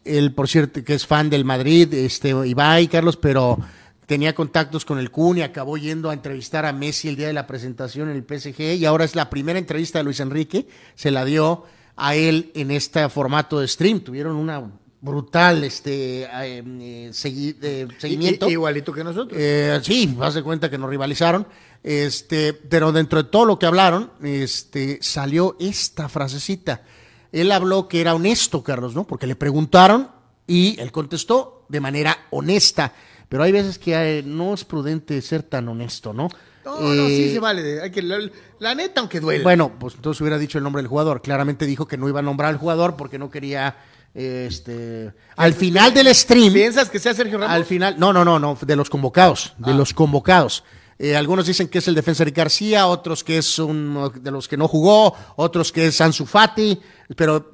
él, 0.05 0.33
por 0.33 0.47
cierto, 0.47 0.83
que 0.83 0.93
es 0.93 1.05
fan 1.05 1.29
del 1.29 1.45
Madrid, 1.45 1.93
este, 1.93 2.29
Ibai, 2.29 2.87
Carlos, 2.87 3.17
pero 3.17 3.57
tenía 4.05 4.35
contactos 4.35 4.83
con 4.83 4.99
el 4.99 5.11
Kun 5.11 5.37
y 5.37 5.41
acabó 5.41 5.77
yendo 5.77 6.09
a 6.09 6.13
entrevistar 6.13 6.65
a 6.65 6.73
Messi 6.73 7.07
el 7.07 7.15
día 7.15 7.27
de 7.27 7.33
la 7.33 7.47
presentación 7.47 8.09
en 8.09 8.17
el 8.17 8.23
PSG 8.23 8.75
y 8.75 8.85
ahora 8.85 9.05
es 9.05 9.15
la 9.15 9.29
primera 9.29 9.57
entrevista 9.57 9.99
de 9.99 10.03
Luis 10.03 10.19
Enrique, 10.19 10.67
se 10.95 11.11
la 11.11 11.23
dio 11.23 11.63
a 11.95 12.15
él 12.15 12.51
en 12.55 12.71
este 12.71 13.07
formato 13.09 13.59
de 13.59 13.67
stream, 13.67 14.01
tuvieron 14.01 14.35
una 14.35 14.69
brutal 15.01 15.63
este 15.63 16.23
eh, 16.23 16.63
eh, 16.65 17.09
seguimiento. 17.11 18.49
igualito 18.49 18.93
que 18.93 19.03
nosotros. 19.03 19.39
Eh, 19.41 19.79
sí, 19.81 20.13
vas 20.17 20.33
de 20.33 20.43
cuenta 20.43 20.69
que 20.69 20.77
nos 20.77 20.89
rivalizaron. 20.89 21.47
Este, 21.83 22.53
pero 22.53 22.91
dentro 22.91 23.23
de 23.23 23.29
todo 23.29 23.45
lo 23.45 23.57
que 23.57 23.65
hablaron, 23.65 24.11
este, 24.21 24.99
salió 25.01 25.57
esta 25.59 26.07
frasecita 26.09 26.83
él 27.31 27.51
habló 27.51 27.87
que 27.87 28.01
era 28.01 28.15
honesto, 28.15 28.63
Carlos, 28.63 28.95
¿no? 28.95 29.05
Porque 29.05 29.27
le 29.27 29.35
preguntaron 29.35 30.09
y 30.47 30.79
él 30.79 30.91
contestó 30.91 31.65
de 31.69 31.79
manera 31.79 32.17
honesta. 32.29 32.93
Pero 33.29 33.43
hay 33.43 33.51
veces 33.51 33.79
que 33.79 34.23
no 34.25 34.53
es 34.53 34.65
prudente 34.65 35.21
ser 35.21 35.43
tan 35.43 35.69
honesto, 35.69 36.13
¿no? 36.13 36.27
No, 36.65 36.79
no, 36.79 37.07
sí 37.07 37.23
eh, 37.23 37.33
se 37.33 37.39
vale. 37.39 37.81
Hay 37.81 37.91
que, 37.91 38.01
la, 38.01 38.75
neta, 38.75 39.01
aunque 39.01 39.19
duele. 39.19 39.43
Bueno, 39.43 39.71
pues 39.79 39.95
entonces 39.95 40.19
hubiera 40.21 40.37
dicho 40.37 40.57
el 40.57 40.63
nombre 40.63 40.81
del 40.81 40.89
jugador. 40.89 41.21
Claramente 41.21 41.65
dijo 41.65 41.87
que 41.87 41.97
no 41.97 42.07
iba 42.07 42.19
a 42.19 42.23
nombrar 42.23 42.49
al 42.49 42.57
jugador 42.57 42.95
porque 42.97 43.17
no 43.17 43.29
quería. 43.29 43.77
Este, 44.13 45.13
al 45.37 45.53
final 45.53 45.93
del 45.93 46.13
stream. 46.13 46.51
¿Piensas 46.51 46.89
que 46.89 46.99
sea 46.99 47.13
Sergio 47.13 47.37
Ramos? 47.37 47.55
Al 47.55 47.63
final, 47.63 47.95
no, 47.97 48.11
no, 48.11 48.25
no, 48.25 48.37
no, 48.37 48.57
de 48.59 48.75
los 48.75 48.89
convocados, 48.89 49.53
de 49.57 49.71
ah. 49.71 49.75
los 49.75 49.93
convocados. 49.93 50.65
Eh, 51.03 51.15
algunos 51.15 51.47
dicen 51.47 51.67
que 51.67 51.79
es 51.79 51.87
el 51.87 51.95
defensa 51.95 52.23
de 52.23 52.29
García, 52.29 52.85
otros 52.85 53.23
que 53.23 53.39
es 53.39 53.57
uno 53.57 54.09
de 54.09 54.29
los 54.29 54.47
que 54.47 54.55
no 54.55 54.67
jugó, 54.67 55.15
otros 55.35 55.71
que 55.71 55.87
es 55.87 55.99
Ansu 55.99 56.27
Fati, 56.27 56.79
pero 57.15 57.51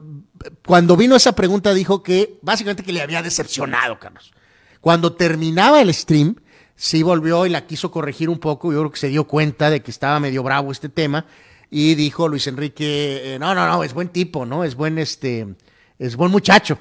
cuando 0.66 0.98
vino 0.98 1.16
esa 1.16 1.32
pregunta 1.32 1.74
dijo 1.74 2.04
que 2.04 2.39
básicamente 2.41 2.84
que 2.84 2.91
le 2.91 3.02
había 3.02 3.22
decepcionado, 3.22 4.00
Carlos. 4.00 4.34
Cuando 4.82 5.14
terminaba 5.14 5.82
el 5.82 5.93
stream, 5.93 6.36
sí 6.76 7.04
volvió 7.04 7.45
y 7.45 7.50
la 7.50 7.66
quiso 7.66 7.89
corregir 7.89 8.30
un 8.30 8.39
poco, 8.39 8.74
yo 8.74 8.80
creo 8.80 8.91
que 8.91 9.00
se 9.00 9.08
dio 9.08 9.24
cuenta 9.24 9.70
de 9.70 9.82
que 9.82 9.91
estaba 9.91 10.20
medio 10.20 10.43
bravo 10.43 10.74
este 10.74 10.89
tema 10.89 11.26
y 11.72 11.95
dijo 11.95 12.28
Luis 12.28 12.48
Enrique, 12.48 13.36
eh, 13.36 13.39
no, 13.39 13.56
no, 13.56 13.66
no, 13.66 13.82
es 13.82 13.93
buen 13.93 14.10
tipo, 14.10 14.45
¿no? 14.45 14.66
Es 14.66 14.76
buen 14.76 14.98
este 14.98 15.56
es 16.00 16.18
buen 16.18 16.32
muchacho, 16.32 16.80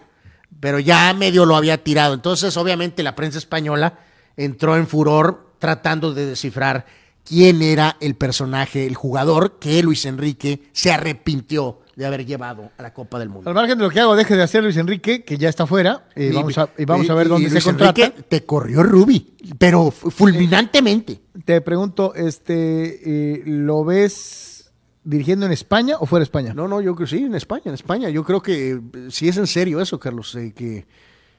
pero 0.59 0.81
ya 0.81 1.15
medio 1.15 1.47
lo 1.47 1.55
había 1.55 1.85
tirado. 1.85 2.13
Entonces, 2.13 2.57
obviamente 2.57 3.05
la 3.05 3.15
prensa 3.15 3.39
española 3.39 4.01
entró 4.37 4.77
en 4.77 4.89
furor 4.89 5.46
tratando 5.59 6.15
de 6.15 6.27
descifrar 6.27 6.87
quién 7.25 7.63
era 7.63 7.97
el 8.01 8.15
personaje, 8.15 8.87
el 8.87 8.95
jugador 8.95 9.59
que 9.59 9.83
Luis 9.83 10.05
Enrique 10.07 10.63
se 10.73 10.93
arrepintió 10.93 11.81
de 11.97 12.07
haber 12.07 12.27
llevado 12.27 12.71
a 12.77 12.83
la 12.83 12.93
Copa 12.93 13.19
del 13.19 13.31
Mundo. 13.31 13.49
Al 13.49 13.55
margen 13.55 13.79
de 13.79 13.85
lo 13.85 13.91
que 13.91 14.01
hago, 14.01 14.15
deje 14.15 14.37
de 14.37 14.43
hacer 14.43 14.63
Luis 14.63 14.77
Enrique, 14.77 15.25
que 15.25 15.39
ya 15.39 15.49
está 15.49 15.67
fuera, 15.67 16.07
y, 16.15 16.31
vamos, 16.31 16.57
a, 16.59 16.69
vamos 16.87 17.09
a 17.09 17.15
ver 17.15 17.29
dónde 17.29 17.49
se 17.51 17.63
contrata. 17.63 18.11
te 18.11 18.45
corrió 18.45 18.83
Rubi, 18.83 19.35
pero 19.59 19.91
fulminantemente. 19.91 21.23
Te 21.45 21.61
pregunto, 21.63 22.15
este, 22.15 23.35
eh, 23.35 23.43
¿lo 23.47 23.85
ves 23.85 24.71
dirigiendo 25.05 25.47
en 25.47 25.53
España 25.53 25.97
o 25.99 26.07
fuera 26.07 26.21
de 26.21 26.25
España? 26.25 26.53
No, 26.53 26.69
no, 26.69 26.83
yo 26.83 26.95
creo 26.95 27.09
que 27.09 27.17
sí, 27.17 27.25
en 27.25 27.35
España, 27.35 27.63
en 27.67 27.75
España. 27.75 28.11
Yo 28.11 28.25
creo 28.25 28.43
que 28.43 28.73
eh, 28.73 28.81
si 29.09 29.29
es 29.29 29.39
en 29.39 29.47
serio 29.47 29.81
eso, 29.81 29.99
Carlos, 29.99 30.35
eh, 30.35 30.53
que 30.55 30.87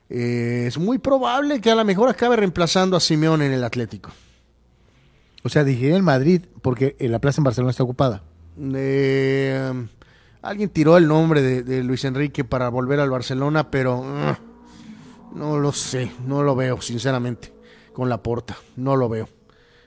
eh, 0.10 0.66
es 0.68 0.78
muy 0.78 0.98
probable 1.00 1.60
que 1.62 1.72
a 1.72 1.76
lo 1.76 1.84
mejor 1.84 2.10
acabe 2.10 2.36
reemplazando 2.36 2.96
a 2.96 3.00
Simeón 3.00 3.42
en 3.42 3.52
el 3.52 3.64
Atlético. 3.64 4.12
O 5.44 5.50
sea, 5.50 5.64
dije 5.64 5.96
en 5.96 6.04
Madrid, 6.04 6.42
porque 6.62 6.96
la 7.00 7.20
plaza 7.20 7.42
en 7.42 7.46
Barcelona 7.46 7.72
está 7.72 7.84
ocupada. 7.84 8.24
Eh, 8.60 9.72
alguien 10.42 10.70
tiró 10.70 10.98
el 10.98 11.08
nombre 11.08 11.42
de, 11.42 11.84
Luis 11.84 12.04
Enrique 12.06 12.44
para 12.44 12.70
volver 12.70 13.00
al 13.00 13.10
Barcelona, 13.10 13.70
pero 13.70 14.00
uh, 14.00 15.38
no 15.38 15.60
lo 15.60 15.72
sé, 15.72 16.12
no 16.26 16.44
lo 16.44 16.56
veo, 16.56 16.82
sinceramente, 16.82 17.54
con 17.94 18.10
la 18.10 18.24
porta, 18.24 18.58
no 18.76 18.96
lo 18.96 19.10
veo. 19.10 19.30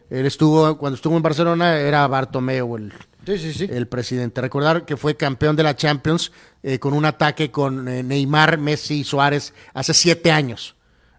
Él 0.08 0.26
estuvo, 0.26 0.76
cuando 0.76 0.96
estuvo 0.96 1.16
en 1.16 1.22
Barcelona, 1.22 1.78
era 1.78 2.06
Bartomeu 2.06 2.76
el, 2.76 2.92
el 3.26 3.86
presidente. 3.88 4.40
Recordar 4.40 4.84
que 4.84 4.96
fue 4.96 5.16
campeón 5.16 5.56
de 5.56 5.62
la 5.62 5.76
Champions 5.76 6.32
eh, 6.62 6.78
con 6.78 6.94
un 6.94 7.04
ataque 7.04 7.50
con 7.50 7.86
eh, 7.88 8.02
Neymar, 8.02 8.58
Messi 8.58 9.00
y 9.00 9.04
Suárez 9.04 9.52
hace 9.74 9.94
siete 9.94 10.30
años. 10.30 10.76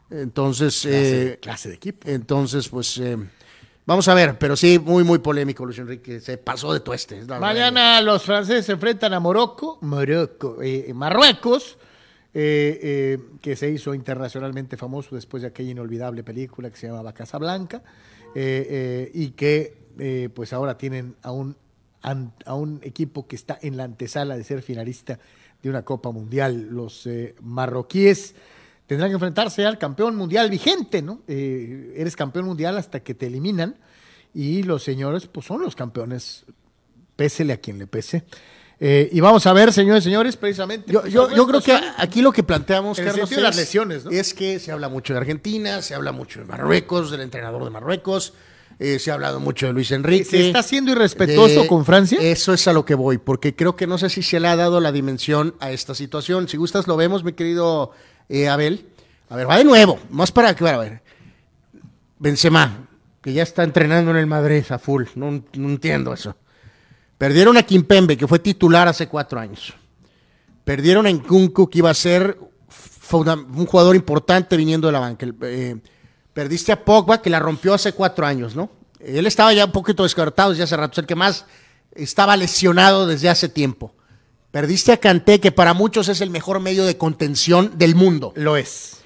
Entonces, 0.10 0.88
clase, 1.42 1.70
de 1.70 1.76
equipo. 1.76 2.10
Entonces, 2.10 2.68
pues 2.68 3.02
vamos 3.86 4.08
a 4.10 4.14
ver, 4.14 4.38
pero 4.38 4.58
sí, 4.58 4.78
muy, 4.78 5.06
muy 5.06 5.20
polémico, 5.20 5.64
Luis 5.66 5.80
Enrique. 5.80 6.20
Se 6.20 6.38
pasó 6.38 6.74
de 6.74 6.82
tueste. 6.82 7.24
Mañana 7.26 8.02
los 8.02 8.24
franceses 8.24 8.66
se 8.66 8.74
enfrentan 8.74 9.14
a 9.14 9.22
Morocco, 9.22 9.78
Morocco, 9.82 10.58
Marruecos. 10.94 11.78
que 12.34 13.56
se 13.56 13.70
hizo 13.70 13.94
internacionalmente 13.94 14.76
famoso 14.76 15.16
después 15.16 15.44
de 15.44 15.48
aquella 15.48 15.72
inolvidable 15.72 16.24
película 16.24 16.70
que 16.70 16.76
se 16.76 16.88
llamaba 16.88 17.14
Casablanca, 17.14 17.82
y 18.36 19.30
que 19.30 20.30
pues 20.34 20.52
ahora 20.52 20.78
tienen 20.78 21.16
a 21.22 21.32
un 21.32 21.56
a 22.02 22.56
un 22.56 22.80
equipo 22.84 23.28
que 23.28 23.36
está 23.36 23.58
en 23.62 23.78
la 23.78 23.84
antesala 23.84 24.36
de 24.38 24.44
ser 24.44 24.62
finalista 24.62 25.20
de 25.62 25.70
una 25.70 25.84
Copa 25.84 26.12
Mundial. 26.12 26.70
Los 26.72 27.06
eh, 27.08 27.36
marroquíes 27.42 28.36
tendrán 28.88 29.10
que 29.10 29.16
enfrentarse 29.16 29.66
al 29.66 29.78
campeón 29.78 30.16
mundial 30.16 30.50
vigente, 30.50 31.02
¿no? 31.02 31.22
Eh, 31.28 31.94
eres 31.96 32.16
campeón 32.16 32.46
mundial 32.46 32.78
hasta 32.78 33.02
que 33.02 33.14
te 33.14 33.28
eliminan 33.28 33.76
y 34.34 34.64
los 34.64 34.84
señores 34.84 35.28
pues 35.28 35.46
son 35.46 35.62
los 35.62 35.76
campeones, 35.76 36.46
pésele 37.16 37.54
a 37.54 37.58
quien 37.58 37.80
le 37.80 37.88
pese. 37.88 38.24
Eh, 38.84 39.10
y 39.12 39.20
vamos 39.20 39.46
a 39.46 39.54
ver, 39.54 39.72
señores, 39.72 40.04
señores, 40.04 40.36
precisamente. 40.36 40.92
Yo, 40.92 41.06
yo, 41.06 41.30
yo 41.30 41.46
creo 41.46 41.62
que 41.62 41.80
aquí 41.98 42.24
lo 42.24 42.32
que 42.32 42.42
planteamos, 42.42 42.98
Carlos, 42.98 43.32
es, 43.32 43.40
las 43.40 43.56
lesiones, 43.56 44.06
es 44.10 44.34
que 44.34 44.58
se 44.58 44.72
habla 44.72 44.90
mucho 44.90 45.14
de 45.14 45.20
Argentina, 45.20 45.84
se 45.84 45.94
habla 45.94 46.12
mucho 46.12 46.40
de 46.40 46.46
Marruecos, 46.46 47.12
del 47.12 47.22
entrenador 47.22 47.64
de 47.64 47.70
Marruecos, 47.70 48.34
eh, 48.80 49.00
se 49.00 49.12
ha 49.12 49.14
hablado 49.14 49.40
mucho 49.40 49.68
de 49.68 49.74
Luis 49.74 49.92
Enrique. 49.92 50.26
¿Se 50.26 50.48
está 50.48 50.64
siendo 50.64 50.92
irrespetuoso 50.92 51.68
con 51.68 51.86
Francia? 51.86 52.20
Eso 52.22 52.54
es 52.54 52.68
a 52.68 52.74
lo 52.74 52.86
que 52.86 52.96
voy, 52.96 53.18
porque 53.18 53.56
creo 53.56 53.76
que 53.76 53.88
no 53.88 53.98
sé 53.98 54.10
si 54.10 54.24
se 54.24 54.40
le 54.40 54.48
ha 54.48 54.56
dado 54.56 54.80
la 54.80 54.92
dimensión 54.92 55.56
a 55.60 55.72
esta 55.72 55.96
situación. 55.96 56.48
Si 56.48 56.58
gustas, 56.58 56.88
lo 56.88 56.98
vemos, 56.98 57.24
mi 57.24 57.34
querido 57.34 57.92
eh, 58.30 58.50
Abel. 58.50 58.88
A 59.30 59.36
ver, 59.36 59.50
va 59.50 59.58
de 59.58 59.64
nuevo, 59.64 60.00
más 60.10 60.32
para 60.32 60.56
que, 60.56 60.68
a 60.68 60.78
ver. 60.78 61.02
Benzema, 62.20 62.88
que 63.22 63.34
ya 63.34 63.44
está 63.44 63.64
entrenando 63.64 64.12
en 64.12 64.18
el 64.18 64.28
Madrid 64.28 64.64
a 64.70 64.78
full, 64.78 65.06
no, 65.16 65.44
entiendo 65.54 66.14
eso. 66.14 66.36
Perdieron 67.18 67.58
a 67.58 67.64
Kimpembe, 67.64 68.18
que 68.18 68.28
fue 68.28 68.40
titular 68.40 68.88
hace 68.88 69.08
cuatro 69.08 69.40
años. 69.40 69.74
Perdieron 70.64 71.06
a 71.06 71.12
Nkunku, 71.12 71.70
que 71.70 71.80
iba 71.80 71.90
a 71.90 71.94
ser 71.94 72.38
un 73.12 73.66
jugador 73.66 73.96
importante 73.96 74.58
viniendo 74.58 74.88
de 74.88 74.94
la 74.94 75.00
banca. 75.00 75.28
Eh, 75.44 75.76
Perdiste 76.34 76.72
a 76.72 76.86
Pogba, 76.86 77.22
que 77.22 77.30
la 77.30 77.40
rompió 77.40 77.74
hace 77.74 77.94
cuatro 77.94 78.26
años, 78.26 78.56
¿no? 78.56 78.70
Él 79.00 79.26
estaba 79.26 79.54
ya 79.54 79.66
un 79.66 79.72
poquito 79.72 80.04
descartado 80.04 80.52
desde 80.52 80.64
hace 80.64 80.78
rato, 80.78 80.94
es 80.94 80.98
el 81.00 81.08
que 81.08 81.16
más 81.16 81.46
estaba 81.94 82.38
lesionado 82.38 83.08
desde 83.08 83.30
hace 83.30 83.50
tiempo. 83.50 83.94
Perdiste 84.52 84.92
a 84.92 84.98
Kanté, 84.98 85.40
que 85.40 85.52
para 85.52 85.74
muchos 85.74 86.10
es 86.10 86.22
el 86.22 86.30
mejor 86.30 86.60
medio 86.60 86.86
de 86.86 86.98
contención 86.98 87.78
del 87.78 87.96
mundo. 87.96 88.34
Lo 88.36 88.58
es. 88.58 88.98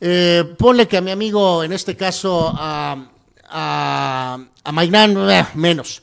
Eh, 0.00 0.54
ponle 0.58 0.88
que 0.88 0.96
a 0.96 1.00
mi 1.00 1.10
amigo, 1.10 1.62
en 1.62 1.72
este 1.72 1.96
caso, 1.96 2.52
a, 2.56 3.08
a, 3.48 4.38
eh, 4.64 5.44
menos. 5.54 6.01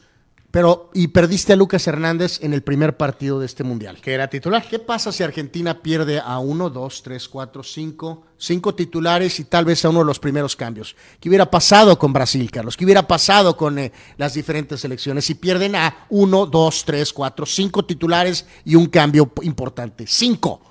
Pero, 0.51 0.89
y 0.95 1.09
perdiste 1.09 1.53
a 1.53 1.55
Lucas 1.55 1.85
Hernández 1.85 2.39
en 2.41 2.53
el 2.53 2.63
primer 2.63 2.97
partido 2.97 3.39
de 3.39 3.45
este 3.45 3.63
mundial. 3.63 4.01
Que 4.01 4.13
era 4.13 4.27
titular. 4.27 4.65
¿Qué 4.67 4.79
pasa 4.79 5.11
si 5.11 5.21
Argentina 5.21 5.83
pierde 5.83 6.19
a 6.19 6.39
uno, 6.39 6.71
dos, 6.71 7.03
tres, 7.03 7.29
cuatro, 7.29 7.61
cinco, 7.61 8.23
cinco 8.35 8.73
titulares 8.73 9.39
y 9.39 9.43
tal 9.43 9.65
vez 9.65 9.85
a 9.85 9.89
uno 9.89 9.99
de 9.99 10.05
los 10.05 10.17
primeros 10.17 10.55
cambios? 10.55 10.95
¿Qué 11.19 11.29
hubiera 11.29 11.51
pasado 11.51 11.99
con 11.99 12.13
Brasil, 12.13 12.49
Carlos? 12.49 12.75
¿Qué 12.75 12.83
hubiera 12.83 13.07
pasado 13.07 13.55
con 13.55 13.77
eh, 13.77 13.91
las 14.17 14.33
diferentes 14.33 14.79
selecciones 14.79 15.25
si 15.25 15.35
pierden 15.35 15.75
a 15.75 16.07
uno, 16.09 16.47
dos, 16.47 16.83
tres, 16.83 17.13
cuatro, 17.13 17.45
cinco 17.45 17.85
titulares 17.85 18.47
y 18.65 18.73
un 18.73 18.87
cambio 18.87 19.31
importante? 19.43 20.07
Cinco, 20.07 20.61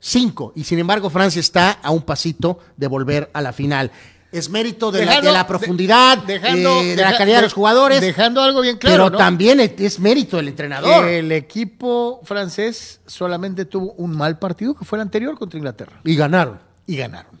cinco. 0.00 0.54
Y 0.56 0.64
sin 0.64 0.78
embargo, 0.78 1.10
Francia 1.10 1.40
está 1.40 1.72
a 1.72 1.90
un 1.90 2.02
pasito 2.02 2.60
de 2.78 2.86
volver 2.86 3.30
a 3.34 3.42
la 3.42 3.52
final 3.52 3.92
es 4.38 4.50
mérito 4.50 4.92
de, 4.92 5.06
la, 5.06 5.46
profundidad, 5.46 6.18
dejando, 6.18 6.80
eh, 6.80 6.94
de 6.94 7.02
la 7.02 7.16
calidad 7.16 7.36
de, 7.38 7.42
los 7.42 7.54
jugadores. 7.54 8.00
Dejando 8.00 8.42
algo 8.42 8.60
bien 8.60 8.76
claro. 8.76 9.06
Pero 9.06 9.16
también 9.16 9.60
es 9.60 9.98
mérito 9.98 10.36
del 10.36 10.48
entrenador. 10.48 11.06
El 11.06 11.32
equipo 11.32 12.20
francés 12.24 13.00
solamente 13.06 13.64
tuvo 13.64 13.92
un 13.92 14.16
mal 14.16 14.38
partido, 14.38 14.74
que 14.74 14.84
fue 14.84 14.98
el 14.98 15.02
anterior 15.02 15.38
contra 15.38 15.56
Inglaterra. 15.58 16.00
Y 16.04 16.14
ganaron. 16.16 16.60
Y 16.86 16.96
ganaron. 16.96 17.40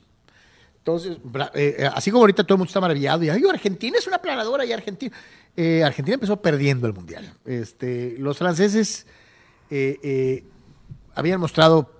Entonces, 0.78 1.18
eh, 1.54 1.76
eh, 1.78 1.90
así 1.92 2.10
como 2.10 2.22
ahorita 2.22 2.44
todo 2.44 2.54
el 2.54 2.58
mundo 2.58 2.68
está 2.68 2.80
maravillado 2.80 3.24
y 3.24 3.28
Argentina 3.28 3.98
es 3.98 4.06
una 4.06 4.18
planadora 4.18 4.64
y 4.64 4.72
Argentina. 4.72 5.14
Argentina 5.84 6.14
empezó 6.14 6.36
perdiendo 6.40 6.86
el 6.86 6.92
mundial. 6.92 7.32
Este, 7.44 8.14
los 8.18 8.38
franceses 8.38 9.06
habían 11.14 11.40
mostrado 11.40 11.90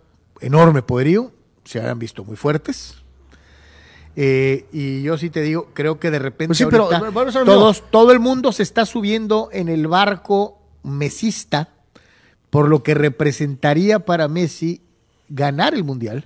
enorme 0.40 0.82
poderío, 0.82 1.32
se 1.64 1.80
habían 1.80 1.98
visto 1.98 2.24
muy 2.24 2.36
fuertes 2.36 2.95
eh, 4.16 4.64
y 4.72 5.02
yo 5.02 5.18
sí 5.18 5.28
te 5.28 5.42
digo, 5.42 5.68
creo 5.74 6.00
que 6.00 6.10
de 6.10 6.18
repente 6.18 6.48
pues 6.48 6.58
todos, 7.44 7.84
todo 7.90 8.12
el 8.12 8.18
mundo 8.18 8.50
se 8.50 8.62
está 8.62 8.86
subiendo 8.86 9.50
en 9.52 9.68
el 9.68 9.86
barco 9.86 10.58
mesista 10.82 11.68
por 12.48 12.68
lo 12.68 12.82
que 12.82 12.94
representaría 12.94 13.98
para 14.00 14.28
Messi 14.28 14.80
ganar 15.28 15.74
el 15.74 15.84
Mundial. 15.84 16.24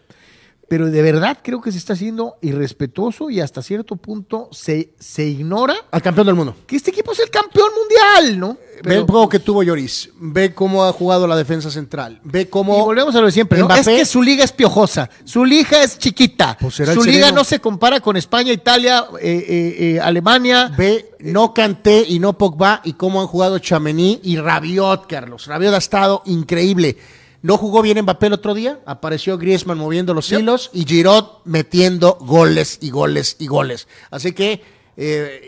Pero 0.71 0.89
de 0.89 1.03
verdad 1.03 1.39
creo 1.43 1.61
que 1.61 1.73
se 1.73 1.79
está 1.79 1.95
haciendo 1.95 2.37
irrespetuoso 2.43 3.29
y 3.29 3.41
hasta 3.41 3.61
cierto 3.61 3.97
punto 3.97 4.49
se, 4.53 4.95
se 5.01 5.25
ignora. 5.27 5.75
Al 5.91 6.01
campeón 6.01 6.29
del 6.29 6.37
mundo. 6.37 6.55
Que 6.65 6.77
este 6.77 6.93
equipo 6.93 7.11
es 7.11 7.19
el 7.19 7.29
campeón 7.29 7.71
mundial, 7.77 8.39
¿no? 8.39 8.57
ve 8.83 8.95
el 8.95 9.03
juego 9.03 9.29
que 9.29 9.41
tuvo 9.41 9.65
Lloris, 9.65 10.11
ve 10.21 10.55
cómo 10.55 10.85
ha 10.85 10.93
jugado 10.93 11.27
la 11.27 11.37
defensa 11.37 11.71
central, 11.71 12.21
ve 12.23 12.49
cómo... 12.49 12.79
Y 12.79 12.83
volvemos 12.83 13.15
a 13.17 13.21
lo 13.21 13.27
de 13.27 13.33
siempre, 13.33 13.59
¿no? 13.59 13.75
Es 13.75 13.87
que 13.87 14.05
su 14.05 14.23
liga 14.23 14.45
es 14.45 14.53
piojosa, 14.53 15.11
su 15.25 15.45
liga 15.45 15.83
es 15.83 15.99
chiquita, 15.99 16.57
pues 16.59 16.77
su 16.77 17.03
liga 17.05 17.33
no 17.33 17.45
se 17.45 17.61
compara 17.61 18.01
con 18.01 18.17
España, 18.17 18.53
Italia, 18.53 19.07
eh, 19.21 19.45
eh, 19.49 19.77
eh, 19.97 20.01
Alemania. 20.01 20.73
Ve, 20.79 21.11
no 21.19 21.53
Canté 21.53 22.05
y 22.09 22.21
no 22.21 22.39
Pogba 22.39 22.81
y 22.85 22.95
cómo 22.95 23.21
han 23.21 23.27
jugado 23.27 23.59
Chamení 23.59 24.21
y 24.23 24.37
Rabiot, 24.37 25.07
Carlos. 25.07 25.47
Rabiot 25.47 25.75
ha 25.75 25.79
estado 25.79 26.23
increíble. 26.27 26.97
No 27.43 27.57
jugó 27.57 27.83
bien 27.83 28.01
Mbappé 28.03 28.27
el 28.27 28.35
otro 28.35 28.55
día, 28.55 28.81
apareció 28.87 29.39
Griezmann 29.39 29.79
moviendo 29.79 30.15
los 30.15 30.31
hilos 30.31 30.71
y 30.75 30.85
Giroud 30.85 31.25
metiendo 31.45 32.19
goles 32.21 32.79
y 32.81 32.91
goles 32.91 33.37
y 33.39 33.47
goles. 33.47 33.89
Así 34.11 34.33
que 34.33 34.63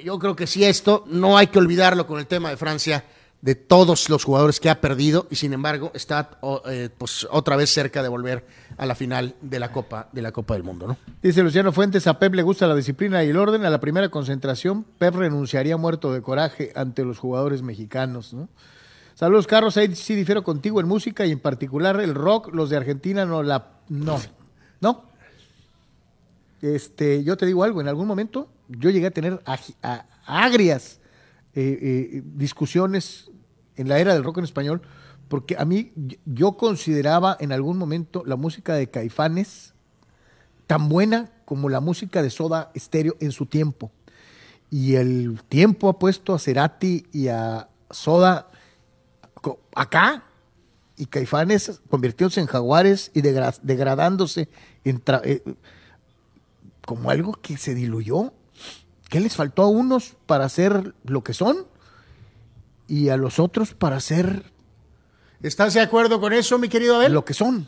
yo 0.02 0.18
creo 0.18 0.34
que 0.34 0.46
sí 0.46 0.64
esto, 0.64 1.04
no 1.06 1.36
hay 1.36 1.48
que 1.48 1.58
olvidarlo 1.58 2.06
con 2.06 2.18
el 2.18 2.26
tema 2.26 2.48
de 2.48 2.56
Francia 2.56 3.04
de 3.42 3.56
todos 3.56 4.08
los 4.08 4.22
jugadores 4.24 4.60
que 4.60 4.70
ha 4.70 4.80
perdido 4.80 5.26
y 5.28 5.34
sin 5.34 5.52
embargo 5.52 5.90
está 5.94 6.38
eh, 6.66 6.88
pues, 6.96 7.26
otra 7.30 7.56
vez 7.56 7.70
cerca 7.70 8.02
de 8.02 8.08
volver 8.08 8.46
a 8.78 8.86
la 8.86 8.94
final 8.94 9.34
de 9.42 9.58
la 9.58 9.72
Copa 9.72 10.08
de 10.12 10.22
la 10.22 10.30
Copa 10.30 10.54
del 10.54 10.62
Mundo, 10.62 10.86
¿no? 10.86 10.96
Dice 11.20 11.42
Luciano 11.42 11.72
Fuentes, 11.72 12.06
a 12.06 12.18
Pep 12.18 12.34
le 12.34 12.42
gusta 12.42 12.68
la 12.68 12.76
disciplina 12.76 13.22
y 13.24 13.30
el 13.30 13.36
orden. 13.36 13.64
A 13.64 13.70
la 13.70 13.80
primera 13.80 14.08
concentración, 14.10 14.86
Pep 14.98 15.16
renunciaría 15.16 15.76
muerto 15.76 16.12
de 16.12 16.22
coraje 16.22 16.72
ante 16.76 17.04
los 17.04 17.18
jugadores 17.18 17.62
mexicanos, 17.62 18.32
¿no? 18.32 18.48
Saludos, 19.22 19.46
Carlos. 19.46 19.76
Ahí 19.76 19.94
sí 19.94 20.16
difiero 20.16 20.42
contigo 20.42 20.80
en 20.80 20.88
música 20.88 21.24
y 21.24 21.30
en 21.30 21.38
particular 21.38 22.00
el 22.00 22.12
rock. 22.12 22.52
Los 22.52 22.70
de 22.70 22.76
Argentina 22.76 23.24
no 23.24 23.44
la. 23.44 23.68
No. 23.88 24.18
No. 24.80 25.04
Este, 26.60 27.22
yo 27.22 27.36
te 27.36 27.46
digo 27.46 27.62
algo. 27.62 27.80
En 27.80 27.86
algún 27.86 28.08
momento 28.08 28.48
yo 28.66 28.90
llegué 28.90 29.06
a 29.06 29.12
tener 29.12 29.40
agrias 30.26 30.98
eh, 31.54 31.78
eh, 31.80 32.22
discusiones 32.34 33.30
en 33.76 33.88
la 33.88 34.00
era 34.00 34.12
del 34.12 34.24
rock 34.24 34.38
en 34.38 34.44
español, 34.44 34.82
porque 35.28 35.54
a 35.56 35.64
mí 35.66 35.92
yo 36.24 36.56
consideraba 36.56 37.36
en 37.38 37.52
algún 37.52 37.78
momento 37.78 38.24
la 38.26 38.34
música 38.34 38.74
de 38.74 38.90
Caifanes 38.90 39.72
tan 40.66 40.88
buena 40.88 41.30
como 41.44 41.68
la 41.68 41.78
música 41.78 42.24
de 42.24 42.30
Soda 42.30 42.72
Stereo 42.76 43.14
en 43.20 43.30
su 43.30 43.46
tiempo. 43.46 43.92
Y 44.68 44.96
el 44.96 45.40
tiempo 45.48 45.88
ha 45.88 46.00
puesto 46.00 46.34
a 46.34 46.40
Cerati 46.40 47.06
y 47.12 47.28
a 47.28 47.68
Soda 47.88 48.48
acá, 49.74 50.24
y 50.96 51.06
Caifanes 51.06 51.80
convirtiéndose 51.88 52.40
en 52.40 52.46
jaguares 52.46 53.10
y 53.14 53.22
degradándose 53.22 54.48
en 54.84 55.02
eh, 55.24 55.42
como 56.84 57.10
algo 57.10 57.32
que 57.32 57.56
se 57.56 57.74
diluyó. 57.74 58.32
¿Qué 59.08 59.20
les 59.20 59.36
faltó 59.36 59.62
a 59.62 59.68
unos 59.68 60.16
para 60.26 60.48
ser 60.48 60.94
lo 61.04 61.22
que 61.22 61.34
son? 61.34 61.66
y 62.92 63.08
a 63.08 63.16
los 63.16 63.38
otros 63.38 63.72
para 63.72 63.98
ser... 64.00 64.42
¿Estás 65.42 65.72
de 65.72 65.80
acuerdo 65.80 66.20
con 66.20 66.34
eso, 66.34 66.58
mi 66.58 66.68
querido 66.68 66.96
Abel? 66.96 67.14
Lo 67.14 67.24
que 67.24 67.32
son. 67.32 67.66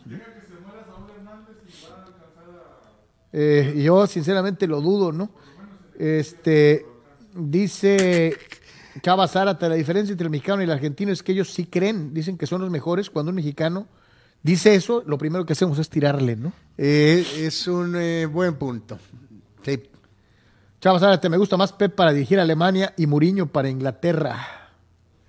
Eh, 3.33 3.83
yo 3.83 4.07
sinceramente 4.07 4.67
lo 4.67 4.83
dudo, 4.83 5.13
¿no? 5.13 5.31
Este, 5.99 6.85
dice 7.35 8.37
Chava 9.03 9.29
Zárate, 9.29 9.69
la 9.69 9.75
diferencia 9.75 10.13
entre 10.13 10.27
el 10.27 10.31
mexicano 10.31 10.63
y 10.63 10.65
el 10.65 10.71
argentino 10.71 11.13
es 11.13 11.23
que 11.23 11.33
ellos 11.33 11.53
sí 11.53 11.67
creen, 11.67 12.15
dicen 12.15 12.39
que 12.39 12.47
son 12.47 12.61
los 12.61 12.71
mejores. 12.71 13.11
Cuando 13.11 13.31
un 13.31 13.37
mexicano 13.37 13.87
dice 14.43 14.75
eso, 14.75 15.03
lo 15.07 15.19
primero 15.19 15.45
que 15.45 15.53
hacemos 15.53 15.79
es 15.79 15.89
tirarle, 15.89 16.37
¿no? 16.37 16.53
Eh, 16.79 17.27
es 17.39 17.67
un 17.67 17.97
eh, 17.97 18.27
buen 18.27 18.55
punto. 18.55 18.99
Sí. 19.65 19.83
Chava 20.81 21.01
Zárate, 21.01 21.29
me 21.29 21.39
gusta 21.39 21.57
más 21.57 21.73
Pep 21.73 21.95
para 21.95 22.13
dirigir 22.13 22.39
a 22.39 22.43
Alemania 22.43 22.95
y 22.97 23.07
Muriño 23.07 23.47
para 23.47 23.69
Inglaterra. 23.69 24.65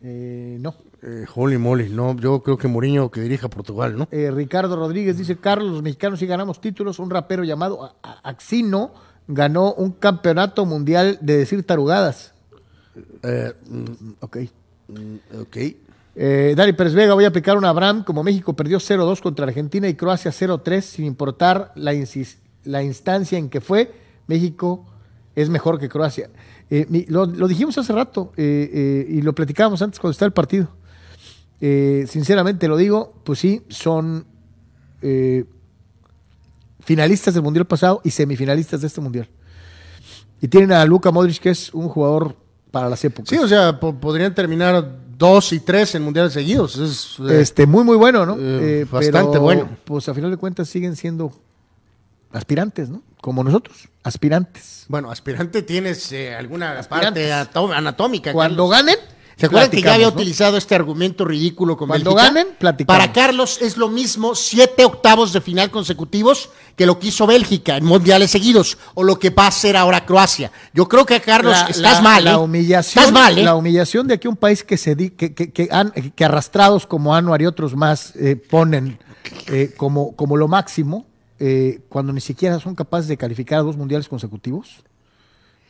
Eh, 0.08 0.58
no. 0.60 0.76
Eh, 1.02 1.26
holy 1.34 1.58
moly, 1.58 1.90
no, 1.90 2.16
yo 2.16 2.44
creo 2.44 2.58
que 2.58 2.68
Mourinho 2.68 3.10
que 3.10 3.22
dirija 3.22 3.50
Portugal, 3.50 3.98
¿no? 3.98 4.08
Eh, 4.12 4.30
Ricardo 4.32 4.76
Rodríguez 4.76 5.18
dice, 5.18 5.38
Carlos, 5.38 5.72
los 5.72 5.82
mexicanos 5.82 6.20
sí 6.20 6.28
ganamos 6.28 6.62
títulos, 6.62 7.00
un 7.00 7.10
rapero 7.10 7.44
llamado 7.44 7.96
Axino 8.24 8.94
ganó 9.28 9.74
un 9.74 9.94
campeonato 9.94 10.66
mundial 10.66 11.18
de 11.22 11.38
decir 11.38 11.66
tarugadas. 11.66 12.35
Eh, 13.24 13.54
mm, 13.70 14.14
ok. 14.20 14.38
Mm, 14.88 15.16
ok. 15.42 15.58
Dani 16.56 16.72
Pérez 16.72 16.94
Vega, 16.94 17.14
voy 17.14 17.26
a 17.26 17.28
aplicar 17.28 17.58
un 17.58 17.66
Abraham, 17.66 18.06
como 18.06 18.24
México 18.24 18.56
perdió 18.56 18.80
0-2 18.80 19.22
contra 19.22 19.46
Argentina 19.46 19.88
y 19.90 19.96
Croacia 19.96 20.32
0-3, 20.32 20.82
sin 20.82 21.06
importar 21.06 21.74
la, 21.76 21.94
instancia 21.94 23.38
en 23.38 23.50
que 23.50 23.60
fue, 23.60 23.92
México 24.28 24.86
es 25.36 25.50
mejor 25.50 25.80
que 25.80 25.90
Croacia. 25.90 26.30
Eh, 26.70 27.06
lo, 27.10 27.28
dijimos 27.48 27.78
hace 27.78 27.94
rato 27.94 28.32
eh, 28.38 28.70
eh, 28.74 29.08
y 29.10 29.22
lo 29.22 29.36
platicábamos 29.36 29.82
antes 29.82 30.00
cuando 30.00 30.14
está 30.14 30.26
el 30.26 30.34
partido. 30.34 30.70
sinceramente 31.60 32.68
lo 32.68 32.78
digo, 32.78 33.14
pues 33.24 33.40
sí, 33.40 33.62
son 33.70 34.26
finalistas 36.80 37.34
del 37.34 37.44
Mundial 37.44 37.66
pasado 37.66 38.02
y 38.04 38.12
semifinalistas 38.12 38.82
de 38.82 38.88
este 38.88 39.02
Mundial. 39.02 39.28
Y 40.42 40.48
tienen 40.48 40.72
a 40.72 40.86
Luka 40.86 41.12
Modric, 41.12 41.40
que 41.40 41.50
es 41.50 41.74
un 41.74 41.90
jugador 41.90 42.36
para 42.76 42.90
las 42.90 43.06
épocas. 43.06 43.30
Sí, 43.30 43.38
o 43.38 43.48
sea, 43.48 43.80
podrían 43.80 44.36
terminar 44.36 44.86
dos 45.18 45.54
y 45.54 45.62
tres 45.62 45.96
en 45.96 46.04
mundiales 46.04 46.34
seguidos. 46.34 46.76
Es, 46.76 47.18
este, 47.32 47.66
muy, 47.66 47.86
muy 47.86 47.96
bueno, 47.96 48.26
¿no? 48.26 48.36
bastante 48.92 49.38
bueno. 49.38 49.70
Pues 49.86 50.10
a 50.10 50.14
final 50.14 50.30
de 50.30 50.36
cuentas 50.36 50.68
siguen 50.68 50.98
siendo 50.98 51.32
aspirantes, 52.34 52.90
¿no? 52.90 53.02
Como 53.22 53.46
nosotros, 53.46 53.88
aspirantes. 54.04 54.84
Bueno, 54.90 55.10
aspirante 55.10 55.62
tienes 55.62 56.12
eh, 56.12 56.36
alguna 56.36 56.78
parte 56.90 57.32
anatómica. 57.32 58.34
Cuando 58.34 58.68
ganen, 58.68 58.98
¿Se 59.38 59.48
acuerdan 59.48 59.70
que 59.70 59.82
ya 59.82 59.96
había 59.96 60.08
utilizado 60.08 60.58
este 60.58 60.76
argumento 60.76 61.26
ridículo 61.26 61.76
con 61.76 61.90
Cuando 61.90 62.14
ganen, 62.14 62.48
platicamos. 62.58 63.00
Para 63.00 63.12
Carlos 63.12 63.62
es 63.62 63.76
lo 63.76 63.90
mismo 63.90 64.34
siete 64.34 64.86
octavos 64.86 65.34
de 65.34 65.42
final 65.42 65.72
consecutivos 65.72 66.50
que 66.76 66.86
lo 66.86 67.00
que 67.00 67.08
hizo 67.08 67.28
Bélgica 67.28 67.78
en 67.78 67.86
mundiales 67.86 68.32
seguidos 68.32 68.78
o 68.94 69.04
lo 69.04 69.20
que 69.20 69.30
va 69.30 69.46
a 69.46 69.48
hacer 69.48 69.76
ahora 69.76 70.06
Croacia. 70.06 70.52
Yo 70.74 70.88
creo 70.88 71.06
que 71.06 71.20
Carlos 71.20 71.58
estás 71.70 72.02
mal. 72.02 72.24
La 72.24 72.32
¿eh? 72.34 72.38
humillación, 72.38 73.14
mal, 73.14 73.38
¿eh? 73.38 73.44
la 73.44 73.56
humillación 73.56 74.08
de 74.08 74.14
aquí 74.14 74.28
un 74.28 74.38
país 74.38 74.64
que 74.64 74.78
se 74.78 74.96
que, 74.96 75.34
que, 75.34 75.52
que, 75.52 76.26
arrastrados 76.26 76.88
como 76.88 77.14
Anuar 77.14 77.42
y 77.42 77.46
otros 77.46 77.76
más 77.76 78.14
ponen 78.50 79.00
como, 79.78 80.16
como 80.16 80.38
lo 80.38 80.48
máximo 80.48 81.06
eh, 81.38 81.82
cuando 81.90 82.14
ni 82.14 82.22
siquiera 82.22 82.60
son 82.60 82.76
capaces 82.76 83.08
de 83.10 83.18
calificar 83.18 83.60
a 83.60 83.64
dos 83.64 83.76
mundiales 83.76 84.08
consecutivos, 84.08 84.84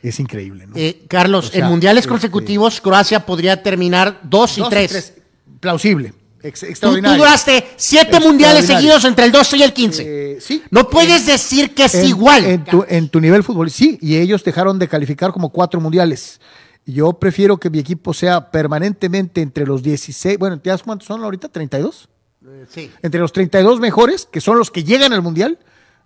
es 0.02 0.20
increíble. 0.20 0.66
Eh, 0.74 1.04
Carlos, 1.08 1.50
en 1.54 1.64
mundiales 1.66 2.02
este, 2.02 2.10
consecutivos, 2.10 2.80
Croacia 2.80 3.24
podría 3.24 3.62
terminar 3.62 4.20
dos, 4.22 4.58
y, 4.58 4.62
tres. 4.68 5.14
Plausible. 5.60 6.12
extraordinario. 6.42 7.16
Tú, 7.16 7.24
duraste 7.24 7.66
siete 7.76 8.20
mundiales 8.20 8.66
seguidos 8.66 9.04
entre 9.04 9.24
el 9.24 9.32
12 9.32 9.56
y 9.56 9.62
el 9.62 9.72
15. 9.72 10.04
Eh, 10.06 10.40
sí. 10.40 10.62
No 10.70 10.88
puedes 10.88 11.26
decir 11.26 11.74
que 11.74 11.86
es 11.86 11.94
igual. 12.04 12.44
En 12.44 12.64
tu, 12.64 12.84
en 12.88 13.08
tu 13.08 13.20
nivel 13.20 13.42
fútbol, 13.42 13.70
sí, 13.70 13.98
y 14.00 14.16
ellos 14.16 14.44
dejaron 14.44 14.78
de 14.78 14.86
calificar 14.86 15.32
como 15.32 15.50
cuatro 15.50 15.80
mundiales. 15.80 16.40
Yo 16.84 17.14
prefiero 17.14 17.56
que 17.56 17.68
mi 17.68 17.80
equipo 17.80 18.14
sea 18.14 18.52
permanentemente 18.52 19.40
entre 19.40 19.66
los 19.66 19.82
16, 19.82 20.38
bueno, 20.38 20.60
¿te 20.60 20.70
das 20.70 20.84
cuántos 20.84 21.08
son 21.08 21.24
ahorita? 21.24 21.50
¿32? 21.50 22.06
Eh, 22.46 22.66
sí. 22.68 22.92
Entre 23.02 23.20
los 23.20 23.32
32 23.32 23.80
mejores, 23.80 24.28
que 24.30 24.40
son 24.40 24.56
los 24.56 24.70
que 24.70 24.84
llegan 24.84 25.12
al 25.12 25.20
Mundial, 25.20 25.58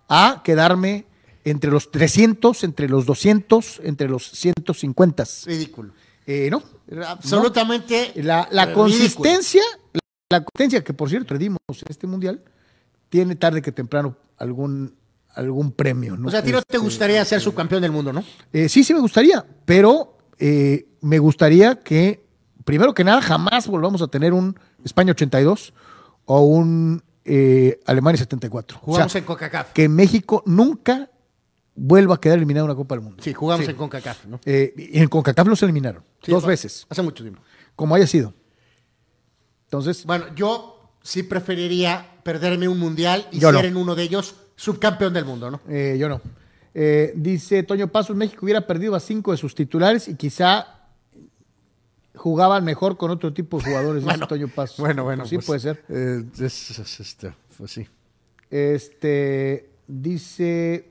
a 0.09 0.41
quedarme 0.43 1.05
entre 1.43 1.71
los 1.71 1.91
300, 1.91 2.63
entre 2.63 2.87
los 2.89 3.05
200, 3.05 3.81
entre 3.83 4.07
los 4.09 4.29
150. 4.31 5.23
Ridículo. 5.45 5.93
Eh, 6.27 6.49
no, 6.51 6.61
Absolutamente. 7.07 8.13
La, 8.17 8.73
consistencia, 8.73 9.61
la, 9.93 9.99
la 10.29 10.43
consistencia 10.43 10.83
que 10.83 10.93
por 10.93 11.09
cierto 11.09 11.29
perdimos 11.29 11.59
en 11.69 11.85
este 11.89 12.07
mundial, 12.07 12.43
tiene 13.09 13.35
tarde 13.35 13.61
que 13.61 13.71
temprano 13.71 14.15
algún, 14.37 14.95
algún 15.35 15.71
premio. 15.71 16.15
¿no? 16.17 16.27
O 16.27 16.31
sea, 16.31 16.39
a 16.39 16.43
ti 16.43 16.51
no 16.51 16.61
te 16.61 16.77
Este, 16.77 16.77
gustaría 16.77 17.23
ser 17.25 17.41
subcampeón 17.41 17.81
del 17.81 17.91
mundo, 17.91 18.13
¿no? 18.13 18.23
eh, 18.53 18.69
sí, 18.69 18.83
sí 18.83 18.93
me 18.93 18.99
gustaría, 18.99 19.45
pero 19.65 20.17
eh, 20.39 20.87
me 21.01 21.19
gustaría 21.19 21.75
que, 21.79 22.23
primero 22.65 22.93
que 22.93 23.03
nada, 23.03 23.21
jamás 23.21 23.67
volvamos 23.67 24.01
a 24.01 24.07
tener 24.07 24.33
un 24.33 24.57
España 24.83 25.11
82 25.11 25.73
o 26.25 26.41
un 26.41 27.03
eh, 27.25 27.79
Alemania 27.85 28.17
74. 28.19 28.79
Jugamos 28.79 29.05
o 29.07 29.09
sea, 29.09 29.19
en 29.19 29.25
CONCACAF. 29.25 29.73
que 29.73 29.89
México 29.89 30.43
nunca 30.45 31.09
vuelva 31.75 32.15
a 32.15 32.19
quedar 32.19 32.37
eliminado 32.37 32.65
en 32.65 32.71
una 32.71 32.75
Copa 32.77 32.95
del 32.95 33.03
Mundo. 33.03 33.23
Sí, 33.23 33.33
jugamos 33.33 33.65
Sí. 33.65 33.71
en 33.71 33.77
CONCACAF, 33.77 34.25
¿no? 34.25 34.39
Eh, 34.45 34.73
y 34.77 34.99
en 34.99 35.07
CONCACAF 35.07 35.47
los 35.47 35.63
eliminaron 35.63 36.03
Sí, 36.21 36.31
dos 36.31 36.45
veces, 36.45 36.85
Hace 36.89 37.01
mucho 37.01 37.23
tiempo. 37.23 37.41
como 37.75 37.95
haya 37.95 38.05
sido. 38.07 38.33
Entonces, 39.65 40.05
Bueno, 40.05 40.25
yo 40.35 40.91
sí 41.01 41.23
preferiría 41.23 42.07
perderme 42.23 42.67
un 42.67 42.77
mundial 42.79 43.27
y 43.31 43.39
ser 43.39 43.53
no. 43.53 43.59
en 43.61 43.77
uno 43.77 43.95
de 43.95 44.03
ellos 44.03 44.35
subcampeón 44.55 45.13
del 45.13 45.25
mundo, 45.25 45.49
¿no? 45.49 45.61
Eh, 45.69 45.97
yo 45.99 46.07
no. 46.09 46.21
Eh, 46.73 47.13
dice 47.15 47.63
Toño 47.63 47.87
Pasos, 47.87 48.15
México 48.15 48.45
hubiera 48.45 48.65
perdido 48.67 48.95
a 48.95 48.99
cinco 48.99 49.31
de 49.31 49.37
sus 49.37 49.55
titulares 49.55 50.07
y 50.07 50.15
quizá 50.15 50.67
jugaban 52.15 52.63
mejor 52.63 52.97
con 52.97 53.09
otro 53.11 53.33
tipo 53.33 53.57
de 53.57 53.63
jugadores. 53.65 54.03
dice 54.05 54.17
Toño 54.29 54.47
Pasos. 54.49 54.77
Bueno, 54.77 55.03
bueno. 55.03 55.25
Sí, 55.25 55.35
pues, 55.35 55.45
puede 55.47 55.59
ser. 55.61 55.83
eh, 55.89 56.23
es- 56.39 56.79
es- 56.79 56.99
este, 56.99 57.33
pues 57.57 57.71
sí. 57.71 57.87
Este, 58.49 59.69
dice, 59.87 60.90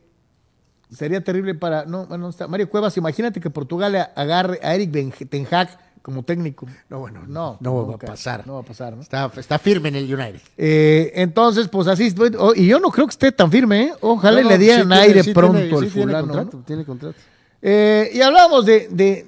sería 0.92 1.22
terrible 1.22 1.54
para, 1.54 1.84
no, 1.84 2.06
bueno, 2.06 2.24
no 2.24 2.30
está. 2.30 2.46
Mario 2.48 2.68
Cuevas, 2.68 2.96
imagínate 2.96 3.40
que 3.40 3.50
Portugal 3.50 3.94
agarre 4.14 4.58
a 4.62 4.74
Eric 4.74 4.90
Ben- 4.90 5.12
Ten 5.28 5.46
Hag 5.50 5.68
como 6.02 6.22
técnico. 6.22 6.66
No, 6.88 7.00
bueno, 7.00 7.22
No, 7.28 7.58
no 7.60 7.86
va 7.86 7.94
a 7.94 7.98
pasar. 7.98 8.46
No 8.46 8.54
va 8.54 8.60
a 8.60 8.64
pasar, 8.64 8.96
¿no? 8.96 9.02
Está, 9.02 9.30
está 9.36 9.58
firme 9.58 9.90
en 9.90 9.96
el 9.96 10.04
United. 10.14 10.40
Eh, 10.56 11.12
entonces, 11.16 11.68
pues 11.68 11.86
así, 11.88 12.14
oh, 12.38 12.54
y 12.54 12.66
yo 12.66 12.80
no 12.80 12.90
creo 12.90 13.06
que 13.06 13.10
esté 13.12 13.32
tan 13.32 13.50
firme, 13.50 13.82
¿eh? 13.82 13.92
Ojalá 14.00 14.40
No, 14.42 14.48
le 14.48 14.58
dieran 14.58 14.82
sí 14.82 14.88
tiene- 14.88 15.02
aire 15.02 15.22
sí 15.22 15.32
pronto 15.34 15.58
tiene- 15.58 15.76
al 15.76 15.84
sí 15.84 15.90
tiene 15.90 16.02
fulano. 16.06 16.26
¿no? 16.26 16.32
contrato, 16.34 16.62
tiene 16.66 16.84
contrato. 16.84 17.18
Eh, 17.62 18.10
y 18.14 18.20
hablamos 18.22 18.64
de, 18.64 18.88
de, 18.90 19.26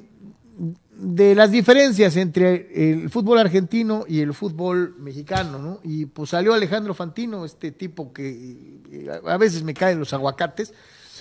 de 0.96 1.34
las 1.34 1.50
diferencias 1.50 2.16
entre 2.16 2.90
el 2.92 3.10
fútbol 3.10 3.38
argentino 3.38 4.04
y 4.08 4.20
el 4.20 4.32
fútbol 4.32 4.94
mexicano, 4.98 5.58
¿no? 5.58 5.80
Y 5.82 6.06
pues 6.06 6.30
salió 6.30 6.54
Alejandro 6.54 6.94
Fantino, 6.94 7.44
este 7.44 7.72
tipo 7.72 8.12
que 8.14 8.80
eh, 8.90 9.20
a 9.26 9.36
veces 9.36 9.62
me 9.62 9.74
caen 9.74 9.98
los 9.98 10.12
aguacates, 10.14 10.72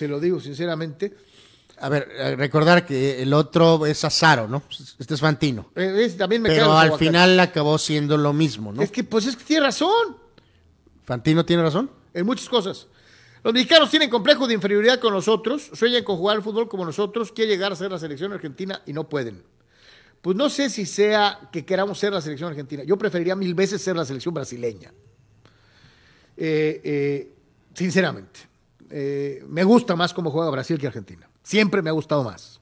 se 0.02 0.08
lo 0.08 0.18
digo 0.18 0.40
sinceramente. 0.40 1.14
A 1.78 1.88
ver, 1.88 2.08
eh, 2.16 2.34
recordar 2.34 2.84
que 2.84 3.22
el 3.22 3.32
otro 3.32 3.86
es 3.86 4.04
Azaro, 4.04 4.48
¿no? 4.48 4.64
Este 4.98 5.14
es 5.14 5.20
Fantino. 5.20 5.70
Eh, 5.76 6.02
ese 6.04 6.16
también 6.16 6.42
me 6.42 6.48
caen 6.48 6.60
Pero 6.60 6.76
al 6.76 6.98
final 6.98 7.38
acabó 7.38 7.78
siendo 7.78 8.16
lo 8.16 8.32
mismo, 8.32 8.72
¿no? 8.72 8.82
Es 8.82 8.90
que, 8.90 9.04
pues 9.04 9.26
es 9.26 9.36
que 9.36 9.44
tiene 9.44 9.66
razón 9.66 10.16
Fantino 11.04 11.44
tiene 11.44 11.62
razón. 11.62 11.88
en 12.14 12.26
muchas 12.26 12.48
cosas. 12.48 12.88
Los 13.44 13.54
mexicanos 13.54 13.90
tienen 13.90 14.10
complejo 14.10 14.48
de 14.48 14.54
inferioridad 14.54 14.98
con 14.98 15.12
nosotros, 15.12 15.70
sueñan 15.72 16.02
con 16.02 16.16
jugar 16.16 16.36
al 16.36 16.42
fútbol 16.42 16.68
como 16.68 16.84
nosotros, 16.84 17.30
quieren 17.30 17.54
llegar 17.54 17.70
a 17.70 17.76
ser 17.76 17.92
la 17.92 17.98
selección 18.00 18.32
argentina 18.32 18.82
y 18.84 18.92
no 18.92 19.08
pueden. 19.08 19.44
Pues 20.20 20.36
no 20.36 20.50
sé 20.50 20.68
si 20.68 20.84
sea 20.84 21.48
que 21.52 21.64
queramos 21.64 21.98
ser 21.98 22.12
la 22.12 22.20
selección 22.20 22.50
argentina. 22.50 22.82
Yo 22.82 22.98
preferiría 22.98 23.36
mil 23.36 23.54
veces 23.54 23.80
ser 23.80 23.94
la 23.94 24.04
selección 24.04 24.34
brasileña. 24.34 24.92
Eh, 26.36 26.80
eh, 26.84 27.32
sinceramente. 27.74 28.51
Eh, 28.94 29.42
me 29.48 29.64
gusta 29.64 29.96
más 29.96 30.12
cómo 30.12 30.30
juega 30.30 30.50
Brasil 30.50 30.78
que 30.78 30.86
Argentina. 30.86 31.26
Siempre 31.42 31.80
me 31.80 31.88
ha 31.88 31.94
gustado 31.94 32.22
más. 32.22 32.60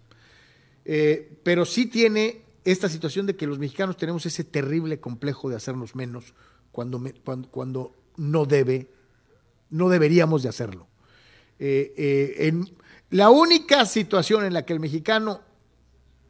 Eh, 0.85 1.40
pero 1.43 1.65
sí 1.65 1.86
tiene 1.86 2.43
esta 2.65 2.89
situación 2.89 3.27
de 3.27 3.35
que 3.35 3.48
los 3.48 3.59
mexicanos 3.59 3.97
tenemos 3.97 4.24
ese 4.27 4.44
terrible 4.44 5.01
complejo 5.01 5.51
de 5.51 5.57
hacernos 5.57 5.97
menos 5.97 6.32
cuando, 6.70 7.02
cuando, 7.51 7.97
no 8.16 8.44
debe, 8.44 8.90
no 9.70 9.89
deberíamos 9.89 10.44
de 10.44 10.48
hacerlo. 10.48 10.86
Eh, 11.59 12.36
en, 12.39 12.77
la 13.11 13.31
única 13.31 13.85
situación 13.85 14.44
en 14.44 14.55
la 14.55 14.65
que 14.65 14.73
el 14.73 14.78
mexicano 14.78 15.40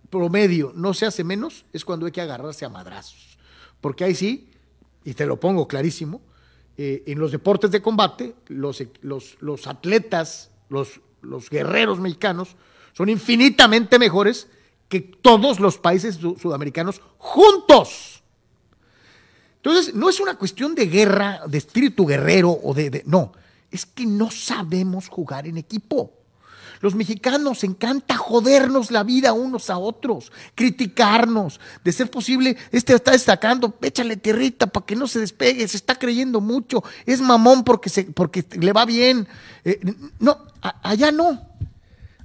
promedio 0.08 0.72
no 0.74 0.94
se 0.94 1.04
hace 1.04 1.24
menos 1.24 1.66
es 1.74 1.84
cuando 1.84 2.06
hay 2.06 2.12
que 2.12 2.22
agarrarse 2.22 2.64
a 2.64 2.70
madrazos. 2.70 3.38
Porque 3.82 4.04
ahí 4.04 4.14
sí, 4.14 4.48
y 5.04 5.12
te 5.12 5.26
lo 5.26 5.38
pongo 5.38 5.68
clarísimo, 5.68 6.22
eh, 6.82 7.02
en 7.08 7.18
los 7.18 7.30
deportes 7.30 7.70
de 7.70 7.82
combate, 7.82 8.34
los, 8.48 8.80
atletas, 9.66 10.50
los, 10.70 10.98
guerreros 11.50 12.00
mexicanos, 12.00 12.56
son 12.94 13.10
infinitamente 13.10 13.98
mejores 13.98 14.48
que 14.88 15.00
todos 15.02 15.60
los 15.60 15.76
países 15.76 16.14
su- 16.14 16.36
sudamericanos 16.40 17.02
juntos. 17.18 18.22
Entonces, 19.56 19.94
no 19.94 20.08
es 20.08 20.20
una 20.20 20.38
cuestión 20.38 20.74
de 20.74 20.86
guerra, 20.86 21.42
de 21.46 21.58
espíritu 21.58 22.06
guerrero 22.06 22.58
o 22.62 22.72
de- 22.72 23.02
No, 23.04 23.32
es 23.70 23.84
que 23.84 24.06
no 24.06 24.30
sabemos 24.30 25.08
jugar 25.08 25.46
en 25.46 25.58
equipo. 25.58 26.14
Los 26.80 26.94
mexicanos 26.94 27.62
encanta 27.62 28.16
jodernos 28.16 28.90
la 28.90 29.02
vida 29.04 29.32
unos 29.34 29.68
a 29.70 29.76
otros, 29.78 30.32
criticarnos, 30.54 31.60
de 31.84 31.92
ser 31.92 32.10
posible, 32.10 32.56
este 32.72 32.94
está 32.94 33.12
destacando, 33.12 33.76
échale 33.82 34.16
tierrita 34.16 34.66
para 34.66 34.86
que 34.86 34.96
no 34.96 35.06
se 35.06 35.20
despegue, 35.20 35.66
se 35.68 35.76
está 35.76 35.98
creyendo 35.98 36.40
mucho, 36.40 36.82
es 37.06 37.20
mamón 37.20 37.64
porque, 37.64 37.90
se, 37.90 38.04
porque 38.04 38.44
le 38.58 38.72
va 38.72 38.86
bien. 38.86 39.28
Eh, 39.64 39.78
no, 40.18 40.38
a- 40.62 40.88
allá 40.90 41.12
no. 41.12 41.46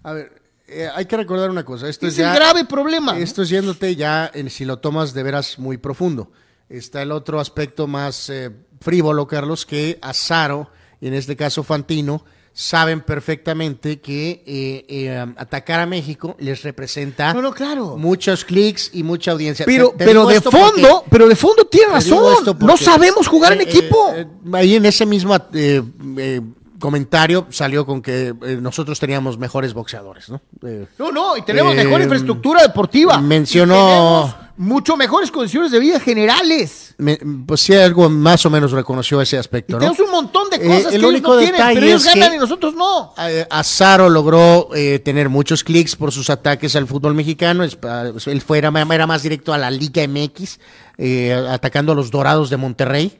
A 0.03 0.14
ver, 0.14 0.41
eh, 0.68 0.90
hay 0.95 1.06
que 1.06 1.18
recordar 1.18 1.49
una 1.49 1.65
cosa. 1.65 1.90
Esto 1.90 2.07
Es 2.07 2.14
es, 2.14 2.19
ya- 2.19 2.32
el 2.32 2.36
grave 2.40 2.64
problema. 2.65 3.18
Esto 3.19 3.41
es 3.41 3.49
yéndote 3.49 3.95
ya, 3.95 4.32
en, 4.34 4.49
si 4.49 4.64
lo 4.65 4.80
tomas 4.80 5.14
de 5.14 5.23
veras 5.23 5.60
muy 5.60 5.77
profundo. 5.77 6.32
Está 6.69 7.02
el 7.02 7.11
otro 7.11 7.40
aspecto 7.40 7.88
más 7.88 8.30
eh, 8.30 8.52
frívolo, 8.80 9.27
Carlos, 9.27 9.65
que 9.65 9.99
Azaro, 10.02 10.69
y 11.02 11.07
en 11.07 11.14
este 11.14 11.36
caso 11.36 11.64
Fantino, 11.64 12.23
saben 12.57 13.02
perfectamente 13.02 13.99
que 13.99 14.41
eh, 14.48 14.86
eh, 14.88 15.26
atacar 15.36 15.82
a 15.82 15.86
México 15.86 16.38
les 16.40 16.64
representa 16.64 17.34
No, 17.34 17.41
no, 17.41 17.53
claro. 17.53 17.98
muchos 17.98 18.45
clics 18.45 18.91
y 18.94 19.03
mucha 19.03 19.32
audiencia. 19.32 19.65
Pero, 19.65 19.90
Te- 19.90 19.98
te 19.98 20.06
pero 20.06 20.26
de 20.26 20.40
fondo, 20.40 20.90
porque- 20.90 21.10
pero 21.11 21.27
de 21.27 21.36
fondo 21.36 21.65
tiene 21.65 21.91
razón. 21.91 22.56
no 22.60 22.77
sabemos 22.77 23.27
jugar 23.27 23.52
en 23.52 23.60
eh, 23.60 23.64
equipo. 23.64 24.10
eh, 24.15 24.26
ahí 24.53 24.76
en 24.77 24.86
ese 24.86 25.06
mismo 25.06 25.36
eh, 25.53 25.84
eh, 26.18 26.41
comentario 26.86 27.48
salió 27.49 27.84
con 27.86 28.02
que 28.02 28.34
eh, 28.44 28.57
nosotros 28.62 28.99
teníamos 28.99 29.38
mejores 29.40 29.74
boxeadores, 29.74 30.30
¿no? 30.30 30.40
Eh, 30.66 30.86
No, 30.99 31.12
no, 31.12 31.36
y 31.36 31.41
tenemos 31.41 31.74
Eh, 31.74 31.84
mejor 31.84 32.02
infraestructura 32.02 32.62
deportiva. 32.62 33.18
mencionó- 33.20 34.45
mucho 34.57 34.95
mejores 34.95 35.32
condiciones 35.32 35.70
de 35.72 35.80
vida 35.80 35.99
generales. 35.99 36.95
me- 36.98 37.18
pues 37.45 37.60
sí, 37.60 37.74
algo 37.74 38.10
más 38.10 38.45
o 38.45 38.49
menos 38.49 38.72
reconoció 38.72 39.20
ese 39.20 39.36
Y 39.36 39.40
aspecto, 39.40 39.74
¿no? 39.74 39.80
tenemos 39.80 39.99
un 39.99 40.12
montón 40.12 40.49
de 40.49 40.56
Eh, 40.57 40.60
cosas 40.66 40.86
el 40.86 40.90
que 40.91 40.95
ellos 40.98 41.10
único 41.10 41.34
no 41.34 41.40
tienen, 41.40 41.62
pero 41.74 41.86
ellos 41.86 42.06
ganan 42.06 42.36
y 42.36 42.38
nosotros 42.38 42.74
no. 42.74 43.14
Azaro 43.49 44.10
logró 44.10 44.70
tener 45.03 45.28
muchos 45.28 45.64
clics 45.66 45.95
por 45.98 46.14
sus 46.14 46.30
ataques 46.30 46.74
al 46.78 46.88
fútbol 46.88 47.16
mexicano. 47.16 47.64
Él 47.66 48.41
fue, 48.45 48.57
era, 48.60 48.72
más 48.72 49.24
directo 49.24 49.53
a 49.53 49.57
la 49.57 49.70
Liga 49.72 50.03
MX, 50.07 50.60
eh, 50.98 51.34
atacando 51.49 51.91
a 51.91 51.95
los 51.95 52.10
Dorados 52.12 52.49
de 52.49 52.56
Monterrey. 52.57 53.20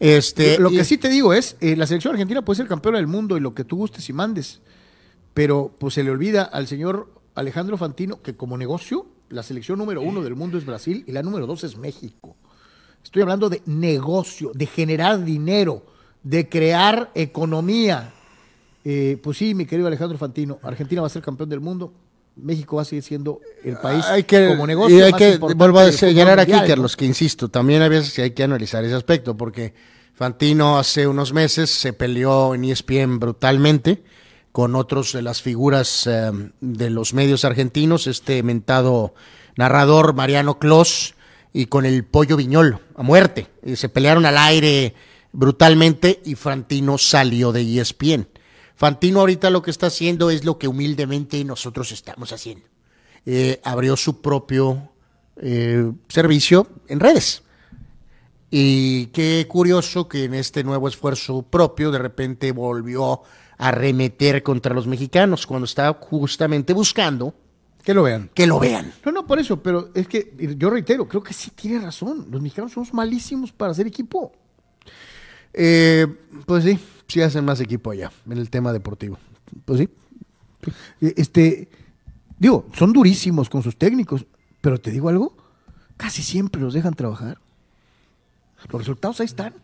Este, 0.00 0.58
lo 0.58 0.70
y- 0.70 0.76
que 0.76 0.84
sí 0.84 0.98
te 0.98 1.08
digo 1.08 1.32
es, 1.32 1.56
eh, 1.60 1.76
la 1.76 1.86
selección 1.86 2.12
argentina 2.12 2.42
puede 2.42 2.58
ser 2.58 2.68
campeona 2.68 2.98
del 2.98 3.06
mundo 3.06 3.36
y 3.36 3.40
lo 3.40 3.54
que 3.54 3.64
tú 3.64 3.76
gustes 3.76 4.08
y 4.08 4.12
mandes, 4.12 4.60
pero 5.34 5.72
pues 5.78 5.94
se 5.94 6.04
le 6.04 6.10
olvida 6.10 6.42
al 6.42 6.66
señor 6.66 7.12
Alejandro 7.34 7.76
Fantino 7.76 8.22
que 8.22 8.34
como 8.36 8.56
negocio, 8.56 9.06
la 9.30 9.42
selección 9.42 9.78
número 9.78 10.00
uno 10.00 10.22
del 10.22 10.34
mundo 10.36 10.56
es 10.58 10.64
Brasil 10.64 11.04
y 11.06 11.12
la 11.12 11.22
número 11.22 11.46
dos 11.46 11.64
es 11.64 11.76
México. 11.76 12.36
Estoy 13.02 13.22
hablando 13.22 13.48
de 13.48 13.62
negocio, 13.66 14.50
de 14.54 14.66
generar 14.66 15.24
dinero, 15.24 15.82
de 16.22 16.48
crear 16.48 17.10
economía. 17.14 18.12
Eh, 18.84 19.18
pues 19.22 19.38
sí, 19.38 19.54
mi 19.54 19.66
querido 19.66 19.86
Alejandro 19.88 20.18
Fantino, 20.18 20.58
Argentina 20.62 21.00
va 21.02 21.06
a 21.06 21.10
ser 21.10 21.22
campeón 21.22 21.48
del 21.48 21.60
mundo, 21.60 21.92
México 22.40 22.76
va 22.76 22.82
a 22.82 22.84
seguir 22.84 23.02
siendo 23.02 23.40
el 23.64 23.76
país 23.78 24.04
hay 24.06 24.24
que, 24.24 24.48
como 24.48 24.66
negocio. 24.66 24.96
y 24.96 25.02
hay 25.02 25.12
más 25.12 25.18
que 25.18 25.32
importante 25.32 25.58
vuelvo 25.58 25.78
a 25.80 25.92
señalar 25.92 26.40
aquí. 26.40 26.52
Carlos, 26.52 26.96
que 26.96 27.04
insisto, 27.04 27.48
también 27.48 27.82
a 27.82 27.88
veces 27.88 28.18
hay 28.18 28.30
que 28.30 28.42
analizar 28.42 28.84
ese 28.84 28.94
aspecto, 28.94 29.36
porque 29.36 29.74
Fantino 30.14 30.78
hace 30.78 31.06
unos 31.06 31.32
meses 31.32 31.70
se 31.70 31.92
peleó 31.92 32.54
en 32.54 32.64
ESPN 32.64 33.18
brutalmente 33.18 34.02
con 34.52 34.74
otros 34.74 35.12
de 35.12 35.22
las 35.22 35.42
figuras 35.42 36.06
eh, 36.06 36.30
de 36.60 36.90
los 36.90 37.14
medios 37.14 37.44
argentinos, 37.44 38.06
este 38.06 38.42
mentado 38.42 39.14
narrador 39.56 40.14
Mariano 40.14 40.58
Clos 40.58 41.14
y 41.52 41.66
con 41.66 41.86
el 41.86 42.04
pollo 42.04 42.36
Viñolo 42.36 42.80
a 42.96 43.02
muerte. 43.02 43.46
Y 43.64 43.76
se 43.76 43.88
pelearon 43.88 44.26
al 44.26 44.38
aire 44.38 44.94
brutalmente 45.32 46.20
y 46.24 46.34
Fantino 46.34 46.98
salió 46.98 47.52
de 47.52 47.80
ESPN. 47.80 48.26
Fantino 48.78 49.18
ahorita 49.18 49.50
lo 49.50 49.60
que 49.60 49.72
está 49.72 49.88
haciendo 49.88 50.30
es 50.30 50.44
lo 50.44 50.56
que 50.56 50.68
humildemente 50.68 51.42
nosotros 51.44 51.90
estamos 51.90 52.32
haciendo. 52.32 52.64
eh, 53.26 53.60
abrió 53.64 53.96
su 53.96 54.22
propio 54.22 54.90
eh, 55.36 55.90
servicio 56.08 56.68
en 56.86 57.00
redes. 57.00 57.42
Y 58.50 59.06
qué 59.06 59.46
curioso 59.48 60.08
que 60.08 60.24
en 60.24 60.34
este 60.34 60.62
nuevo 60.62 60.86
esfuerzo 60.88 61.42
propio 61.42 61.90
de 61.90 61.98
repente 61.98 62.52
volvió 62.52 63.20
a 63.58 63.70
remeter 63.72 64.42
contra 64.44 64.72
los 64.74 64.86
mexicanos 64.86 65.44
cuando 65.46 65.64
estaba 65.64 65.98
justamente 66.00 66.72
buscando 66.72 67.34
Que 67.82 67.92
lo 67.92 68.04
vean. 68.04 68.30
que 68.32 68.46
lo 68.46 68.60
vean. 68.60 68.94
No, 69.04 69.10
no, 69.10 69.26
por 69.26 69.40
eso, 69.40 69.60
pero 69.60 69.90
es 69.92 70.06
que 70.06 70.32
yo 70.56 70.70
reitero, 70.70 71.08
creo 71.08 71.22
que 71.22 71.34
sí 71.34 71.50
tiene 71.50 71.80
razón. 71.80 72.28
Los 72.30 72.40
mexicanos 72.40 72.72
somos 72.72 72.94
malísimos 72.94 73.50
para 73.52 73.72
hacer 73.72 73.88
equipo. 73.88 74.32
Eh, 75.52 76.06
pues 76.46 76.64
sí, 76.64 76.78
sí 77.08 77.22
hacen 77.22 77.44
más 77.44 77.60
equipo 77.60 77.90
allá 77.90 78.12
en 78.30 78.38
el 78.38 78.50
tema 78.50 78.72
deportivo. 78.72 79.18
Pues 79.64 79.80
sí. 79.80 79.88
Eh, 81.00 81.14
Este, 81.16 81.68
digo, 82.38 82.66
son 82.74 82.92
durísimos 82.92 83.48
con 83.48 83.62
sus 83.62 83.76
técnicos, 83.76 84.26
pero 84.60 84.78
te 84.78 84.90
digo 84.90 85.08
algo, 85.08 85.36
casi 85.96 86.22
siempre 86.22 86.60
los 86.60 86.74
dejan 86.74 86.94
trabajar. 86.94 87.38
Los 88.70 88.80
resultados 88.80 89.20
ahí 89.20 89.26
están. 89.26 89.54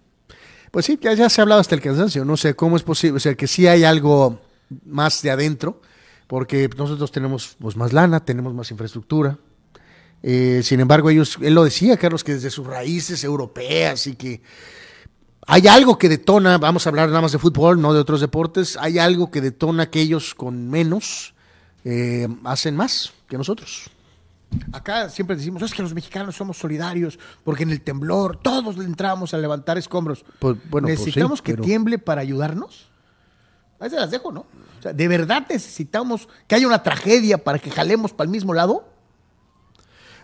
Pues 0.70 0.86
sí, 0.86 0.98
ya, 1.00 1.12
ya 1.12 1.28
se 1.28 1.40
ha 1.40 1.42
hablado 1.42 1.60
hasta 1.60 1.74
el 1.74 1.80
cansancio. 1.80 2.24
No 2.24 2.36
sé 2.36 2.54
cómo 2.54 2.76
es 2.76 2.82
posible. 2.82 3.16
O 3.16 3.20
sea, 3.20 3.34
que 3.34 3.46
sí 3.46 3.66
hay 3.66 3.84
algo 3.84 4.40
más 4.84 5.22
de 5.22 5.30
adentro, 5.30 5.80
porque 6.26 6.68
nosotros 6.76 7.12
tenemos 7.12 7.56
pues, 7.60 7.76
más 7.76 7.92
lana, 7.92 8.24
tenemos 8.24 8.54
más 8.54 8.70
infraestructura. 8.70 9.38
Eh, 10.22 10.62
sin 10.64 10.80
embargo, 10.80 11.10
ellos, 11.10 11.38
él 11.42 11.54
lo 11.54 11.64
decía, 11.64 11.96
Carlos, 11.96 12.24
que 12.24 12.34
desde 12.34 12.50
sus 12.50 12.66
raíces 12.66 13.22
europeas 13.24 14.06
y 14.06 14.14
que 14.16 14.40
hay 15.46 15.66
algo 15.68 15.98
que 15.98 16.08
detona, 16.08 16.58
vamos 16.58 16.86
a 16.86 16.90
hablar 16.90 17.08
nada 17.08 17.20
más 17.20 17.32
de 17.32 17.38
fútbol, 17.38 17.80
no 17.80 17.92
de 17.92 18.00
otros 18.00 18.20
deportes, 18.20 18.76
hay 18.80 18.98
algo 18.98 19.30
que 19.30 19.40
detona 19.40 19.90
que 19.90 20.00
ellos 20.00 20.34
con 20.34 20.68
menos 20.70 21.34
eh, 21.84 22.28
hacen 22.44 22.76
más 22.76 23.12
que 23.28 23.36
nosotros. 23.36 23.90
Acá 24.72 25.08
siempre 25.10 25.36
decimos, 25.36 25.62
es 25.62 25.74
que 25.74 25.82
los 25.82 25.94
mexicanos 25.94 26.36
somos 26.36 26.56
solidarios, 26.56 27.18
porque 27.42 27.64
en 27.64 27.70
el 27.70 27.80
temblor 27.80 28.36
todos 28.40 28.78
le 28.78 28.84
entramos 28.84 29.34
a 29.34 29.38
levantar 29.38 29.76
escombros. 29.78 30.24
Pues, 30.38 30.56
bueno, 30.70 30.86
pues 30.86 31.00
¿Necesitamos 31.00 31.40
sí, 31.40 31.44
que 31.44 31.52
pero- 31.54 31.64
tiemble 31.64 31.98
para 31.98 32.20
ayudarnos? 32.20 32.88
Ahí 33.80 33.90
se 33.90 33.96
las 33.96 34.10
dejo, 34.10 34.30
¿no? 34.30 34.40
O 34.78 34.82
sea, 34.82 34.92
¿de 34.92 35.08
verdad 35.08 35.44
necesitamos 35.50 36.28
que 36.46 36.54
haya 36.54 36.66
una 36.68 36.82
tragedia 36.82 37.42
para 37.42 37.58
que 37.58 37.70
jalemos 37.70 38.12
para 38.12 38.26
el 38.26 38.30
mismo 38.30 38.54
lado? 38.54 38.88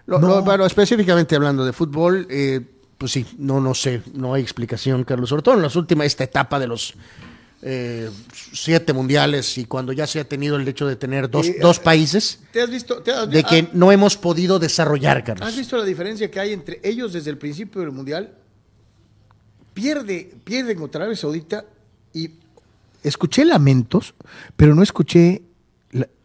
Lo- 0.07 0.19
No. 0.19 0.29
lo- 0.29 0.43
bueno, 0.43 0.65
específicamente 0.65 1.35
hablando 1.37 1.65
de 1.65 1.73
fútbol, 1.73 2.27
eh, 2.31 2.61
pues 3.01 3.13
sí, 3.13 3.25
no, 3.39 3.63
no 3.63 3.75
sé, 3.75 4.03
no 4.13 4.35
hay 4.35 4.43
explicación, 4.43 5.05
Carlos. 5.05 5.31
Sobre 5.31 5.43
todo 5.43 5.55
en 5.55 5.63
las 5.63 5.75
últimas, 5.75 6.07
esta 6.07 6.25
etapa 6.25 6.59
de 6.59 6.67
los 6.67 6.93
eh, 7.63 8.11
siete 8.53 8.93
mundiales 8.93 9.57
y 9.57 9.65
cuando 9.65 9.95
ya 9.95 10.07
se 10.07 10.21
ha 10.21 10.25
tenido 10.25 10.57
el 10.57 10.69
hecho 10.69 10.87
de 10.87 10.97
tener 10.97 11.31
dos, 11.31 11.47
Eh, 11.47 11.57
dos 11.63 11.79
países, 11.79 12.41
¿Te 12.53 12.61
has 12.61 12.69
visto? 12.69 13.01
te 13.03 13.11
has- 13.11 13.31
de 13.31 13.43
que 13.43 13.61
ah, 13.61 13.71
no 13.73 13.91
hemos 13.91 14.19
podido 14.19 14.59
desarrollar, 14.59 15.17
¿Has 15.17 15.25
Carlos. 15.25 15.57
visto 15.57 15.79
la 15.79 15.85
diferencia 15.87 16.31
que 16.31 16.41
hay 16.41 16.53
entre 16.53 16.79
ellos 16.85 17.15
desde 17.15 17.31
el 17.31 17.39
principio 17.39 17.81
del 17.81 17.91
Mundial? 17.91 18.35
Pierde, 19.73 20.35
pierden 20.45 20.77
contra 20.79 21.01
Arabia 21.03 21.17
Saudita 21.17 21.65
y 22.13 22.31
escuché 23.03 23.47
lamentos, 23.47 24.13
pero 24.57 24.75
no 24.75 24.83
escuché 24.83 25.41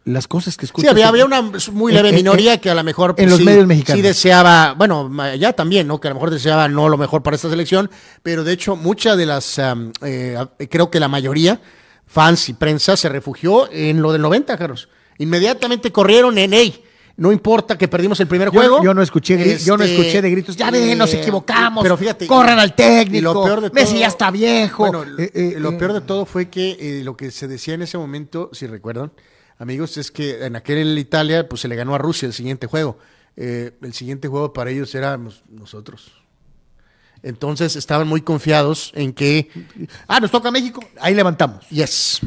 las 0.06 0.26
cosas 0.28 0.56
que 0.56 0.62
Sí, 0.66 0.68
escuché. 0.68 0.88
había, 0.88 1.08
había 1.08 1.24
una 1.26 1.42
muy 1.72 1.92
leve 1.92 2.08
En- 2.10 2.14
en- 2.14 2.20
minoría 2.20 2.58
que 2.60 2.70
a 2.70 2.74
lo 2.74 2.82
mejor 2.84 3.14
pues, 3.16 3.24
en 3.24 3.30
los 3.30 3.40
sí, 3.40 3.44
medios 3.44 3.66
mexicanos. 3.66 3.98
sí 3.98 4.02
deseaba, 4.02 4.72
bueno, 4.74 5.10
ya 5.36 5.52
también, 5.52 5.86
¿no? 5.88 6.00
Que 6.00 6.06
a 6.08 6.10
lo 6.10 6.14
mejor 6.14 6.30
deseaba 6.30 6.68
no 6.68 6.88
lo 6.88 6.96
mejor 6.96 7.22
para 7.22 7.34
esta 7.36 7.50
selección, 7.50 7.90
pero 8.22 8.44
de 8.44 8.52
hecho 8.52 8.76
muchas 8.76 9.16
de 9.18 9.26
las, 9.26 9.58
am, 9.58 9.92
eh, 10.02 10.38
creo 10.70 10.90
que 10.90 11.00
la 11.00 11.08
mayoría, 11.08 11.60
fans 12.06 12.48
y 12.48 12.52
prensa, 12.54 12.96
se 12.96 13.08
refugió 13.08 13.68
en 13.70 14.00
lo 14.00 14.12
del 14.12 14.22
90, 14.22 14.56
Carlos. 14.56 14.88
Inmediatamente 15.18 15.90
corrieron 15.90 16.38
en, 16.38 16.52
hey, 16.52 16.84
no 17.16 17.32
importa 17.32 17.76
que 17.76 17.88
perdimos 17.88 18.20
el 18.20 18.28
primer 18.28 18.48
Yo- 18.52 18.60
juego. 18.60 18.84
yo 18.84 18.94
no 18.94 19.02
escuché 19.02 19.36
gri- 19.38 19.64
yo 19.64 19.76
no 19.76 19.82
este, 19.82 19.96
escuché 19.96 20.22
de 20.22 20.30
gritos, 20.30 20.54
"Ya 20.56 20.70
ven, 20.70 20.96
nos 20.98 21.12
equivocamos, 21.14 21.82
Pero 21.82 21.96
fíjate, 21.96 22.26
corran 22.28 22.58
al 22.60 22.74
técnico, 22.76 23.32
lo 23.34 23.42
peor 23.42 23.60
de 23.62 23.70
Messi 23.70 23.98
ya 23.98 24.06
está 24.08 24.30
viejo". 24.30 24.86
Bueno, 24.86 25.02
Eh, 25.18 25.30
eh, 25.34 25.54
lo 25.58 25.70
eh. 25.70 25.78
peor 25.78 25.94
de 25.94 26.02
todo 26.02 26.26
fue 26.26 26.48
que 26.48 27.00
lo 27.02 27.16
que 27.16 27.30
se 27.32 27.48
decía 27.48 27.74
en 27.74 27.82
ese 27.82 27.96
momento, 27.98 28.50
si 28.52 28.66
recuerdan, 28.68 29.10
amigos, 29.58 29.96
es 29.96 30.10
que 30.10 30.44
en 30.44 30.56
aquel 30.56 30.98
Italia 30.98 31.48
pues 31.48 31.60
se 31.62 31.68
le 31.68 31.76
ganó 31.76 31.94
a 31.94 31.98
Rusia 31.98 32.26
el 32.26 32.32
siguiente 32.32 32.66
juego. 32.66 32.98
Eh, 33.36 33.72
el 33.82 33.92
siguiente 33.92 34.28
juego 34.28 34.52
para 34.52 34.70
ellos 34.70 34.94
éramos 34.94 35.42
nosotros. 35.48 36.12
Entonces 37.22 37.76
estaban 37.76 38.06
muy 38.06 38.20
confiados 38.22 38.92
en 38.94 39.12
que, 39.12 39.50
Ah, 40.06 40.20
nos 40.20 40.30
toca 40.30 40.50
México, 40.50 40.80
ahí 41.00 41.14
levantamos. 41.14 41.66
yes. 41.68 42.20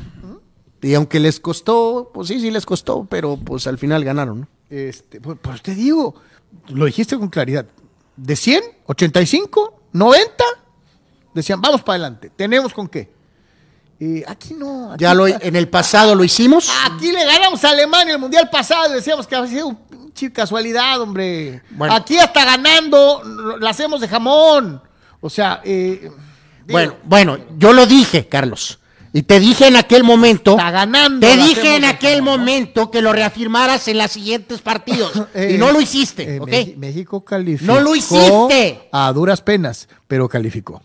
Y 0.81 0.93
aunque 0.93 1.19
les 1.19 1.39
costó, 1.39 2.09
pues 2.13 2.29
sí, 2.29 2.39
sí 2.39 2.51
les 2.51 2.65
costó, 2.65 3.05
pero 3.05 3.37
pues 3.37 3.67
al 3.67 3.77
final 3.77 4.03
ganaron. 4.03 4.41
¿no? 4.41 4.47
Este, 4.69 5.19
pues, 5.19 5.37
pues 5.41 5.61
te 5.61 5.75
digo, 5.75 6.15
lo 6.69 6.85
dijiste 6.85 7.17
con 7.17 7.29
claridad. 7.29 7.65
De 8.15 8.35
100, 8.35 8.63
85, 8.85 9.81
90, 9.93 10.43
decían, 11.33 11.61
vamos 11.61 11.81
para 11.81 11.95
adelante, 11.95 12.29
tenemos 12.35 12.73
con 12.73 12.87
qué. 12.87 13.09
Y 13.99 14.23
aquí 14.27 14.53
no. 14.53 14.93
Aquí, 14.93 15.03
Ya 15.03 15.13
lo, 15.13 15.27
en 15.27 15.55
el 15.55 15.67
pasado 15.67 16.15
lo 16.15 16.23
hicimos. 16.23 16.69
aquí 16.85 17.11
le 17.11 17.25
ganamos 17.25 17.63
a 17.63 17.71
Alemania 17.71 18.13
el 18.13 18.19
mundial 18.19 18.49
pasado 18.49 18.91
y 18.91 18.95
decíamos 18.95 19.27
que 19.27 19.35
había 19.35 19.49
sido 19.51 19.67
un 19.67 19.89
casualidad, 20.27 20.99
hombre. 20.99 21.61
Bueno. 21.71 21.93
Aquí 21.93 22.17
hasta 22.17 22.43
ganando, 22.43 23.23
la 23.59 23.69
hacemos 23.69 24.01
de 24.01 24.07
jamón. 24.09 24.81
O 25.21 25.29
sea, 25.29 25.61
eh, 25.63 26.11
Bueno, 26.67 26.97
bueno, 27.03 27.37
yo 27.57 27.71
lo 27.71 27.85
dije, 27.85 28.27
Carlos. 28.27 28.79
Y 29.11 29.23
te 29.23 29.39
dije 29.39 29.67
en 29.67 29.75
aquel 29.75 30.03
momento. 30.03 30.51
Está 30.51 30.69
ganando, 30.69 31.25
Te 31.25 31.35
dije 31.35 31.77
en 31.77 31.85
aquel 31.85 32.21
momento 32.21 32.91
que 32.91 33.01
lo 33.01 33.11
reafirmaras 33.11 33.87
en 33.87 33.97
los 33.97 34.11
siguientes 34.11 34.61
partidos. 34.61 35.13
Eh, 35.33 35.53
y 35.55 35.57
no 35.57 35.71
lo 35.71 35.79
hiciste, 35.79 36.37
eh, 36.37 36.75
México 36.75 37.23
calificó. 37.23 37.71
No 37.71 37.79
lo 37.79 37.95
hiciste. 37.95 38.89
A 38.91 39.11
duras 39.13 39.41
penas, 39.41 39.87
pero 40.07 40.27
calificó. 40.27 40.81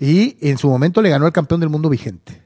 Y 0.00 0.36
en 0.48 0.58
su 0.58 0.68
momento 0.68 1.02
le 1.02 1.10
ganó 1.10 1.26
al 1.26 1.32
campeón 1.32 1.60
del 1.60 1.68
mundo 1.70 1.88
vigente. 1.88 2.42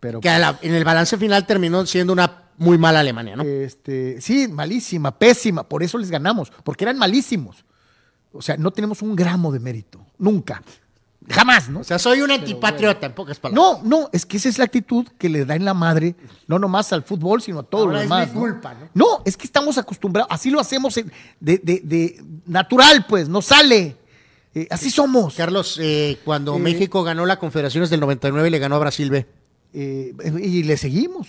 Pero 0.00 0.20
Que 0.20 0.28
la- 0.38 0.58
en 0.62 0.74
el 0.74 0.84
balance 0.84 1.16
final 1.18 1.46
terminó 1.46 1.84
siendo 1.86 2.12
una 2.12 2.44
muy 2.56 2.76
mala 2.78 3.00
Alemania, 3.00 3.36
¿no? 3.36 3.42
este, 3.42 4.20
sí, 4.20 4.48
malísima, 4.48 5.18
pésima, 5.18 5.62
por 5.62 5.82
eso 5.82 5.96
les 5.98 6.10
ganamos, 6.10 6.50
porque 6.64 6.84
eran 6.84 6.98
malísimos. 6.98 7.64
O 8.32 8.42
sea, 8.42 8.56
no 8.56 8.70
tenemos 8.70 9.02
un 9.02 9.16
gramo 9.16 9.50
de 9.52 9.60
mérito, 9.60 10.04
nunca. 10.18 10.62
Jamás, 11.28 11.68
¿no? 11.68 11.80
o 11.80 11.84
sea, 11.84 11.98
soy 11.98 12.22
un 12.22 12.30
antipatriota, 12.30 13.06
en 13.06 13.12
pocas 13.14 13.38
palabras. 13.38 13.82
No, 13.82 13.88
no, 13.88 14.08
es 14.12 14.24
que 14.26 14.38
esa 14.38 14.48
es 14.48 14.58
la 14.58 14.64
actitud 14.64 15.06
que 15.18 15.28
le 15.28 15.44
da 15.44 15.54
en 15.54 15.64
la 15.64 15.74
madre, 15.74 16.16
no 16.48 16.58
nomás 16.58 16.92
al 16.92 17.02
fútbol, 17.02 17.40
sino 17.42 17.60
a 17.60 17.62
todo 17.62 17.82
Ahora 17.82 17.92
lo 17.92 17.98
es 17.98 18.04
demás. 18.04 18.28
mi 18.28 18.34
¿no? 18.34 18.40
culpa, 18.40 18.74
¿no? 18.74 18.88
No, 18.94 19.22
es 19.24 19.36
que 19.36 19.46
estamos 19.46 19.76
acostumbrados, 19.78 20.28
así 20.32 20.50
lo 20.50 20.58
hacemos 20.60 20.94
de, 20.94 21.04
de- 21.40 21.80
de 21.84 22.24
natural, 22.46 23.04
pues, 23.08 23.28
nos 23.28 23.46
sale. 23.46 23.96
Eh, 24.54 24.66
así 24.70 24.90
somos. 24.90 25.34
Carlos, 25.34 25.78
eh, 25.80 26.18
cuando 26.24 26.56
Eh, 26.56 26.58
México 26.58 27.02
ganó 27.02 27.24
la 27.26 27.38
Confederaciones 27.38 27.90
del 27.90 28.00
99 28.00 28.48
y 28.48 28.50
le 28.50 28.58
ganó 28.58 28.76
a 28.76 28.78
Brasil 28.80 29.10
B. 29.10 29.26
Eh, 29.72 30.12
y 30.42 30.62
le 30.64 30.76
seguimos. 30.76 31.28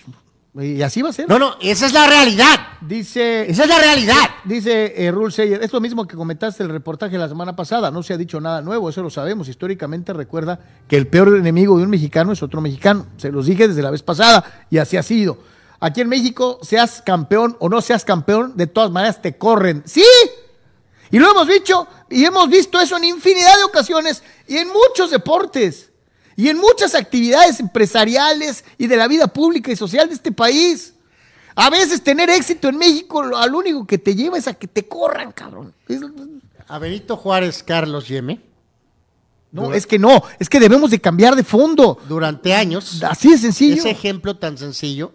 Y 0.59 0.81
así 0.81 1.01
va 1.01 1.09
a 1.09 1.13
ser. 1.13 1.29
No, 1.29 1.39
no, 1.39 1.55
esa 1.61 1.85
es 1.85 1.93
la 1.93 2.07
realidad. 2.07 2.59
Dice. 2.81 3.49
Esa 3.49 3.63
es 3.63 3.69
la 3.69 3.79
realidad. 3.79 4.17
Dice 4.43 4.93
eh, 4.97 5.09
Rule 5.11 5.31
Sayer, 5.31 5.63
es 5.63 5.71
lo 5.71 5.79
mismo 5.79 6.05
que 6.05 6.17
comentaste 6.17 6.61
en 6.63 6.69
el 6.69 6.73
reportaje 6.73 7.17
la 7.17 7.29
semana 7.29 7.55
pasada, 7.55 7.89
no 7.89 8.03
se 8.03 8.13
ha 8.13 8.17
dicho 8.17 8.41
nada 8.41 8.61
nuevo, 8.61 8.89
eso 8.89 9.01
lo 9.01 9.09
sabemos. 9.09 9.47
Históricamente 9.47 10.11
recuerda 10.11 10.59
que 10.89 10.97
el 10.97 11.07
peor 11.07 11.37
enemigo 11.37 11.77
de 11.77 11.83
un 11.83 11.89
mexicano 11.89 12.33
es 12.33 12.43
otro 12.43 12.59
mexicano. 12.59 13.05
Se 13.15 13.31
los 13.31 13.45
dije 13.45 13.69
desde 13.69 13.81
la 13.81 13.91
vez 13.91 14.03
pasada 14.03 14.65
y 14.69 14.79
así 14.79 14.97
ha 14.97 15.03
sido. 15.03 15.37
Aquí 15.79 16.01
en 16.01 16.09
México, 16.09 16.59
seas 16.63 17.01
campeón 17.03 17.55
o 17.59 17.69
no 17.69 17.79
seas 17.79 18.03
campeón, 18.03 18.53
de 18.57 18.67
todas 18.67 18.91
maneras 18.91 19.21
te 19.21 19.37
corren. 19.37 19.83
¡Sí! 19.85 20.03
Y 21.11 21.19
lo 21.19 21.29
hemos 21.31 21.47
dicho 21.47 21.87
y 22.09 22.23
hemos 22.25 22.49
visto 22.49 22.79
eso 22.79 22.97
en 22.97 23.03
infinidad 23.05 23.55
de 23.57 23.63
ocasiones 23.63 24.23
y 24.47 24.57
en 24.57 24.67
muchos 24.69 25.11
deportes 25.11 25.89
y 26.37 26.47
en 26.47 26.57
muchas 26.57 26.95
actividades 26.95 27.59
empresariales 27.59 28.63
y 28.77 28.87
de 28.87 28.95
la 28.97 29.07
vida 29.07 29.27
pública 29.27 29.71
y 29.71 29.75
social 29.75 30.07
de 30.07 30.15
este 30.15 30.31
país. 30.31 30.93
A 31.53 31.69
veces 31.69 32.01
tener 32.01 32.29
éxito 32.29 32.69
en 32.69 32.77
México, 32.77 33.21
al 33.35 33.53
único 33.53 33.85
que 33.85 33.97
te 33.97 34.15
lleva 34.15 34.37
es 34.37 34.47
a 34.47 34.53
que 34.53 34.67
te 34.67 34.87
corran, 34.87 35.31
cabrón. 35.33 35.73
Es- 35.87 36.01
A 36.67 36.79
Benito 36.79 37.17
Juárez, 37.17 37.61
Carlos 37.61 38.07
Yeme, 38.07 38.39
no, 39.51 39.73
es 39.73 39.85
que 39.85 39.99
no, 39.99 40.23
es 40.39 40.47
que 40.47 40.61
debemos 40.61 40.91
de 40.91 41.01
cambiar 41.01 41.35
de 41.35 41.43
fondo. 41.43 41.99
durante 42.07 42.53
años, 42.53 43.03
Así 43.03 43.31
de 43.31 43.37
sencillo. 43.37 43.75
ese 43.81 43.89
ejemplo 43.89 44.37
tan 44.37 44.57
sencillo, 44.57 45.11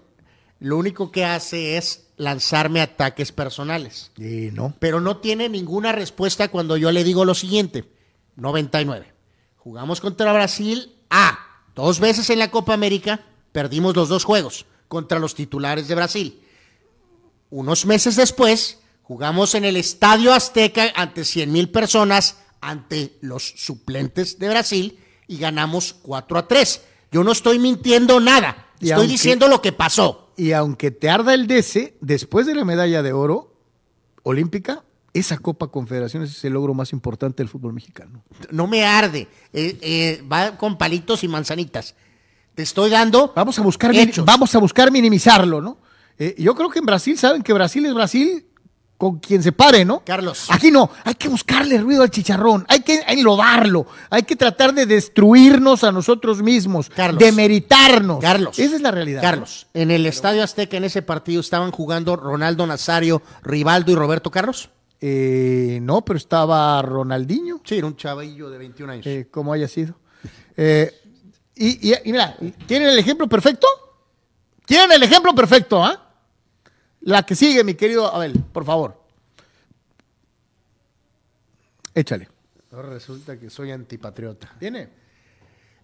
lo 0.61 0.77
único 0.77 1.11
que 1.11 1.25
hace 1.25 1.79
es 1.79 2.03
lanzarme 2.17 2.81
ataques 2.81 3.33
personales. 3.33 4.11
No. 4.17 4.75
pero 4.79 5.01
no 5.01 5.19
tiene 5.19 5.49
ninguna 5.49 5.93
respuesta 5.93 6.49
cuando 6.49 6.77
yo 6.77 6.91
le 6.93 7.05
digo 7.05 7.25
lo 7.25 7.35
siguiente. 7.35 7.85
99. 8.37 9.13
Jugamos 9.57 10.01
contra 10.01 10.33
Brasil 10.33 10.95
A. 11.11 11.39
Dos 11.75 12.01
veces 12.01 12.31
en 12.31 12.39
la 12.39 12.51
Copa 12.51 12.75
América 12.75 13.21
perdimos 13.53 13.95
los 13.97 14.09
dos 14.09 14.25
juegos 14.25 14.67
contra 14.89 15.19
los 15.19 15.35
titulares 15.35 15.89
de 15.89 15.95
Brasil. 15.95 16.41
Unos 17.51 17.87
meses 17.87 18.17
después 18.17 18.79
jugamos 19.03 19.55
en 19.55 19.65
el 19.65 19.77
Estadio 19.77 20.33
Azteca 20.33 20.93
ante 20.97 21.25
100 21.25 21.53
mil 21.53 21.71
personas 21.71 22.39
ante 22.61 23.17
los 23.21 23.55
suplentes 23.57 24.39
de 24.39 24.49
Brasil 24.49 24.99
y 25.29 25.39
ganamos 25.39 25.95
4 26.03 26.39
a 26.39 26.49
3. 26.49 26.81
Yo 27.13 27.23
no 27.25 27.33
estoy 27.33 27.59
mintiendo 27.59 28.21
nada. 28.21 28.67
Estoy 28.75 28.91
aunque- 28.93 29.09
diciendo 29.09 29.49
lo 29.49 29.63
que 29.63 29.73
pasó. 29.73 30.26
Y 30.37 30.53
aunque 30.53 30.91
te 30.91 31.09
arda 31.09 31.35
el 31.35 31.47
DC, 31.47 31.97
después 32.01 32.47
de 32.47 32.55
la 32.55 32.65
medalla 32.65 33.03
de 33.03 33.13
oro 33.13 33.55
olímpica, 34.23 34.85
esa 35.13 35.39
Copa 35.39 35.69
Confederaciones 35.69 36.31
es 36.31 36.45
el 36.45 36.53
logro 36.53 36.75
más 36.75 36.93
importante 36.93 37.39
del 37.39 37.49
fútbol 37.49 37.73
mexicano. 37.73 38.23
No 38.51 38.67
me 38.67 38.85
arde, 38.85 39.29
eh, 39.53 39.79
eh, 39.81 40.25
va 40.31 40.59
con 40.59 40.77
palitos 40.77 41.25
y 41.25 41.29
manzanitas. 41.29 41.95
Te 42.55 42.63
estoy 42.63 42.91
dando. 42.91 43.33
Vamos 43.35 43.59
a 43.59 43.63
buscar, 43.63 43.95
hechos. 43.95 44.25
vamos 44.25 44.55
a 44.55 44.59
buscar 44.59 44.91
minimizarlo, 44.91 45.61
¿no? 45.61 45.79
Eh, 46.19 46.35
yo 46.39 46.55
creo 46.55 46.71
que 46.71 46.79
en 46.79 46.87
Brasil 46.87 47.19
saben 47.19 47.43
que 47.43 47.53
Brasil 47.53 47.85
es 47.87 47.95
Brasil 47.95 48.47
con 48.99 49.19
quien 49.19 49.43
se 49.43 49.53
pare, 49.53 49.85
¿no? 49.85 50.03
Carlos. 50.05 50.47
Aquí 50.49 50.71
no, 50.71 50.91
hay 51.05 51.15
que 51.17 51.29
buscarle 51.29 51.79
ruido 51.79 52.03
al 52.03 52.11
chicharrón, 52.11 52.65
hay 52.69 52.81
que 52.81 53.03
enlodarlo, 53.09 53.87
hay 54.09 54.23
que 54.23 54.37
tratar 54.37 54.73
de 54.73 54.87
destruirnos 54.87 55.85
a 55.85 55.93
nosotros 55.93 56.43
mismos, 56.43 56.89
Carlos. 56.89 57.19
de 57.23 57.31
meritarnos. 57.33 58.21
Carlos. 58.21 58.59
Esa 58.59 58.77
es 58.77 58.81
la 58.83 58.91
realidad. 58.91 59.21
Carlos, 59.21 59.67
en 59.75 59.91
el 59.91 60.07
Estadio 60.07 60.43
Azteca 60.43 60.77
en 60.79 60.85
ese 60.85 61.03
partido 61.03 61.41
estaban 61.41 61.71
jugando 61.73 62.17
Ronaldo 62.17 62.67
Nazario, 62.67 63.21
Rivaldo 63.43 63.93
y 63.93 63.95
Roberto 63.97 64.31
Carlos. 64.31 64.71
Eh, 64.99 65.79
no, 65.83 66.03
pero 66.03 66.17
estaba 66.17 66.81
Ronaldinho, 66.81 67.61
Sí, 67.65 67.77
era 67.77 67.87
un 67.87 67.97
chavillo 67.97 68.49
de 68.49 68.57
21 68.57 68.93
años. 68.93 69.07
eh, 69.07 69.29
como 69.31 69.53
haya 69.53 69.69
sido. 69.69 69.95
Eh, 70.57 70.91
y, 71.55 71.91
y- 71.91 71.95
y 72.05 72.13
mira, 72.13 72.35
¿tienen 72.67 72.89
el 72.89 72.99
ejemplo 72.99 73.29
perfecto? 73.29 73.67
¿Tienen 74.65 74.91
el 74.93 75.03
ejemplo 75.03 75.35
perfecto, 75.35 75.85
ah? 75.85 76.06
La 77.07 77.25
que 77.25 77.37
sigue, 77.37 77.63
mi 77.63 77.75
querido 77.75 78.13
Abel, 78.13 78.33
por 78.53 78.65
favor. 78.65 79.01
Échale. 81.95 82.29
Ahora 82.73 82.89
resulta 82.89 83.39
que 83.39 83.49
soy 83.49 83.71
antipatriota. 83.71 84.53
¿Tiene? 84.59 84.89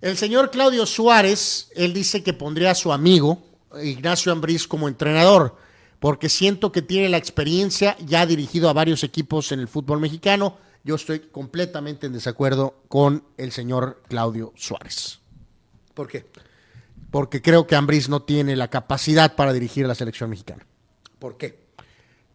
El 0.01 0.17
señor 0.17 0.51
Claudio 0.51 0.85
Suárez, 0.85 1.71
él 1.77 1.95
dice 1.95 2.25
que 2.25 2.33
pondría 2.33 2.73
a 2.73 2.75
su 2.75 2.93
amigo 2.93 3.41
Ignacio 3.81 4.33
Ambriz 4.33 4.67
como 4.67 4.89
entrenador, 4.89 5.57
porque 6.01 6.29
siento 6.29 6.73
que 6.73 6.83
tiene 6.83 7.09
la 7.09 7.19
experiencia, 7.19 7.97
ya 8.05 8.23
ha 8.23 8.27
dirigido 8.27 8.69
a 8.69 8.73
varios 8.73 9.05
equipos 9.05 9.53
en 9.53 9.61
el 9.61 9.69
fútbol 9.69 10.01
mexicano. 10.01 10.59
Yo 10.83 10.97
estoy 10.97 11.21
completamente 11.21 12.09
en 12.09 12.15
desacuerdo 12.15 12.83
con 12.89 13.23
el 13.37 13.53
señor 13.53 14.03
Claudio 14.09 14.53
Suárez, 14.57 15.21
¿Por 15.95 16.09
qué? 16.09 16.27
porque 17.13 17.41
creo 17.41 17.69
que 17.69 17.77
Ambriz 17.77 18.09
no 18.09 18.23
tiene 18.23 18.57
la 18.57 18.69
capacidad 18.69 19.37
para 19.37 19.53
dirigir 19.53 19.85
a 19.85 19.89
la 19.89 19.95
selección 19.95 20.29
mexicana. 20.29 20.67
¿Por 21.23 21.37
qué? 21.37 21.63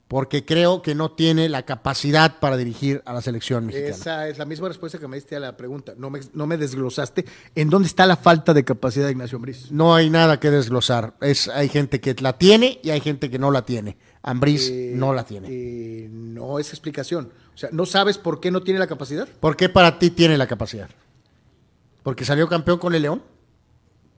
Porque 0.08 0.46
creo 0.46 0.82
que 0.82 0.96
no 0.96 1.12
tiene 1.12 1.50
la 1.50 1.64
capacidad 1.64 2.40
para 2.40 2.56
dirigir 2.56 3.02
a 3.06 3.12
la 3.12 3.22
selección 3.22 3.66
mexicana. 3.66 3.90
Esa 3.94 4.28
es 4.30 4.38
la 4.38 4.46
misma 4.46 4.70
respuesta 4.70 4.98
que 4.98 5.10
me 5.10 5.18
diste 5.18 5.36
a 5.36 5.42
la 5.42 5.58
pregunta. 5.58 5.94
No 5.98 6.10
me, 6.10 6.22
no 6.32 6.48
me 6.48 6.56
desglosaste. 6.56 7.26
¿En 7.54 7.70
dónde 7.70 7.90
está 7.90 8.06
la 8.06 8.16
falta 8.16 8.54
de 8.54 8.64
capacidad 8.64 9.08
de 9.08 9.12
Ignacio 9.12 9.36
Ambriz? 9.36 9.70
No 9.70 9.94
hay 9.94 10.10
nada 10.10 10.40
que 10.40 10.50
desglosar. 10.50 11.16
Es, 11.20 11.50
hay 11.50 11.68
gente 11.68 12.00
que 12.00 12.16
la 12.22 12.38
tiene 12.38 12.80
y 12.82 12.92
hay 12.92 13.02
gente 13.02 13.30
que 13.30 13.38
no 13.38 13.52
la 13.52 13.66
tiene. 13.66 13.98
Ambriz 14.24 14.70
Eh, 14.70 14.94
no 14.96 15.14
la 15.14 15.26
tiene. 15.26 15.50
eh, 15.52 16.08
no 16.10 16.58
es 16.58 16.70
explicación. 16.70 17.34
O 17.54 17.58
sea, 17.58 17.68
¿no 17.74 17.86
sabes 17.86 18.18
por 18.18 18.40
qué 18.40 18.50
no 18.50 18.64
tiene 18.64 18.80
la 18.80 18.88
capacidad? 18.88 19.28
¿Por 19.42 19.58
qué 19.58 19.68
para 19.68 20.00
ti 20.00 20.10
tiene 20.12 20.38
la 20.38 20.48
capacidad? 20.48 20.90
¿Porque 22.04 22.24
salió 22.24 22.48
campeón 22.48 22.80
con 22.80 22.96
el 22.96 23.02
León? 23.02 23.22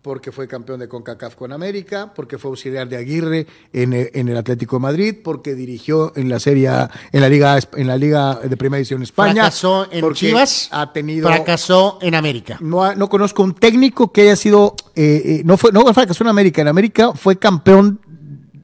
Porque 0.02 0.32
fue 0.32 0.48
campeón 0.48 0.80
de 0.80 0.88
CONCACAF 0.88 1.36
con 1.36 1.52
América, 1.52 2.14
porque 2.16 2.38
fue 2.38 2.52
auxiliar 2.52 2.88
de 2.88 2.96
Aguirre 2.96 3.48
en, 3.74 3.92
el- 3.92 4.10
en 4.14 4.30
el 4.30 4.38
Atlético 4.38 4.78
de 4.78 4.82
Madrid, 4.82 5.16
porque 5.22 5.56
dirigió 5.56 6.14
en 6.16 6.30
la 6.30 6.40
Serie 6.40 6.70
A- 6.70 6.90
en 7.12 7.20
la 7.20 7.28
Liga 7.28 7.60
en 7.76 7.86
la 7.88 7.98
Liga 7.98 8.36
de 8.36 8.56
Primera 8.56 8.78
División 8.78 9.04
España. 9.04 9.34
Fracasó 9.34 9.88
en 9.92 10.14
Chivas. 10.14 10.70
Ha 10.72 10.94
tenido 10.94 11.28
Fracasó 11.28 12.00
en 12.02 12.16
América. 12.16 12.58
no, 12.62 12.96
no 12.96 13.10
conozco 13.10 13.44
un 13.44 13.54
técnico 13.54 14.14
que 14.14 14.22
haya 14.22 14.38
sido 14.38 14.76
eh, 14.96 15.22
eh, 15.26 15.42
no 15.44 15.58
fue 15.58 15.74
no 15.74 15.84
fracasó 15.94 16.24
en 16.24 16.30
América, 16.30 16.62
en 16.62 16.70
América 16.70 17.12
fue 17.14 17.38
campeón 17.38 18.00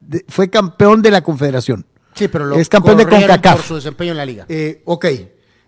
de, 0.08 0.24
fue 0.30 0.50
campeón 0.50 1.02
de 1.02 1.12
la 1.12 1.22
Confederación. 1.22 1.86
Sí, 2.14 2.30
pero 2.30 2.46
lo 2.46 2.56
es 2.56 2.70
campeón 2.70 2.96
de 2.98 3.08
CONCACAF. 3.08 3.58
por 3.58 3.66
su 3.66 3.76
desempeño 3.76 4.12
en 4.12 4.18
la 4.18 4.26
liga. 4.26 4.46
Eh, 4.48 4.82
ok, 4.86 5.06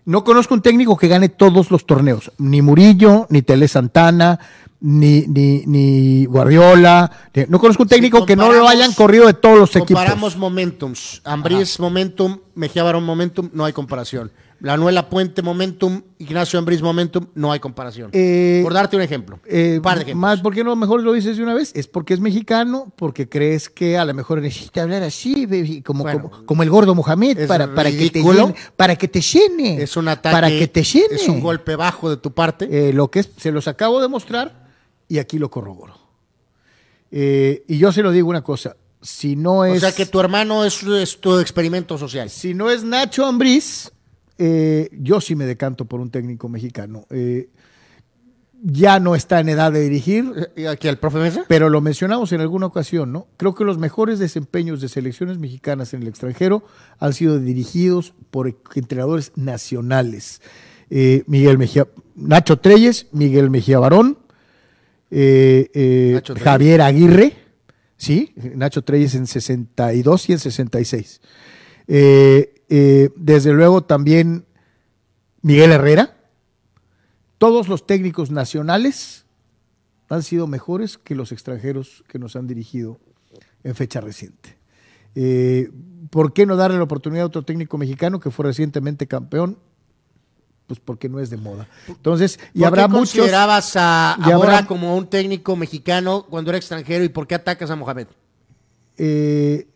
no 0.06 0.24
conozco 0.24 0.54
un 0.54 0.62
técnico 0.62 0.96
que 0.96 1.08
gane 1.08 1.28
todos 1.28 1.70
los 1.70 1.84
torneos, 1.84 2.32
ni 2.38 2.62
Murillo, 2.62 3.26
ni 3.28 3.42
Tele 3.42 3.68
Santana, 3.68 4.38
ni, 4.80 5.22
ni, 5.26 5.64
ni 5.66 6.24
Guardiola, 6.26 7.10
ni- 7.34 7.44
no 7.48 7.58
conozco 7.58 7.82
un 7.82 7.88
técnico 7.88 8.24
que 8.24 8.36
no 8.36 8.52
lo 8.52 8.68
hayan 8.68 8.92
corrido 8.92 9.26
de 9.26 9.34
todos 9.34 9.58
los 9.58 9.70
equipos. 9.76 10.00
Comparamos 10.02 10.36
momentums. 10.36 11.20
Ambriz 11.24 11.78
momentum, 11.80 12.38
Mejía 12.54 12.82
Barón 12.82 13.04
momentum, 13.04 13.50
no 13.52 13.64
hay 13.64 13.72
comparación. 13.72 14.30
Lanuela 14.60 15.08
Puente 15.08 15.40
momentum, 15.40 16.02
Ignacio 16.18 16.58
Ambriz 16.58 16.82
momentum, 16.82 17.26
no 17.36 17.52
hay 17.52 17.60
comparación. 17.60 18.10
Eh, 18.12 18.58
por 18.64 18.72
darte 18.74 18.96
un 18.96 19.02
ejemplo. 19.02 19.38
Eh, 19.46 19.74
un 19.76 19.82
par 19.82 19.98
de 19.98 20.02
ejemplos. 20.02 20.20
más, 20.20 20.40
¿por 20.40 20.52
qué 20.52 20.64
no 20.64 20.74
mejor 20.74 21.00
lo 21.00 21.12
dices 21.12 21.36
de 21.36 21.44
una 21.44 21.54
vez? 21.54 21.70
Es 21.76 21.86
porque 21.86 22.12
es 22.14 22.18
mexicano, 22.18 22.92
porque 22.96 23.28
crees 23.28 23.68
que 23.68 23.96
a 23.96 24.04
lo 24.04 24.14
mejor 24.14 24.40
necesita 24.42 24.82
hablar 24.82 25.04
así, 25.04 25.46
baby, 25.46 25.80
como, 25.82 26.02
Bueno, 26.02 26.22
como, 26.28 26.44
como 26.44 26.62
el 26.64 26.70
gordo 26.70 26.92
Mohamed, 26.96 27.46
para, 27.46 27.72
para, 27.72 27.88
que 27.92 28.10
te 28.10 28.20
llene, 28.20 28.54
para 28.76 28.96
que 28.96 29.06
te 29.06 29.20
llene. 29.20 29.80
es 29.80 29.96
un 29.96 30.08
ataque. 30.08 30.34
Para 30.34 30.48
que 30.48 30.66
te 30.66 30.82
llene. 30.82 31.14
Es 31.14 31.28
un 31.28 31.40
golpe 31.40 31.76
bajo 31.76 32.10
de 32.10 32.16
tu 32.16 32.32
parte. 32.32 32.88
Eh, 32.88 32.92
lo 32.92 33.12
que 33.12 33.20
es, 33.20 33.30
se 33.36 33.52
los 33.52 33.68
acabo 33.68 34.00
de 34.02 34.08
mostrar 34.08 34.66
y 35.08 35.18
aquí 35.18 35.38
lo 35.38 35.50
corroboro. 35.50 35.94
Eh, 37.10 37.64
y 37.66 37.78
yo 37.78 37.90
se 37.90 38.02
lo 38.02 38.12
digo 38.12 38.28
una 38.28 38.42
cosa, 38.42 38.76
si 39.00 39.36
no 39.36 39.60
o 39.60 39.64
es, 39.64 39.80
sea 39.80 39.92
que 39.92 40.06
tu 40.06 40.20
hermano 40.20 40.64
es, 40.64 40.82
es 40.82 41.20
tu 41.20 41.38
experimento 41.38 41.96
social. 41.96 42.28
si 42.30 42.54
no 42.54 42.70
es 42.70 42.84
Nacho 42.84 43.24
Ambriz, 43.24 43.90
eh, 44.36 44.88
yo 44.92 45.20
sí 45.20 45.34
me 45.34 45.46
decanto 45.46 45.84
por 45.84 46.00
un 46.00 46.10
técnico 46.10 46.48
mexicano. 46.48 47.06
Eh, 47.10 47.48
ya 48.60 48.98
no 48.98 49.14
está 49.14 49.38
en 49.38 49.50
edad 49.50 49.70
de 49.70 49.80
dirigir, 49.80 50.50
¿Y 50.56 50.66
aquí 50.66 50.88
al 50.88 50.98
profe 50.98 51.18
Mesa? 51.18 51.44
pero 51.46 51.68
lo 51.68 51.80
mencionamos 51.80 52.32
en 52.32 52.40
alguna 52.40 52.66
ocasión, 52.66 53.12
¿no? 53.12 53.28
Creo 53.36 53.54
que 53.54 53.64
los 53.64 53.78
mejores 53.78 54.18
desempeños 54.18 54.80
de 54.80 54.88
selecciones 54.88 55.38
mexicanas 55.38 55.94
en 55.94 56.02
el 56.02 56.08
extranjero 56.08 56.64
han 56.98 57.12
sido 57.12 57.38
dirigidos 57.38 58.14
por 58.30 58.52
entrenadores 58.74 59.30
nacionales. 59.36 60.40
Eh, 60.90 61.22
Miguel 61.26 61.56
Mejía, 61.56 61.86
Nacho 62.16 62.58
Treyes, 62.58 63.06
Miguel 63.12 63.48
Mejía 63.50 63.78
Barón, 63.78 64.18
eh, 65.10 65.70
eh. 65.74 66.22
Javier 66.42 66.82
Aguirre, 66.82 67.34
sí, 67.96 68.34
Nacho 68.54 68.82
Treyes 68.82 69.14
en 69.14 69.26
62 69.26 70.28
y 70.28 70.32
en 70.32 70.38
66. 70.38 71.20
Eh, 71.88 72.54
eh, 72.68 73.08
desde 73.16 73.52
luego 73.52 73.82
también 73.82 74.44
Miguel 75.42 75.72
Herrera. 75.72 76.14
Todos 77.38 77.68
los 77.68 77.86
técnicos 77.86 78.30
nacionales 78.30 79.24
han 80.08 80.22
sido 80.22 80.46
mejores 80.46 80.98
que 80.98 81.14
los 81.14 81.32
extranjeros 81.32 82.04
que 82.08 82.18
nos 82.18 82.36
han 82.36 82.46
dirigido 82.46 82.98
en 83.64 83.74
fecha 83.74 84.00
reciente. 84.00 84.56
Eh, 85.14 85.70
¿Por 86.10 86.32
qué 86.32 86.46
no 86.46 86.56
darle 86.56 86.76
la 86.76 86.82
oportunidad 86.82 87.24
a 87.24 87.26
otro 87.26 87.42
técnico 87.42 87.78
mexicano 87.78 88.20
que 88.20 88.30
fue 88.30 88.46
recientemente 88.46 89.06
campeón? 89.06 89.58
Pues 90.68 90.78
porque 90.78 91.08
no 91.08 91.18
es 91.18 91.30
de 91.30 91.38
moda. 91.38 91.66
Entonces, 91.88 92.38
y 92.54 92.60
¿Por 92.60 92.68
habrá 92.68 92.82
qué 92.82 92.88
muchos. 92.88 93.14
considerabas 93.14 93.74
a, 93.74 94.12
a 94.12 94.36
Borja 94.36 94.66
como 94.66 94.96
un 94.96 95.08
técnico 95.08 95.56
mexicano 95.56 96.26
cuando 96.30 96.50
era 96.50 96.58
extranjero 96.58 97.02
y 97.02 97.08
por 97.08 97.26
qué 97.26 97.34
atacas 97.34 97.70
a 97.70 97.74
Mohamed? 97.76 98.06
eh, 98.98 99.66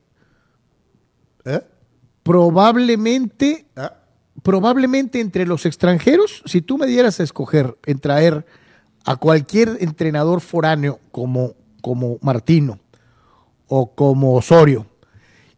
probablemente, 2.23 3.67
probablemente 4.43 5.21
entre 5.21 5.47
los 5.47 5.67
extranjeros, 5.67 6.43
si 6.47 6.61
tú 6.61 6.79
me 6.79 6.87
dieras 6.87 7.21
a 7.21 7.23
escoger 7.23 7.77
en 7.87 7.99
traer 7.99 8.45
a 9.05 9.17
cualquier 9.17 9.79
entrenador 9.81 10.41
foráneo 10.41 11.01
como, 11.11 11.55
como 11.81 12.19
Martino 12.21 12.79
o 13.67 13.95
como 13.95 14.35
Osorio, 14.35 14.87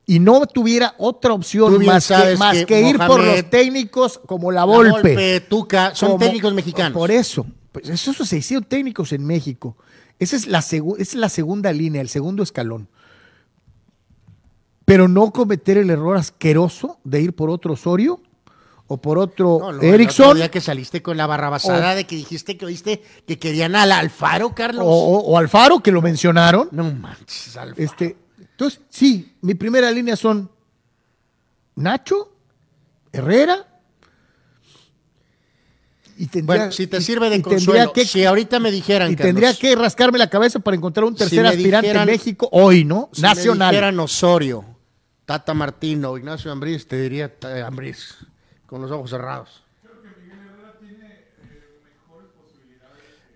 y 0.07 0.19
no 0.19 0.45
tuviera 0.47 0.95
otra 0.99 1.33
opción 1.33 1.85
más, 1.85 2.07
que, 2.09 2.37
más 2.37 2.57
que 2.59 2.67
que, 2.67 2.81
ir 2.91 2.99
por 2.99 3.23
los 3.25 3.49
técnicos 3.51 4.21
como 4.27 4.51
la 4.53 4.61
La 4.61 4.65
Volpe. 4.67 4.91
Volpe, 4.93 5.41
Tuca, 5.43 5.95
son 5.95 6.13
como- 6.13 6.25
técnicos 6.25 6.53
mexicanos. 6.55 6.93
Por 6.93 7.11
eso, 7.11 7.47
pues 7.73 7.89
esos 7.89 8.17
se 8.29 8.37
hicieron 8.39 8.65
técnicos 8.65 9.13
en 9.13 9.25
México. 9.27 9.77
Esa 10.19 10.37
es 10.37 10.47
la, 10.47 10.61
segu- 10.61 10.97
es 10.99 11.15
la 11.15 11.29
segunda 11.29 11.73
línea, 11.73 12.01
el 12.01 12.09
segundo 12.09 12.43
escalón. 12.43 12.89
Pero 14.85 15.09
no 15.09 15.31
cometer 15.33 15.79
el 15.79 15.91
error 15.91 16.17
asqueroso 16.17 16.99
de 17.05 17.23
ir 17.23 17.35
por 17.35 17.49
otro 17.51 17.73
Osorio 17.73 18.21
o 18.87 18.99
por 18.99 19.19
otro 19.19 19.57
No, 19.59 19.65
no, 19.65 19.71
el 19.71 19.77
otro 19.77 19.89
Erickson 19.95 20.37
día 20.37 20.51
que 20.51 20.61
saliste 20.61 21.01
con 21.03 21.17
la 21.17 21.27
barrabasada 21.27 21.95
de 21.95 22.05
que 22.05 22.17
dijiste 22.17 22.59
que 22.59 22.67
oíste 22.67 23.03
que 23.27 23.39
querían 23.39 23.75
al 23.77 23.91
Alfaro, 23.93 24.55
Carlos. 24.55 24.85
o, 24.87 24.91
o- 24.91 25.21
o 25.33 25.39
Alfaro, 25.39 25.81
que 25.81 25.91
lo 25.91 26.03
mencionaron. 26.03 26.69
No 26.71 26.85
manches, 26.93 27.57
Alfaro. 27.57 27.83
Este, 27.83 28.17
entonces, 28.55 28.81
sí, 28.89 29.35
mi 29.43 29.55
primera 29.55 29.91
línea 29.91 30.17
son 30.17 30.51
Nacho, 31.77 32.33
Herrera. 33.13 33.67
Y 36.17 36.27
tendría, 36.29 36.59
bueno, 36.61 36.73
si 36.73 36.87
te 36.87 37.01
sirve 37.01 37.29
de 37.29 37.37
y 37.39 37.43
consuelo, 37.43 37.93
que- 37.93 38.05
si 38.05 38.25
ahorita 38.25 38.61
me 38.61 38.71
dijeran, 38.71 39.11
y 39.11 39.17
Carlos, 39.17 39.27
tendría 39.35 39.55
que 39.55 39.75
rascarme 39.75 40.17
la 40.19 40.31
cabeza 40.31 40.61
para 40.61 40.77
encontrar 40.77 41.05
un 41.05 41.15
Si 41.15 41.19
tercer 41.19 41.43
me 41.43 41.49
aspirante 41.49 41.89
dijeran- 41.89 42.09
en 42.09 42.15
México 42.15 42.49
hoy, 42.53 42.85
¿no? 42.85 43.11
si 43.13 43.21
me 43.23 43.29
Nacional. 43.29 43.71
dijeran 43.73 43.99
Osorio, 43.99 44.65
Tata 45.27 45.55
Martino, 45.55 46.17
Ignacio 46.17 46.53
Ambriz, 46.53 46.87
te 46.87 47.01
diría 47.01 47.35
eh, 47.43 47.63
Ambriz, 47.67 48.15
con 48.67 48.81
los 48.81 48.93
ojos 48.93 49.11
cerrados. 49.11 49.64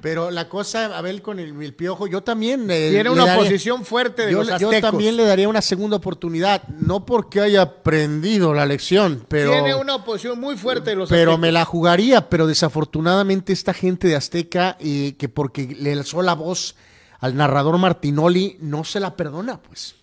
Pero 0.01 0.31
la 0.31 0.49
cosa, 0.49 0.97
Abel, 0.97 1.23
con 1.23 1.41
el, 1.41 1.61
el 1.61 1.75
piojo, 1.75 2.07
yo 2.07 2.23
también. 2.23 2.71
eh, 2.71 2.91
Tiene 2.93 3.11
una 3.11 3.27
daría- 3.27 3.43
posición 3.43 3.85
fuerte 3.85 4.27
de 4.27 4.33
yo, 4.33 4.39
los 4.39 4.47
yo 4.61 4.69
aztecos. 4.69 4.91
también 4.91 5.17
le 5.17 5.25
daría 5.25 5.49
una 5.49 5.61
segunda 5.61 5.97
oportunidad. 5.97 6.63
No 6.69 7.05
porque 7.05 7.41
haya 7.41 7.63
aprendido 7.63 8.55
la 8.55 8.65
lección, 8.65 9.25
pero. 9.29 9.51
Tiene 9.51 9.75
una 9.75 9.97
oposición 9.97 10.39
muy 10.39 10.57
fuerte 10.57 10.91
de 10.91 10.97
los 10.97 11.09
Pero 11.09 11.33
aztecos. 11.33 11.41
me 11.41 11.51
la 11.51 11.65
jugaría, 11.65 12.29
pero 12.29 12.47
desafortunadamente 12.47 13.53
esta 13.53 13.75
gente 13.75 14.07
de 14.07 14.15
Azteca, 14.15 14.77
y 14.79 15.13
que 15.13 15.29
porque 15.29 15.77
le 15.81 15.93
alzó 15.95 16.23
la 16.23 16.35
voz 16.35 16.77
al 17.19 17.35
narrador 17.37 17.77
Martinoli, 17.79 18.57
no 18.61 18.85
se 18.85 19.01
la 19.01 19.17
perdona, 19.17 19.61
pues. 19.61 19.97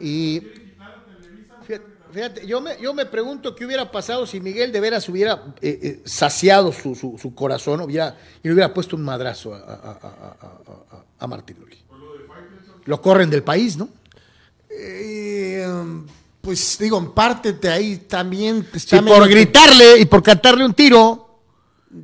Y 0.00 0.40
Fíjate, 2.12 2.46
yo, 2.46 2.60
me, 2.60 2.80
yo 2.80 2.94
me 2.94 3.04
pregunto 3.06 3.54
qué 3.54 3.66
hubiera 3.66 3.90
pasado 3.90 4.26
si 4.26 4.40
Miguel 4.40 4.72
de 4.72 4.80
veras 4.80 5.08
hubiera 5.08 5.54
eh, 5.60 5.78
eh, 5.82 6.00
saciado 6.04 6.72
su, 6.72 6.94
su- 6.94 7.16
su 7.20 7.34
corazón 7.34 7.80
hubiera, 7.82 8.16
y 8.42 8.48
le 8.48 8.54
hubiera 8.54 8.72
puesto 8.72 8.96
un 8.96 9.02
madrazo 9.04 9.54
a, 9.54 9.58
a, 9.58 9.90
a- 9.90 11.04
a- 11.20 11.26
Martín 11.26 11.56
Luli. 11.60 11.76
Lo 12.86 13.00
corren 13.02 13.28
del 13.30 13.42
país, 13.42 13.76
¿no? 13.76 13.88
eh, 14.70 15.66
pues 16.40 16.78
digo, 16.78 16.98
en 16.98 17.10
parte 17.12 17.52
de 17.54 17.68
ahí 17.68 17.96
también 18.08 18.66
Si 18.72 18.78
está 18.78 18.96
por 19.02 19.20
medio- 19.20 19.26
gritarle 19.26 19.98
y 19.98 20.04
por 20.06 20.22
cantarle 20.22 20.64
un 20.64 20.72
tiro, 20.72 21.40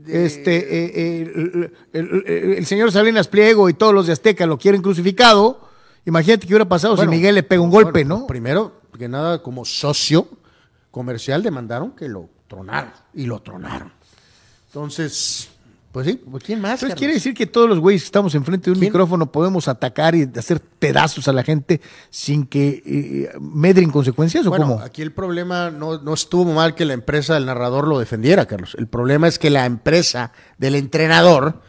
este, 0.07 1.23
el, 1.23 1.73
el- 1.93 2.23
el- 2.27 2.53
el 2.59 2.67
señor 2.67 2.91
Salinas 2.93 3.29
Pliego 3.29 3.69
y 3.69 3.75
todos 3.75 3.95
los 3.95 4.07
de 4.07 4.13
Azteca 4.13 4.47
lo 4.47 4.59
quieren 4.59 4.83
crucificado, 4.83 5.61
imagínate 6.05 6.47
qué 6.47 6.53
hubiera 6.55 6.69
pasado 6.69 6.97
Bueno, 6.97 7.11
si 7.13 7.17
Miguel 7.17 7.37
le 7.37 7.43
pega 7.43 7.63
un 7.63 7.71
golpe, 7.71 7.91
bueno, 8.05 8.19
¿no? 8.21 8.27
Primero, 8.27 8.73
que 8.99 9.09
nada, 9.09 9.43
como 9.43 9.65
socio 9.65 10.29
comercial 10.91 11.43
demandaron 11.43 11.93
que 11.93 12.09
lo 12.09 12.29
tronaron 12.49 12.93
y 13.15 13.27
lo 13.27 13.41
tronaron. 13.41 13.93
Entonces, 14.69 15.49
pues 15.93 16.07
sí, 16.09 16.21
pues 16.29 16.43
¿quién 16.43 16.61
más? 16.61 16.83
Entonces 16.83 16.99
quiere 16.99 17.15
decir 17.15 17.35
que 17.35 17.47
todos 17.47 17.69
los 17.69 17.79
güeyes 17.79 18.03
que 18.03 18.07
estamos 18.07 18.35
enfrente 18.35 18.65
de 18.67 18.73
un 18.73 18.79
¿Quién? 18.81 18.91
micrófono 18.91 19.31
podemos 19.31 19.69
atacar 19.69 20.15
y 20.17 20.29
hacer 20.37 20.61
pedazos 20.61 21.29
a 21.29 21.33
la 21.33 21.45
gente 21.45 21.81
sin 22.11 22.47
que 22.47 22.83
eh, 22.85 23.39
medren 23.41 23.91
consecuencias 23.91 24.45
o 24.47 24.51
Bueno, 24.51 24.67
cómo? 24.67 24.81
aquí 24.81 25.03
el 25.03 25.13
problema 25.13 25.71
no, 25.71 25.99
no 25.99 26.15
estuvo 26.15 26.53
mal 26.53 26.75
que 26.75 26.85
la 26.85 26.95
empresa 26.95 27.35
del 27.35 27.47
narrador 27.47 27.87
lo 27.87 28.01
defendiera, 28.01 28.47
Carlos. 28.47 28.75
El 28.77 28.89
problema 28.89 29.29
es 29.29 29.39
que 29.39 29.51
la 29.51 29.67
empresa 29.67 30.33
del 30.59 30.75
entrenador 30.75 31.61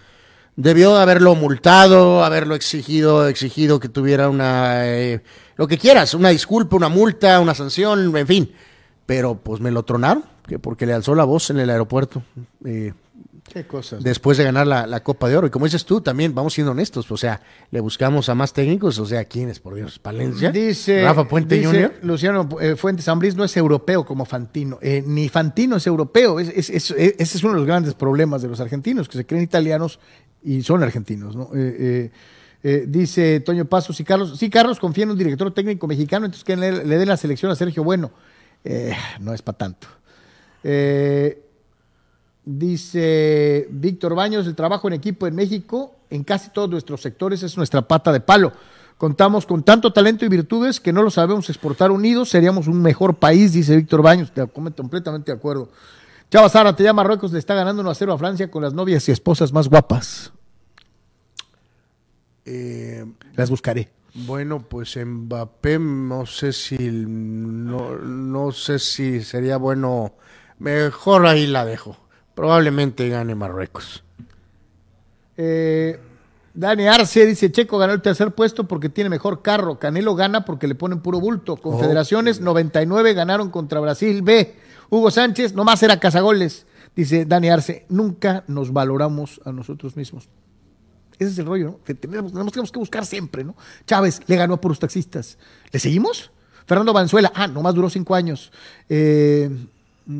debió 0.55 0.97
haberlo 0.97 1.35
multado, 1.35 2.23
haberlo 2.23 2.55
exigido, 2.55 3.27
exigido 3.27 3.79
que 3.79 3.89
tuviera 3.89 4.29
una, 4.29 4.87
eh, 4.87 5.21
lo 5.57 5.67
que 5.67 5.77
quieras, 5.77 6.13
una 6.13 6.29
disculpa, 6.29 6.75
una 6.75 6.89
multa, 6.89 7.39
una 7.39 7.53
sanción, 7.55 8.15
en 8.17 8.27
fin. 8.27 8.51
Pero 9.05 9.35
pues 9.35 9.61
me 9.61 9.71
lo 9.71 9.83
tronaron, 9.83 10.23
que 10.47 10.57
porque 10.59 10.85
le 10.85 10.93
alzó 10.93 11.13
la 11.15 11.23
voz 11.25 11.49
en 11.49 11.59
el 11.59 11.69
aeropuerto. 11.69 12.23
eh, 12.65 12.93
Qué 13.47 13.67
cosas. 13.67 14.01
después 14.03 14.39
de 14.39 14.43
ganar 14.43 14.65
la, 14.65 14.87
la 14.87 15.03
Copa 15.03 15.29
de 15.29 15.37
Oro. 15.37 15.45
Y 15.45 15.51
como 15.51 15.65
dices 15.65 15.85
tú, 15.85 16.01
también 16.01 16.33
vamos 16.33 16.55
siendo 16.55 16.71
honestos. 16.71 17.11
O 17.11 17.15
sea, 17.17 17.41
le 17.69 17.79
buscamos 17.79 18.27
a 18.27 18.33
más 18.33 18.51
técnicos. 18.53 18.97
O 18.97 19.05
sea, 19.05 19.25
¿quiénes, 19.25 19.59
por 19.59 19.75
Dios? 19.75 19.99
Palencia. 19.99 20.51
Dice, 20.51 21.03
Rafa 21.03 21.27
Puente 21.27 21.53
dice 21.55 21.67
Jr. 21.67 21.93
Luciano 22.01 22.49
eh, 22.59 22.75
Fuentes 22.75 23.07
Ambriz 23.07 23.35
no 23.35 23.43
es 23.43 23.55
europeo 23.55 24.03
como 24.03 24.25
Fantino. 24.25 24.79
Eh, 24.81 25.03
ni 25.05 25.29
Fantino 25.29 25.75
es 25.75 25.85
europeo. 25.85 26.39
Es- 26.39 26.49
es- 26.49 26.71
es- 26.71 26.91
eh, 26.97 27.15
ese 27.19 27.37
es 27.37 27.43
uno 27.43 27.53
de 27.53 27.59
los 27.59 27.67
grandes 27.67 27.93
problemas 27.93 28.41
de 28.41 28.47
los 28.47 28.59
argentinos, 28.59 29.07
que 29.07 29.19
se 29.19 29.25
creen 29.27 29.43
italianos 29.43 29.99
y 30.43 30.63
son 30.63 30.81
argentinos. 30.81 31.35
¿no? 31.35 31.51
Eh, 31.53 32.09
eh, 32.67 32.85
dice 32.87 33.39
Toño 33.41 33.65
Pasos 33.65 33.99
y 33.99 34.03
Carlos. 34.03 34.39
Sí, 34.39 34.49
Carlos 34.49 34.79
confía 34.79 35.03
en 35.03 35.11
un 35.11 35.17
director 35.19 35.53
técnico 35.53 35.85
mexicano, 35.85 36.25
entonces 36.25 36.43
que 36.43 36.55
le, 36.55 36.83
le 36.83 36.97
dé 36.97 37.05
la 37.05 37.15
selección 37.15 37.51
a 37.51 37.55
Sergio 37.55 37.83
Bueno. 37.83 38.09
Eh, 38.63 38.95
no 39.19 39.33
es 39.35 39.41
para 39.43 39.57
tanto. 39.59 39.87
Eh, 40.63 41.41
Dice 42.47 43.67
Víctor 43.71 44.13
Baños, 44.13 44.45
el 44.45 44.53
trabajo 44.55 44.87
en 44.87 44.93
equipo 44.93 45.25
en 45.25 45.33
México, 45.33 45.95
en 46.11 46.23
casi 46.23 46.51
todos 46.51 46.69
nuestros 46.69 47.01
sectores, 47.01 47.41
es 47.41 47.57
nuestra 47.57 47.81
pata 47.87 48.11
de 48.11 48.19
palo. 48.19 48.51
Contamos 48.99 49.47
con 49.47 49.63
tanto 49.63 49.91
talento 49.91 50.25
y 50.25 50.29
virtudes 50.29 50.79
que 50.79 50.93
no 50.93 51.01
lo 51.01 51.09
sabemos 51.09 51.49
exportar 51.49 51.89
unidos, 51.89 52.29
seríamos 52.29 52.67
un 52.67 52.81
mejor 52.83 53.15
país, 53.15 53.51
dice 53.53 53.75
Víctor 53.75 54.03
Baños. 54.03 54.31
Te 54.31 54.45
com- 54.47 54.71
completamente 54.71 55.31
de 55.31 55.37
acuerdo. 55.37 55.69
Chava 56.29 56.47
Sara, 56.47 56.75
te 56.75 56.83
llama 56.83 57.01
Marruecos, 57.01 57.31
le 57.33 57.39
está 57.39 57.55
ganando 57.55 57.81
1 57.81 57.89
a 57.89 57.95
0 57.95 58.13
a 58.13 58.17
Francia 58.19 58.51
con 58.51 58.61
las 58.61 58.73
novias 58.75 59.09
y 59.09 59.11
esposas 59.11 59.51
más 59.51 59.67
guapas. 59.67 60.31
Eh, 62.45 63.05
Las 63.35 63.49
buscaré. 63.49 63.89
Bueno, 64.13 64.59
pues 64.59 64.97
Mbappé 64.97 65.77
no 65.77 66.25
sé 66.25 66.53
si 66.53 66.77
no, 66.79 67.97
no 67.97 68.51
sé 68.51 68.79
si 68.79 69.21
sería 69.21 69.57
bueno. 69.57 70.13
Mejor 70.57 71.25
ahí 71.25 71.47
la 71.47 71.65
dejo. 71.65 71.97
Probablemente 72.33 73.09
gane 73.09 73.35
Marruecos. 73.35 74.03
Eh, 75.35 75.99
Dani 76.53 76.87
Arce 76.87 77.25
dice, 77.25 77.51
Checo 77.51 77.77
ganó 77.77 77.91
el 77.91 78.01
tercer 78.01 78.31
puesto 78.31 78.65
porque 78.65 78.87
tiene 78.87 79.09
mejor 79.09 79.41
carro. 79.41 79.79
Canelo 79.79 80.15
gana 80.15 80.45
porque 80.45 80.67
le 80.67 80.75
ponen 80.75 81.01
puro 81.01 81.19
bulto. 81.19 81.57
Confederaciones 81.57 82.39
99 82.39 83.13
ganaron 83.13 83.49
contra 83.49 83.81
Brasil 83.81 84.21
B. 84.21 84.55
Hugo 84.89 85.11
Sánchez 85.11 85.53
nomás 85.53 85.83
era 85.83 85.99
cazagoles. 85.99 86.65
Dice 86.95 87.25
Dani 87.25 87.49
Arce, 87.49 87.85
nunca 87.89 88.45
nos 88.47 88.71
valoramos 88.71 89.41
a 89.43 89.51
nosotros 89.51 89.97
mismos. 89.97 90.29
Ese 91.19 91.31
es 91.31 91.37
el 91.39 91.45
rollo, 91.45 91.65
¿no? 91.65 91.83
Que 91.83 91.93
tenemos, 91.93 92.71
que 92.71 92.79
buscar 92.79 93.05
siempre, 93.05 93.43
¿no? 93.43 93.55
Chávez 93.85 94.21
le 94.27 94.35
ganó 94.35 94.55
a 94.55 94.61
puros 94.61 94.79
taxistas. 94.79 95.37
¿Le 95.71 95.79
seguimos? 95.79 96.31
Fernando 96.65 96.93
Valenzuela, 96.93 97.31
ah, 97.35 97.47
nomás 97.47 97.75
duró 97.75 97.89
cinco 97.89 98.15
años. 98.15 98.51
Eh, 98.89 99.49
mm, 100.05 100.13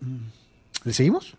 mm, 0.00 0.30
¿Le 0.84 0.92
seguimos? 0.92 1.34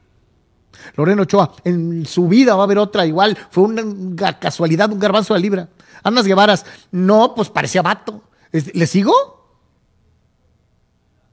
Loreno 0.95 1.23
Ochoa, 1.23 1.53
en 1.63 2.05
su 2.05 2.27
vida 2.27 2.55
va 2.55 2.61
a 2.61 2.65
haber 2.65 2.77
otra 2.77 3.05
igual, 3.05 3.37
fue 3.49 3.65
una, 3.65 4.39
casualidad, 4.39 4.91
un 4.91 4.99
garbanzo 4.99 5.33
de 5.33 5.39
la 5.39 5.41
libra. 5.41 5.69
Anas 6.03 6.25
Guevaras, 6.25 6.65
no, 6.91 7.35
pues 7.35 7.49
parecía 7.49 7.81
vato. 7.81 8.23
¿Le 8.51 8.87
sigo? 8.87 9.13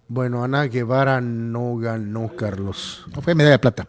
Bueno, 0.09 0.43
Ana 0.43 0.65
Guevara 0.65 1.21
no 1.21 1.77
ganó, 1.77 2.35
Carlos. 2.35 3.05
No 3.15 3.21
fue 3.21 3.35
medalla 3.35 3.53
de 3.53 3.59
plata. 3.59 3.89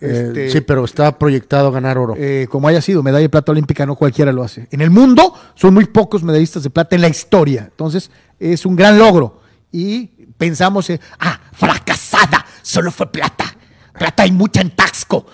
Eh, 0.00 0.26
Este, 0.28 0.50
sí, 0.50 0.60
pero 0.60 0.84
está 0.84 1.18
proyectado 1.18 1.68
a 1.68 1.70
ganar 1.70 1.98
oro. 1.98 2.14
eh, 2.16 2.46
como 2.50 2.68
haya 2.68 2.80
sido, 2.80 3.02
medalla 3.02 3.22
de 3.22 3.28
plata 3.28 3.52
olímpica, 3.52 3.84
no 3.86 3.96
cualquiera 3.96 4.32
lo 4.32 4.42
hace. 4.42 4.68
En 4.70 4.80
el 4.80 4.90
mundo 4.90 5.34
son 5.54 5.74
muy 5.74 5.86
pocos 5.86 6.22
medallistas 6.22 6.62
de 6.62 6.70
plata 6.70 6.94
en 6.96 7.02
la 7.02 7.08
historia. 7.08 7.66
Entonces, 7.70 8.10
es 8.38 8.64
un 8.66 8.76
gran 8.76 8.98
logro. 8.98 9.40
Y 9.72 10.06
pensamos, 10.36 10.88
en, 10.90 11.00
ah, 11.18 11.40
fracasada, 11.52 12.44
solo 12.62 12.90
fue 12.90 13.10
plata. 13.10 13.44
Plata 13.98 14.22
hay 14.22 14.32
mucha 14.32 14.60
en 14.60 14.70
Taxco. 14.70 15.26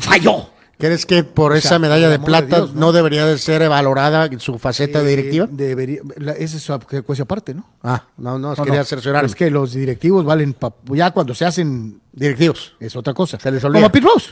Falló. 0.00 0.50
¿Crees 0.82 1.06
que 1.06 1.22
por 1.22 1.52
o 1.52 1.54
esa 1.54 1.68
sea, 1.70 1.78
medalla 1.78 2.08
de 2.08 2.18
plata 2.18 2.56
Dios, 2.56 2.74
¿no? 2.74 2.80
¿no? 2.80 2.92
debería 2.92 3.24
de 3.24 3.38
ser 3.38 3.68
valorada 3.68 4.26
en 4.26 4.40
su 4.40 4.58
faceta 4.58 5.00
Eh, 5.00 5.06
directiva? 5.06 5.46
Debería, 5.48 6.00
la- 6.16 6.32
esa 6.32 6.56
es 6.56 6.62
su 6.64 7.02
cosa 7.04 7.22
aparte, 7.22 7.54
¿no? 7.54 7.64
Ah, 7.82 8.04
no, 8.16 8.38
no, 8.38 8.48
No, 8.54 8.64
quería 8.64 8.82
no. 8.82 9.20
Es 9.20 9.34
que 9.36 9.48
los 9.48 9.72
directivos 9.74 10.24
valen, 10.24 10.54
pa- 10.54 10.74
ya 10.92 11.12
cuando 11.12 11.34
se 11.34 11.44
hacen 11.44 12.00
Directivos. 12.12 12.74
es 12.80 12.96
otra 12.96 13.14
cosa. 13.14 13.38
Se 13.38 13.50
les 13.52 13.62
olvida. 13.62 13.80
Como 13.82 13.92
Pete 13.92 14.06
Rose. 14.06 14.30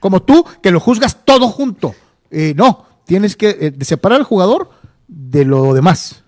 Como 0.00 0.22
tú, 0.22 0.44
que 0.60 0.72
lo 0.72 0.80
juzgas 0.80 1.24
todo 1.24 1.46
junto. 1.48 1.94
Eh, 2.32 2.52
no, 2.56 2.84
tienes 3.06 3.36
que 3.36 3.50
eh, 3.78 3.84
separar 3.84 4.18
al 4.18 4.24
jugador 4.24 4.70
de 5.06 5.44
lo 5.44 5.72
demás. 5.72 6.24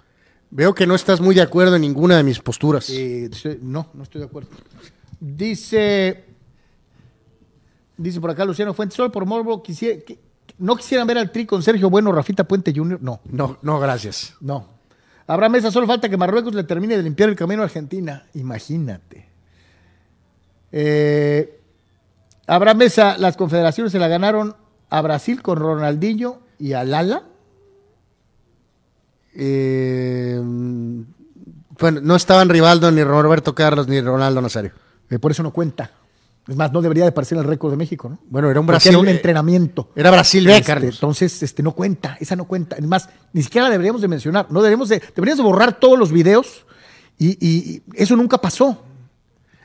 Veo 0.50 0.72
que 0.74 0.86
no 0.86 0.94
estás 0.94 1.20
muy 1.20 1.34
de 1.34 1.42
acuerdo 1.42 1.74
en 1.74 1.82
ninguna 1.82 2.16
de 2.16 2.22
mis 2.22 2.38
posturas. 2.38 2.90
No, 3.60 3.90
no 3.92 4.02
estoy 4.04 4.20
de 4.20 4.26
acuerdo. 4.28 4.50
Dice, 5.20 6.26
dice 7.98 8.20
por 8.20 8.30
acá 8.30 8.44
Luciano 8.44 8.72
Fuentes, 8.72 8.96
solo 8.96 9.12
por 9.12 9.26
morbo, 9.26 9.62
quisiera, 9.62 10.00
que- 10.04 10.18
no 10.58 10.74
quisieran 10.76 11.06
ver 11.06 11.18
al 11.18 11.30
tri 11.30 11.44
con 11.44 11.62
Sergio 11.62 11.90
Bueno, 11.90 12.10
Rafita 12.10 12.44
Puente 12.44 12.72
Jr., 12.74 12.98
no. 13.02 13.20
No, 13.30 13.58
no, 13.62 13.78
gracias. 13.78 14.34
No. 14.40 14.66
Habrá 15.26 15.48
mesa, 15.50 15.70
solo 15.70 15.86
falta 15.86 16.08
que 16.08 16.16
Marruecos 16.16 16.54
le 16.54 16.64
termine 16.64 16.96
de 16.96 17.02
limpiar 17.02 17.28
el 17.28 17.36
camino 17.36 17.60
a 17.60 17.66
Argentina. 17.66 18.24
Imagínate. 18.34 19.28
Eh, 20.72 21.54
Habrá 22.46 22.72
mesa, 22.72 23.18
las 23.18 23.36
confederaciones 23.36 23.92
se 23.92 23.98
la 23.98 24.08
ganaron 24.08 24.56
a 24.88 25.02
Brasil 25.02 25.42
con 25.42 25.58
Ronaldinho 25.58 26.40
y 26.58 26.72
a 26.72 26.82
Lala. 26.82 27.24
Eh, 29.34 30.40
bueno, 30.42 32.00
no 32.02 32.16
estaban 32.16 32.48
Rivaldo, 32.48 32.90
ni 32.90 33.04
Roberto 33.04 33.54
Carlos, 33.54 33.86
ni 33.86 34.00
Ronaldo 34.00 34.40
Nazario. 34.40 34.72
Eh, 35.10 35.18
por 35.18 35.30
eso 35.30 35.42
no 35.42 35.52
cuenta. 35.52 35.90
Es 36.48 36.56
más, 36.56 36.72
no 36.72 36.80
debería 36.80 37.04
de 37.04 37.12
parecer 37.12 37.36
el 37.36 37.44
récord 37.44 37.70
de 37.72 37.76
México, 37.76 38.08
¿no? 38.08 38.18
Bueno, 38.30 38.50
era 38.50 38.58
un 38.58 38.64
Porque 38.66 38.76
Brasil. 38.76 38.90
Era 38.92 38.98
un 39.00 39.08
eh, 39.08 39.12
entrenamiento. 39.12 39.90
Era 39.94 40.10
Brasil 40.10 40.46
B, 40.46 40.52
Este, 40.52 40.64
Carlos. 40.64 40.94
entonces, 40.94 41.42
este, 41.42 41.62
no 41.62 41.72
cuenta, 41.72 42.16
esa 42.20 42.36
no 42.36 42.46
cuenta. 42.46 42.76
Es 42.76 42.86
más, 42.86 43.08
ni 43.34 43.42
siquiera 43.42 43.66
la 43.66 43.72
deberíamos 43.72 44.00
de 44.00 44.08
mencionar. 44.08 44.46
No 44.50 44.60
deberíamos 44.60 44.88
de, 44.88 45.02
deberíamos 45.14 45.36
de 45.38 45.42
borrar 45.44 45.78
todos 45.78 45.98
los 45.98 46.10
videos 46.10 46.64
y, 47.18 47.32
y- 47.46 47.70
y 47.76 47.82
eso 47.94 48.16
nunca 48.16 48.38
pasó. 48.38 48.82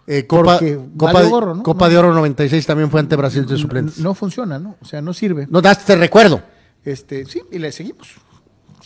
Eh, 0.05 0.27
Copa, 0.27 0.59
Copa, 0.97 1.13
valió 1.13 1.21
de- 1.23 1.29
gorro, 1.29 1.55
¿no? 1.55 1.63
Copa 1.63 1.85
No. 1.85 1.91
de 1.91 1.97
Oro 1.97 2.13
96 2.13 2.65
también 2.65 2.91
fue 2.91 2.99
ante 2.99 3.15
Brasil 3.15 3.45
de 3.45 3.55
suplentes. 3.57 3.99
No 3.99 4.13
funciona, 4.13 4.59
¿no? 4.59 4.75
O 4.81 4.85
sea, 4.85 5.01
no 5.01 5.13
sirve. 5.13 5.47
No 5.49 5.61
daste 5.61 5.95
recuerdo. 5.95 6.41
Este, 6.83 7.23
sí, 7.25 7.41
y 7.51 7.59
le 7.59 7.71
seguimos. 7.71 8.09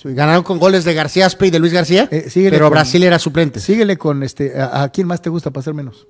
Ganaron 0.04 0.44
con 0.44 0.60
goles 0.60 0.86
de 0.86 0.94
García 0.94 1.26
Aspe 1.26 1.48
y 1.48 1.50
de 1.50 1.58
Luis 1.58 1.74
García, 1.74 2.08
Eh, 2.12 2.30
pero 2.52 2.66
con- 2.68 2.74
Brasil 2.74 3.04
era 3.04 3.18
suplente. 3.18 3.60
Síguele 3.60 3.98
con 3.98 4.22
este. 4.22 4.62
¿A, 4.62 4.84
a 4.84 4.90
quién 4.90 5.08
más 5.08 5.20
te 5.24 5.32
gusta 5.32 5.50
pasar 5.50 5.74
menos? 5.74 6.08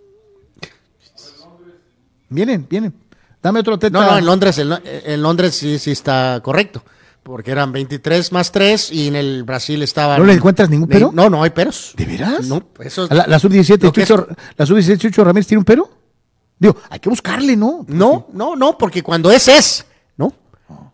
Vienen, 2.29 2.67
vienen. 2.69 2.93
Dame 3.41 3.59
otro 3.59 3.77
teta. 3.79 3.99
No, 3.99 4.11
no, 4.11 4.17
en 4.17 4.25
Londres, 4.25 4.57
en, 4.57 4.69
en 4.83 5.21
Londres 5.21 5.55
sí, 5.55 5.79
sí 5.79 5.91
está 5.91 6.39
correcto. 6.43 6.83
Porque 7.23 7.51
eran 7.51 7.73
23 7.73 8.31
más 8.31 8.51
3 8.53 8.91
y 8.91 9.07
en 9.09 9.15
el 9.17 9.43
Brasil 9.43 9.81
estaban. 9.83 10.17
¿No 10.19 10.25
le 10.25 10.33
encuentras 10.33 10.69
ningún 10.69 10.87
pero? 10.87 11.11
No, 11.13 11.29
no 11.29 11.43
hay 11.43 11.49
peros. 11.49 11.93
¿De 11.97 12.05
veras? 12.05 12.47
No, 12.47 12.63
eso 12.79 13.07
La, 13.11 13.27
la 13.27 13.37
sub-17, 13.37 13.83
Lo 13.83 13.91
que 13.91 14.01
es- 14.03 14.07
Chucho, 14.07 14.27
la 14.55 14.65
sub-17, 14.65 14.97
Chucho 14.97 15.23
Ramírez 15.25 15.45
tiene 15.47 15.59
un 15.59 15.65
pero. 15.65 15.89
Digo, 16.57 16.75
hay 16.89 16.99
que 16.99 17.09
buscarle, 17.09 17.55
¿no? 17.55 17.85
No, 17.87 18.27
no, 18.33 18.55
no, 18.55 18.77
porque 18.77 19.03
cuando 19.03 19.29
es, 19.29 19.47
es. 19.49 19.85
¿No? 20.15 20.33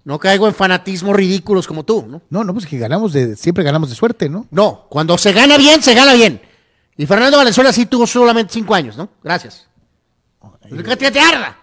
No 0.03 0.19
caigo 0.19 0.47
en 0.47 0.53
fanatismos 0.55 1.15
ridículos 1.15 1.67
como 1.67 1.83
tú, 1.85 2.05
¿no? 2.07 2.21
No, 2.29 2.43
no, 2.43 2.53
pues 2.53 2.65
que 2.65 2.77
ganamos 2.79 3.13
de, 3.13 3.35
siempre 3.35 3.63
ganamos 3.63 3.89
de 3.89 3.95
suerte, 3.95 4.27
¿no? 4.27 4.47
No, 4.51 4.87
cuando 4.89 5.17
se 5.19 5.31
gana 5.33 5.57
bien, 5.57 5.81
se 5.83 5.93
gana 5.93 6.13
bien. 6.15 6.41
Y 6.97 7.05
Fernando 7.05 7.37
Valenzuela 7.37 7.71
sí 7.71 7.85
tuvo 7.85 8.05
solamente 8.07 8.53
5 8.53 8.73
años, 8.75 8.97
¿no? 8.97 9.07
Gracias. 9.23 9.67
Que 10.97 11.11
te, 11.11 11.19
arda. 11.19 11.57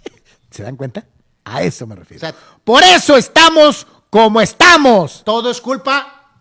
¿Se 0.50 0.62
dan 0.62 0.76
cuenta? 0.76 1.04
A 1.44 1.62
eso 1.62 1.86
me 1.86 1.94
refiero. 1.96 2.18
O 2.26 2.30
sea- 2.30 2.34
Por 2.64 2.82
eso 2.82 3.16
estamos 3.16 3.86
como 4.10 4.40
estamos. 4.40 5.22
Todo 5.24 5.50
es 5.50 5.60
culpa 5.60 6.40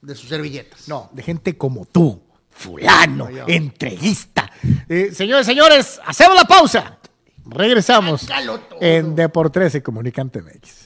de 0.00 0.14
sus 0.14 0.28
servilletas. 0.28 0.86
No, 0.88 1.08
de 1.12 1.22
gente 1.22 1.56
como 1.56 1.84
tú, 1.86 2.22
fulano, 2.50 3.28
entreguista. 3.46 4.50
Eh, 4.88 5.10
señores, 5.12 5.46
señores, 5.46 6.00
hacemos 6.06 6.36
la 6.36 6.44
pausa. 6.44 6.98
Regresamos 7.48 8.22
Sácalo 8.22 8.58
todo. 8.60 8.78
en 8.82 9.14
Depor 9.14 9.50
13 9.50 9.82
Comunicante 9.82 10.42
MX. 10.42 10.85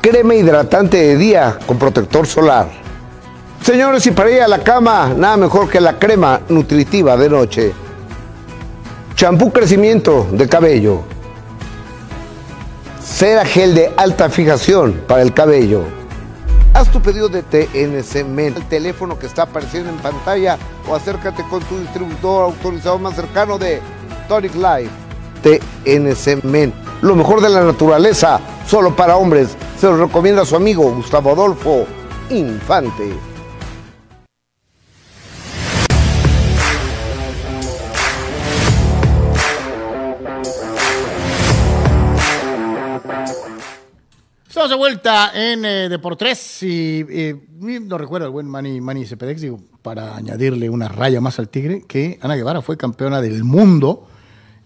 crema 0.00 0.34
hidratante 0.34 0.96
de 0.96 1.16
día 1.16 1.58
con 1.66 1.78
protector 1.78 2.26
solar. 2.26 2.68
Señores, 3.62 4.06
y 4.06 4.12
para 4.12 4.30
ir 4.30 4.42
a 4.42 4.48
la 4.48 4.60
cama, 4.60 5.12
nada 5.16 5.36
mejor 5.36 5.68
que 5.68 5.80
la 5.80 5.98
crema 5.98 6.40
nutritiva 6.48 7.16
de 7.16 7.28
noche. 7.28 7.72
Champú 9.14 9.52
crecimiento 9.52 10.26
de 10.30 10.48
cabello. 10.48 11.02
Cera 13.02 13.44
gel 13.44 13.74
de 13.74 13.92
alta 13.96 14.30
fijación 14.30 15.02
para 15.06 15.22
el 15.22 15.34
cabello. 15.34 15.82
Haz 16.74 16.90
tu 16.92 17.02
pedido 17.02 17.28
de 17.28 17.42
TNC 17.42 18.24
Men, 18.24 18.54
el 18.56 18.68
teléfono 18.68 19.18
que 19.18 19.26
está 19.26 19.42
apareciendo 19.42 19.90
en 19.90 19.96
pantalla 19.96 20.56
o 20.88 20.94
acércate 20.94 21.42
con 21.50 21.60
tu 21.64 21.78
distribuidor 21.80 22.44
autorizado 22.44 22.98
más 22.98 23.16
cercano 23.16 23.58
de 23.58 23.80
Tonic 24.28 24.54
Life. 24.54 24.90
TNC 25.42 26.44
Men, 26.44 26.72
lo 27.02 27.16
mejor 27.16 27.40
de 27.40 27.48
la 27.48 27.64
naturaleza, 27.64 28.40
solo 28.66 28.94
para 28.94 29.16
hombres. 29.16 29.56
Se 29.78 29.86
lo 29.86 29.96
recomienda 29.96 30.44
su 30.44 30.56
amigo 30.56 30.92
Gustavo 30.92 31.30
Adolfo 31.30 31.86
Infante. 32.30 33.14
Estamos 44.48 44.70
de 44.70 44.76
vuelta 44.76 45.30
en 45.32 45.64
eh, 45.64 45.88
Deportes 45.88 46.60
y 46.64 47.06
eh, 47.08 47.36
no 47.60 47.98
recuerdo 47.98 48.26
el 48.26 48.32
buen 48.32 48.48
Manny, 48.48 48.80
Manny 48.80 49.06
Cepedex, 49.06 49.40
digo, 49.40 49.60
para 49.82 50.16
añadirle 50.16 50.68
una 50.68 50.88
raya 50.88 51.20
más 51.20 51.38
al 51.38 51.50
Tigre, 51.50 51.84
que 51.86 52.18
Ana 52.20 52.34
Guevara 52.34 52.62
fue 52.62 52.76
campeona 52.76 53.20
del 53.20 53.44
mundo 53.44 54.08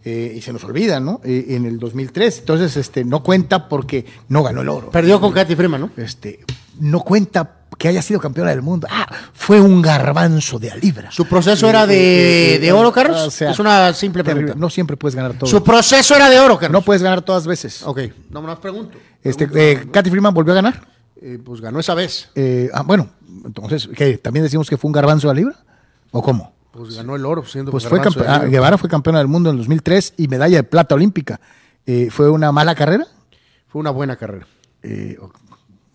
eh, 0.05 0.35
y 0.37 0.41
se 0.41 0.53
nos 0.53 0.65
olvida, 0.65 1.01
¿no? 1.01 1.21
Eh, 1.25 1.47
en 1.51 1.65
el 1.67 1.79
2003. 1.79 2.41
Entonces, 2.41 2.77
este, 2.77 3.05
no 3.05 3.23
cuenta 3.23 3.69
porque 3.69 4.05
no 4.29 4.43
ganó 4.43 4.63
el 4.63 4.69
oro. 4.69 4.91
Perdió 4.91 5.21
con 5.21 5.33
Katy 5.33 5.55
Freeman, 5.57 5.81
¿no? 5.81 5.91
Este, 5.97 6.45
no 6.81 7.01
cuenta 7.01 7.59
que 7.79 7.89
haya 7.89 8.03
sido 8.03 8.21
campeona 8.21 8.51
del 8.51 8.63
mundo. 8.63 8.87
Ah, 8.91 9.07
fue 9.33 9.61
un 9.61 9.81
garbanzo 9.83 10.59
de 10.59 10.71
a 10.71 10.77
libra. 10.77 11.11
¿Su 11.11 11.27
proceso 11.27 11.69
era 11.69 11.87
de, 11.87 12.59
de 12.61 12.73
oro, 12.73 12.91
o 12.91 12.93
Carlos? 12.93 13.33
sea, 13.33 13.51
es 13.51 13.59
una 13.59 13.93
simple 13.95 14.23
terrible. 14.23 14.47
pregunta. 14.49 14.61
No 14.67 14.71
siempre 14.71 14.97
puedes 14.97 15.15
ganar 15.15 15.35
todo. 15.35 15.49
Su 15.49 15.63
proceso 15.65 16.15
era 16.15 16.29
de 16.29 16.39
oro, 16.39 16.59
Carlos. 16.59 16.73
No 16.81 16.85
puedes 16.85 17.03
ganar 17.03 17.23
todas 17.23 17.47
veces. 17.47 17.83
Ok, 17.85 18.01
no 18.31 18.43
me 18.43 18.49
las 18.49 18.59
pregunto. 18.59 18.99
Este, 19.23 19.49
eh, 19.55 19.87
Katy 19.91 20.11
Freeman 20.11 20.35
volvió 20.35 20.53
a 20.53 20.57
ganar. 20.57 20.87
Eh, 21.21 21.39
pues 21.43 21.61
ganó 21.61 21.79
esa 21.79 21.95
vez. 21.95 22.29
Eh, 22.35 22.69
ah, 22.75 22.83
bueno, 22.83 23.09
entonces, 23.45 23.89
¿qué? 23.95 24.19
¿También 24.19 24.43
decimos 24.43 24.69
que 24.69 24.77
fue 24.77 24.89
un 24.89 24.93
garbanzo 24.93 25.29
de 25.29 25.35
la 25.35 25.39
libra? 25.41 25.57
¿O 26.11 26.21
cómo? 26.23 26.52
Pues 26.73 26.97
ganó 26.97 27.17
el 27.17 27.25
oro 27.27 27.45
siendo 27.45 27.71
Pues 27.71 27.87
fue 27.87 28.01
ah, 28.01 28.05
libra. 28.09 28.39
Guevara 28.47 28.79
fue 28.79 28.89
campeona 28.89 29.19
del 29.19 29.29
mundo 29.29 29.51
en 29.51 29.57
el 29.57 29.59
2003 29.59 30.15
y 30.17 30.29
medalla 30.29 30.57
de 30.57 30.65
plata 30.65 30.95
olímpica. 30.95 31.41
Eh, 31.87 32.09
¿Fue 32.11 32.31
una 32.31 32.51
mala 32.51 32.75
carrera? 32.75 33.07
Fue 33.69 33.81
una 33.81 33.91
buena 33.91 34.17
carrera. 34.17 34.47
Eh, 34.83 35.19
oh, 35.21 35.31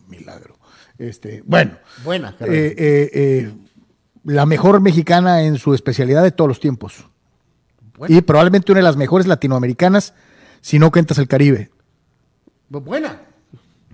milagro. 0.08 0.58
Este, 0.98 1.44
bueno, 1.46 1.78
Buena 2.04 2.36
carrera. 2.36 2.58
eh, 2.58 2.76
eh, 3.14 3.54
la 4.24 4.46
mejor 4.46 4.82
mexicana 4.82 5.44
en 5.44 5.58
su 5.58 5.74
especialidad 5.74 6.24
de 6.24 6.32
todos 6.32 6.48
los 6.48 6.60
tiempos. 6.60 7.06
Bueno. 7.98 8.16
Y 8.16 8.22
probablemente 8.22 8.72
una 8.72 8.80
de 8.80 8.84
las 8.84 8.98
mejores 8.98 9.26
latinoamericanas, 9.28 10.14
si 10.62 10.80
no 10.80 10.92
cuentas 10.92 11.18
el 11.18 11.28
Caribe. 11.28 11.72
buena. 12.70 13.22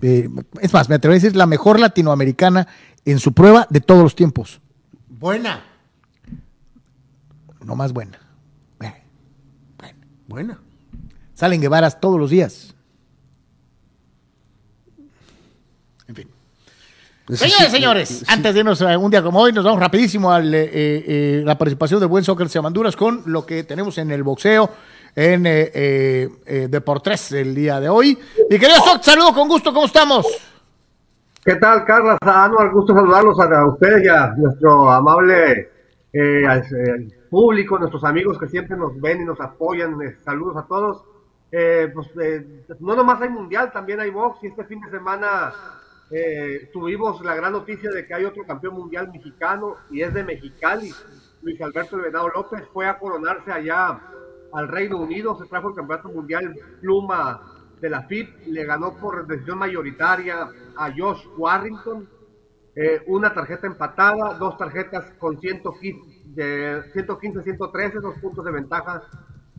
Eh, 0.02 0.28
es 0.60 0.72
más, 0.72 0.88
me 0.88 0.96
atrevo 0.96 1.12
a 1.12 1.14
decir 1.14 1.36
la 1.36 1.46
mejor 1.46 1.78
latinoamericana 1.78 2.66
en 3.04 3.18
su 3.18 3.32
prueba 3.32 3.66
de 3.70 3.80
todos 3.80 4.02
los 4.02 4.14
tiempos. 4.14 4.60
Buena. 5.08 5.62
No 7.64 7.76
más 7.76 7.92
buena. 7.92 8.18
Eh, 8.80 8.92
Buena. 10.26 10.58
Salen 11.34 11.60
Guevaras 11.60 12.00
todos 12.00 12.18
los 12.18 12.30
días. 12.30 12.74
Señores, 17.26 17.70
señores, 17.70 18.24
antes 18.28 18.52
de 18.52 18.60
irnos 18.60 18.82
a 18.82 18.98
un 18.98 19.10
día 19.10 19.22
como 19.22 19.40
hoy, 19.40 19.50
nos 19.50 19.64
vamos 19.64 19.80
rapidísimo 19.80 20.30
a 20.30 20.40
la 20.40 21.56
participación 21.56 21.98
del 21.98 22.10
buen 22.10 22.22
soccer 22.22 22.48
de 22.48 22.58
Honduras 22.58 22.94
con 22.96 23.22
lo 23.24 23.46
que 23.46 23.64
tenemos 23.64 23.96
en 23.96 24.10
el 24.10 24.22
boxeo 24.22 24.68
en 25.16 25.46
eh, 25.46 25.70
eh, 25.74 26.68
Deportes 26.68 27.32
el 27.32 27.54
día 27.54 27.80
de 27.80 27.88
hoy. 27.88 28.18
Mi 28.50 28.58
querido 28.58 28.78
Soc, 28.84 29.02
saludo 29.02 29.32
con 29.32 29.48
gusto, 29.48 29.72
¿cómo 29.72 29.86
estamos? 29.86 30.26
¿Qué 31.42 31.54
tal, 31.56 31.86
Carlos? 31.86 32.18
Anual, 32.20 32.70
gusto 32.72 32.94
saludarlos 32.94 33.40
a, 33.40 33.66
ustedes 33.68 34.04
y 34.04 34.08
a 34.08 34.34
nuestro 34.36 34.90
amable 34.90 35.70
público, 37.34 37.80
nuestros 37.80 38.04
amigos 38.04 38.38
que 38.38 38.46
siempre 38.46 38.76
nos 38.76 39.00
ven 39.00 39.22
y 39.22 39.24
nos 39.24 39.40
apoyan. 39.40 39.98
saludos 40.24 40.56
a 40.56 40.68
todos. 40.68 41.04
pues 41.50 42.80
no 42.80 42.94
nomás 42.94 43.20
hay 43.20 43.28
mundial, 43.28 43.72
también 43.72 43.98
hay 43.98 44.10
box 44.10 44.38
y 44.44 44.46
este 44.46 44.64
fin 44.64 44.80
de 44.80 44.90
semana 44.90 45.52
eh, 46.12 46.70
tuvimos 46.72 47.20
la 47.24 47.34
gran 47.34 47.50
noticia 47.50 47.90
de 47.90 48.06
que 48.06 48.14
hay 48.14 48.24
otro 48.24 48.44
campeón 48.46 48.74
mundial 48.74 49.10
mexicano 49.12 49.74
y 49.90 50.02
es 50.02 50.14
de 50.14 50.22
Mexicali. 50.22 50.92
Luis 51.42 51.60
Alberto 51.60 51.96
Venado 51.96 52.28
López 52.28 52.62
fue 52.72 52.86
a 52.86 53.00
coronarse 53.00 53.50
allá 53.50 54.00
al 54.52 54.68
Reino 54.68 54.98
Unido, 54.98 55.36
se 55.36 55.48
trajo 55.48 55.70
el 55.70 55.74
campeonato 55.74 56.10
mundial 56.10 56.54
pluma 56.80 57.40
de 57.80 57.90
la 57.90 58.02
FIP, 58.02 58.46
le 58.46 58.64
ganó 58.64 58.96
por 58.96 59.26
decisión 59.26 59.58
mayoritaria 59.58 60.48
a 60.76 60.92
Josh 60.96 61.26
Warrington, 61.36 62.08
eh, 62.76 63.02
una 63.08 63.34
tarjeta 63.34 63.66
empatada, 63.66 64.34
dos 64.38 64.56
tarjetas 64.56 65.12
con 65.18 65.40
115, 65.40 66.13
113, 66.34 68.00
dos 68.00 68.14
puntos 68.18 68.44
de 68.44 68.50
ventaja 68.50 69.02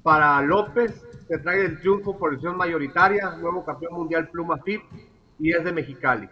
para 0.03 0.41
López, 0.41 0.93
se 1.27 1.37
trae 1.39 1.65
el 1.65 1.79
triunfo 1.79 2.17
por 2.17 2.31
decisión 2.31 2.57
mayoritaria, 2.57 3.31
nuevo 3.39 3.65
campeón 3.65 3.95
mundial 3.95 4.29
pluma 4.29 4.57
FIP 4.63 4.81
y 5.39 5.51
es 5.51 5.63
de 5.63 5.71
Mexicali. 5.71 6.29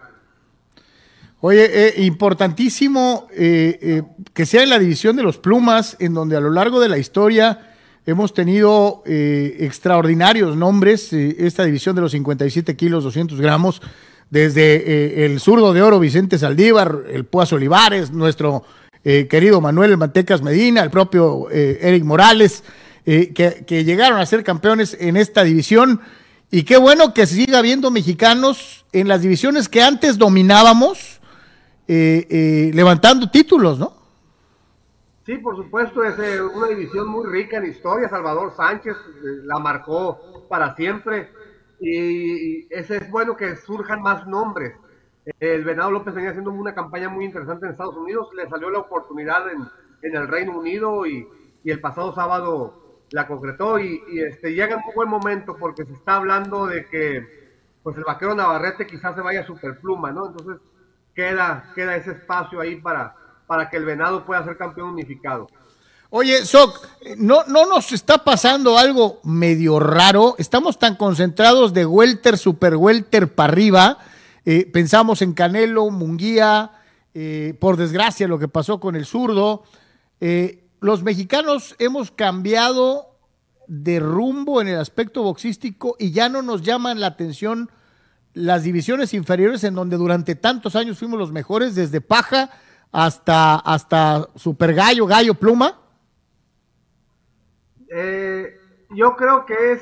Oye, 1.46 1.88
eh, 1.90 2.04
importantísimo 2.04 3.28
eh, 3.34 3.78
eh, 3.82 4.04
que 4.34 4.46
sea 4.46 4.64
en 4.64 4.70
la 4.70 4.80
división 4.80 5.18
de 5.18 5.24
los 5.24 5.38
plumas, 5.38 5.98
en 6.00 6.14
donde 6.14 6.38
a 6.38 6.40
lo 6.40 6.50
largo 6.50 6.80
de 6.80 6.88
la 6.88 6.98
historia 6.98 7.74
hemos 8.06 8.34
tenido 8.34 9.02
extraordinarios 9.06 10.56
nombres, 10.56 11.12
esta 11.12 11.66
división 11.66 11.96
de 11.96 12.02
los 12.02 12.12
57 12.14 12.76
kilos, 12.78 13.04
200 13.04 13.42
gramos, 13.42 13.82
desde 14.30 15.26
el 15.26 15.40
zurdo 15.40 15.74
de 15.74 15.82
oro 15.82 16.00
Vicente 16.00 16.38
Saldívar, 16.38 17.04
el 17.10 17.26
Puas 17.26 17.52
Olivares, 17.54 18.12
nuestro 18.12 18.64
querido 19.04 19.60
Manuel 19.60 19.98
Mantecas 19.98 20.42
Medina, 20.42 20.82
el 20.82 20.90
propio 20.90 21.50
Eric 21.52 22.04
Morales, 22.04 22.64
que, 23.06 23.66
que 23.68 23.84
llegaron 23.84 24.20
a 24.20 24.26
ser 24.26 24.44
campeones 24.44 24.96
en 25.00 25.18
esta 25.18 25.44
división. 25.44 26.02
Y 26.52 26.64
qué 26.64 26.78
bueno 26.78 27.14
que 27.14 27.26
siga 27.26 27.60
habiendo 27.60 27.92
mexicanos 27.92 28.86
en 28.94 29.08
las 29.08 29.22
divisiones 29.22 29.68
que 29.68 29.82
antes 29.82 30.18
dominábamos 30.18 31.20
eh, 31.88 32.28
eh, 32.30 32.72
levantando 32.74 33.30
títulos, 33.30 33.78
¿no? 33.78 33.94
Sí, 35.26 35.38
por 35.38 35.56
supuesto, 35.56 36.04
es 36.04 36.18
eh, 36.20 36.42
una 36.42 36.68
división 36.68 37.08
muy 37.08 37.30
rica 37.30 37.58
en 37.58 37.66
historia. 37.66 38.08
Salvador 38.08 38.54
Sánchez 38.56 38.96
la 39.44 39.60
marcó 39.60 40.46
para 40.50 40.76
siempre 40.76 41.30
y, 41.80 42.68
ese 42.74 42.98
es 42.98 43.12
bueno 43.12 43.36
que 43.36 43.56
surjan 43.58 44.02
más 44.02 44.26
nombres. 44.28 44.74
El 45.40 45.64
Venado 45.64 45.92
López 45.92 46.14
venía 46.14 46.32
haciendo 46.32 46.52
una 46.52 46.76
campaña 46.76 47.10
muy 47.10 47.26
interesante 47.26 47.66
en 47.66 47.72
Estados 47.72 47.96
Unidos, 47.96 48.28
le 48.36 48.50
salió 48.50 48.70
la 48.70 48.80
oportunidad 48.80 49.44
en, 49.52 49.68
el 50.02 50.28
Reino 50.28 50.58
Unido 50.58 51.06
y, 51.06 51.28
el 51.64 51.80
pasado 51.80 52.14
sábado 52.14 53.00
la 53.12 53.26
concretó 53.26 53.80
y, 53.80 54.04
este, 54.20 54.54
llega 54.54 54.76
en 54.76 54.82
un 54.86 54.94
buen 54.94 55.08
momento 55.08 55.56
porque 55.58 55.86
se 55.86 55.94
está 55.94 56.18
hablando 56.18 56.68
de 56.68 56.86
que 56.86 57.44
pues 57.82 57.98
el 57.98 58.04
vaquero 58.04 58.36
Navarrete 58.36 58.86
quizás 58.86 59.16
se 59.16 59.22
vaya 59.22 59.42
a 59.42 59.46
superpluma, 59.46 60.12
¿no? 60.12 60.28
Entonces 60.28 60.58
queda, 61.16 61.72
queda 61.76 61.96
ese 61.96 62.12
espacio 62.12 62.60
ahí 62.60 62.78
para, 62.78 63.16
para 63.48 63.70
que 63.70 63.78
el 63.78 63.86
venado 63.86 64.26
pueda 64.26 64.44
ser 64.44 64.58
campeón 64.58 64.90
unificado. 64.90 65.48
Oye, 66.10 66.46
Soc, 66.46 66.86
¿no, 67.18 67.44
¿no 67.48 67.66
nos 67.66 67.92
está 67.92 68.24
pasando 68.24 68.78
algo 68.78 69.20
medio 69.24 69.80
raro? 69.80 70.36
Estamos 70.38 70.78
tan 70.78 70.96
concentrados 70.96 71.74
de 71.74 71.86
welter, 71.86 72.38
super 72.38 72.76
welter 72.76 73.34
para 73.34 73.52
arriba. 73.52 73.98
Eh, 74.46 74.70
pensamos 74.72 75.22
en 75.22 75.34
Canelo, 75.34 75.90
Munguía, 75.90 76.72
eh, 77.14 77.56
por 77.60 77.78
desgracia 77.78 78.28
lo 78.28 78.40
que 78.40 78.48
pasó 78.48 78.80
con 78.80 78.96
el 78.96 79.06
zurdo. 79.06 79.64
Eh, 80.20 80.66
los 80.82 81.04
mexicanos 81.04 81.76
hemos 81.80 82.12
cambiado 82.12 83.18
de 83.68 84.00
rumbo 84.00 84.62
en 84.62 84.68
el 84.68 84.80
aspecto 84.80 85.24
boxístico 85.24 85.96
y 86.00 86.12
ya 86.12 86.28
no 86.30 86.42
nos 86.42 86.62
llaman 86.62 87.00
la 87.00 87.08
atención 87.08 87.70
las 88.34 88.64
divisiones 88.64 89.14
inferiores 89.14 89.64
en 89.64 89.76
donde 89.76 89.96
durante 89.96 90.36
tantos 90.36 90.76
años 90.76 90.98
fuimos 90.98 91.20
los 91.20 91.32
mejores, 91.32 91.76
desde 91.76 92.02
paja 92.02 92.50
hasta, 92.92 93.56
hasta 93.56 94.28
gallo, 94.76 95.34
pluma? 95.36 95.80
Eh, 97.90 98.58
yo 98.90 99.16
creo 99.16 99.46
que 99.46 99.74
es 99.74 99.82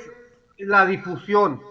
la 0.58 0.86
difusión. 0.86 1.62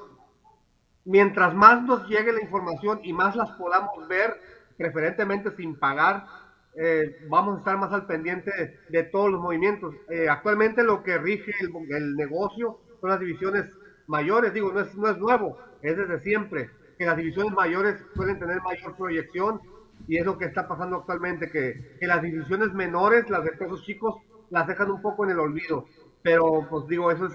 Mientras 1.05 1.55
más 1.55 1.83
nos 1.83 2.07
llegue 2.09 2.33
la 2.33 2.43
información 2.43 3.01
y 3.03 3.13
más 3.13 3.35
las 3.37 3.51
podamos 3.53 4.07
ver, 4.09 4.37
preferentemente 4.77 5.51
sin 5.57 5.79
pagar, 5.79 6.27
eh, 6.75 7.27
vamos 7.29 7.57
a 7.57 7.59
estar 7.59 7.79
más 7.79 7.93
al 7.93 8.07
pendiente 8.07 8.51
de, 8.89 9.03
todos 9.05 9.31
los 9.31 9.41
movimientos. 9.41 9.95
Eh, 10.09 10.29
actualmente 10.29 10.85
lo 10.85 11.03
que 11.03 11.19
rige 11.19 11.53
el, 11.61 11.71
el, 11.95 12.17
negocio 12.17 12.79
son 13.01 13.11
las 13.11 13.21
divisiones 13.21 13.67
mayores, 14.07 14.53
digo, 14.53 14.73
no 14.73 14.81
es, 14.81 14.95
no 14.95 15.09
es 15.09 15.19
nuevo, 15.19 15.57
es 15.83 15.97
desde 15.97 16.21
siempre, 16.21 16.71
que 16.99 17.07
las 17.07 17.17
divisiones 17.17 17.53
mayores 17.53 17.97
suelen 18.15 18.39
tener 18.39 18.61
mayor 18.61 18.97
proyección 18.97 19.61
y 20.07 20.19
es 20.19 20.25
lo 20.25 20.39
que 20.39 20.45
está 20.45 20.69
pasando 20.69 20.97
actualmente, 20.97 21.51
que, 21.51 21.97
que 21.99 22.07
las 22.07 22.23
divisiones 22.23 22.73
menores, 22.73 23.29
las 23.31 23.45
de 23.45 23.53
pesos 23.53 23.83
chicos, 23.85 24.17
las 24.51 24.67
dejan 24.67 24.91
un 24.91 25.01
poco 25.01 25.25
en 25.25 25.31
el 25.31 25.39
olvido. 25.39 25.87
Pero, 26.23 26.67
pues 26.69 26.87
digo, 26.89 27.11
eso 27.11 27.27
es, 27.27 27.35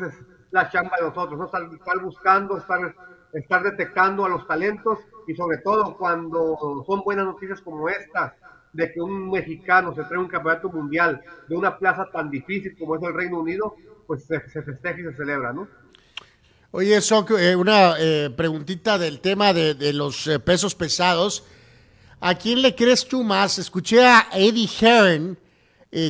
la 0.52 0.70
chamba 0.70 0.96
de 0.98 1.08
nosotros, 1.08 1.38
¿no? 1.38 1.46
Estar, 1.46 2.00
buscando, 2.02 2.58
estar, 2.58 2.96
estar 3.40 3.64
detectando 3.64 4.26
a 4.26 4.30
los 4.30 4.48
talentos 4.48 5.00
y 5.28 5.36
sobre 5.36 5.58
todo 5.58 5.98
cuando 5.98 6.84
son 6.88 7.02
buenas 7.04 7.26
noticias 7.26 7.62
como 7.62 7.90
esta, 7.90 8.36
de 8.74 8.92
que 8.92 9.02
un 9.02 9.30
mexicano 9.32 9.94
se 9.96 10.04
trae 10.04 10.20
un 10.20 10.28
campeonato 10.28 10.70
mundial 10.70 11.22
de 11.48 11.56
una 11.56 11.78
plaza 11.78 12.10
tan 12.12 12.30
difícil 12.30 12.76
como 12.78 12.96
es 12.96 13.04
el 13.04 13.14
Reino 13.14 13.40
Unido, 13.40 13.76
pues 14.06 14.26
se, 14.26 14.40
festeja 14.40 15.00
y 15.00 15.04
se 15.04 15.14
celebra, 15.14 15.54
¿no? 15.54 15.68
Oye, 16.72 16.98
eso, 16.98 17.26
eh, 17.38 17.56
una 17.56 17.96
eh, 17.98 18.30
preguntita 18.36 18.98
del 18.98 19.22
tema 19.22 19.54
de, 19.54 19.94
los 19.94 20.28
eh, 20.28 20.40
pesos 20.40 20.76
pesados. 20.76 21.46
¿A 22.20 22.36
quién 22.36 22.62
le 22.62 22.76
crees 22.76 23.08
tú 23.08 23.24
más? 23.24 23.60
Escuché 23.60 24.06
a 24.06 24.28
Eddie 24.34 24.68
Hearn 24.68 25.38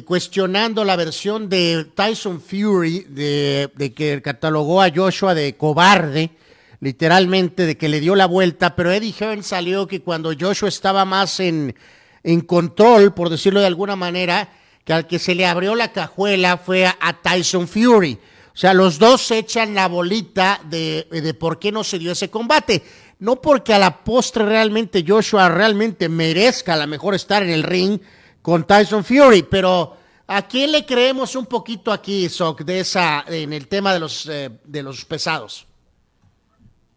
cuestionando 0.04 0.84
la 0.84 0.96
versión 0.96 1.48
de 1.48 1.86
Tyson 1.94 2.42
Fury 2.42 3.02
de, 3.08 3.70
de, 3.76 3.94
que 3.94 4.20
catalogó 4.20 4.82
a 4.82 4.90
Joshua 4.90 5.36
de 5.36 5.56
cobarde, 5.56 6.32
literalmente, 6.80 7.66
de 7.66 7.78
que 7.78 7.90
le 7.90 8.00
dio 8.00 8.16
la 8.16 8.26
vuelta, 8.26 8.76
pero 8.76 8.92
Eddie 8.92 9.16
Hearn 9.18 9.44
salió 9.44 9.88
que 9.88 10.02
cuando 10.02 10.34
Joshua 10.40 10.70
estaba 10.70 11.06
más 11.06 11.40
en, 11.40 11.76
en 12.24 12.42
control, 12.42 13.14
por 13.14 13.30
decirlo 13.30 13.60
de 13.60 13.68
alguna 13.68 13.96
manera, 13.96 14.50
que 14.84 14.94
al 14.94 15.08
que 15.08 15.20
se 15.20 15.36
le 15.36 15.46
abrió 15.46 15.76
la 15.76 15.92
cajuela 15.92 16.58
fue 16.58 16.86
a 16.86 17.22
Tyson 17.22 17.68
Fury. 17.68 18.20
O 18.54 18.58
sea, 18.58 18.74
los 18.74 19.00
dos 19.00 19.22
se 19.22 19.40
echan 19.40 19.76
la 19.76 19.88
bolita 19.88 20.62
de, 20.70 21.08
de 21.12 21.34
por 21.34 21.60
qué 21.60 21.72
no 21.72 21.84
se 21.84 22.00
dio 22.00 22.14
ese 22.14 22.30
combate. 22.30 22.84
No 23.20 23.42
porque 23.42 23.74
a 23.74 23.80
la 23.80 24.04
postre 24.04 24.46
realmente 24.46 25.04
Joshua 25.06 25.50
realmente 25.50 26.08
merezca 26.08 26.74
a 26.74 26.78
lo 26.78 26.88
mejor 26.88 27.16
estar 27.16 27.44
en 27.44 27.50
el 27.50 27.64
ring 27.64 28.00
con 28.42 28.66
Tyson 28.66 29.04
Fury, 29.04 29.44
pero 29.44 29.98
¿a 30.28 30.48
quién 30.48 30.72
le 30.72 30.86
creemos 30.86 31.36
un 31.36 31.48
poquito 31.48 31.92
aquí, 31.92 32.30
Sok, 32.30 32.62
de 32.62 32.82
esa, 32.82 33.26
en 33.28 33.54
el 33.54 33.68
tema 33.68 33.94
de 33.94 34.00
los, 34.00 34.28
eh, 34.28 34.52
de 34.64 34.84
los 34.84 35.04
pesados? 35.04 35.66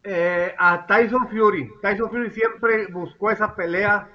Eh, 0.02 0.54
a 0.58 0.86
Tyson 0.86 1.28
Fury. 1.28 1.70
Tyson 1.82 2.10
Fury 2.10 2.30
siempre 2.30 2.86
buscó 2.86 3.30
esa 3.30 3.54
pelea, 3.54 4.08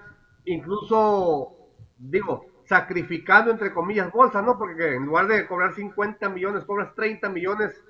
incluso, 0.46 1.56
digo, 1.98 2.46
sacrificando 2.66 3.52
entre 3.52 3.74
comillas 3.74 4.12
bolsas, 4.12 4.44
¿no? 4.44 4.58
Porque 4.58 4.96
en 4.96 5.06
lugar 5.06 5.28
de 5.28 5.46
cobrar 5.48 5.74
50 5.74 6.30
millones, 6.30 6.64
cobras 6.66 6.96
30 6.96 7.30
millones, 7.30 7.84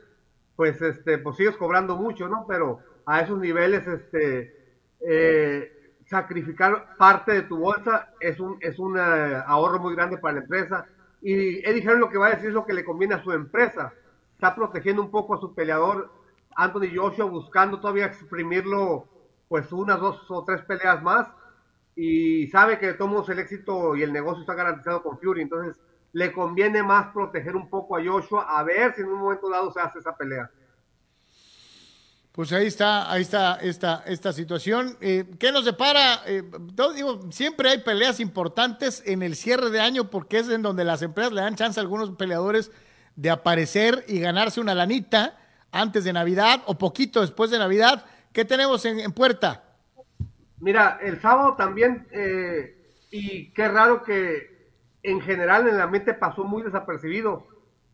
pues 0.55 0.81
este, 0.81 1.17
pues 1.19 1.37
sigues 1.37 1.55
cobrando 1.57 1.95
mucho, 1.95 2.27
¿no? 2.27 2.45
Pero 2.47 2.79
a 3.05 3.21
esos 3.21 3.39
niveles, 3.39 3.87
este, 3.87 4.55
eh, 4.99 5.71
sacrificar 6.05 6.95
parte 6.97 7.33
de 7.33 7.41
tu 7.43 7.57
bolsa 7.57 8.09
es 8.19 8.39
un, 8.39 8.57
es 8.61 8.79
un 8.79 8.97
eh, 8.97 9.43
ahorro 9.45 9.79
muy 9.79 9.95
grande 9.95 10.17
para 10.17 10.35
la 10.35 10.41
empresa. 10.41 10.85
Y 11.21 11.59
Eddie 11.67 11.83
Hearn 11.83 11.99
lo 11.99 12.09
que 12.09 12.17
va 12.17 12.27
a 12.27 12.31
decir 12.31 12.49
es 12.49 12.53
lo 12.53 12.65
que 12.65 12.73
le 12.73 12.83
conviene 12.83 13.15
a 13.15 13.23
su 13.23 13.31
empresa. 13.31 13.93
Está 14.33 14.55
protegiendo 14.55 15.01
un 15.01 15.11
poco 15.11 15.35
a 15.35 15.39
su 15.39 15.53
peleador, 15.53 16.11
Anthony 16.55 16.95
Joshua, 16.95 17.25
buscando 17.25 17.79
todavía 17.79 18.05
exprimirlo, 18.05 19.07
pues 19.47 19.71
unas 19.71 19.99
dos 19.99 20.29
o 20.29 20.43
tres 20.43 20.61
peleas 20.63 21.01
más 21.01 21.27
y 21.95 22.47
sabe 22.47 22.79
que 22.79 22.93
tomos 22.93 23.29
el 23.29 23.39
éxito 23.39 23.95
y 23.95 24.03
el 24.03 24.11
negocio 24.11 24.41
está 24.41 24.55
garantizado 24.55 25.03
con 25.03 25.19
Fury, 25.19 25.43
entonces 25.43 25.79
le 26.11 26.31
conviene 26.31 26.83
más 26.83 27.13
proteger 27.13 27.55
un 27.55 27.69
poco 27.69 27.97
a 27.97 28.03
Joshua 28.03 28.45
a 28.49 28.63
ver 28.63 28.93
si 28.95 29.01
en 29.01 29.07
un 29.07 29.19
momento 29.19 29.49
dado 29.49 29.71
se 29.71 29.79
hace 29.79 29.99
esa 29.99 30.15
pelea. 30.15 30.49
Pues 32.31 32.51
ahí 32.51 32.65
está, 32.65 33.11
ahí 33.11 33.21
está 33.21 33.57
esta, 33.57 34.03
esta 34.07 34.33
situación. 34.33 34.97
Eh, 35.01 35.35
¿Qué 35.37 35.51
nos 35.51 35.65
depara? 35.65 36.21
Eh, 36.25 36.43
digo, 36.95 37.31
siempre 37.31 37.69
hay 37.69 37.79
peleas 37.79 38.19
importantes 38.19 39.03
en 39.05 39.21
el 39.21 39.35
cierre 39.35 39.69
de 39.69 39.79
año 39.79 40.09
porque 40.09 40.39
es 40.39 40.49
en 40.49 40.63
donde 40.63 40.83
las 40.83 41.03
empresas 41.03 41.31
le 41.31 41.41
dan 41.41 41.55
chance 41.55 41.79
a 41.79 41.83
algunos 41.83 42.09
peleadores 42.11 42.71
de 43.15 43.29
aparecer 43.29 44.03
y 44.07 44.19
ganarse 44.19 44.59
una 44.59 44.73
lanita 44.73 45.37
antes 45.73 46.05
de 46.05 46.13
Navidad 46.13 46.61
o 46.65 46.77
poquito 46.77 47.19
después 47.19 47.51
de 47.51 47.59
Navidad. 47.59 48.05
¿Qué 48.31 48.45
tenemos 48.45 48.85
en, 48.85 49.11
puerta? 49.11 49.63
Mira, 50.59 50.99
el 51.01 51.19
sábado 51.19 51.55
también, 51.55 52.07
eh, 52.11 52.77
y 53.11 53.51
qué 53.51 53.67
raro 53.67 54.03
que 54.03 54.71
en 55.03 55.19
general 55.19 55.67
en 55.67 55.77
la 55.77 55.87
mente 55.87 56.13
pasó 56.13 56.45
muy 56.45 56.63
desapercibido 56.63 57.47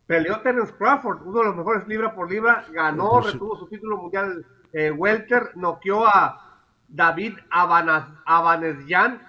Peleó 0.10 0.42
Terence 0.42 0.74
Crawford, 0.74 1.22
uno 1.24 1.38
de 1.38 1.46
los 1.46 1.56
mejores 1.56 1.88
libra 1.88 2.16
por 2.16 2.32
libra, 2.32 2.66
ganó, 2.72 3.22
retuvo 3.22 3.56
su 3.58 3.68
título 3.68 3.96
mundial 3.96 4.44
eh, 4.74 4.90
welter, 4.90 5.52
noqueó 5.56 6.08
a 6.08 6.64
David 6.88 7.36
Abanesyan. 7.52 9.22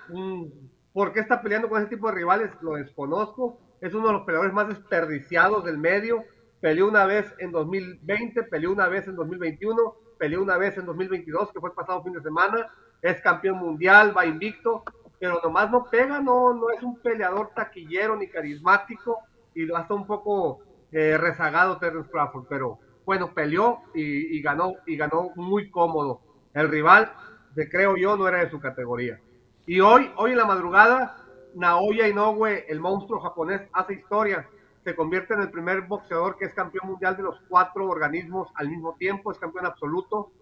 ¿Por 0.94 1.12
qué 1.12 1.20
está 1.20 1.42
peleando 1.42 1.68
con 1.68 1.82
ese 1.82 1.90
tipo 1.90 2.08
de 2.08 2.14
rivales? 2.14 2.50
Lo 2.62 2.76
desconozco. 2.76 3.60
Es 3.82 3.92
uno 3.92 4.06
de 4.06 4.12
los 4.14 4.22
peleadores 4.22 4.54
más 4.54 4.68
desperdiciados 4.68 5.66
del 5.66 5.76
medio. 5.76 6.24
Peleó 6.60 6.88
una 6.88 7.06
vez 7.06 7.32
en 7.38 7.52
2020, 7.52 8.42
peleó 8.44 8.72
una 8.72 8.88
vez 8.88 9.08
en 9.08 9.16
2021, 9.16 9.94
peleó 10.18 10.42
una 10.42 10.58
vez 10.58 10.76
en 10.76 10.86
2022, 10.86 11.52
que 11.52 11.60
fue 11.60 11.70
el 11.70 11.74
pasado 11.74 12.02
fin 12.02 12.12
de 12.12 12.22
semana. 12.22 12.68
Es 13.00 13.20
campeón 13.22 13.58
mundial, 13.58 14.16
va 14.16 14.26
invicto, 14.26 14.82
pero 15.18 15.40
nomás 15.42 15.70
no 15.70 15.84
pega, 15.84 16.20
no, 16.20 16.52
no 16.52 16.70
es 16.70 16.82
un 16.82 17.00
peleador 17.00 17.50
taquillero 17.54 18.16
ni 18.16 18.28
carismático 18.28 19.18
y 19.54 19.64
lo 19.64 19.76
hace 19.76 19.92
un 19.92 20.06
poco 20.06 20.60
eh, 20.92 21.16
rezagado 21.16 21.78
Terence 21.78 22.10
Crawford, 22.10 22.46
pero 22.48 22.78
bueno, 23.04 23.32
peleó 23.34 23.80
y, 23.94 24.40
ganó 24.42 24.74
y 24.86 24.96
ganó 24.96 25.30
muy 25.36 25.70
cómodo. 25.70 26.20
El 26.54 26.68
rival, 26.68 27.12
de, 27.54 27.68
creo 27.68 27.96
yo, 27.96 28.16
no 28.16 28.28
era 28.28 28.38
de 28.38 28.50
su 28.50 28.60
categoría. 28.60 29.20
Y 29.66 29.80
hoy, 29.80 30.10
hoy 30.16 30.32
en 30.32 30.38
la 30.38 30.44
madrugada, 30.44 31.16
Naoya 31.54 32.08
Inoue, 32.08 32.66
el 32.68 32.80
monstruo 32.80 33.20
japonés, 33.20 33.62
hace 33.72 33.94
historia. 33.94 34.48
Se 34.84 34.96
convierte 34.96 35.34
en 35.34 35.40
el 35.40 35.50
primer 35.50 35.82
boxeador 35.82 36.36
que 36.38 36.46
es 36.46 36.54
campeón 36.54 36.88
mundial 36.88 37.16
de 37.16 37.22
los 37.22 37.40
cuatro 37.48 37.86
organismos 37.86 38.48
al 38.54 38.68
mismo 38.68 38.96
tiempo, 38.98 39.30
es 39.30 39.38
campeón 39.38 39.66
absoluto. 39.66 40.32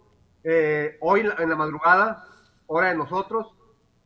Eh, 0.45 0.97
hoy 1.01 1.29
en 1.39 1.49
la 1.49 1.57
madrugada, 1.57 2.25
hora 2.67 2.91
de 2.91 2.97
nosotros, 2.97 3.53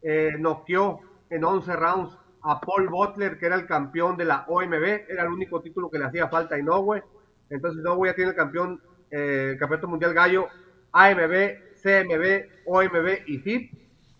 eh, 0.02 0.32
noqueó 0.38 1.00
en 1.28 1.44
11 1.44 1.76
rounds 1.76 2.18
a 2.42 2.60
Paul 2.60 2.88
Butler, 2.88 3.38
que 3.38 3.46
era 3.46 3.56
el 3.56 3.66
campeón 3.66 4.16
de 4.16 4.24
la 4.24 4.44
OMB, 4.48 5.04
era 5.08 5.24
el 5.24 5.28
único 5.28 5.60
título 5.60 5.90
que 5.90 5.98
le 5.98 6.06
hacía 6.06 6.28
falta 6.28 6.54
a 6.54 6.58
Inoue. 6.58 7.02
Entonces 7.50 7.80
Inoue 7.80 8.08
ya 8.08 8.14
tiene 8.14 8.30
el 8.30 8.36
campeón, 8.36 8.80
eh, 9.10 9.50
el 9.52 9.58
campeonato 9.58 9.88
mundial 9.88 10.14
gallo, 10.14 10.48
AMB, 10.92 11.74
CMB, 11.82 12.66
OMB 12.66 13.28
y 13.28 13.38
FIP. 13.38 13.72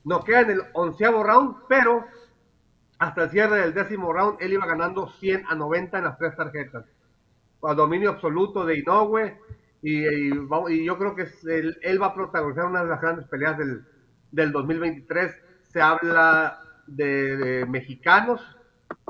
No 0.04 0.22
queda 0.22 0.40
en 0.40 0.50
el 0.50 0.62
onceavo 0.74 1.22
round, 1.22 1.56
pero 1.68 2.04
hasta 3.02 3.24
el 3.24 3.30
cierre 3.30 3.58
del 3.62 3.74
décimo 3.74 4.12
round 4.12 4.36
él 4.40 4.52
iba 4.52 4.64
ganando 4.64 5.08
100 5.18 5.46
a 5.48 5.56
90 5.56 5.98
en 5.98 6.04
las 6.04 6.18
tres 6.18 6.36
tarjetas. 6.36 6.84
Al 7.60 7.74
dominio 7.74 8.10
absoluto 8.10 8.64
de 8.64 8.78
Inoue 8.78 9.38
y, 9.82 10.84
yo 10.84 10.98
creo 10.98 11.16
que 11.16 11.26
él, 11.82 12.00
va 12.00 12.06
a 12.06 12.14
protagonizar 12.14 12.66
una 12.66 12.84
de 12.84 12.88
las 12.88 13.00
grandes 13.00 13.26
peleas 13.26 13.58
del, 13.58 13.84
del 14.30 14.52
2023. 14.52 15.34
Se 15.72 15.82
habla 15.82 16.60
de, 16.86 17.66
mexicanos, 17.68 18.40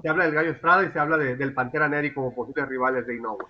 se 0.01 0.09
habla 0.09 0.25
del 0.25 0.35
Gallo 0.35 0.53
Estrada 0.53 0.85
y 0.85 0.91
se 0.91 0.99
habla 0.99 1.19
del 1.19 1.53
Pantera 1.53 1.87
Neri 1.87 2.15
como 2.15 2.35
posibles 2.35 2.69
rivales 2.69 3.07
de 3.07 3.17
Innova. 3.17 3.45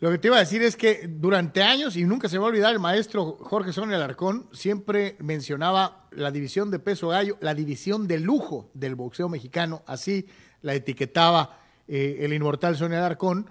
Lo 0.00 0.10
que 0.10 0.18
te 0.18 0.28
iba 0.28 0.36
a 0.36 0.40
decir 0.40 0.62
es 0.62 0.76
que 0.76 1.08
durante 1.08 1.62
años, 1.62 1.96
y 1.96 2.04
nunca 2.04 2.28
se 2.28 2.36
va 2.36 2.44
a 2.44 2.48
olvidar, 2.48 2.72
el 2.72 2.80
maestro 2.80 3.38
Jorge 3.40 3.72
Sonia 3.72 3.96
Alarcón 3.96 4.46
siempre 4.52 5.16
mencionaba 5.20 6.06
la 6.10 6.30
división 6.30 6.70
de 6.70 6.78
peso 6.78 7.08
gallo, 7.08 7.38
la 7.40 7.54
división 7.54 8.06
de 8.06 8.20
lujo 8.20 8.70
del 8.74 8.94
boxeo 8.94 9.30
mexicano, 9.30 9.82
así 9.86 10.28
la 10.60 10.74
etiquetaba 10.74 11.60
eh, 11.88 12.18
el 12.20 12.34
inmortal 12.34 12.76
Sonia 12.76 12.98
Alarcón, 12.98 13.48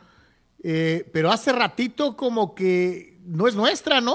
eh, 0.62 1.10
pero 1.12 1.32
hace 1.32 1.52
ratito 1.52 2.16
como 2.16 2.54
que 2.54 3.20
no 3.26 3.48
es 3.48 3.56
nuestra, 3.56 4.00
¿no? 4.00 4.14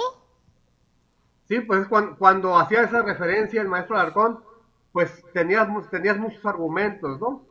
Sí, 1.48 1.60
pues 1.60 1.88
cuando, 1.88 2.16
cuando 2.16 2.56
hacía 2.56 2.82
esa 2.82 3.02
referencia 3.02 3.60
el 3.60 3.68
maestro 3.68 3.98
Alarcón, 3.98 4.38
pues 4.92 5.24
tenías, 5.32 5.68
tenías 5.90 6.16
muchos 6.16 6.44
argumentos, 6.46 7.18
¿no? 7.20 7.44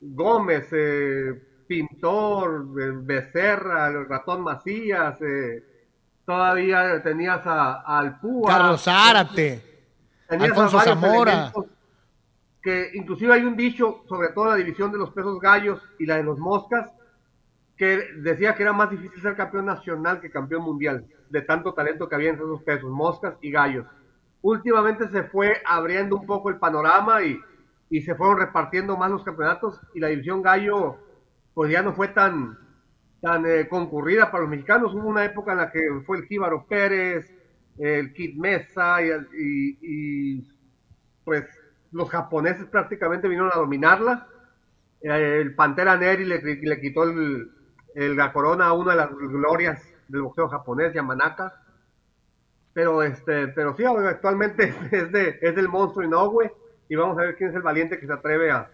Gómez, 0.00 0.66
eh, 0.72 1.40
Pintor, 1.66 2.66
Becerra, 3.04 3.88
el 3.88 4.08
ratón 4.08 4.42
Macías, 4.42 5.20
eh, 5.22 5.62
todavía 6.24 7.02
tenías 7.02 7.46
a, 7.46 7.80
al 7.80 8.20
Púa. 8.20 8.50
Carlos 8.50 8.82
Zárate, 8.82 9.62
Alfonso 10.28 10.80
Zamora. 10.80 11.52
Que 12.62 12.92
inclusive 12.94 13.34
hay 13.34 13.44
un 13.44 13.56
dicho, 13.56 14.04
sobre 14.08 14.28
todo 14.28 14.46
la 14.46 14.56
división 14.56 14.90
de 14.90 14.98
los 14.98 15.10
pesos 15.10 15.38
gallos 15.38 15.82
y 15.98 16.06
la 16.06 16.16
de 16.16 16.22
los 16.22 16.38
moscas, 16.38 16.90
que 17.76 18.08
decía 18.16 18.54
que 18.54 18.62
era 18.62 18.72
más 18.72 18.90
difícil 18.90 19.20
ser 19.20 19.36
campeón 19.36 19.66
nacional 19.66 20.20
que 20.20 20.30
campeón 20.30 20.62
mundial, 20.62 21.04
de 21.28 21.42
tanto 21.42 21.74
talento 21.74 22.08
que 22.08 22.14
había 22.14 22.30
en 22.30 22.36
esos 22.36 22.62
pesos, 22.62 22.90
moscas 22.90 23.34
y 23.42 23.50
gallos 23.50 23.84
últimamente 24.44 25.08
se 25.08 25.24
fue 25.24 25.62
abriendo 25.64 26.16
un 26.16 26.26
poco 26.26 26.50
el 26.50 26.58
panorama 26.58 27.22
y, 27.22 27.40
se 28.02 28.14
fueron 28.16 28.38
repartiendo 28.38 28.96
más 28.96 29.10
los 29.10 29.22
campeonatos 29.22 29.80
y 29.94 30.00
la 30.00 30.08
división 30.08 30.42
Gallo 30.42 30.98
pues 31.54 31.70
ya 31.70 31.82
no 31.82 31.94
fue 31.94 32.08
tan, 32.08 32.58
tan 33.20 33.46
eh, 33.46 33.68
concurrida 33.68 34.30
para 34.30 34.42
los 34.42 34.50
mexicanos. 34.50 34.94
Hubo 34.94 35.08
una 35.08 35.24
época 35.24 35.52
en 35.52 35.58
la 35.58 35.70
que 35.70 35.80
fue 36.04 36.18
el 36.18 36.26
Jíbaro 36.26 36.66
Pérez, 36.66 37.32
el 37.78 38.12
Kid 38.12 38.36
Mesa 38.36 38.98
y, 39.02 40.46
pues 41.24 41.44
los 41.92 42.10
japoneses 42.10 42.66
prácticamente 42.66 43.28
vinieron 43.28 43.50
a 43.52 43.58
dominarla. 43.58 44.26
El 45.00 45.54
Pantera 45.54 45.96
Neri 45.96 46.24
le, 46.24 46.40
le 46.40 46.80
quitó 46.80 47.04
el, 47.04 47.50
la 47.94 48.32
corona 48.32 48.66
a 48.66 48.72
una 48.72 48.92
de 48.92 48.98
las 48.98 49.10
glorias 49.14 49.82
del 50.08 50.22
boxeo 50.22 50.48
japonés, 50.48 50.92
Yamanaka 50.92 51.64
pero 52.74 53.02
este, 53.04 53.48
pero 53.48 53.74
sí, 53.76 53.84
actualmente 53.84 54.74
es 54.90 55.12
de, 55.12 55.38
es 55.40 55.54
del 55.54 55.68
monstruo 55.68 56.04
Inoue 56.04 56.52
y 56.88 56.96
vamos 56.96 57.16
a 57.16 57.22
ver 57.22 57.36
quién 57.36 57.50
es 57.50 57.56
el 57.56 57.62
valiente 57.62 57.98
que 57.98 58.06
se 58.06 58.12
atreve 58.12 58.50
a, 58.50 58.68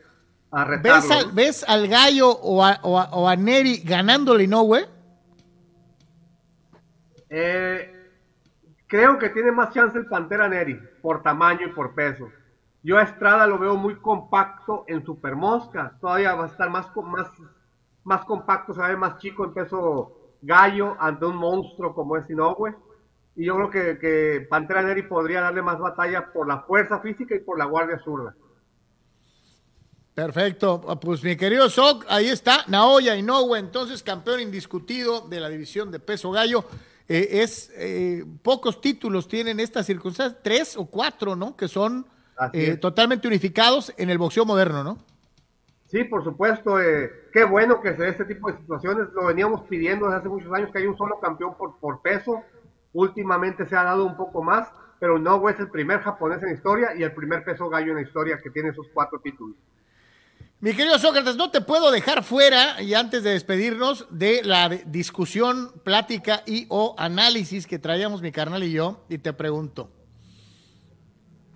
a 0.51 0.65
retarlo. 0.65 1.09
¿Ves 1.09 1.11
al, 1.11 1.33
¿Ves 1.33 1.65
al 1.69 1.89
gallo 1.89 2.31
o 2.31 2.65
a, 2.65 2.81
o 2.83 3.29
a, 3.29 3.37
Neri 3.37 3.79
ganándole 3.79 4.45
Inoue? 4.45 4.87
Eh, 7.29 8.11
creo 8.87 9.19
que 9.19 9.31
tiene 9.31 9.53
más 9.53 9.73
chance 9.73 9.97
el 9.97 10.07
Pantera 10.07 10.49
Neri 10.49 10.79
por 11.01 11.23
tamaño 11.23 11.67
y 11.67 11.73
por 11.73 11.95
peso. 11.95 12.29
Yo 12.83 12.99
a 12.99 13.03
Estrada 13.03 13.47
lo 13.47 13.59
veo 13.59 13.77
muy 13.77 13.97
compacto 13.97 14.85
en 14.89 15.05
Super 15.05 15.37
Mosca. 15.37 15.97
Todavía 16.01 16.35
va 16.35 16.45
a 16.45 16.49
estar 16.49 16.71
más, 16.71 16.89
más, 16.97 17.29
más 18.05 18.25
compacto, 18.25 18.73
se 18.73 18.97
más 18.97 19.19
chico 19.19 19.45
en 19.45 19.55
peso 19.55 20.17
gallo 20.43 20.97
ante 20.99 21.27
un 21.27 21.37
monstruo 21.37 21.95
como 21.95 22.17
es 22.17 22.29
Inoue 22.31 22.75
y 23.37 23.47
yo 23.47 23.55
creo 23.57 23.71
que, 23.71 23.99
que 23.99 24.47
Pantera 24.49 24.83
Neri 24.83 25.03
podría 25.03 25.41
darle 25.41 25.63
más 25.63 25.79
batalla 25.79 26.33
por 26.33 26.49
la 26.49 26.61
fuerza 26.61 27.01
física 27.01 27.35
y 27.35 27.41
por 27.41 27.59
la 27.59 27.65
guardia 27.65 27.99
zurda. 27.99 28.35
Perfecto, 30.21 30.83
pues 31.01 31.25
mi 31.25 31.35
querido 31.35 31.71
Sok, 31.71 32.05
ahí 32.07 32.29
está, 32.29 32.65
Naoya 32.69 33.17
Inoue, 33.17 33.59
entonces 33.59 34.03
campeón 34.03 34.41
indiscutido 34.41 35.23
de 35.23 35.41
la 35.41 35.49
división 35.49 35.91
de 35.91 35.99
peso 35.99 36.31
gallo. 36.31 36.67
Eh, 37.09 37.41
es 37.43 37.73
eh, 37.75 38.23
pocos 38.43 38.83
títulos 38.83 39.29
tienen 39.29 39.59
estas 39.61 39.87
circunstancias, 39.87 40.43
tres 40.43 40.77
o 40.77 40.85
cuatro, 40.85 41.37
¿no? 41.37 41.57
Que 41.57 41.69
son 41.69 42.05
eh, 42.53 42.77
totalmente 42.77 43.29
unificados 43.29 43.95
en 43.97 44.11
el 44.11 44.19
boxeo 44.19 44.45
moderno, 44.45 44.85
¿no? 44.85 44.99
Sí, 45.87 46.05
por 46.05 46.23
supuesto. 46.23 46.77
qué 47.33 47.45
bueno 47.45 47.81
que 47.81 47.97
se 47.97 48.03
dé 48.03 48.11
este 48.11 48.27
tipo 48.27 48.53
de 48.53 48.59
situaciones. 48.59 49.09
Lo 49.15 49.25
veníamos 49.25 49.63
pidiendo 49.69 50.05
desde 50.05 50.19
hace 50.19 50.29
muchos 50.29 50.53
años 50.53 50.71
que 50.71 50.81
hay 50.81 50.87
un 50.87 50.99
solo 50.99 51.19
campeón 51.19 51.57
por, 51.57 51.79
por 51.81 52.03
peso 52.03 52.45
Últimamente 52.93 53.67
se 53.67 53.77
ha 53.77 53.85
dado 53.85 54.05
un 54.05 54.17
poco 54.17 54.43
más, 54.43 54.69
pero 54.99 55.19
no 55.19 55.49
es 55.49 55.59
el 55.61 55.71
primer 55.71 56.01
japonés 56.01 56.43
en 56.43 56.49
la 56.49 56.55
historia 56.55 56.95
y 56.95 57.03
el 57.05 57.13
primer 57.13 57.45
peso 57.45 57.69
gallo 57.69 57.91
en 57.91 57.97
la 57.97 58.03
historia 58.03 58.39
que 58.43 58.51
tiene 58.51 58.71
esos 58.71 58.87
cuatro 58.93 59.21
títulos. 59.21 59.57
Mi 60.61 60.75
querido 60.75 60.99
Sócrates, 60.99 61.37
no 61.37 61.51
te 61.51 61.63
puedo 61.63 61.91
dejar 61.91 62.23
fuera, 62.23 62.83
y 62.83 62.95
antes 62.95 63.23
de 63.23 63.31
despedirnos, 63.31 64.07
de 64.11 64.43
la 64.43 64.69
discusión, 64.69 65.73
plática 65.85 66.43
y 66.47 66.67
o 66.69 66.95
análisis 66.99 67.67
que 67.67 67.79
traíamos 67.79 68.21
mi 68.21 68.31
carnal 68.31 68.63
y 68.63 68.73
yo, 68.73 69.05
y 69.09 69.19
te 69.19 69.33
pregunto, 69.33 69.91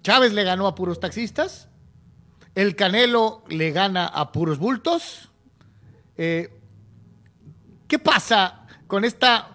¿Chávez 0.03 0.33
le 0.33 0.43
ganó 0.45 0.67
a 0.67 0.75
puros 0.75 1.01
taxistas? 1.01 1.69
¿El 2.55 2.77
Canelo 2.77 3.45
le 3.49 3.73
gana 3.73 4.07
a 4.07 4.33
puros 4.33 4.59
bultos? 4.59 5.31
Eh, 6.17 6.51
¿Qué 7.89 7.99
pasa 7.99 8.67
con 8.87 9.05
esta 9.05 9.55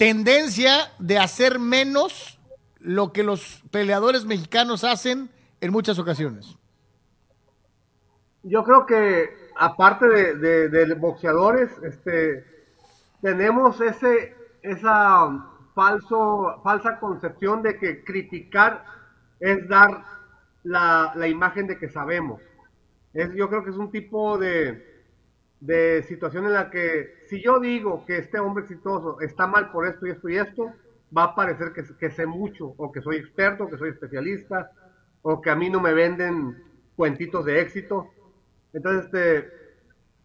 tendencia 0.00 0.92
de 0.98 1.18
hacer 1.18 1.58
menos 1.58 2.38
lo 2.78 3.12
que 3.12 3.22
los 3.22 3.62
peleadores 3.70 4.24
mexicanos 4.24 4.82
hacen 4.82 5.30
en 5.60 5.72
muchas 5.72 5.98
ocasiones. 5.98 6.56
Yo 8.42 8.64
creo 8.64 8.86
que 8.86 9.30
aparte 9.56 10.08
de, 10.08 10.94
boxeadores, 10.94 11.70
este, 11.82 12.44
tenemos 13.20 13.80
ese, 13.80 14.34
esa 14.62 15.46
falso, 15.74 16.60
falsa 16.62 16.98
concepción 16.98 17.62
de 17.62 17.78
que 17.78 18.02
criticar 18.02 18.84
es 19.38 19.68
dar 19.68 20.04
la, 20.62 21.12
la 21.14 21.28
imagen 21.28 21.66
de 21.66 21.78
que 21.78 21.88
sabemos. 21.88 22.40
Es, 23.12 23.32
yo 23.34 23.48
creo 23.48 23.64
que 23.64 23.70
es 23.70 23.76
un 23.76 23.90
tipo 23.90 24.38
de, 24.38 24.90
de 25.60 26.02
situación 26.04 26.46
en 26.46 26.54
la 26.54 26.70
que 26.70 27.24
si 27.28 27.42
yo 27.42 27.60
digo 27.60 28.04
que 28.06 28.18
este 28.18 28.38
hombre 28.38 28.64
exitoso 28.64 29.20
está 29.20 29.46
mal 29.46 29.70
por 29.70 29.86
esto 29.86 30.06
y 30.06 30.10
esto 30.10 30.28
y 30.28 30.36
esto, 30.36 30.72
va 31.16 31.24
a 31.24 31.34
parecer 31.34 31.72
que, 31.72 31.82
que 31.98 32.10
sé 32.10 32.26
mucho, 32.26 32.74
o 32.76 32.90
que 32.90 33.02
soy 33.02 33.16
experto, 33.16 33.68
que 33.68 33.76
soy 33.76 33.90
especialista, 33.90 34.70
o 35.22 35.40
que 35.40 35.50
a 35.50 35.56
mí 35.56 35.68
no 35.68 35.80
me 35.80 35.92
venden 35.92 36.56
cuentitos 36.96 37.44
de 37.44 37.60
éxito. 37.60 38.08
Entonces, 38.72 39.06
este, 39.06 39.60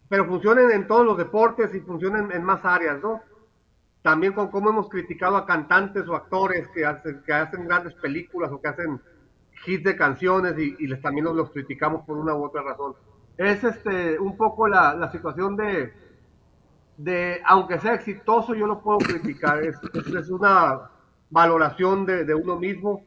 pero 0.08 0.26
funcionan 0.26 0.70
en 0.70 0.86
todos 0.86 1.04
los 1.04 1.16
deportes 1.16 1.74
y 1.74 1.80
funcionan 1.80 2.30
en 2.32 2.44
más 2.44 2.64
áreas, 2.64 3.00
¿no? 3.02 3.22
También 4.02 4.32
con 4.34 4.48
cómo 4.50 4.70
hemos 4.70 4.88
criticado 4.88 5.36
a 5.36 5.46
cantantes 5.46 6.06
o 6.08 6.14
actores 6.14 6.68
que 6.68 6.86
hacen, 6.86 7.22
que 7.24 7.32
hacen 7.32 7.66
grandes 7.66 7.94
películas 7.94 8.52
o 8.52 8.60
que 8.60 8.68
hacen 8.68 9.00
hits 9.66 9.82
de 9.82 9.96
canciones 9.96 10.56
y, 10.58 10.86
les, 10.86 11.00
también 11.00 11.24
los, 11.24 11.50
criticamos 11.50 12.04
por 12.04 12.16
una 12.16 12.34
u 12.34 12.44
otra 12.44 12.62
razón. 12.62 12.94
Es 13.36 13.64
este 13.64 14.18
un 14.18 14.36
poco 14.36 14.68
la, 14.68 14.94
la 14.94 15.10
situación 15.10 15.56
de, 15.56 15.92
de, 16.96 17.42
aunque 17.44 17.80
sea 17.80 17.94
exitoso, 17.94 18.54
yo 18.54 18.66
lo 18.66 18.80
puedo 18.80 18.98
criticar. 18.98 19.62
Es, 19.64 19.76
es, 19.92 20.30
una 20.30 20.90
valoración 21.30 22.06
de, 22.06 22.24
de, 22.24 22.34
uno 22.34 22.56
mismo, 22.56 23.04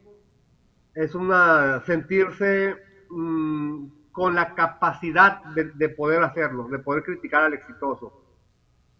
es 0.94 1.14
una 1.14 1.80
sentirse 1.86 2.76
mmm, 3.08 3.86
con 4.20 4.34
la 4.34 4.54
capacidad 4.54 5.42
de, 5.54 5.88
poder 5.88 6.22
hacerlo, 6.22 6.68
de 6.68 6.78
poder 6.78 7.02
criticar 7.04 7.42
al 7.44 7.54
exitoso. 7.54 8.12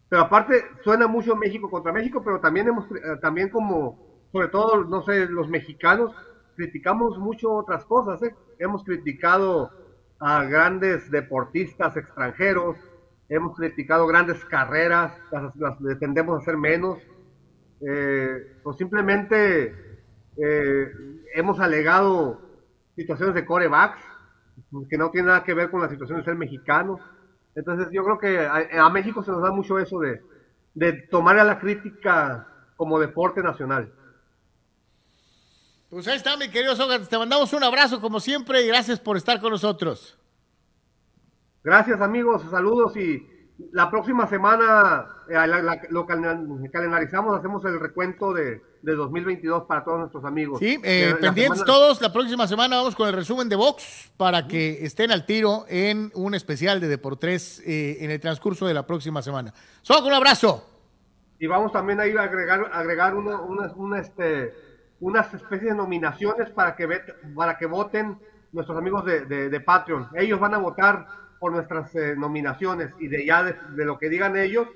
Pero 0.09 0.23
aparte, 0.23 0.65
suena 0.83 1.07
mucho 1.09 1.37
México 1.37 1.69
contra 1.69 1.93
México, 1.93 2.23
pero 2.25 2.41
también 2.41 2.69
hemos, 2.69 2.87
eh, 2.87 3.19
también 3.21 3.51
como, 3.51 4.25
sobre 4.33 4.49
todo, 4.49 4.83
no 4.83 5.03
sé, 5.03 5.27
los 5.27 5.47
mexicanos, 5.47 6.15
criticamos 6.57 7.19
mucho 7.19 7.53
otras 7.53 7.85
cosas, 7.85 8.23
¿eh? 8.23 8.35
Hemos 8.59 8.83
criticado 8.83 9.71
a 10.21 10.45
grandes 10.45 11.11
deportistas 11.11 11.99
extranjeros, 11.99 12.79
hemos 13.29 13.55
criticado 13.59 14.07
grandes 14.07 14.43
carreras, 14.47 15.13
las, 15.31 15.55
las 15.55 16.03
a 16.03 16.37
hacer 16.39 16.57
menos, 16.57 16.99
eh, 17.87 18.57
o 18.63 18.73
simplemente 18.73 20.01
eh, 20.39 20.93
hemos 21.35 21.61
alegado 21.61 22.41
situaciones 22.97 23.35
de 23.35 23.45
corebacks 23.45 24.10
que 24.89 24.99
no 24.99 25.11
tiene 25.11 25.29
nada 25.29 25.45
que 25.45 25.55
ver 25.55 25.71
con 25.71 25.81
la 25.81 25.89
situación 25.89 26.19
de 26.19 26.25
ser 26.25 26.37
mexicano. 26.37 26.99
Entonces 27.55 27.89
yo 27.93 28.05
creo 28.05 28.19
que 28.19 28.47
a, 28.79 28.89
México 28.91 29.23
se 29.23 29.31
nos 29.31 29.43
da 29.43 29.51
mucho 29.51 29.79
eso 29.79 29.99
de, 29.99 30.23
de 30.75 30.93
tomar 30.93 31.39
a 31.39 31.45
la 31.45 31.59
crítica 31.59 32.47
como 32.77 32.99
deporte 32.99 33.43
nacional. 33.43 33.93
Pues 35.91 36.07
ahí 36.07 36.17
está, 36.17 36.37
mi 36.37 36.49
querido 36.49 36.77
Sócrates. 36.77 37.09
Te 37.09 37.19
mandamos 37.19 37.53
un 37.53 37.65
abrazo 37.65 38.01
como 38.01 38.21
siempre 38.21 38.63
y 38.63 38.69
gracias 38.69 39.01
por 39.01 39.17
estar 39.17 39.41
con 39.41 39.51
nosotros. 39.51 40.17
Gracias, 41.65 42.01
amigos. 42.01 42.43
Saludos 42.49 42.97
y 42.97 43.27
la 43.73 43.91
próxima 43.91 44.27
semana 44.27 45.07
eh, 45.29 45.37
lo 45.91 46.07
calendarizamos, 46.07 47.39
hacemos 47.39 47.65
el 47.65 47.79
recuento 47.79 48.33
de, 48.33 48.63
de 48.83 48.95
2022 48.95 49.65
para 49.65 49.85
todos 49.85 49.99
nuestros 49.99 50.25
amigos. 50.25 50.59
Sí, 50.59 50.81
eh, 50.83 51.15
pendientes 51.21 51.65
todos, 51.65 52.01
la 52.01 52.13
próxima 52.13 52.47
semana 52.47 52.77
vamos 52.77 52.97
con 52.97 53.09
el 53.09 53.15
resumen 53.15 53.49
de 53.49 53.57
Vox 53.57 54.13
para 54.17 54.47
que 54.47 54.85
estén 54.85 55.11
al 55.11 55.27
tiro 55.27 55.65
en 55.69 56.11
un 56.15 56.35
especial 56.35 56.81
de 56.81 56.89
Deportes 56.89 57.63
eh, 57.67 57.99
en 58.01 58.11
el 58.11 58.21
transcurso 58.21 58.67
de 58.67 58.75
la 58.75 58.87
próxima 58.87 59.23
semana. 59.23 59.53
Solo 59.83 60.07
un 60.07 60.15
abrazo. 60.15 60.67
Y 61.39 61.47
vamos 61.47 61.73
también 61.73 62.01
a 62.01 62.07
ir 62.07 62.19
a 62.19 62.25
agregar, 62.25 62.71
agregar 62.73 63.15
una, 63.15 63.99
este, 63.99 64.55
unas 65.01 65.33
especies 65.33 65.71
de 65.71 65.75
nominaciones 65.77 66.51
para 66.51 66.77
que, 66.77 66.87
para 67.35 67.57
que 67.57 67.67
voten 67.67 68.19
nuestros 68.53 68.77
amigos 68.77 69.05
de, 69.05 69.49
de, 69.49 69.61
Patreon. 69.61 70.09
Ellos 70.15 70.39
van 70.39 70.55
a 70.55 70.59
votar 70.59 71.07
por 71.41 71.51
nuestras 71.53 71.93
eh, 71.97 72.15
nominaciones 72.17 72.91
y 73.01 73.09
de 73.09 73.27
ya 73.27 73.43
de, 73.43 73.57
de, 73.71 73.85
lo 73.85 73.99
que 73.99 74.09
digan 74.09 74.37
ellos, 74.37 74.69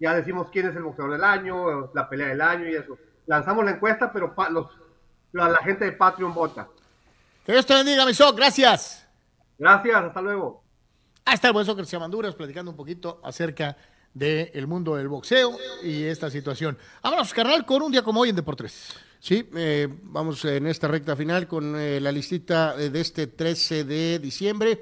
ya 0.00 0.14
decimos 0.14 0.48
quién 0.50 0.66
es 0.68 0.74
el 0.74 0.82
boxeador 0.82 1.12
del 1.12 1.24
año, 1.24 1.92
la 1.94 2.08
pelea 2.08 2.28
del 2.28 2.40
año 2.40 2.68
y 2.68 2.74
eso 2.74 2.98
lanzamos 3.26 3.64
la 3.64 3.72
encuesta, 3.72 4.12
pero 4.12 4.34
los, 4.50 4.66
la, 5.32 5.58
gente 5.58 5.84
de 5.84 5.92
Patreon 5.92 6.32
vota. 6.34 6.68
Que 7.44 7.52
Dios 7.52 7.66
te 7.66 7.74
bendiga, 7.74 8.06
mi 8.06 8.14
Soc, 8.14 8.36
gracias. 8.36 9.06
Gracias, 9.58 9.96
hasta 9.96 10.20
luego. 10.20 10.62
Está 11.30 11.48
el 11.48 11.54
buen 11.54 11.66
Soccer 11.66 12.00
Manduras 12.00 12.34
platicando 12.34 12.70
un 12.70 12.76
poquito 12.76 13.20
acerca 13.24 13.76
del 14.14 14.66
mundo 14.66 14.96
del 14.96 15.08
boxeo 15.08 15.56
y 15.82 16.04
esta 16.04 16.30
situación. 16.30 16.78
Vámonos, 17.02 17.34
carnal, 17.34 17.66
con 17.66 17.82
un 17.82 17.92
día 17.92 18.02
como 18.02 18.20
hoy 18.20 18.30
en 18.30 18.36
Deportes. 18.36 18.94
Sí, 19.18 19.48
eh, 19.56 19.88
vamos 20.02 20.44
en 20.44 20.66
esta 20.66 20.88
recta 20.88 21.16
final 21.16 21.48
con 21.48 21.78
eh, 21.78 22.00
la 22.00 22.12
listita 22.12 22.76
de 22.76 23.00
este 23.00 23.26
13 23.26 23.84
de 23.84 24.18
diciembre, 24.20 24.80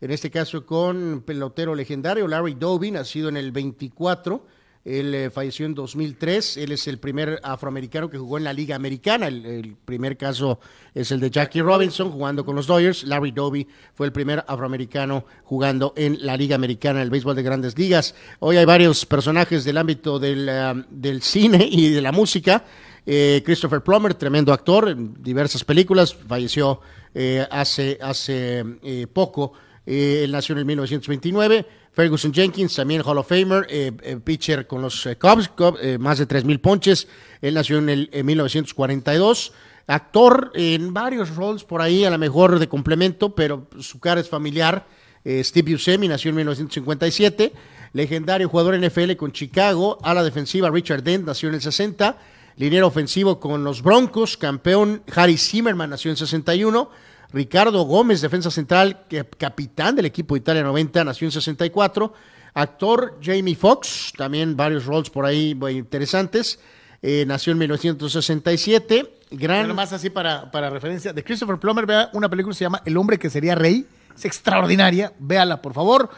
en 0.00 0.10
este 0.10 0.30
caso 0.30 0.66
con 0.66 1.22
pelotero 1.26 1.74
legendario 1.74 2.28
Larry 2.28 2.54
Doby, 2.54 2.90
nacido 2.90 3.28
en 3.28 3.36
el 3.36 3.52
24, 3.52 4.44
él 4.86 5.12
eh, 5.16 5.30
falleció 5.30 5.66
en 5.66 5.74
2003. 5.74 6.58
Él 6.58 6.70
es 6.70 6.86
el 6.86 6.98
primer 6.98 7.40
afroamericano 7.42 8.08
que 8.08 8.18
jugó 8.18 8.38
en 8.38 8.44
la 8.44 8.52
Liga 8.52 8.76
Americana. 8.76 9.26
El, 9.26 9.76
primer 9.84 10.16
caso 10.16 10.60
es 10.94 11.10
el 11.10 11.18
de 11.18 11.28
Jackie 11.28 11.60
Robinson 11.60 12.12
jugando 12.12 12.44
con 12.44 12.54
los 12.54 12.68
Dodgers. 12.68 13.02
Larry 13.02 13.32
Doby 13.32 13.66
fue 13.94 14.06
el 14.06 14.12
primer 14.12 14.44
afroamericano 14.46 15.24
jugando 15.42 15.92
en 15.96 16.24
la 16.24 16.36
Liga 16.36 16.54
Americana, 16.54 17.02
el 17.02 17.10
béisbol 17.10 17.34
de 17.34 17.42
grandes 17.42 17.76
ligas. 17.76 18.14
Hoy 18.38 18.58
hay 18.58 18.64
varios 18.64 19.04
personajes 19.04 19.64
del 19.64 19.76
ámbito 19.76 20.20
del, 20.20 20.48
um, 20.48 21.20
cine 21.20 21.68
y 21.68 21.90
de 21.90 22.00
la 22.00 22.12
música. 22.12 22.64
Eh, 23.04 23.42
Christopher 23.44 23.80
Plummer, 23.80 24.14
tremendo 24.14 24.52
actor 24.52 24.88
en 24.88 25.20
diversas 25.20 25.64
películas, 25.64 26.14
falleció 26.14 26.80
eh, 27.12 27.44
hace, 27.50 27.98
hace 28.00 28.64
poco. 29.12 29.52
Él 29.86 30.32
nació 30.32 30.54
en 30.54 30.58
el 30.58 30.64
1929. 30.64 31.66
Ferguson 31.92 32.34
Jenkins, 32.34 32.74
también 32.74 33.02
Hall 33.02 33.16
of 33.16 33.28
Famer, 33.28 33.66
eh, 33.70 33.90
eh, 34.02 34.18
pitcher 34.22 34.66
con 34.66 34.82
los 34.82 35.06
eh, 35.06 35.16
Cubs, 35.16 35.50
más 35.98 36.18
de 36.18 36.28
3.000 36.28 36.60
ponches. 36.60 37.08
Él 37.40 37.54
nació 37.54 37.78
en 37.78 37.88
el 37.88 38.10
1942. 38.24 39.52
Actor 39.86 40.50
en 40.54 40.92
varios 40.92 41.34
roles 41.34 41.64
por 41.64 41.80
ahí, 41.80 42.04
a 42.04 42.10
lo 42.10 42.18
mejor 42.18 42.58
de 42.58 42.68
complemento, 42.68 43.34
pero 43.34 43.68
su 43.78 44.00
cara 44.00 44.20
es 44.20 44.28
familiar. 44.28 44.86
Steve 45.24 45.72
Buscemi 45.72 46.06
nació 46.06 46.30
en 46.30 46.36
1957. 46.36 47.52
Legendario 47.92 48.48
jugador 48.48 48.78
NFL 48.78 49.12
con 49.14 49.32
Chicago. 49.32 49.98
A 50.02 50.12
la 50.12 50.22
defensiva, 50.22 50.68
Richard 50.70 51.02
Dent 51.02 51.24
nació 51.24 51.48
en 51.48 51.54
el 51.54 51.62
60. 51.62 52.18
Linero 52.56 52.88
ofensivo 52.88 53.40
con 53.40 53.64
los 53.64 53.82
Broncos. 53.82 54.36
Campeón, 54.36 55.02
Harry 55.14 55.38
Zimmerman 55.38 55.90
nació 55.90 56.10
en 56.10 56.16
61. 56.16 56.90
Ricardo 57.32 57.82
Gómez, 57.82 58.20
defensa 58.20 58.50
central, 58.50 59.06
capitán 59.38 59.96
del 59.96 60.06
equipo 60.06 60.36
Italia 60.36 60.62
90, 60.62 61.04
nació 61.04 61.26
en 61.26 61.32
64. 61.32 62.12
Actor 62.54 63.18
Jamie 63.22 63.54
Foxx, 63.54 64.12
también 64.16 64.56
varios 64.56 64.86
roles 64.86 65.10
por 65.10 65.26
ahí 65.26 65.54
muy 65.54 65.72
interesantes. 65.72 66.58
Eh, 67.02 67.24
nació 67.26 67.52
en 67.52 67.58
1967. 67.58 69.12
Gran... 69.30 69.74
más 69.74 69.92
así 69.92 70.08
para, 70.08 70.50
para 70.50 70.70
referencia. 70.70 71.12
De 71.12 71.22
Christopher 71.22 71.58
Plummer, 71.58 71.84
vea 71.84 72.10
una 72.14 72.28
película 72.28 72.54
que 72.54 72.58
se 72.58 72.64
llama 72.64 72.82
El 72.86 72.96
hombre 72.96 73.18
que 73.18 73.28
sería 73.28 73.54
rey. 73.54 73.86
Es 74.16 74.24
extraordinaria. 74.24 75.12
Véala, 75.18 75.60
por 75.60 75.74
favor. 75.74 76.08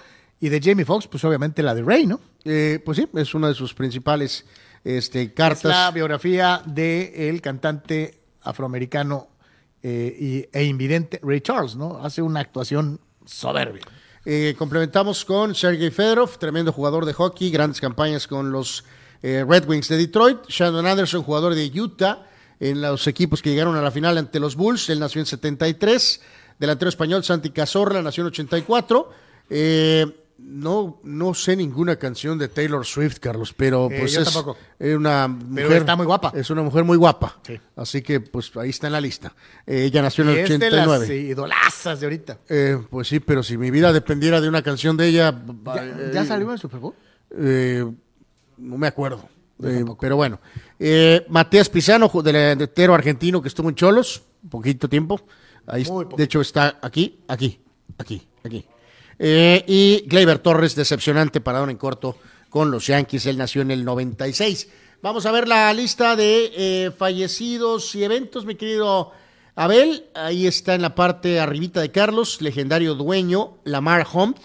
Y 0.40 0.48
de 0.48 0.60
Jamie 0.62 0.84
Foxx, 0.84 1.08
pues 1.08 1.24
obviamente 1.24 1.62
la 1.62 1.74
de 1.74 1.82
Rey, 1.82 2.06
¿no? 2.06 2.20
Eh, 2.44 2.80
pues 2.84 2.98
sí, 2.98 3.08
es 3.14 3.34
una 3.34 3.48
de 3.48 3.54
sus 3.54 3.74
principales 3.74 4.46
este, 4.84 5.34
cartas. 5.34 5.64
Es 5.64 5.70
la 5.70 5.90
biografía 5.90 6.62
del 6.64 7.40
cantante 7.40 8.20
afroamericano 8.42 9.26
eh, 9.88 10.48
e 10.52 10.64
invidente 10.64 11.20
Ray 11.22 11.40
Charles, 11.40 11.76
¿no? 11.76 11.98
Hace 12.04 12.22
una 12.22 12.40
actuación 12.40 13.00
soberbia. 13.24 13.82
Eh, 14.24 14.54
complementamos 14.58 15.24
con 15.24 15.54
Sergei 15.54 15.90
Fedorov, 15.90 16.38
tremendo 16.38 16.72
jugador 16.72 17.06
de 17.06 17.12
hockey, 17.14 17.50
grandes 17.50 17.80
campañas 17.80 18.26
con 18.26 18.52
los 18.52 18.84
eh, 19.22 19.44
Red 19.48 19.66
Wings 19.68 19.88
de 19.88 19.96
Detroit. 19.96 20.38
Shannon 20.48 20.86
Anderson, 20.86 21.22
jugador 21.22 21.54
de 21.54 21.70
Utah, 21.80 22.26
en 22.60 22.80
los 22.80 23.06
equipos 23.06 23.40
que 23.40 23.50
llegaron 23.50 23.76
a 23.76 23.82
la 23.82 23.90
final 23.90 24.18
ante 24.18 24.38
los 24.40 24.56
Bulls. 24.56 24.90
Él 24.90 25.00
nació 25.00 25.20
en 25.20 25.26
73. 25.26 26.20
Delantero 26.58 26.88
español, 26.88 27.24
Santi 27.24 27.50
Cazorla, 27.50 28.02
nació 28.02 28.22
en 28.22 28.26
84. 28.28 29.10
Eh, 29.50 30.06
no, 30.38 31.00
no 31.02 31.34
sé 31.34 31.56
ninguna 31.56 31.96
canción 31.96 32.38
de 32.38 32.48
Taylor 32.48 32.86
Swift, 32.86 33.18
Carlos, 33.18 33.52
pero 33.52 33.90
eh, 33.90 33.96
pues 33.98 34.16
es, 34.16 34.36
una 34.94 35.26
mujer. 35.26 35.72
está 35.72 35.96
muy 35.96 36.06
guapa. 36.06 36.32
Es 36.34 36.48
una 36.50 36.62
mujer 36.62 36.84
muy 36.84 36.96
guapa. 36.96 37.40
Así 37.74 38.02
que 38.02 38.20
pues 38.20 38.56
ahí 38.56 38.70
está 38.70 38.86
en 38.86 38.92
la 38.92 39.00
lista. 39.00 39.34
Eh, 39.66 39.84
ella 39.84 40.00
nació 40.00 40.24
en 40.24 40.30
el 40.30 40.44
89. 40.44 41.02
Es 41.02 41.08
de 41.08 41.14
las 41.14 41.24
idolazas 41.24 42.00
de 42.00 42.06
ahorita. 42.06 42.38
Eh, 42.48 42.80
pues 42.88 43.08
sí, 43.08 43.18
pero 43.18 43.42
si 43.42 43.58
mi 43.58 43.70
vida 43.70 43.92
dependiera 43.92 44.40
de 44.40 44.48
una 44.48 44.62
canción 44.62 44.96
de 44.96 45.08
ella. 45.08 45.34
¿Ya, 46.12 46.24
salió 46.24 46.46
en 46.46 46.52
el 46.52 46.58
Super 46.58 46.80
Bowl? 46.80 46.94
no 48.58 48.78
me 48.78 48.86
acuerdo. 48.86 49.28
pero 50.00 50.16
bueno. 50.16 50.40
Matías 51.28 51.68
Pisano, 51.68 52.10
delantero 52.22 52.94
argentino 52.94 53.42
que 53.42 53.48
estuvo 53.48 53.68
en 53.68 53.74
Cholos, 53.74 54.22
poquito 54.48 54.88
tiempo. 54.88 55.20
Ahí, 55.66 55.84
de 56.16 56.24
hecho, 56.24 56.40
está 56.40 56.78
aquí, 56.80 57.20
aquí, 57.28 57.60
aquí, 57.98 58.26
aquí. 58.44 58.64
Eh, 59.18 59.64
y 59.66 60.04
Gleyber 60.06 60.38
Torres, 60.38 60.74
decepcionante 60.74 61.40
parado 61.40 61.68
en 61.68 61.76
corto 61.76 62.16
con 62.48 62.70
los 62.70 62.86
Yankees. 62.86 63.26
Él 63.26 63.36
nació 63.38 63.62
en 63.62 63.70
el 63.70 63.84
96. 63.84 64.68
Vamos 65.02 65.26
a 65.26 65.32
ver 65.32 65.46
la 65.48 65.72
lista 65.74 66.16
de 66.16 66.52
eh, 66.56 66.90
fallecidos 66.96 67.94
y 67.94 68.04
eventos, 68.04 68.44
mi 68.44 68.54
querido 68.56 69.12
Abel. 69.54 70.06
Ahí 70.14 70.46
está 70.46 70.74
en 70.74 70.82
la 70.82 70.94
parte 70.94 71.40
arribita 71.40 71.80
de 71.80 71.90
Carlos, 71.90 72.40
legendario 72.40 72.94
dueño, 72.94 73.58
Lamar 73.64 74.06
Hunt, 74.12 74.38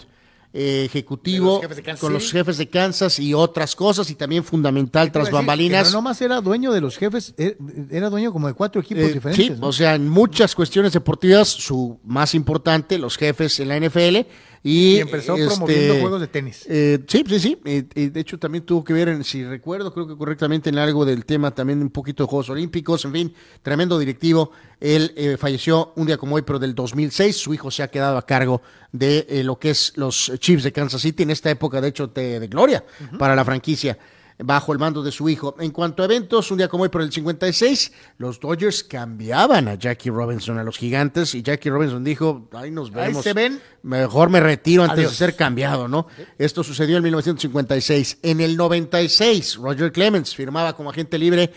eh, 0.52 0.84
ejecutivo 0.84 1.60
los 1.60 1.80
Kansas 1.80 2.00
con 2.00 2.12
los 2.12 2.30
jefes 2.30 2.56
de 2.58 2.68
Kansas 2.68 3.18
y 3.18 3.34
otras 3.34 3.74
cosas, 3.74 4.08
y 4.10 4.14
también 4.14 4.44
fundamental 4.44 5.10
tras 5.10 5.24
decir 5.24 5.34
bambalinas. 5.34 5.88
No 5.92 5.98
nomás 5.98 6.20
era 6.22 6.40
dueño 6.40 6.72
de 6.72 6.80
los 6.80 6.96
jefes, 6.96 7.34
eh, 7.36 7.56
era 7.90 8.08
dueño 8.08 8.32
como 8.32 8.46
de 8.46 8.54
cuatro 8.54 8.80
equipos 8.80 9.02
Eh, 9.02 9.12
diferentes. 9.14 9.46
sí, 9.56 9.60
¿no? 9.60 9.66
o 9.66 9.72
sea, 9.72 9.96
en 9.96 10.08
muchas 10.08 10.54
cuestiones 10.54 10.92
deportivas, 10.92 11.48
su 11.48 11.98
más 12.04 12.36
importante, 12.36 12.98
los 12.98 13.16
jefes 13.16 13.58
en 13.58 13.68
la 13.68 13.76
NFL. 13.76 14.18
Y, 14.66 14.94
Y 14.94 14.98
empezó 15.00 15.36
promoviendo 15.36 16.00
juegos 16.00 16.22
de 16.22 16.26
tenis. 16.26 16.64
eh, 16.66 16.98
sí, 17.06 17.22
sí, 17.28 17.38
sí. 17.38 17.58
eh, 17.66 17.84
eh, 17.94 18.08
de 18.08 18.20
hecho, 18.20 18.38
también 18.38 18.64
tuvo 18.64 18.82
que 18.82 18.94
ver, 18.94 19.08
en, 19.10 19.22
si 19.22 19.44
recuerdo, 19.44 19.92
creo 19.92 20.08
que 20.08 20.16
correctamente 20.16 20.70
en 20.70 20.78
algo 20.78 21.04
del 21.04 21.26
tema, 21.26 21.50
también 21.50 21.82
un 21.82 21.90
poquito 21.90 22.22
de 22.24 22.28
Juegos 22.28 22.48
Olímpicos. 22.48 23.04
En 23.04 23.12
fin, 23.12 23.34
tremendo 23.62 23.98
directivo. 23.98 24.52
Él 24.80 25.12
eh, 25.16 25.36
falleció 25.38 25.92
un 25.96 26.06
día 26.06 26.16
como 26.16 26.36
hoy, 26.36 26.42
pero 26.42 26.58
del 26.58 26.74
2006. 26.74 27.36
Su 27.36 27.52
hijo 27.52 27.70
se 27.70 27.82
ha 27.82 27.88
quedado 27.88 28.16
a 28.16 28.24
cargo 28.24 28.62
de 28.90 29.26
eh, 29.28 29.44
lo 29.44 29.58
que 29.58 29.68
es 29.68 29.92
los 29.96 30.32
Chiefs 30.38 30.64
de 30.64 30.72
Kansas 30.72 31.02
City 31.02 31.24
en 31.24 31.30
esta 31.30 31.50
época, 31.50 31.82
de 31.82 31.88
hecho, 31.88 32.06
de, 32.06 32.40
de 32.40 32.48
gloria 32.48 32.82
para 33.18 33.36
la 33.36 33.44
franquicia 33.44 33.98
bajo 34.38 34.72
el 34.72 34.78
mando 34.78 35.02
de 35.02 35.12
su 35.12 35.28
hijo. 35.28 35.54
En 35.58 35.70
cuanto 35.70 36.02
a 36.02 36.06
eventos, 36.06 36.50
un 36.50 36.58
día 36.58 36.68
como 36.68 36.82
hoy 36.84 36.88
por 36.88 37.02
el 37.02 37.12
56, 37.12 37.92
los 38.18 38.40
Dodgers 38.40 38.82
cambiaban 38.84 39.68
a 39.68 39.74
Jackie 39.74 40.10
Robinson 40.10 40.58
a 40.58 40.64
los 40.64 40.76
gigantes 40.76 41.34
y 41.34 41.42
Jackie 41.42 41.70
Robinson 41.70 42.02
dijo, 42.02 42.48
ahí 42.52 42.70
nos 42.70 42.88
Ahí 42.94 43.08
vemos. 43.08 43.22
se 43.24 43.32
ven. 43.32 43.60
Mejor 43.82 44.30
me 44.30 44.40
retiro 44.40 44.82
antes 44.82 44.98
Adiós. 44.98 45.10
de 45.12 45.16
ser 45.16 45.36
cambiado, 45.36 45.88
¿no? 45.88 46.06
Esto 46.38 46.64
sucedió 46.64 46.96
en 46.96 47.02
1956. 47.04 48.18
En 48.22 48.40
el 48.40 48.56
96, 48.56 49.56
Roger 49.56 49.92
Clemens 49.92 50.34
firmaba 50.34 50.74
como 50.74 50.90
agente 50.90 51.18
libre 51.18 51.52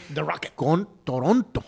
con 0.56 0.88
Toronto. 1.04 1.64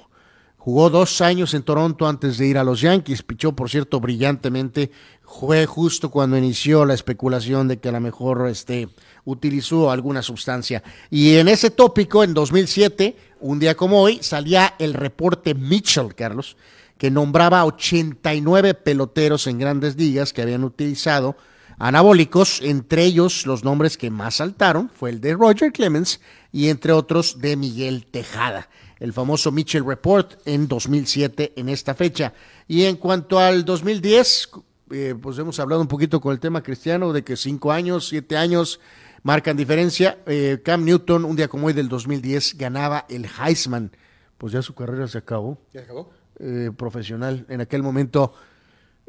Jugó 0.57 0.89
dos 0.89 1.21
años 1.21 1.53
en 1.53 1.63
Toronto 1.63 2.05
antes 2.05 2.37
de 2.37 2.45
ir 2.45 2.57
a 2.57 2.65
los 2.65 2.81
Yankees. 2.81 3.23
Pichó, 3.23 3.53
por 3.55 3.69
cierto, 3.69 4.01
brillantemente. 4.01 4.91
Fue 5.23 5.65
justo 5.65 6.11
cuando 6.11 6.37
inició 6.37 6.85
la 6.85 6.93
especulación 6.93 7.69
de 7.69 7.79
que 7.79 7.87
a 7.89 7.93
lo 7.93 8.01
mejor 8.01 8.45
este, 8.49 8.89
utilizó 9.29 9.91
alguna 9.91 10.21
sustancia. 10.21 10.83
Y 11.09 11.35
en 11.35 11.47
ese 11.47 11.69
tópico, 11.69 12.23
en 12.23 12.33
2007, 12.33 13.15
un 13.39 13.59
día 13.59 13.75
como 13.75 14.01
hoy, 14.01 14.19
salía 14.21 14.75
el 14.79 14.93
reporte 14.93 15.53
Mitchell, 15.53 16.15
Carlos, 16.15 16.57
que 16.97 17.11
nombraba 17.11 17.63
89 17.65 18.73
peloteros 18.73 19.47
en 19.47 19.59
grandes 19.59 19.95
ligas 19.95 20.33
que 20.33 20.41
habían 20.41 20.63
utilizado 20.63 21.37
anabólicos, 21.77 22.59
entre 22.61 23.05
ellos 23.05 23.45
los 23.45 23.63
nombres 23.63 23.97
que 23.97 24.09
más 24.11 24.35
saltaron 24.35 24.89
fue 24.89 25.11
el 25.11 25.21
de 25.21 25.33
Roger 25.33 25.71
Clemens 25.71 26.19
y 26.51 26.67
entre 26.67 26.91
otros 26.91 27.39
de 27.39 27.55
Miguel 27.55 28.05
Tejada, 28.05 28.67
el 28.99 29.13
famoso 29.13 29.51
Mitchell 29.51 29.85
Report 29.85 30.41
en 30.45 30.67
2007 30.67 31.53
en 31.55 31.69
esta 31.69 31.95
fecha. 31.95 32.33
Y 32.67 32.83
en 32.83 32.97
cuanto 32.97 33.39
al 33.39 33.63
2010, 33.63 34.49
eh, 34.91 35.15
pues 35.19 35.37
hemos 35.37 35.59
hablado 35.59 35.81
un 35.81 35.87
poquito 35.87 36.19
con 36.19 36.33
el 36.33 36.39
tema 36.39 36.63
cristiano 36.63 37.13
de 37.13 37.23
que 37.23 37.37
cinco 37.37 37.71
años, 37.71 38.09
siete 38.09 38.35
años 38.35 38.79
marcan 39.23 39.57
diferencia. 39.57 40.19
Eh, 40.25 40.61
Cam 40.63 40.83
Newton, 40.85 41.25
un 41.25 41.35
día 41.35 41.47
como 41.47 41.67
hoy 41.67 41.73
del 41.73 41.89
2010, 41.89 42.57
ganaba 42.57 43.05
el 43.09 43.25
Heisman. 43.25 43.91
Pues 44.37 44.53
ya 44.53 44.61
su 44.61 44.73
carrera 44.73 45.07
se 45.07 45.17
acabó 45.17 45.57
¿Ya 45.73 45.81
se 45.81 45.85
acabó? 45.85 46.11
eh, 46.39 46.71
profesional. 46.75 47.45
En 47.49 47.61
aquel 47.61 47.83
momento 47.83 48.33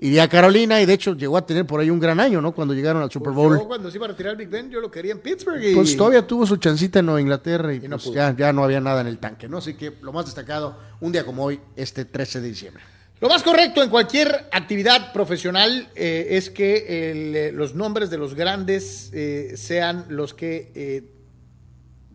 iría 0.02 0.24
a 0.24 0.28
Carolina 0.28 0.80
y 0.80 0.86
de 0.86 0.94
hecho 0.94 1.14
llegó 1.14 1.36
a 1.36 1.44
tener 1.44 1.66
por 1.66 1.78
ahí 1.78 1.90
un 1.90 2.00
gran 2.00 2.18
año, 2.18 2.40
¿no? 2.40 2.52
Cuando 2.52 2.74
llegaron 2.74 3.02
al 3.02 3.10
Super 3.10 3.32
Bowl. 3.32 3.56
Yo 3.58 3.68
cuando 3.68 3.90
se 3.90 3.98
iba 3.98 4.06
a 4.06 4.08
retirar 4.08 4.36
Big 4.36 4.48
Ben, 4.48 4.70
yo 4.70 4.80
lo 4.80 4.90
quería 4.90 5.12
en 5.12 5.20
Pittsburgh. 5.20 5.62
Y... 5.62 5.74
Pues 5.74 5.96
todavía 5.96 6.26
tuvo 6.26 6.46
su 6.46 6.56
chancita 6.56 6.98
en 7.00 7.06
Nueva 7.06 7.20
Inglaterra 7.20 7.72
y, 7.72 7.80
pues 7.80 8.10
ya, 8.12 8.34
ya 8.34 8.52
no 8.52 8.64
había 8.64 8.80
nada 8.80 9.02
en 9.02 9.06
el 9.06 9.18
tanque, 9.18 9.48
¿no? 9.48 9.58
Así 9.58 9.74
que 9.74 9.92
lo 10.00 10.12
más 10.12 10.24
destacado, 10.24 10.78
un 11.00 11.12
día 11.12 11.24
como 11.24 11.44
hoy, 11.44 11.60
este 11.76 12.04
13 12.04 12.40
de 12.40 12.48
diciembre. 12.48 12.82
Lo 13.20 13.28
más 13.28 13.42
correcto 13.42 13.82
en 13.82 13.90
cualquier 13.90 14.48
actividad 14.50 15.12
profesional 15.12 15.90
eh, 15.94 16.28
es 16.30 16.48
que 16.48 16.86
eh, 16.88 17.52
los 17.52 17.74
nombres 17.74 18.08
de 18.08 18.16
los 18.16 18.34
grandes 18.34 19.10
eh, 19.12 19.58
sean 19.58 20.06
los 20.08 20.32
que 20.32 21.04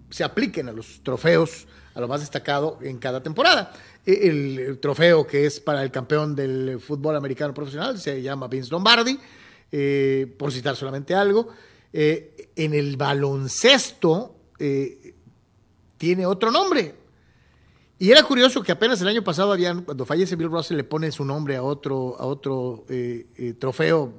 se 0.10 0.24
apliquen 0.24 0.68
a 0.68 0.72
los 0.72 1.04
trofeos, 1.04 1.68
a 1.94 2.00
lo 2.00 2.08
más 2.08 2.22
destacado 2.22 2.80
en 2.82 2.98
cada 2.98 3.22
temporada. 3.22 3.72
E- 4.04 4.30
El, 4.30 4.80
trofeo 4.80 5.28
que 5.28 5.46
es 5.46 5.60
para 5.60 5.84
el 5.84 5.92
campeón 5.92 6.36
del 6.36 6.80
fútbol 6.80 7.16
americano 7.16 7.54
profesional 7.54 8.00
se 8.00 8.24
llama 8.24 8.48
Vince 8.48 8.72
Lombardi, 8.72 9.20
por 10.40 10.52
citar 10.52 10.76
solamente 10.76 11.14
algo. 11.14 11.50
En 11.94 12.74
el 12.74 12.98
baloncesto 12.98 14.36
tiene 15.98 16.26
otro 16.26 16.50
nombre, 16.50 16.96
y 17.98 18.12
era 18.12 18.24
curioso 18.24 18.62
que 18.62 18.74
apenas 18.74 19.00
el 19.02 19.08
año 19.08 19.24
pasado 19.24 19.54
habían, 19.54 19.84
cuando 19.84 20.06
fallece 20.06 20.36
Bill 20.36 20.50
Russell, 20.50 20.76
le 20.76 20.84
ponen 20.84 21.14
su 21.14 21.24
nombre 21.24 21.56
a 21.56 21.64
otro, 21.64 22.18
a 22.20 22.26
otro 22.26 22.86
eh, 22.90 23.28
eh, 23.38 23.54
trofeo 23.54 24.14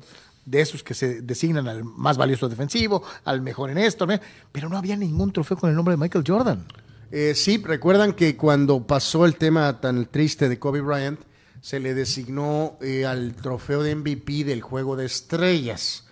de 0.46 0.60
esos 0.62 0.82
que 0.82 0.94
se 0.94 1.20
designan 1.20 1.68
al 1.68 1.84
más 1.84 2.16
valioso 2.16 2.48
defensivo, 2.48 3.02
al 3.24 3.42
mejor 3.42 3.68
en 3.70 3.78
esto, 3.78 4.06
pero 4.50 4.68
no 4.70 4.78
había 4.78 4.96
ningún 4.96 5.32
trofeo 5.32 5.58
con 5.58 5.68
el 5.68 5.76
nombre 5.76 5.92
de 5.92 5.98
Michael 5.98 6.24
Jordan. 6.26 6.64
Eh, 7.10 7.34
sí, 7.34 7.62
recuerdan 7.62 8.14
que 8.14 8.36
cuando 8.36 8.86
pasó 8.86 9.26
el 9.26 9.36
tema 9.36 9.80
tan 9.80 10.06
triste 10.06 10.48
de 10.48 10.58
Kobe 10.58 10.80
Bryant, 10.80 11.20
se 11.60 11.78
le 11.80 11.94
designó 11.94 12.78
eh, 12.80 13.04
al 13.04 13.34
trofeo 13.34 13.82
de 13.82 13.94
MVP 13.94 14.44
del 14.44 14.62
juego 14.62 14.96
de 14.96 15.04
estrellas. 15.04 16.04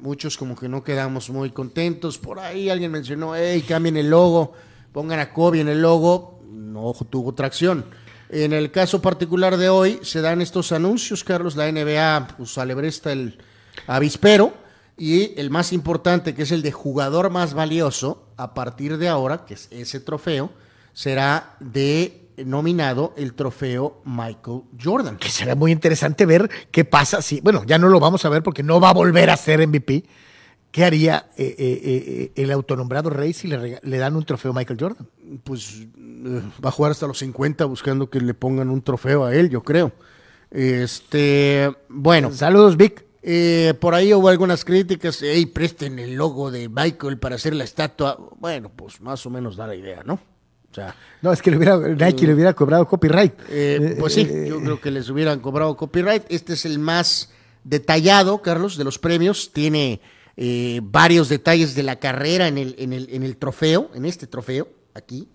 Muchos 0.00 0.36
como 0.36 0.56
que 0.56 0.68
no 0.68 0.82
quedamos 0.82 1.30
muy 1.30 1.50
contentos. 1.50 2.18
Por 2.18 2.40
ahí 2.40 2.68
alguien 2.68 2.90
mencionó, 2.90 3.34
hey, 3.34 3.64
cambien 3.66 3.96
el 3.96 4.10
logo, 4.10 4.52
pongan 4.92 5.20
a 5.20 5.32
Kobe 5.32 5.60
en 5.60 5.68
el 5.68 5.80
logo. 5.80 6.39
No 6.50 6.94
tuvo 7.08 7.34
tracción. 7.34 7.84
En 8.28 8.52
el 8.52 8.70
caso 8.70 9.02
particular 9.02 9.56
de 9.56 9.68
hoy, 9.68 9.98
se 10.02 10.20
dan 10.20 10.40
estos 10.40 10.72
anuncios, 10.72 11.24
Carlos, 11.24 11.56
la 11.56 11.70
NBA 11.70 12.36
pues, 12.36 12.58
alebresta 12.58 13.12
el 13.12 13.38
avispero 13.86 14.52
y 14.96 15.38
el 15.40 15.50
más 15.50 15.72
importante, 15.72 16.34
que 16.34 16.42
es 16.42 16.52
el 16.52 16.62
de 16.62 16.72
jugador 16.72 17.30
más 17.30 17.54
valioso, 17.54 18.28
a 18.36 18.54
partir 18.54 18.98
de 18.98 19.08
ahora, 19.08 19.44
que 19.46 19.54
es 19.54 19.68
ese 19.70 19.98
trofeo, 19.98 20.50
será 20.92 21.56
de 21.58 22.28
nominado 22.44 23.14
el 23.16 23.34
trofeo 23.34 24.02
Michael 24.04 24.62
Jordan. 24.82 25.16
Que 25.16 25.30
será 25.30 25.54
muy 25.54 25.72
interesante 25.72 26.26
ver 26.26 26.50
qué 26.70 26.84
pasa 26.84 27.22
si, 27.22 27.40
bueno, 27.40 27.64
ya 27.64 27.78
no 27.78 27.88
lo 27.88 28.00
vamos 28.00 28.24
a 28.24 28.28
ver 28.28 28.42
porque 28.42 28.62
no 28.62 28.80
va 28.80 28.90
a 28.90 28.94
volver 28.94 29.30
a 29.30 29.36
ser 29.36 29.66
MVP. 29.66 30.04
¿Qué 30.70 30.84
haría 30.84 31.26
eh, 31.36 31.54
eh, 31.58 31.80
eh, 31.84 32.32
el 32.36 32.52
autonombrado 32.52 33.10
Rey 33.10 33.32
si 33.32 33.48
le, 33.48 33.98
dan 33.98 34.14
un 34.14 34.24
trofeo 34.24 34.52
a 34.52 34.54
Michael 34.54 34.78
Jordan? 34.80 35.08
Pues 35.42 35.86
va 36.64 36.68
a 36.68 36.72
jugar 36.72 36.92
hasta 36.92 37.08
los 37.08 37.18
50 37.18 37.64
buscando 37.64 38.08
que 38.08 38.20
le 38.20 38.34
pongan 38.34 38.70
un 38.70 38.82
trofeo 38.82 39.24
a 39.24 39.34
él, 39.34 39.50
yo 39.50 39.62
creo. 39.62 39.92
Este, 40.50 41.72
bueno. 41.88 42.32
Saludos, 42.32 42.76
Vic. 42.76 43.04
Eh, 43.22 43.74
por 43.78 43.94
ahí 43.94 44.14
hubo 44.14 44.28
algunas 44.28 44.64
críticas, 44.64 45.18
hey, 45.20 45.44
presten 45.46 45.98
el 45.98 46.14
logo 46.14 46.50
de 46.50 46.68
Michael 46.68 47.18
para 47.18 47.34
hacer 47.34 47.54
la 47.54 47.64
estatua. 47.64 48.16
Bueno, 48.38 48.70
pues 48.74 49.00
más 49.00 49.24
o 49.26 49.30
menos 49.30 49.56
da 49.56 49.66
la 49.66 49.74
idea, 49.74 50.02
¿no? 50.04 50.14
O 50.14 50.74
sea, 50.74 50.94
No, 51.20 51.32
es 51.32 51.42
que 51.42 51.50
le 51.50 51.56
hubiera, 51.56 51.76
Nike 51.76 52.26
le 52.26 52.34
hubiera 52.34 52.54
cobrado 52.54 52.86
copyright. 52.86 53.34
eh, 53.50 53.96
pues 53.98 54.14
sí, 54.14 54.26
yo 54.46 54.60
creo 54.60 54.80
que 54.80 54.90
les 54.90 55.10
hubieran 55.10 55.40
cobrado 55.40 55.76
copyright. 55.76 56.22
Este 56.28 56.54
es 56.54 56.64
el 56.64 56.78
más 56.78 57.30
detallado, 57.64 58.40
Carlos, 58.40 58.76
de 58.76 58.84
los 58.84 58.98
premios. 58.98 59.52
Tiene 59.52 60.00
eh, 60.42 60.80
varios 60.82 61.28
detalles 61.28 61.74
de 61.74 61.82
la 61.82 61.96
carrera 61.96 62.48
en 62.48 62.56
el, 62.56 62.74
en 62.78 62.94
el, 62.94 63.10
en 63.12 63.24
el 63.24 63.36
trofeo, 63.36 63.90
en 63.94 64.06
este 64.06 64.26
trofeo, 64.26 64.68
aquí, 64.94 65.28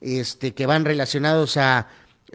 este, 0.00 0.52
que 0.52 0.66
van 0.66 0.84
relacionados 0.84 1.56
a 1.56 1.86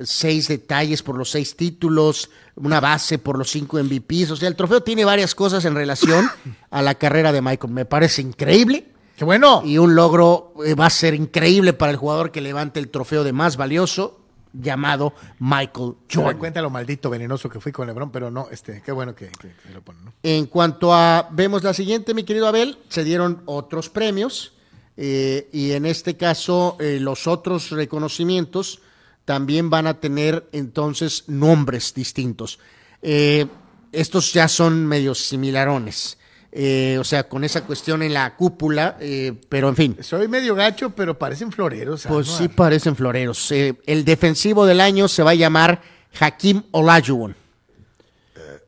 seis 0.02 0.48
detalles 0.48 1.04
por 1.04 1.18
los 1.18 1.32
seis 1.32 1.58
títulos, 1.58 2.30
una 2.56 2.80
base 2.80 3.20
por 3.20 3.38
los 3.38 3.52
cinco 3.52 3.78
MVPs. 3.78 4.32
O 4.32 4.36
sea, 4.38 4.48
el 4.48 4.56
trofeo 4.56 4.82
tiene 4.82 5.04
varias 5.04 5.36
cosas 5.36 5.66
en 5.66 5.76
relación 5.76 6.30
a 6.70 6.82
la 6.82 6.96
carrera 6.96 7.34
de 7.34 7.42
Michael. 7.42 7.74
Me 7.74 7.84
parece 7.84 8.22
increíble. 8.22 8.88
¡Qué 9.18 9.26
bueno! 9.26 9.62
Y 9.66 9.78
un 9.78 9.94
logro 9.94 10.54
eh, 10.66 10.76
va 10.76 10.86
a 10.86 10.92
ser 10.92 11.16
increíble 11.16 11.74
para 11.74 11.92
el 11.92 11.98
jugador 11.98 12.32
que 12.32 12.40
levante 12.40 12.80
el 12.80 12.88
trofeo 12.88 13.26
de 13.26 13.34
más 13.34 13.58
valioso, 13.58 14.23
llamado 14.54 15.14
Michaal 15.40 15.96
Se 16.08 16.18
dan 16.18 16.26
Jordan. 16.26 16.38
cuenta 16.40 16.62
lo 16.62 16.70
maldito 16.70 17.10
venenoso 17.10 17.50
que 17.50 17.60
fui 17.60 17.72
con 17.72 17.88
LeBron, 17.88 18.12
pero 18.12 18.30
no, 18.32 18.48
este, 18.52 18.82
qué 18.86 18.92
bueno 18.92 19.16
que, 19.16 19.28
que- 19.30 19.54
que 19.56 19.70
lo 19.74 19.82
ponen, 19.82 20.06
¿no? 20.06 20.14
En 20.24 20.46
cuanto 20.46 20.94
a, 20.94 21.28
vemos 21.32 21.64
la 21.64 21.74
siguiente, 21.74 22.14
mi 22.14 22.24
querido 22.24 22.48
Abel, 22.48 22.78
se 22.90 23.04
dieron 23.04 23.42
otros 23.46 23.90
premios 23.90 24.54
eh, 24.96 25.50
y 25.52 25.72
en 25.72 25.86
este 25.88 26.16
caso 26.18 26.78
eh, 26.80 27.00
los 27.02 27.26
otros 27.28 27.72
reconocimientos 27.72 28.80
también 29.26 29.70
van 29.70 29.88
a 29.88 30.00
tener 30.00 30.48
entonces 30.52 31.24
nombres 31.28 31.94
distintos. 31.94 32.60
Eh, 33.02 33.48
estos 33.92 34.34
ya 34.34 34.48
son 34.48 34.86
medios 34.86 35.20
similarones, 35.26 36.18
eh, 36.56 36.98
o 37.00 37.04
sea, 37.04 37.28
con 37.28 37.44
esa 37.44 37.66
cuestión 37.66 38.04
en 38.04 38.14
la 38.14 38.36
cúpula, 38.36 38.98
eh, 39.00 39.34
pero 39.50 39.70
en 39.70 39.76
fin. 39.76 39.98
Soy 40.02 40.28
medio 40.28 40.54
gacho, 40.56 40.92
pero 40.92 41.18
parecen 41.18 41.52
floreros. 41.52 42.06
Pues 42.08 42.28
¿no? 42.28 42.38
sí 42.38 42.48
parecen 42.48 42.96
floreros. 42.96 43.52
Eh, 43.52 43.76
el 43.86 44.06
defensivo 44.06 44.66
del 44.66 44.80
año 44.80 45.08
se 45.08 45.24
va 45.24 45.32
a 45.32 45.36
llamar 45.36 45.82
Hakim 46.20 46.64
Olajuwon. 46.72 47.36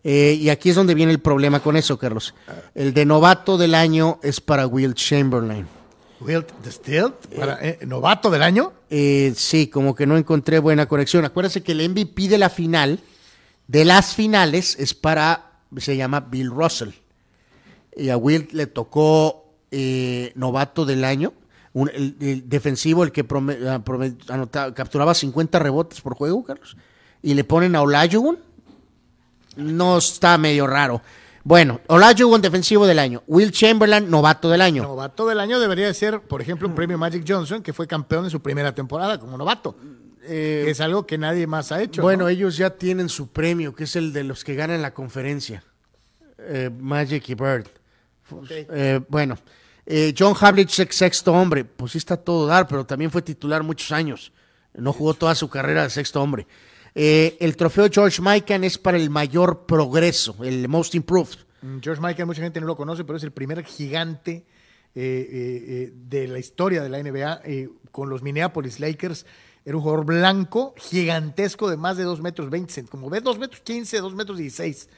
Eh, 0.07 0.37
y 0.39 0.49
aquí 0.49 0.69
es 0.69 0.75
donde 0.75 0.93
viene 0.93 1.11
el 1.11 1.19
problema 1.19 1.61
con 1.61 1.75
eso, 1.75 1.97
Carlos. 1.97 2.35
El 2.75 2.93
de 2.93 3.05
novato 3.05 3.57
del 3.57 3.73
año 3.73 4.19
es 4.21 4.39
para 4.39 4.67
Will 4.67 4.93
Chamberlain. 4.93 5.67
Wilt 6.21 6.51
the 6.61 6.71
Stilt, 6.71 7.27
para, 7.35 7.57
eh, 7.59 7.79
novato 7.87 8.29
del 8.29 8.43
año. 8.43 8.73
Eh, 8.89 9.33
sí, 9.35 9.67
como 9.67 9.95
que 9.95 10.05
no 10.05 10.15
encontré 10.15 10.59
buena 10.59 10.87
conexión. 10.87 11.25
Acuérdense 11.25 11.63
que 11.63 11.71
el 11.71 11.89
MVP 11.89 12.27
de 12.27 12.37
la 12.37 12.51
final, 12.51 12.99
de 13.67 13.83
las 13.83 14.13
finales, 14.13 14.75
es 14.79 14.93
para, 14.93 15.59
se 15.77 15.97
llama 15.97 16.19
Bill 16.19 16.51
Russell. 16.51 16.89
Y 17.95 18.09
a 18.09 18.17
Wilt 18.17 18.51
le 18.53 18.67
tocó 18.67 19.53
eh, 19.71 20.31
novato 20.35 20.85
del 20.85 21.03
año. 21.03 21.33
Un- 21.73 21.89
el, 21.93 22.15
el 22.19 22.47
defensivo, 22.49 23.03
el 23.03 23.11
que 23.11 23.27
prome- 23.27 23.57
ah, 23.67 23.81
prome- 23.83 24.15
anotaba- 24.29 24.73
capturaba 24.73 25.13
50 25.13 25.59
rebotes 25.59 26.01
por 26.01 26.15
juego, 26.15 26.43
Carlos. 26.43 26.75
Y 27.21 27.33
le 27.33 27.43
ponen 27.43 27.75
a 27.75 27.81
Olajuwon. 27.81 28.37
No 29.57 29.97
está 29.97 30.37
medio 30.37 30.67
raro. 30.67 31.01
Bueno, 31.43 31.79
Olajuwon, 31.87 32.41
defensivo 32.41 32.87
del 32.87 32.99
año. 32.99 33.23
Will 33.27 33.51
Chamberlain, 33.51 34.09
novato 34.09 34.49
del 34.49 34.61
año. 34.61 34.83
Novato 34.83 35.27
del 35.27 35.39
año 35.39 35.59
debería 35.59 35.85
de 35.87 35.93
ser, 35.93 36.21
por 36.21 36.41
ejemplo, 36.41 36.67
un 36.67 36.75
premio 36.75 36.97
Magic 36.97 37.23
Johnson, 37.27 37.61
que 37.61 37.71
fue 37.71 37.87
campeón 37.87 38.25
en 38.25 38.31
su 38.31 38.41
primera 38.41 38.73
temporada 38.73 39.19
como 39.19 39.37
novato. 39.37 39.75
Que 40.27 40.71
es 40.71 40.81
algo 40.81 41.05
que 41.05 41.19
nadie 41.19 41.45
más 41.45 41.71
ha 41.71 41.81
hecho. 41.83 42.01
Eh, 42.01 42.03
Bueno, 42.03 42.23
¿no? 42.23 42.29
ellos 42.29 42.57
ya 42.57 42.71
tienen 42.71 43.09
su 43.09 43.27
premio, 43.27 43.75
que 43.75 43.83
es 43.83 43.95
el 43.95 44.11
de 44.11 44.23
los 44.23 44.43
que 44.43 44.55
ganan 44.55 44.81
la 44.81 44.91
conferencia. 44.93 45.63
Eh, 46.39 46.71
Magic 46.79 47.29
y 47.29 47.35
Bird. 47.35 47.67
Eh, 48.71 49.01
bueno, 49.07 49.37
eh, 49.85 50.13
John 50.17 50.33
Havlicek, 50.39 50.91
sexto 50.91 51.31
hombre. 51.33 51.63
Pues 51.65 51.91
sí 51.93 51.97
está 51.97 52.17
todo 52.17 52.47
dar, 52.47 52.67
pero 52.67 52.85
también 52.85 53.11
fue 53.11 53.21
titular 53.21 53.63
muchos 53.63 53.91
años. 53.91 54.31
No 54.73 54.91
jugó 54.93 55.13
toda 55.13 55.35
su 55.35 55.49
carrera 55.49 55.83
de 55.83 55.89
sexto 55.89 56.21
hombre. 56.21 56.47
Eh, 56.95 57.37
el 57.39 57.55
trofeo 57.55 57.87
George 57.91 58.21
Mikan 58.21 58.63
es 58.63 58.77
para 58.77 58.97
el 58.97 59.09
mayor 59.09 59.65
progreso, 59.65 60.35
el 60.43 60.67
most 60.67 60.95
improved. 60.95 61.35
Mm, 61.61 61.79
George 61.81 62.01
Michael, 62.01 62.25
mucha 62.25 62.41
gente 62.41 62.59
no 62.61 62.67
lo 62.67 62.75
conoce, 62.75 63.03
pero 63.03 63.17
es 63.17 63.23
el 63.23 63.31
primer 63.31 63.63
gigante 63.65 64.45
de 64.93 66.27
la 66.29 66.39
historia 66.39 66.81
de 66.81 66.89
la 66.89 66.99
NBA 67.01 67.41
con 67.91 68.09
los 68.09 68.21
Minneapolis 68.23 68.79
Lakers. 68.79 69.25
Era 69.65 69.77
un 69.77 69.83
jugador 69.83 70.05
blanco, 70.05 70.73
gigantesco, 70.77 71.69
de 71.69 71.77
más 71.77 71.97
de 71.97 72.03
2 72.03 72.21
metros 72.21 72.49
20, 72.49 72.71
cent- 72.73 72.89
como 72.89 73.09
ves, 73.09 73.23
2 73.23 73.39
metros 73.39 73.61
15, 73.61 73.97
2 73.99 74.13
metros 74.15 74.37
16. 74.37 74.89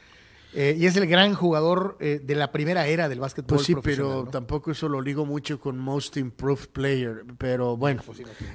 Eh, 0.54 0.76
y 0.78 0.86
es 0.86 0.96
el 0.96 1.08
gran 1.08 1.34
jugador 1.34 1.98
eh, 2.00 2.22
de 2.24 2.36
la 2.36 2.52
primera 2.52 2.88
era 2.88 3.10
del 3.10 3.20
básquetbol 3.20 3.58
Pues 3.58 3.68
sí, 3.68 3.76
pero 3.84 4.24
¿no? 4.26 4.32
tampoco 4.32 4.72
eso 4.72 4.88
lo 4.88 5.02
ligo 5.02 5.26
mucho 5.26 5.60
con 5.60 5.78
Most 5.78 6.18
Improved 6.18 6.70
Player, 6.70 7.24
pero 7.38 7.76
bueno. 7.76 8.02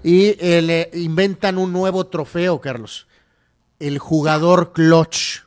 y 0.02 0.34
eh, 0.40 0.62
le 0.62 0.90
inventan 0.94 1.58
un 1.58 1.72
nuevo 1.72 2.06
trofeo, 2.06 2.60
Carlos. 2.60 3.06
El 3.78 3.98
jugador 3.98 4.72
clutch. 4.72 5.40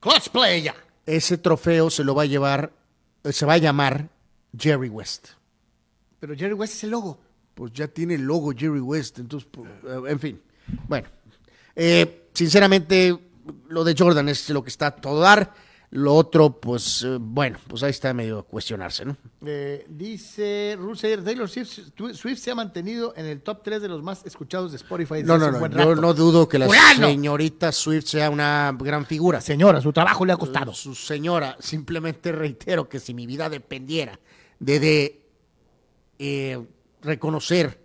Clutch 0.00 0.30
play 0.30 0.62
ya. 0.62 0.74
Ese 1.04 1.38
trofeo 1.38 1.90
se 1.90 2.02
lo 2.02 2.14
va 2.14 2.22
a 2.22 2.26
llevar, 2.26 2.72
se 3.24 3.44
va 3.44 3.54
a 3.54 3.58
llamar 3.58 4.08
Jerry 4.56 4.88
West. 4.88 5.28
Pero 6.18 6.34
Jerry 6.34 6.54
West 6.54 6.74
es 6.74 6.84
el 6.84 6.90
logo. 6.90 7.18
Pues 7.54 7.72
ya 7.72 7.88
tiene 7.88 8.14
el 8.14 8.22
logo 8.22 8.52
Jerry 8.52 8.80
West, 8.80 9.18
entonces, 9.18 9.48
pues, 9.52 9.68
en 10.08 10.18
fin. 10.18 10.40
Bueno, 10.88 11.08
sinceramente, 12.32 13.18
lo 13.68 13.84
de 13.84 13.94
Jordan 13.96 14.28
es 14.28 14.48
lo 14.50 14.62
que 14.62 14.70
está 14.70 14.88
a 14.88 14.96
todo 14.96 15.20
dar. 15.20 15.54
Lo 15.94 16.14
otro, 16.14 16.58
pues, 16.58 17.02
eh, 17.02 17.18
bueno, 17.20 17.58
pues 17.68 17.82
ahí 17.82 17.90
está 17.90 18.14
medio 18.14 18.44
cuestionarse, 18.44 19.04
¿no? 19.04 19.14
Eh, 19.44 19.84
dice 19.90 20.74
Ruseyer, 20.78 21.22
Taylor 21.22 21.46
Swift, 21.50 21.68
Swift 22.14 22.38
se 22.38 22.50
ha 22.50 22.54
mantenido 22.54 23.12
en 23.14 23.26
el 23.26 23.42
top 23.42 23.62
3 23.62 23.82
de 23.82 23.88
los 23.88 24.02
más 24.02 24.24
escuchados 24.24 24.70
de 24.72 24.78
Spotify. 24.78 25.22
No, 25.22 25.36
no, 25.36 25.50
no, 25.50 25.68
yo 25.68 25.94
no 25.94 26.14
dudo 26.14 26.48
que 26.48 26.58
la 26.58 26.64
¡Fulano! 26.64 27.08
señorita 27.08 27.72
Swift 27.72 28.06
sea 28.06 28.30
una 28.30 28.74
gran 28.80 29.04
figura. 29.04 29.42
Señora, 29.42 29.82
su 29.82 29.92
trabajo 29.92 30.24
le 30.24 30.32
ha 30.32 30.38
costado. 30.38 30.72
Su 30.72 30.94
señora, 30.94 31.58
simplemente 31.60 32.32
reitero 32.32 32.88
que 32.88 32.98
si 32.98 33.12
mi 33.12 33.26
vida 33.26 33.50
dependiera 33.50 34.18
de, 34.60 34.80
de, 34.80 35.22
eh, 36.18 36.58
reconocer 37.02 37.82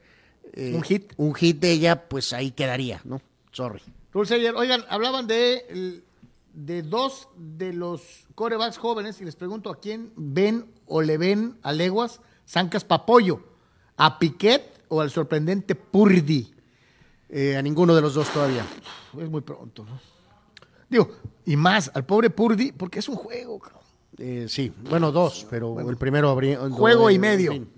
eh, 0.53 0.73
Un 0.75 0.83
hit. 0.83 1.11
un 1.17 1.35
hit 1.35 1.59
de 1.59 1.71
ella, 1.71 2.07
pues 2.07 2.31
ahí 2.31 2.51
quedaría, 2.51 3.01
¿no? 3.03 3.21
Sorry. 3.51 3.81
Ruseyer, 4.17 4.55
oigan, 4.55 4.83
hablaban 4.89 5.27
de, 5.27 6.01
de 6.51 6.81
dos 6.81 7.29
de 7.37 7.71
los 7.71 8.25
corebacks 8.33 8.79
jóvenes 8.79 9.21
y 9.21 9.25
les 9.25 9.35
pregunto 9.35 9.69
a 9.69 9.79
quién 9.79 10.11
ven 10.15 10.65
o 10.87 11.03
le 11.03 11.19
ven 11.19 11.59
a 11.61 11.71
leguas 11.71 12.19
zancas 12.47 12.83
papollo, 12.83 13.41
a 13.95 14.17
Piquet 14.17 14.85
o 14.87 15.01
al 15.01 15.11
sorprendente 15.11 15.75
Purdy. 15.75 16.51
Eh, 17.29 17.57
a 17.57 17.61
ninguno 17.61 17.93
de 17.93 18.01
los 18.01 18.15
dos 18.15 18.27
todavía. 18.29 18.65
Es 19.21 19.29
muy 19.29 19.41
pronto, 19.41 19.85
¿no? 19.85 19.99
Digo, 20.89 21.11
y 21.45 21.55
más 21.55 21.91
al 21.93 22.03
pobre 22.03 22.31
Purdy, 22.31 22.71
porque 22.71 22.99
es 22.99 23.09
un 23.09 23.17
juego, 23.17 23.59
cabrón. 23.59 23.83
Eh, 24.17 24.47
sí, 24.49 24.73
bueno, 24.89 25.11
dos, 25.11 25.45
pero 25.47 25.79
el 25.87 25.97
primero 25.97 26.29
habría... 26.29 26.57
Juego 26.69 27.11
y 27.11 27.15
en 27.15 27.21
medio. 27.21 27.51
fin. 27.51 27.69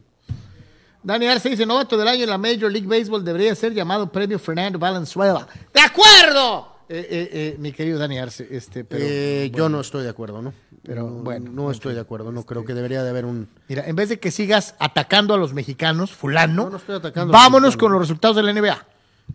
Dani 1.01 1.27
Arce 1.27 1.49
dice, 1.49 1.65
novato 1.65 1.97
del 1.97 2.07
año 2.07 2.23
en 2.23 2.29
la 2.29 2.37
Major 2.37 2.71
League 2.71 2.87
Baseball 2.87 3.23
debería 3.23 3.55
ser 3.55 3.73
llamado 3.73 4.11
Premio 4.11 4.37
Fernando 4.37 4.77
Valenzuela. 4.77 5.47
¡De 5.73 5.79
acuerdo! 5.79 6.79
Eh, 6.89 7.07
eh, 7.09 7.29
eh, 7.31 7.55
mi 7.59 7.71
querido 7.71 7.99
Dani 7.99 8.17
Arce, 8.17 8.47
este, 8.49 8.83
pero... 8.83 9.05
Yo 9.55 9.69
no 9.69 9.79
estoy 9.79 10.03
de 10.03 10.09
acuerdo, 10.09 10.41
¿no? 10.41 10.53
Pero, 10.83 11.03
no, 11.03 11.23
bueno, 11.23 11.51
no 11.51 11.71
estoy 11.71 11.93
de 11.93 11.99
acuerdo, 11.99 12.31
no 12.31 12.43
creo 12.45 12.65
que 12.65 12.73
debería 12.73 13.03
de 13.03 13.09
haber 13.09 13.25
un... 13.25 13.47
Mira, 13.67 13.87
en 13.87 13.95
vez 13.95 14.09
de 14.09 14.19
que 14.19 14.31
sigas 14.31 14.75
atacando 14.79 15.33
a 15.33 15.37
los 15.37 15.53
mexicanos, 15.53 16.11
fulano, 16.11 16.63
No, 16.63 16.69
no 16.71 16.77
estoy 16.77 16.95
atacando 16.95 17.31
los 17.31 17.41
vámonos 17.41 17.77
con 17.77 17.91
los 17.91 18.01
resultados 18.01 18.35
de 18.35 18.43
la 18.43 18.53
NBA. 18.53 18.85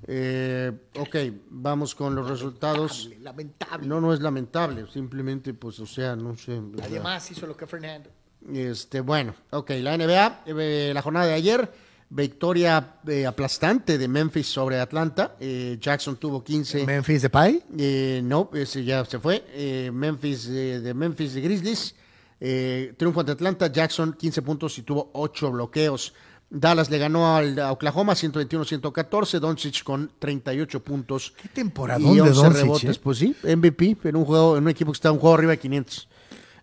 Eh, 0.07 0.73
ok, 0.99 1.17
vamos 1.51 1.95
con 1.95 2.15
los 2.15 2.29
resultados. 2.29 3.11
Lamentable. 3.21 3.87
No, 3.87 4.01
no 4.01 4.13
es 4.13 4.21
lamentable, 4.21 4.87
simplemente, 4.93 5.55
pues, 5.55 5.79
o 5.81 5.87
sea, 5.87 6.17
no 6.17 6.37
sé. 6.37 6.61
Nadie 6.61 7.01
más 7.01 7.31
hizo 7.31 7.47
lo 7.47 7.57
que 7.57 7.67
Fernando. 7.67 8.11
Este, 8.53 9.01
bueno, 9.01 9.35
ok, 9.51 9.71
la 9.81 9.97
NBA, 9.97 10.43
eh, 10.47 10.93
la 10.95 11.03
jornada 11.03 11.27
de 11.27 11.33
ayer, 11.35 11.73
victoria 12.11 12.97
eh, 13.07 13.27
aplastante 13.27 13.99
de 13.99 14.09
Memphis 14.09 14.47
sobre 14.47 14.81
Atlanta. 14.81 15.37
Eh, 15.41 15.79
Jackson 15.81 16.17
tuvo 16.17 16.45
15. 16.45 16.87
Memphis 16.87 17.23
de 17.23 17.31
Pai. 17.31 17.63
Eh, 17.79 18.21
no, 18.23 18.51
ese 18.55 18.85
ya 18.85 19.05
se 19.05 19.19
fue. 19.19 19.45
Eh, 19.53 19.91
Memphis 19.93 20.47
de 20.49 20.95
Memphis 20.95 21.35
de 21.35 21.41
Grizzlies. 21.41 21.95
Eh, 22.41 22.95
triunfo 22.97 23.21
ante 23.21 23.33
Atlanta. 23.33 23.73
Jackson 23.73 24.13
15 24.13 24.43
puntos 24.43 24.79
y 24.79 24.83
tuvo 24.83 25.11
8 25.15 25.51
bloqueos. 25.51 26.13
Dallas 26.51 26.91
le 26.91 26.99
ganó 26.99 27.35
al 27.35 27.59
a 27.59 27.73
Oklahoma 27.73 28.15
121-114. 28.15 29.41
Doncic 29.41 29.83
con 29.83 30.13
38 30.19 30.85
puntos. 30.85 31.33
Qué 31.41 31.49
temporadón 31.49 32.13
y 32.13 32.17
de 32.17 32.23
11 32.23 32.35
Doncic, 32.35 32.63
rebotes. 32.63 32.99
Pues 32.99 33.19
sí, 33.19 33.35
MVP 33.43 33.97
en 34.05 34.17
un 34.17 34.25
juego, 34.25 34.57
en 34.57 34.65
un 34.65 34.69
equipo 34.69 34.93
que 34.93 34.97
está 34.97 35.11
un 35.11 35.19
juego 35.19 35.35
arriba 35.35 35.53
de 35.53 35.59
500. 35.59 36.09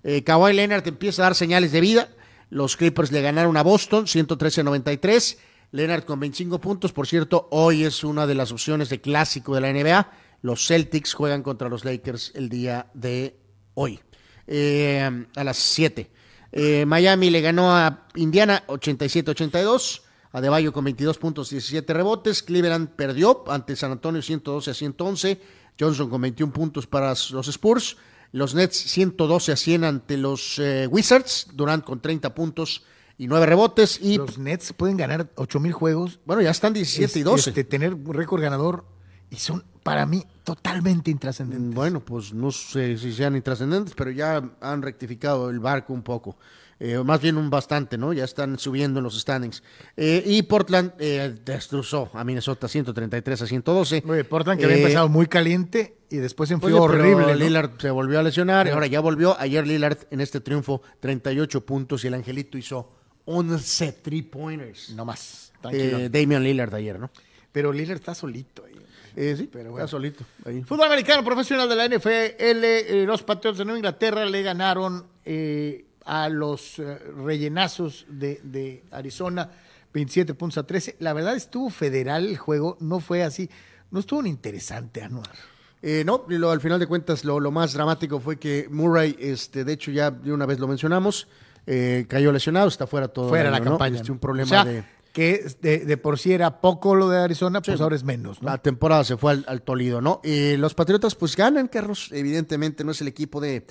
Eh, 0.03 0.23
Kawhi 0.23 0.53
Leonard 0.53 0.87
empieza 0.87 1.21
a 1.21 1.25
dar 1.25 1.35
señales 1.35 1.71
de 1.71 1.81
vida. 1.81 2.09
Los 2.49 2.75
Clippers 2.75 3.11
le 3.11 3.21
ganaron 3.21 3.55
a 3.57 3.63
Boston 3.63 4.05
113-93. 4.05 5.37
Leonard 5.71 6.03
con 6.03 6.19
25 6.19 6.59
puntos. 6.59 6.91
Por 6.91 7.07
cierto, 7.07 7.47
hoy 7.51 7.83
es 7.83 8.03
una 8.03 8.27
de 8.27 8.35
las 8.35 8.51
opciones 8.51 8.89
de 8.89 8.99
clásico 8.99 9.55
de 9.55 9.61
la 9.61 9.71
NBA. 9.71 10.11
Los 10.41 10.67
Celtics 10.67 11.13
juegan 11.13 11.43
contra 11.43 11.69
los 11.69 11.85
Lakers 11.85 12.31
el 12.35 12.49
día 12.49 12.87
de 12.93 13.37
hoy, 13.75 13.99
eh, 14.47 15.25
a 15.35 15.43
las 15.43 15.57
7. 15.57 16.09
Eh, 16.51 16.85
Miami 16.85 17.29
le 17.29 17.41
ganó 17.41 17.75
a 17.75 18.07
Indiana 18.15 18.63
87-82. 18.67 20.01
Adebayo 20.33 20.71
con 20.71 20.85
22 20.85 21.17
puntos, 21.17 21.49
17 21.49 21.93
rebotes. 21.93 22.41
Cleveland 22.41 22.89
perdió 22.89 23.43
ante 23.47 23.75
San 23.75 23.91
Antonio 23.91 24.21
112 24.21 24.71
a 24.71 24.73
111. 24.73 25.41
Johnson 25.79 26.09
con 26.09 26.21
21 26.21 26.51
puntos 26.51 26.87
para 26.87 27.09
los 27.31 27.47
Spurs. 27.47 27.97
Los 28.31 28.55
Nets 28.55 28.77
112 28.77 29.51
a 29.51 29.55
100 29.55 29.83
ante 29.83 30.17
los 30.17 30.57
eh, 30.59 30.87
Wizards. 30.89 31.47
Durant 31.53 31.83
con 31.83 32.01
30 32.01 32.33
puntos 32.33 32.83
y 33.17 33.27
9 33.27 33.45
rebotes. 33.45 33.99
Y 34.01 34.17
Los 34.17 34.37
Nets 34.37 34.73
pueden 34.73 34.97
ganar 34.97 35.29
8 35.35 35.59
mil 35.59 35.73
juegos. 35.73 36.19
bueno, 36.25 36.41
ya 36.41 36.51
están 36.51 36.73
17 36.73 37.19
y 37.19 37.21
Es- 37.21 37.25
12. 37.25 37.49
este, 37.49 37.63
tener 37.63 37.93
un 37.93 38.13
récord 38.13 38.41
ganador. 38.41 38.85
Y 39.29 39.37
son, 39.37 39.63
para 39.83 40.05
mí, 40.05 40.25
totalmente 40.43 41.09
intrascendentes. 41.11 41.73
Bueno, 41.73 42.01
pues 42.03 42.33
no 42.33 42.51
sé 42.51 42.97
si 42.97 43.13
sean 43.13 43.35
intrascendentes, 43.35 43.93
pero 43.95 44.11
ya 44.11 44.41
han 44.59 44.81
rectificado 44.81 45.49
el 45.49 45.59
barco 45.59 45.93
un 45.93 46.01
poco. 46.03 46.37
Eh, 46.79 46.97
más 47.05 47.21
bien 47.21 47.37
un 47.37 47.49
bastante, 47.49 47.97
¿no? 47.97 48.11
Ya 48.11 48.23
están 48.25 48.57
subiendo 48.59 48.99
en 48.99 49.03
los 49.03 49.17
standings. 49.19 49.61
Eh, 49.95 50.23
y 50.25 50.41
Portland 50.43 50.93
eh, 50.99 51.33
destrozó 51.45 52.09
a 52.13 52.23
Minnesota 52.23 52.67
133 52.67 53.41
a 53.43 53.45
112. 53.47 54.03
Oye, 54.07 54.23
Portland 54.25 54.59
que 54.59 54.65
había 54.65 54.77
Eh, 54.77 54.81
empezado 54.81 55.07
muy 55.07 55.27
caliente 55.27 55.95
y 56.11 56.17
después 56.17 56.49
se 56.49 56.55
enfrió 56.55 56.83
horrible. 56.83 57.27
¿no? 57.27 57.33
Lillard 57.33 57.71
se 57.79 57.89
volvió 57.89 58.19
a 58.19 58.23
lesionar, 58.23 58.67
y 58.67 58.71
ahora 58.71 58.87
ya 58.87 58.99
volvió. 58.99 59.35
Ayer 59.39 59.65
Lillard 59.65 59.97
en 60.11 60.19
este 60.21 60.41
triunfo, 60.41 60.81
38 60.99 61.65
puntos 61.65 62.03
y 62.03 62.07
el 62.07 62.13
Angelito 62.13 62.57
hizo 62.57 62.91
11 63.25 63.93
three 63.93 64.21
pointers. 64.21 64.89
No 64.91 65.05
más. 65.05 65.53
Eh, 65.71 66.09
Damian 66.11 66.43
Lillard 66.43 66.73
ayer, 66.75 66.99
¿no? 66.99 67.09
Pero 67.51 67.71
Lillard 67.71 67.97
está 67.97 68.13
solito 68.13 68.65
ahí. 68.65 68.75
Eh, 69.15 69.35
sí, 69.37 69.49
Pero 69.51 69.71
bueno. 69.71 69.85
está 69.85 69.91
solito. 69.91 70.23
Ahí. 70.45 70.63
Fútbol 70.63 70.87
americano 70.87 71.23
profesional 71.23 71.67
de 71.69 71.75
la 71.75 71.85
NFL, 71.85 72.09
eh, 72.09 73.03
los 73.05 73.23
Patriots 73.23 73.57
de 73.57 73.65
Nueva 73.65 73.77
Inglaterra 73.77 74.25
le 74.25 74.41
ganaron 74.41 75.05
eh, 75.25 75.85
a 76.05 76.29
los 76.29 76.81
rellenazos 77.25 78.05
de, 78.09 78.39
de 78.43 78.83
Arizona 78.91 79.49
27 79.93 80.33
puntos 80.33 80.57
a 80.57 80.67
13. 80.67 80.97
La 80.99 81.13
verdad 81.13 81.35
estuvo 81.35 81.69
federal 81.69 82.27
el 82.27 82.37
juego, 82.37 82.77
no 82.79 82.99
fue 82.99 83.23
así, 83.23 83.49
no 83.91 83.99
estuvo 83.99 84.21
ni 84.21 84.29
interesante, 84.29 85.01
Anuar. 85.01 85.50
Eh, 85.83 86.03
no, 86.05 86.25
lo, 86.27 86.51
al 86.51 86.61
final 86.61 86.79
de 86.79 86.87
cuentas 86.87 87.25
lo, 87.25 87.39
lo 87.39 87.51
más 87.51 87.73
dramático 87.73 88.19
fue 88.19 88.37
que 88.37 88.67
Murray, 88.69 89.15
este, 89.19 89.63
de 89.63 89.73
hecho 89.73 89.91
ya 89.91 90.11
de 90.11 90.31
una 90.31 90.45
vez 90.45 90.59
lo 90.59 90.67
mencionamos, 90.67 91.27
eh, 91.65 92.05
cayó 92.07 92.31
lesionado, 92.31 92.67
está 92.67 92.87
fuera 92.87 93.07
todo. 93.07 93.29
Fuera 93.29 93.49
el 93.49 93.51
la 93.51 93.61
campaña. 93.61 93.97
Este, 93.97 94.11
un 94.11 94.19
problema 94.19 94.45
O 94.45 94.49
sea, 94.49 94.65
de. 94.65 94.83
que 95.11 95.43
de, 95.61 95.79
de 95.79 95.97
por 95.97 96.19
sí 96.19 96.33
era 96.33 96.61
poco 96.61 96.95
lo 96.95 97.09
de 97.09 97.19
Arizona, 97.19 97.61
pues 97.61 97.81
ahora 97.81 97.95
es 97.95 98.03
menos, 98.03 98.41
¿no? 98.41 98.49
La 98.49 98.57
temporada 98.59 99.03
se 99.03 99.17
fue 99.17 99.31
al, 99.31 99.45
al 99.47 99.63
Toledo, 99.63 100.01
¿no? 100.01 100.21
Eh, 100.23 100.55
los 100.59 100.73
Patriotas 100.75 101.15
pues 101.15 101.35
ganan, 101.35 101.67
Carlos, 101.67 102.09
evidentemente 102.11 102.83
no 102.83 102.91
es 102.91 103.01
el 103.01 103.07
equipo 103.07 103.41
de 103.41 103.65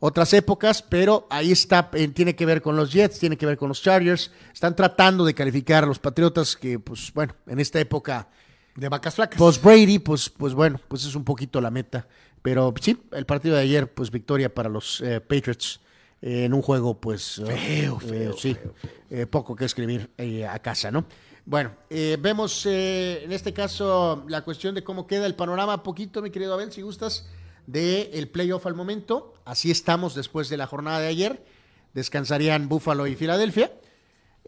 otras 0.00 0.32
épocas, 0.32 0.82
pero 0.82 1.26
ahí 1.28 1.50
está, 1.50 1.90
eh, 1.94 2.06
tiene 2.08 2.36
que 2.36 2.46
ver 2.46 2.62
con 2.62 2.76
los 2.76 2.92
Jets, 2.92 3.18
tiene 3.18 3.36
que 3.36 3.46
ver 3.46 3.56
con 3.56 3.68
los 3.68 3.82
Chargers, 3.82 4.30
están 4.52 4.76
tratando 4.76 5.24
de 5.24 5.34
calificar 5.34 5.82
a 5.82 5.86
los 5.88 5.98
Patriotas 5.98 6.56
que 6.56 6.78
pues 6.78 7.12
bueno, 7.14 7.34
en 7.46 7.58
esta 7.58 7.80
época 7.80 8.28
De 8.78 8.88
vacas 8.88 9.16
flacas. 9.16 9.38
post 9.38 9.62
Brady, 9.62 9.98
pues, 9.98 10.30
pues 10.30 10.54
bueno, 10.54 10.80
pues 10.86 11.04
es 11.04 11.16
un 11.16 11.24
poquito 11.24 11.60
la 11.60 11.70
meta, 11.70 12.06
pero 12.42 12.72
sí, 12.80 12.96
el 13.10 13.26
partido 13.26 13.56
de 13.56 13.62
ayer 13.62 13.92
pues 13.92 14.10
victoria 14.10 14.54
para 14.54 14.68
los 14.68 15.00
eh, 15.00 15.20
Patriots 15.20 15.80
eh, 16.22 16.44
en 16.44 16.54
un 16.54 16.62
juego 16.62 17.00
pues 17.00 17.42
Feo, 17.44 17.98
eh, 18.02 18.06
feo, 18.06 18.36
sí, 18.36 18.56
eh, 19.10 19.26
poco 19.26 19.56
que 19.56 19.64
escribir 19.64 20.10
a 20.48 20.58
casa, 20.60 20.92
¿no? 20.92 21.06
Bueno, 21.44 21.72
vemos 21.88 22.66
en 22.66 23.32
este 23.32 23.54
caso 23.54 24.24
la 24.28 24.42
cuestión 24.42 24.74
de 24.74 24.84
cómo 24.84 25.06
queda 25.06 25.24
el 25.26 25.34
panorama, 25.34 25.82
poquito, 25.82 26.20
mi 26.20 26.30
querido 26.30 26.52
Abel, 26.52 26.70
si 26.70 26.82
gustas, 26.82 27.26
del 27.66 28.10
el 28.12 28.28
playoff 28.28 28.66
al 28.66 28.74
momento. 28.74 29.32
Así 29.46 29.70
estamos 29.70 30.14
después 30.14 30.50
de 30.50 30.58
la 30.58 30.66
jornada 30.66 31.00
de 31.00 31.06
ayer. 31.06 31.42
Descansarían 31.94 32.68
Buffalo 32.68 33.06
y 33.06 33.16
Filadelfia. 33.16 33.72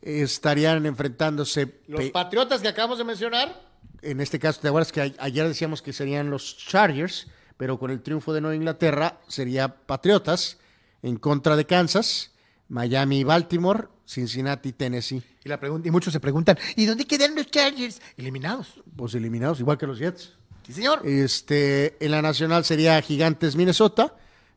Estarían 0.03 0.85
enfrentándose. 0.85 1.81
Los 1.87 2.11
Patriotas 2.11 2.61
que 2.61 2.69
acabamos 2.69 2.99
de 2.99 3.05
mencionar, 3.05 3.70
en 4.03 4.21
este 4.21 4.39
caso, 4.39 4.61
¿te 4.61 4.69
acuerdas 4.69 4.93
que 4.93 5.15
ayer 5.19 5.47
decíamos 5.49 5.83
que 5.83 5.93
serían 5.93 6.31
los 6.31 6.57
Chargers? 6.57 7.27
Pero 7.57 7.79
con 7.79 7.91
el 7.91 8.01
triunfo 8.01 8.33
de 8.33 8.41
Nueva 8.41 8.57
Inglaterra 8.57 9.21
sería 9.29 9.69
Patriotas 9.87 10.57
en 11.03 11.17
contra 11.17 11.57
de 11.57 11.67
Kansas, 11.67 12.31
Miami 12.69 13.21
y 13.21 13.25
Baltimore, 13.25 13.89
Cincinnati, 14.07 14.73
Tennessee, 14.73 15.23
y, 15.45 15.49
la 15.49 15.61
pregunta, 15.61 15.87
y 15.89 15.91
muchos 15.91 16.13
se 16.13 16.21
preguntan, 16.21 16.59
¿y 16.77 16.87
dónde 16.87 17.05
quedan 17.07 17.35
los 17.35 17.47
Chargers? 17.51 18.01
Eliminados. 18.17 18.83
pues 18.97 19.15
eliminados, 19.15 19.61
igual 19.61 19.77
que 19.79 19.87
los 19.87 19.99
Jets. 19.99 20.33
Sí, 20.67 20.73
señor. 20.73 21.03
Este, 21.07 21.97
en 22.05 22.11
la 22.13 22.23
nacional 22.23 22.65
sería 22.65 23.01
Gigantes, 23.03 23.57
Minnesota, 23.57 24.15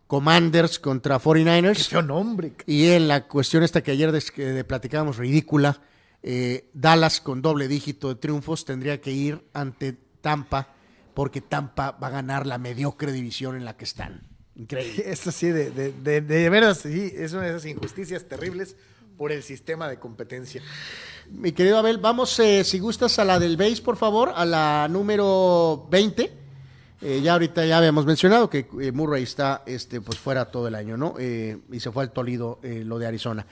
Commanders 0.07 0.79
contra 0.79 1.17
Qué 1.19 1.23
49ers. 1.25 1.87
feo 1.87 2.01
nombre. 2.01 2.53
Y 2.65 2.87
en 2.87 3.07
la 3.07 3.27
cuestión 3.27 3.63
esta 3.63 3.81
que 3.81 3.91
ayer 3.91 4.11
de- 4.11 4.63
platicábamos, 4.63 5.17
ridícula, 5.17 5.79
eh, 6.23 6.69
Dallas 6.73 7.21
con 7.21 7.41
doble 7.41 7.67
dígito 7.67 8.07
de 8.07 8.15
triunfos 8.15 8.65
tendría 8.65 9.01
que 9.01 9.11
ir 9.11 9.43
ante 9.53 9.93
Tampa, 10.21 10.73
porque 11.13 11.41
Tampa 11.41 11.91
va 11.91 12.07
a 12.07 12.11
ganar 12.11 12.47
la 12.47 12.57
mediocre 12.57 13.11
división 13.11 13.55
en 13.55 13.65
la 13.65 13.75
que 13.75 13.83
están. 13.83 14.21
Increíble. 14.55 15.03
Esto 15.11 15.31
sí, 15.31 15.47
de, 15.47 15.69
de, 15.71 15.91
de, 15.91 16.21
de 16.21 16.49
veras, 16.49 16.79
sí, 16.79 17.11
es 17.13 17.33
una 17.33 17.43
de 17.43 17.49
esas 17.49 17.65
injusticias 17.65 18.23
terribles 18.25 18.75
por 19.17 19.31
el 19.31 19.43
sistema 19.43 19.87
de 19.87 19.99
competencia. 19.99 20.61
Mi 21.29 21.51
querido 21.51 21.77
Abel, 21.77 21.97
vamos, 21.97 22.39
eh, 22.39 22.63
si 22.63 22.79
gustas, 22.79 23.19
a 23.19 23.25
la 23.25 23.39
del 23.39 23.57
base, 23.57 23.81
por 23.81 23.97
favor, 23.97 24.31
a 24.35 24.45
la 24.45 24.87
número 24.89 25.87
20. 25.89 26.42
Eh, 27.05 27.19
ya 27.21 27.33
ahorita 27.33 27.65
ya 27.65 27.79
habíamos 27.79 28.05
mencionado 28.05 28.49
que 28.49 28.65
eh, 28.79 28.93
Murray 28.93 29.23
está 29.23 29.63
este, 29.65 29.99
pues 29.99 30.17
fuera 30.17 30.45
todo 30.45 30.69
el 30.69 30.75
año, 30.75 30.95
¿no? 30.95 31.15
Eh, 31.19 31.57
y 31.69 31.81
se 31.81 31.91
fue 31.91 32.03
al 32.03 32.13
Tolido, 32.13 32.59
eh, 32.63 32.83
lo 32.85 32.97
de 32.97 33.07
Arizona. 33.07 33.45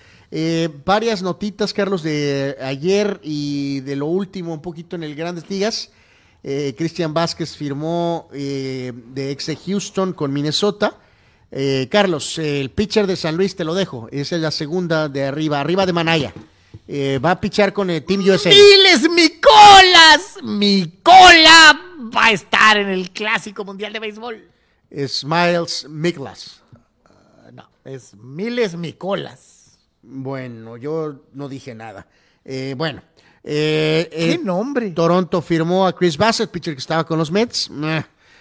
Varias 0.86 1.22
notitas, 1.22 1.74
Carlos, 1.74 2.02
de 2.02 2.56
ayer 2.62 3.20
y 3.22 3.82
de 3.82 3.98
lo 3.98 4.06
último, 4.06 4.54
un 4.54 4.62
poquito 4.62 4.96
en 4.96 5.04
el 5.04 5.16
Grandes 5.16 5.50
Ligas. 5.50 5.92
Cristian 6.42 7.14
Vázquez 7.14 7.58
firmó 7.58 8.30
de 8.32 9.32
ex 9.32 9.52
Houston 9.66 10.14
con 10.14 10.32
Minnesota. 10.32 10.96
Carlos, 11.90 12.38
el 12.38 12.70
pitcher 12.72 13.08
de 13.08 13.18
San 13.18 13.36
Luis, 13.36 13.58
te 13.58 13.66
lo 13.66 13.76
dejo. 13.76 14.08
Esa 14.10 14.38
es 14.38 14.42
la 14.42 14.52
segunda 14.52 15.10
de 15.10 15.26
arriba, 15.26 15.60
arriba 15.60 15.86
de 15.86 15.92
Manaya. 15.92 16.34
Va 16.90 17.32
a 17.32 17.42
pichar 17.42 17.74
con 17.74 17.90
el 17.90 18.06
Team 18.06 18.22
USA. 18.22 18.50
Miles 18.50 19.10
Mi 20.44 21.00
cola 21.04 21.80
va 22.16 22.26
a 22.26 22.32
estar 22.32 22.78
en 22.78 22.90
el 22.90 23.12
Clásico 23.12 23.64
Mundial 23.64 23.94
de 23.94 24.00
Béisbol. 24.00 24.50
Smiles 25.08 25.88
Miklas. 25.88 26.62
No, 27.54 27.70
es 27.86 28.14
Miles 28.16 28.76
Micolas. 28.76 29.80
Bueno, 30.02 30.78
yo 30.78 31.22
no 31.34 31.48
dije 31.48 31.76
nada. 31.76 32.08
Eh, 32.44 32.74
bueno. 32.78 33.02
eh, 33.44 34.10
¿Qué 34.12 34.34
eh, 34.34 34.42
nombre? 34.44 34.92
Toronto 34.92 35.42
firmó 35.42 35.86
a 35.86 35.96
Chris 35.96 36.18
Bassett, 36.18 36.50
pitcher 36.50 36.74
que 36.74 36.80
estaba 36.80 37.06
con 37.06 37.18
los 37.20 37.32
Mets. 37.32 37.70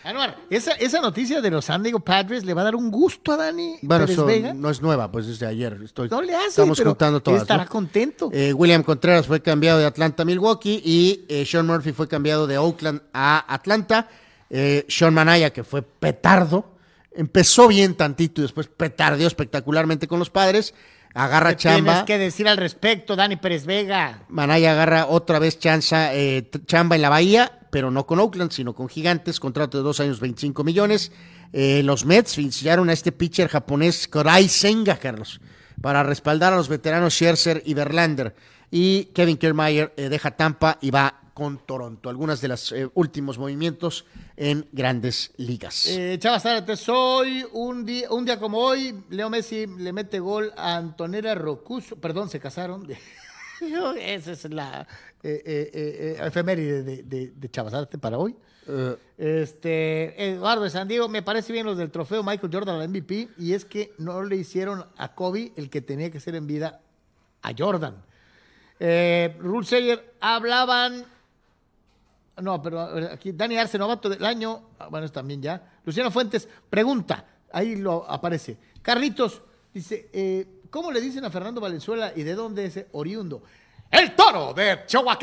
Anuar, 0.03 0.39
esa, 0.49 0.73
esa 0.73 1.01
noticia 1.03 1.43
de 1.43 1.51
los 1.51 1.67
San 1.67 1.83
Diego 1.83 2.01
Padres 2.01 2.45
le 2.45 2.55
va 2.55 2.63
a 2.63 2.65
dar 2.65 2.75
un 2.75 2.91
gusto 2.91 3.33
a 3.33 3.37
Dani 3.37 3.77
Bueno, 3.83 4.05
Pérez 4.07 4.15
eso 4.17 4.25
Vega. 4.25 4.55
no 4.55 4.71
es 4.71 4.81
nueva, 4.81 5.13
pues 5.13 5.27
desde 5.27 5.47
ayer. 5.47 5.79
Estoy, 5.85 6.09
No 6.09 6.23
le 6.23 6.35
hace, 6.35 6.49
Estamos 6.49 6.79
pero 6.79 6.91
juntando 6.93 7.23
todas. 7.23 7.43
estará 7.43 7.65
¿no? 7.65 7.71
contento. 7.71 8.31
Eh, 8.33 8.55
William 8.55 8.83
Contreras 8.83 9.27
fue 9.27 9.43
cambiado 9.43 9.79
de 9.79 9.85
Atlanta 9.85 10.23
a 10.23 10.27
Milwaukee 10.27 10.81
y 10.83 11.27
eh, 11.29 11.45
Sean 11.45 11.67
Murphy 11.67 11.93
fue 11.93 12.09
cambiado 12.09 12.47
de 12.47 12.57
Oakland 12.57 13.03
a 13.13 13.53
Atlanta. 13.53 14.09
Eh, 14.49 14.87
Sean 14.89 15.13
Manaya, 15.13 15.53
que 15.53 15.65
fue 15.65 15.83
petardo, 15.83 16.65
empezó 17.13 17.69
bien 17.69 17.95
tantito 17.95 18.41
y 18.41 18.45
después 18.45 18.69
petardeó 18.69 19.27
espectacularmente 19.27 20.09
con 20.09 20.19
los 20.19 20.31
padres. 20.31 20.73
Agarra 21.15 21.51
¿Qué 21.51 21.57
chamba. 21.57 21.93
tienes 21.93 22.05
que 22.05 22.19
decir 22.19 22.49
al 22.49 22.57
respecto, 22.57 23.17
Dani 23.17 23.37
Pérez 23.37 23.67
Vega? 23.67 24.23
Manaya 24.29 24.73
agarra 24.73 25.07
otra 25.07 25.39
vez 25.39 25.59
chanza, 25.59 26.15
eh, 26.15 26.49
chamba 26.67 26.97
en 26.97 27.03
la 27.03 27.09
Bahía, 27.09 27.59
pero 27.71 27.91
no 27.91 28.07
con 28.07 28.21
Oakland, 28.21 28.53
sino 28.53 28.75
con 28.75 28.89
Gigantes, 28.89 29.41
contrato 29.41 29.79
de 29.79 29.85
dos 29.85 29.99
años, 30.01 30.21
25 30.21 30.63
millones. 30.63 31.11
Eh, 31.53 31.83
los 31.83 32.05
Mets 32.05 32.39
iniciaron 32.39 32.91
a 32.91 32.93
este 32.93 33.11
pitcher 33.11 33.49
japonés 33.49 34.07
Korai 34.07 34.49
Senga, 34.49 34.97
Carlos, 34.99 35.41
para 35.81 36.05
respaldar 36.05 36.53
a 36.53 36.57
los 36.57 36.69
veteranos 36.69 37.15
Scherzer 37.15 37.63
y 37.67 37.75
Verlander. 37.75 38.35
Y 38.71 39.07
Kevin 39.07 39.37
Kiermaier 39.37 39.93
eh, 39.97 40.09
deja 40.09 40.31
Tampa 40.31 40.79
y 40.81 40.93
va 40.93 41.20
con 41.41 41.57
Toronto. 41.57 42.11
Algunas 42.11 42.43
de 42.43 42.49
los 42.49 42.75
últimos 42.93 43.39
movimientos 43.39 44.05
en 44.37 44.69
grandes 44.73 45.33
ligas. 45.39 45.87
Eh, 45.87 46.19
Chava 46.19 46.39
Zárate, 46.39 46.75
hoy, 46.89 47.47
un 47.53 47.87
día, 47.87 48.11
un 48.11 48.27
día 48.27 48.39
como 48.39 48.59
hoy, 48.59 49.03
Leo 49.09 49.31
Messi 49.31 49.67
le 49.67 49.91
mete 49.95 50.19
gol 50.21 50.53
a 50.55 50.77
Antonella 50.77 51.35
Rocuso. 51.35 51.97
Perdón, 51.97 52.29
se 52.29 52.39
casaron. 52.41 52.87
Esa 53.99 54.33
es 54.33 54.51
la 54.51 54.87
eh, 55.23 55.43
eh, 55.47 55.71
eh, 55.73 56.17
eh, 56.21 56.27
efeméride 56.27 56.83
de, 56.83 57.03
de, 57.05 57.33
de 57.35 57.51
Chava 57.51 57.71
Zárate 57.71 57.97
para 57.97 58.19
hoy. 58.19 58.37
Eh, 58.69 58.97
Este, 59.17 60.33
Eduardo 60.33 60.65
de 60.65 60.69
San 60.69 60.89
Diego, 60.89 61.09
me 61.09 61.23
parece 61.23 61.55
bien 61.55 61.65
los 61.65 61.79
del 61.79 61.91
trofeo 61.91 62.23
Michael 62.23 62.53
Jordan 62.53 62.83
al 62.83 62.89
MVP, 62.91 63.31
y 63.39 63.55
es 63.55 63.65
que 63.65 63.95
no 63.97 64.23
le 64.23 64.37
hicieron 64.37 64.85
a 64.99 65.15
Kobe 65.15 65.53
el 65.57 65.71
que 65.71 65.81
tenía 65.81 66.11
que 66.11 66.21
ser 66.21 66.35
en 66.35 66.47
vida 66.47 66.83
a 67.41 67.53
Jordan. 67.57 67.97
Eh, 68.79 69.35
Rule 69.41 69.67
Sayer, 69.67 70.13
hablaban. 70.21 71.07
No, 72.41 72.63
pero 72.63 72.81
aquí 73.13 73.33
Dani 73.33 73.57
Arce, 73.59 73.77
novato 73.79 74.09
del 74.09 74.25
año. 74.25 74.71
ah, 74.79 74.89
Bueno, 74.89 75.07
es 75.07 75.13
también 75.13 75.43
ya. 75.43 75.63
Luciano 75.85 76.11
Fuentes, 76.11 76.49
pregunta. 76.69 77.25
Ahí 77.53 77.77
lo 77.77 78.09
aparece. 78.11 78.57
Carlitos 78.83 79.43
dice: 79.75 80.09
eh, 80.13 80.47
¿Cómo 80.71 80.91
le 80.91 81.01
dicen 81.01 81.25
a 81.25 81.31
Fernando 81.31 81.61
Valenzuela 81.61 82.13
y 82.15 82.23
de 82.23 82.35
dónde 82.35 82.65
es 82.67 82.87
oriundo? 82.93 83.43
El 83.91 84.15
toro 84.15 84.55
de 84.55 84.81
Chihuahua, 84.87 85.19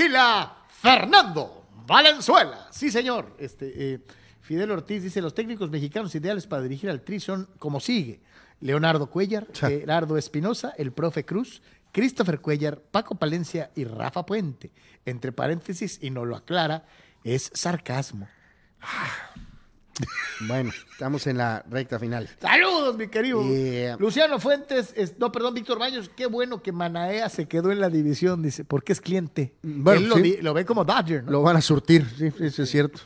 Fernando 0.69 1.63
Valenzuela. 1.87 2.67
Sí, 2.71 2.91
señor. 2.91 3.35
Este, 3.39 3.93
eh, 3.93 3.99
Fidel 4.41 4.71
Ortiz 4.71 5.01
dice: 5.03 5.21
Los 5.21 5.33
técnicos 5.33 5.69
mexicanos 5.69 6.13
ideales 6.15 6.45
para 6.45 6.61
dirigir 6.61 6.89
al 6.89 7.01
Tri 7.01 7.19
son 7.19 7.47
como 7.57 7.79
sigue: 7.79 8.19
Leonardo 8.59 9.09
Cuellar, 9.09 9.47
Gerardo 9.53 10.17
Espinosa, 10.17 10.73
el 10.77 10.91
profe 10.91 11.25
Cruz, 11.25 11.61
Christopher 12.01 12.39
Cuellar, 12.41 12.79
Paco 12.79 13.15
Palencia 13.15 13.71
y 13.75 13.83
Rafa 13.83 14.23
Puente. 14.23 14.71
Entre 15.03 15.31
paréntesis, 15.31 15.97
y 15.99 16.11
no 16.11 16.25
lo 16.25 16.35
aclara, 16.35 16.85
es 17.23 17.49
sarcasmo. 17.55 18.27
bueno, 20.47 20.69
estamos 20.91 21.25
en 21.25 21.37
la 21.37 21.65
recta 21.67 21.97
final. 21.97 22.29
Saludos, 22.39 22.95
mi 22.97 23.07
querido. 23.07 23.41
Yeah. 23.43 23.97
Luciano 23.97 24.39
Fuentes, 24.39 24.93
es- 24.95 25.17
no, 25.17 25.31
perdón, 25.31 25.55
Víctor 25.55 25.79
Baños, 25.79 26.11
qué 26.15 26.27
bueno 26.27 26.61
que 26.61 26.71
Manaea 26.71 27.29
se 27.29 27.47
quedó 27.47 27.71
en 27.71 27.79
la 27.79 27.89
división, 27.89 28.43
dice, 28.43 28.63
porque 28.63 28.93
es 28.93 29.01
cliente. 29.01 29.55
Bueno, 29.63 30.01
Él 30.01 30.09
lo, 30.09 30.15
sí. 30.17 30.53
ve 30.53 30.65
como 30.65 30.85
Dodger, 30.85 31.23
¿no? 31.23 31.31
Lo 31.31 31.41
van 31.41 31.57
a 31.57 31.61
surtir, 31.61 32.05
sí, 32.15 32.29
eso 32.45 32.61
es 32.61 32.69
cierto. 32.69 33.01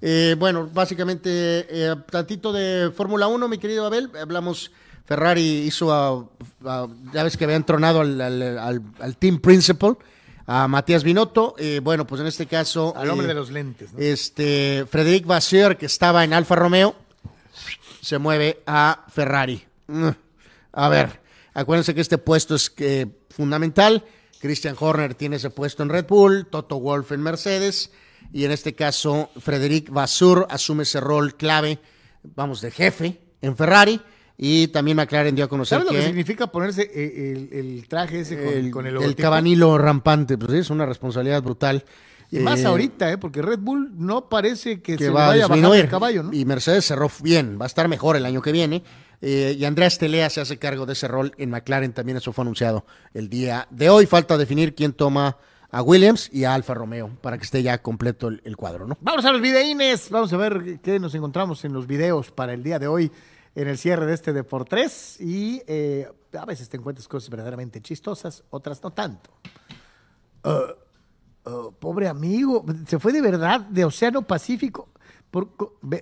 Eh, 0.00 0.34
bueno, 0.36 0.68
básicamente, 0.74 1.30
eh, 1.70 1.94
tantito 2.10 2.52
de 2.52 2.90
Fórmula 2.90 3.28
1, 3.28 3.46
mi 3.46 3.58
querido 3.58 3.86
Abel. 3.86 4.10
Hablamos, 4.20 4.72
Ferrari 5.04 5.62
hizo, 5.66 5.92
a- 5.92 6.28
a- 6.64 6.88
ya 7.12 7.22
ves 7.24 7.36
que 7.36 7.44
habían 7.44 7.64
tronado 7.66 8.00
al, 8.00 8.20
al- 8.20 8.58
al- 8.58 8.82
al 9.00 9.16
team 9.16 9.40
principal, 9.40 9.96
a 10.46 10.68
Matías 10.68 11.04
Binotto. 11.04 11.54
Eh, 11.58 11.80
bueno, 11.82 12.06
pues 12.06 12.20
en 12.20 12.26
este 12.26 12.46
caso. 12.46 12.94
Al 12.96 13.10
hombre 13.10 13.26
eh, 13.26 13.28
de 13.28 13.34
los 13.34 13.50
lentes, 13.50 13.92
¿no? 13.92 13.98
Este, 13.98 14.86
Frederic 14.90 15.26
Vasseur, 15.26 15.76
que 15.76 15.86
estaba 15.86 16.24
en 16.24 16.32
Alfa 16.32 16.54
Romeo, 16.54 16.94
se 18.00 18.18
mueve 18.18 18.62
a 18.66 19.04
Ferrari. 19.08 19.64
A 20.72 20.88
ver, 20.88 21.20
acuérdense 21.54 21.94
que 21.94 22.00
este 22.00 22.18
puesto 22.18 22.54
es 22.54 22.72
eh, 22.78 23.06
fundamental. 23.30 24.04
Christian 24.40 24.74
Horner 24.78 25.14
tiene 25.14 25.36
ese 25.36 25.50
puesto 25.50 25.82
en 25.84 25.88
Red 25.88 26.06
Bull, 26.08 26.46
Toto 26.50 26.80
Wolff 26.80 27.12
en 27.12 27.20
Mercedes, 27.20 27.92
y 28.32 28.44
en 28.44 28.50
este 28.50 28.74
caso 28.74 29.30
Frederic 29.38 29.90
Vasseur 29.90 30.46
asume 30.50 30.82
ese 30.82 30.98
rol 31.00 31.36
clave, 31.36 31.78
vamos, 32.34 32.60
de 32.60 32.70
jefe 32.72 33.20
en 33.40 33.56
Ferrari. 33.56 34.00
Y 34.44 34.66
también 34.66 34.96
McLaren 34.96 35.36
dio 35.36 35.44
a 35.44 35.48
conocer 35.48 35.78
¿Sabes 35.78 35.92
lo 35.92 35.92
que 35.92 36.00
que 36.00 36.06
significa 36.08 36.48
ponerse 36.48 36.90
eh, 36.92 37.32
el, 37.32 37.56
el 37.56 37.86
traje 37.86 38.22
ese 38.22 38.42
con 38.42 38.52
el, 38.52 38.70
con 38.72 38.86
el 38.88 39.00
el 39.00 39.14
cabanilo 39.14 39.78
rampante, 39.78 40.36
pues 40.36 40.52
es 40.54 40.68
una 40.68 40.84
responsabilidad 40.84 41.40
brutal. 41.44 41.84
Y 42.28 42.40
más 42.40 42.58
Eh, 42.58 42.66
ahorita, 42.66 43.12
¿eh? 43.12 43.18
Porque 43.18 43.40
Red 43.40 43.60
Bull 43.60 43.92
no 43.94 44.28
parece 44.28 44.80
que, 44.82 44.96
que 44.96 45.04
se 45.04 45.10
va 45.10 45.28
vaya 45.28 45.44
a 45.44 45.46
bajar 45.46 45.76
el 45.76 45.88
caballo, 45.88 46.24
¿no? 46.24 46.32
Y 46.32 46.44
Mercedes 46.44 46.84
cerró 46.86 47.08
bien, 47.22 47.56
va 47.56 47.66
a 47.66 47.68
estar 47.68 47.86
mejor 47.86 48.16
el 48.16 48.26
año 48.26 48.42
que 48.42 48.50
viene. 48.50 48.82
Eh, 49.20 49.54
y 49.56 49.64
Andreas 49.64 49.98
Telea 49.98 50.28
se 50.28 50.40
hace 50.40 50.58
cargo 50.58 50.86
de 50.86 50.94
ese 50.94 51.06
rol 51.06 51.32
en 51.38 51.50
McLaren, 51.50 51.92
también 51.92 52.18
eso 52.18 52.32
fue 52.32 52.42
anunciado 52.42 52.84
el 53.14 53.28
día 53.28 53.68
de 53.70 53.90
hoy. 53.90 54.06
Falta 54.06 54.36
definir 54.36 54.74
quién 54.74 54.92
toma 54.92 55.36
a 55.70 55.82
Williams 55.82 56.28
y 56.32 56.42
a 56.42 56.54
Alfa 56.54 56.74
Romeo 56.74 57.10
para 57.20 57.38
que 57.38 57.44
esté 57.44 57.62
ya 57.62 57.78
completo 57.80 58.26
el, 58.26 58.40
el 58.44 58.56
cuadro, 58.56 58.88
¿no? 58.88 58.98
Vamos 59.02 59.24
a 59.24 59.30
los 59.30 59.40
videínes, 59.40 60.10
vamos 60.10 60.32
a 60.32 60.36
ver 60.36 60.80
qué 60.82 60.98
nos 60.98 61.14
encontramos 61.14 61.64
en 61.64 61.72
los 61.72 61.86
videos 61.86 62.32
para 62.32 62.54
el 62.54 62.64
día 62.64 62.80
de 62.80 62.88
hoy 62.88 63.12
en 63.54 63.68
el 63.68 63.78
cierre 63.78 64.06
de 64.06 64.14
este 64.14 64.32
de 64.32 64.44
por 64.44 64.64
tres 64.64 65.20
y 65.20 65.62
eh, 65.66 66.10
a 66.38 66.44
veces 66.44 66.68
te 66.68 66.76
encuentras 66.76 67.06
cosas 67.08 67.28
verdaderamente 67.30 67.80
chistosas, 67.80 68.44
otras 68.50 68.82
no 68.82 68.90
tanto. 68.92 69.30
Ah, 70.44 70.74
ah, 71.44 71.68
pobre 71.78 72.08
amigo, 72.08 72.64
se 72.86 72.98
fue 72.98 73.12
de 73.12 73.20
verdad 73.20 73.60
de 73.60 73.84
Océano 73.84 74.22
Pacífico 74.22 74.88
por 75.30 75.48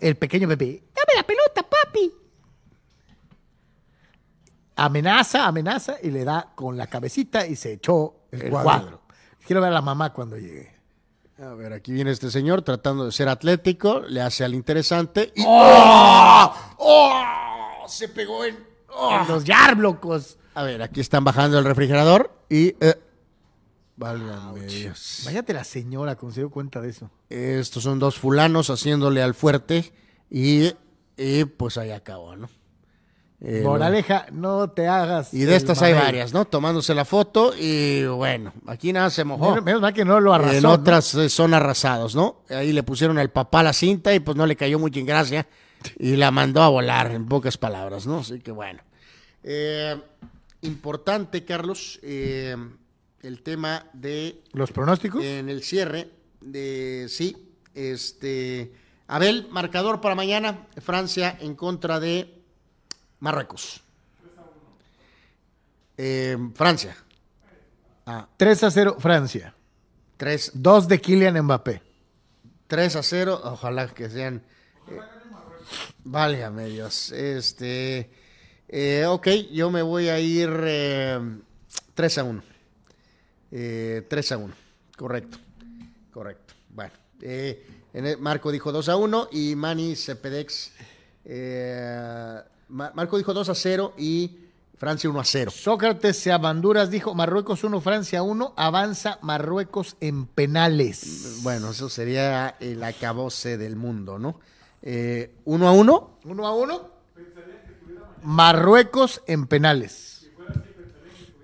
el 0.01 0.17
pequeño 0.17 0.49
bebé. 0.49 0.83
Dame 0.95 1.17
la 1.17 1.23
pelota, 1.25 1.63
papi. 1.63 2.13
Amenaza, 4.77 5.47
amenaza 5.47 5.97
y 6.03 6.11
le 6.11 6.25
da 6.25 6.53
con 6.55 6.77
la 6.77 6.87
cabecita 6.87 7.47
y 7.47 7.55
se 7.57 7.75
echó 7.75 8.25
el, 8.31 8.43
El 8.43 8.51
cuadro. 8.51 8.65
cuadro. 8.65 9.01
Quiero 9.47 9.61
ver 9.61 9.71
a 9.71 9.75
la 9.75 9.83
mamá 9.83 10.13
cuando 10.13 10.39
llegue. 10.39 10.80
A 11.43 11.55
ver, 11.55 11.73
aquí 11.73 11.93
viene 11.93 12.11
este 12.11 12.31
señor 12.31 12.61
tratando 12.61 13.07
de 13.07 13.13
ser 13.13 13.31
atlético, 13.31 14.01
le 14.01 14.21
hace 14.21 14.45
al 14.45 14.55
interesante 14.55 15.33
y 15.35 15.43
¡Oh! 15.47 16.55
¡Oh! 16.77 17.85
se 17.89 18.09
pegó 18.09 18.45
en... 18.45 18.59
¡Oh! 18.89 19.21
En 19.23 19.27
los 19.27 19.45
yarblocos. 19.45 20.37
A 20.55 20.65
ver, 20.65 20.83
aquí 20.83 21.01
están 21.01 21.25
bajando 21.25 21.59
el 21.59 21.65
refrigerador 21.65 22.31
y... 22.51 22.75
Eh, 22.85 22.95
válgame 23.97 24.67
Dios. 24.67 25.23
Váyate 25.25 25.55
la 25.55 25.65
señora, 25.65 26.15
cuando 26.17 26.35
se 26.35 26.41
dio 26.43 26.51
cuenta 26.51 26.83
de 26.83 26.91
eso. 26.91 27.11
Estos 27.31 27.85
son 27.85 27.99
dos 27.99 28.19
fulanos 28.19 28.69
haciéndole 28.69 29.23
al 29.23 29.33
fuerte 29.33 29.95
y, 30.29 30.75
y, 31.17 31.47
pues 31.47 31.79
ahí 31.79 31.91
acabó, 31.91 32.37
¿no? 32.37 32.51
Eh, 33.43 33.63
Moraleja, 33.65 34.27
no 34.33 34.69
te 34.71 34.87
hagas. 34.87 35.33
y 35.33 35.45
de 35.45 35.57
estas 35.57 35.81
hay 35.81 35.95
varias, 35.95 36.35
¿no? 36.35 36.45
Tomándose 36.45 36.95
la 36.95 37.07
foto 37.07 37.55
y 37.59 38.05
bueno, 38.05 38.53
aquí 38.67 38.93
nada 38.93 39.09
se 39.09 39.25
mojó. 39.25 39.51
Menos, 39.51 39.65
menos 39.65 39.81
mal 39.81 39.95
que 39.95 40.05
no 40.05 40.21
lo 40.21 40.35
arrasó. 40.35 40.57
en 40.57 40.63
¿no? 40.63 40.73
otras 40.73 41.15
eh, 41.15 41.31
son 41.31 41.55
arrasados, 41.55 42.15
¿no? 42.15 42.43
Ahí 42.51 42.73
le 42.73 42.83
pusieron 42.83 43.17
al 43.19 43.31
papá 43.31 43.63
la 43.63 43.73
cinta 43.73 44.15
y 44.15 44.21
pues 44.21 44.37
no 44.37 44.47
le 44.47 44.57
cayó 44.57 44.79
mucho 44.79 45.01
en 45.01 45.07
gracia 45.07 45.47
y 45.99 46.17
la 46.17 46.31
mandó 46.31 46.63
a 46.63 46.69
volar, 46.69 47.13
en 47.13 47.27
pocas 47.27 47.57
palabras, 47.57 48.07
¿no? 48.07 48.19
Así 48.19 48.41
que 48.41 48.51
bueno. 48.51 48.83
Eh, 49.43 49.99
importante, 50.61 51.45
Carlos, 51.47 51.99
eh, 52.03 52.55
el 53.23 53.43
tema 53.43 53.87
de 53.95 54.43
¿Los 54.53 54.71
pronósticos? 54.71 55.25
en 55.25 55.49
el 55.49 55.63
cierre 55.63 56.11
de 56.43 57.07
sí, 57.09 57.37
este 57.75 58.75
Abel, 59.07 59.49
marcador 59.51 60.03
para 60.03 60.15
mañana, 60.15 60.67
Francia 60.81 61.37
en 61.41 61.55
contra 61.55 62.01
de 62.01 62.40
Marruecos. 63.21 63.81
Eh, 65.97 66.37
Francia. 66.55 66.97
Ah, 68.07 68.27
3 68.37 68.65
a 68.65 68.71
0, 68.71 68.97
Francia. 68.99 69.55
3, 70.17 70.53
2 70.55 70.89
de 70.89 71.01
Kylian 71.01 71.41
Mbappé. 71.43 71.83
3 72.67 72.97
a 72.97 73.03
0, 73.03 73.41
ojalá 73.45 73.89
que 73.89 74.09
sean. 74.09 74.43
eh, 74.89 74.99
válgame 76.05 76.67
Dios. 76.67 77.13
Este. 77.13 78.11
eh, 78.69 79.05
ok, 79.07 79.27
yo 79.53 79.71
me 79.71 79.83
voy 79.83 80.09
a 80.09 80.19
ir 80.19 80.51
eh, 80.65 81.21
3 81.95 82.19
a 82.19 82.25
1. 82.25 82.43
Eh, 83.53 84.07
3 84.09 84.33
a 84.33 84.37
1, 84.39 84.55
correcto. 84.97 85.39
Correcto. 86.13 86.55
Bueno, 86.71 86.93
eh, 87.23 87.67
Marco 88.19 88.51
dijo 88.53 88.73
2 88.73 88.89
a 88.89 88.97
1 88.97 89.29
y 89.33 89.55
Manny 89.57 89.95
Cepedex. 89.97 90.73
Eh, 92.71 92.73
Ma- 92.73 92.93
Marco 92.95 93.19
dijo 93.19 93.33
2 93.35 93.49
a 93.49 93.55
0 93.55 93.95
y 93.99 94.37
Francia 94.79 95.11
1 95.11 95.21
a 95.21 95.25
0. 95.25 95.51
Sócrates 95.51 96.17
Seabanduras 96.19 96.91
dijo 96.91 97.15
Marruecos 97.15 97.65
1, 97.65 97.81
Francia 97.81 98.23
1. 98.23 98.55
Avanza 98.57 99.19
Marruecos 99.23 99.97
en 100.01 100.27
penales. 100.27 101.41
Bueno, 101.43 101.71
eso 101.71 101.89
sería 101.89 102.57
el 102.61 102.83
acabose 102.83 103.59
del 103.59 103.77
mundo, 103.77 104.19
¿no? 104.19 104.41
Eh, 104.83 105.33
¿Uno 105.45 105.69
a 105.69 105.73
uno? 105.73 106.13
1 106.25 106.47
a 106.47 106.55
1. 106.55 106.91
Marruecos 108.23 109.23
en 109.27 109.47
penales. 109.47 110.09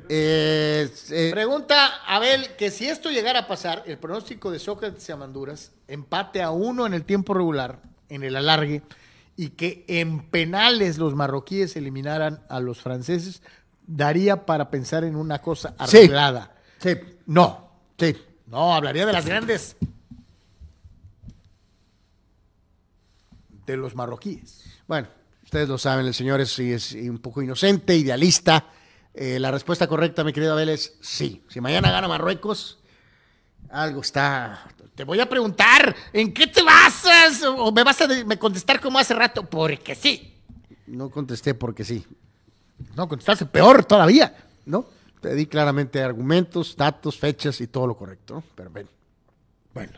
Eh, 0.08 0.88
eh, 1.10 1.30
Pregunta 1.32 2.04
Abel 2.06 2.54
que 2.56 2.70
si 2.70 2.86
esto 2.86 3.10
llegara 3.10 3.40
a 3.40 3.48
pasar, 3.48 3.82
el 3.86 3.98
pronóstico 3.98 4.52
de 4.52 4.60
Sócrates 4.60 5.08
y 5.08 5.12
Amanduras, 5.12 5.72
empate 5.88 6.42
a 6.42 6.50
uno 6.52 6.86
en 6.86 6.94
el 6.94 7.04
tiempo 7.04 7.34
regular, 7.34 7.80
en 8.08 8.22
el 8.22 8.36
alargue, 8.36 8.82
y 9.36 9.50
que 9.50 9.84
en 9.88 10.30
penales 10.30 10.98
los 10.98 11.14
marroquíes 11.14 11.76
eliminaran 11.76 12.42
a 12.48 12.60
los 12.60 12.80
franceses, 12.80 13.42
daría 13.86 14.46
para 14.46 14.70
pensar 14.70 15.04
en 15.04 15.16
una 15.16 15.40
cosa 15.42 15.74
arreglada. 15.78 16.56
sí, 16.78 16.94
No, 17.26 17.70
sí. 17.98 18.16
no, 18.46 18.74
hablaría 18.74 19.04
de 19.04 19.12
las 19.12 19.26
grandes. 19.26 19.76
De 23.66 23.76
los 23.76 23.94
marroquíes. 23.94 24.64
Bueno, 24.86 25.08
ustedes 25.44 25.68
lo 25.68 25.76
saben, 25.76 26.06
el 26.06 26.14
señor 26.14 26.40
es, 26.40 26.58
es 26.58 26.92
un 26.94 27.18
poco 27.18 27.42
inocente, 27.42 27.96
idealista. 27.96 28.66
Eh, 29.12 29.38
la 29.40 29.50
respuesta 29.50 29.86
correcta, 29.86 30.24
mi 30.24 30.32
querido 30.32 30.52
Abel, 30.52 30.68
es 30.68 30.96
sí. 31.00 31.42
Si 31.48 31.60
mañana 31.60 31.90
gana 31.90 32.08
Marruecos, 32.08 32.78
algo 33.70 34.00
está... 34.00 34.68
Te 34.96 35.04
voy 35.04 35.20
a 35.20 35.28
preguntar, 35.28 35.94
¿en 36.12 36.32
qué 36.32 36.46
te 36.46 36.62
basas? 36.62 37.42
¿O 37.42 37.70
me 37.70 37.84
vas 37.84 38.00
a 38.00 38.08
me 38.08 38.38
contestar 38.38 38.80
como 38.80 38.98
hace 38.98 39.14
rato? 39.14 39.44
Porque 39.44 39.94
sí. 39.94 40.32
No 40.86 41.10
contesté 41.10 41.54
porque 41.54 41.84
sí, 41.84 42.04
No, 42.94 43.06
contestarse 43.06 43.46
peor 43.46 43.84
todavía. 43.84 44.34
¿no? 44.66 44.86
Te 45.20 45.34
di 45.34 45.46
claramente 45.46 46.02
argumentos, 46.02 46.76
datos, 46.76 47.18
fechas 47.18 47.60
y 47.60 47.66
todo 47.66 47.86
lo 47.86 47.96
correcto, 47.96 48.34
¿no? 48.34 48.44
Pero 48.54 48.70
ven. 48.70 48.88
Bueno. 49.72 49.92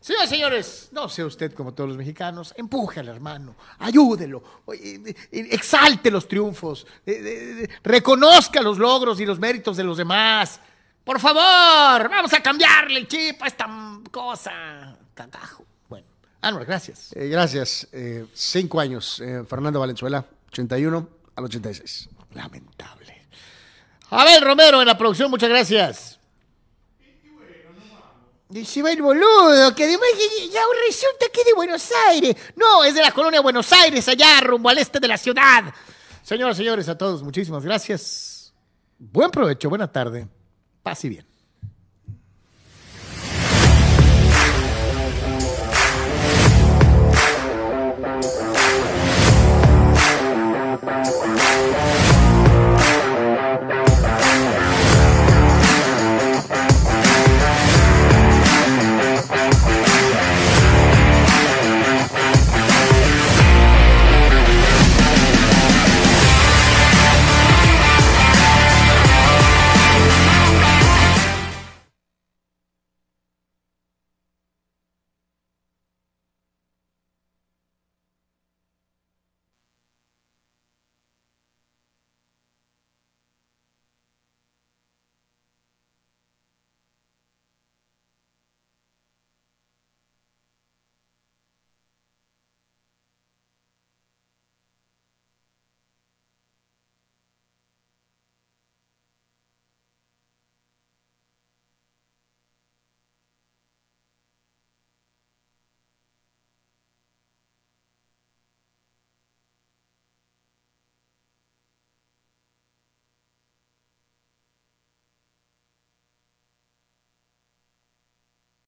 Señores, 0.00 0.30
señores, 0.30 0.88
no 0.92 1.10
sea 1.10 1.26
usted 1.26 1.52
como 1.52 1.74
todos 1.74 1.88
los 1.90 1.98
mexicanos, 1.98 2.54
empuje 2.56 3.00
al 3.00 3.08
hermano, 3.08 3.54
ayúdelo, 3.78 4.42
exalte 5.30 6.10
los 6.10 6.26
triunfos, 6.26 6.86
reconozca 7.82 8.62
los 8.62 8.78
logros 8.78 9.20
y 9.20 9.26
los 9.26 9.38
méritos 9.38 9.76
de 9.76 9.84
los 9.84 9.98
demás. 9.98 10.58
Por 11.04 11.18
favor, 11.18 12.08
vamos 12.08 12.32
a 12.32 12.42
cambiarle 12.42 13.00
el 13.00 13.08
chip 13.08 13.42
a 13.42 13.46
esta 13.46 13.66
cosa. 14.10 14.96
Cagajo. 15.14 15.64
Bueno, 15.88 16.06
Anuar, 16.42 16.64
gracias. 16.66 17.12
Eh, 17.16 17.28
gracias. 17.28 17.88
Eh, 17.92 18.26
cinco 18.34 18.80
años, 18.80 19.20
eh, 19.20 19.42
Fernando 19.48 19.80
Valenzuela, 19.80 20.24
81 20.48 21.08
al 21.36 21.44
86. 21.44 22.08
Lamentable. 22.34 23.26
Abel 24.10 24.42
Romero 24.42 24.80
en 24.80 24.86
la 24.86 24.96
producción, 24.98 25.30
muchas 25.30 25.48
gracias. 25.48 26.16
Y 28.52 28.64
si 28.64 28.82
va 28.82 28.90
el 28.90 29.00
boludo, 29.00 29.72
que 29.76 29.84
además 29.84 30.08
ya- 30.18 30.52
ya 30.54 30.60
resulta 30.88 31.26
que 31.32 31.40
es 31.40 31.46
de 31.46 31.52
Buenos 31.54 31.88
Aires. 32.08 32.34
No, 32.56 32.82
es 32.82 32.94
de 32.94 33.00
la 33.00 33.12
colonia 33.12 33.40
Buenos 33.40 33.72
Aires, 33.72 34.08
allá 34.08 34.40
rumbo 34.40 34.68
al 34.68 34.78
este 34.78 34.98
de 34.98 35.06
la 35.06 35.16
ciudad. 35.16 35.72
Señoras 36.24 36.56
y 36.56 36.58
señores, 36.62 36.88
a 36.88 36.98
todos, 36.98 37.22
muchísimas 37.22 37.64
gracias. 37.64 38.52
Buen 38.98 39.30
provecho, 39.30 39.68
buena 39.68 39.90
tarde. 39.90 40.26
Paz 40.82 41.04
y 41.04 41.08
bien. 41.10 41.29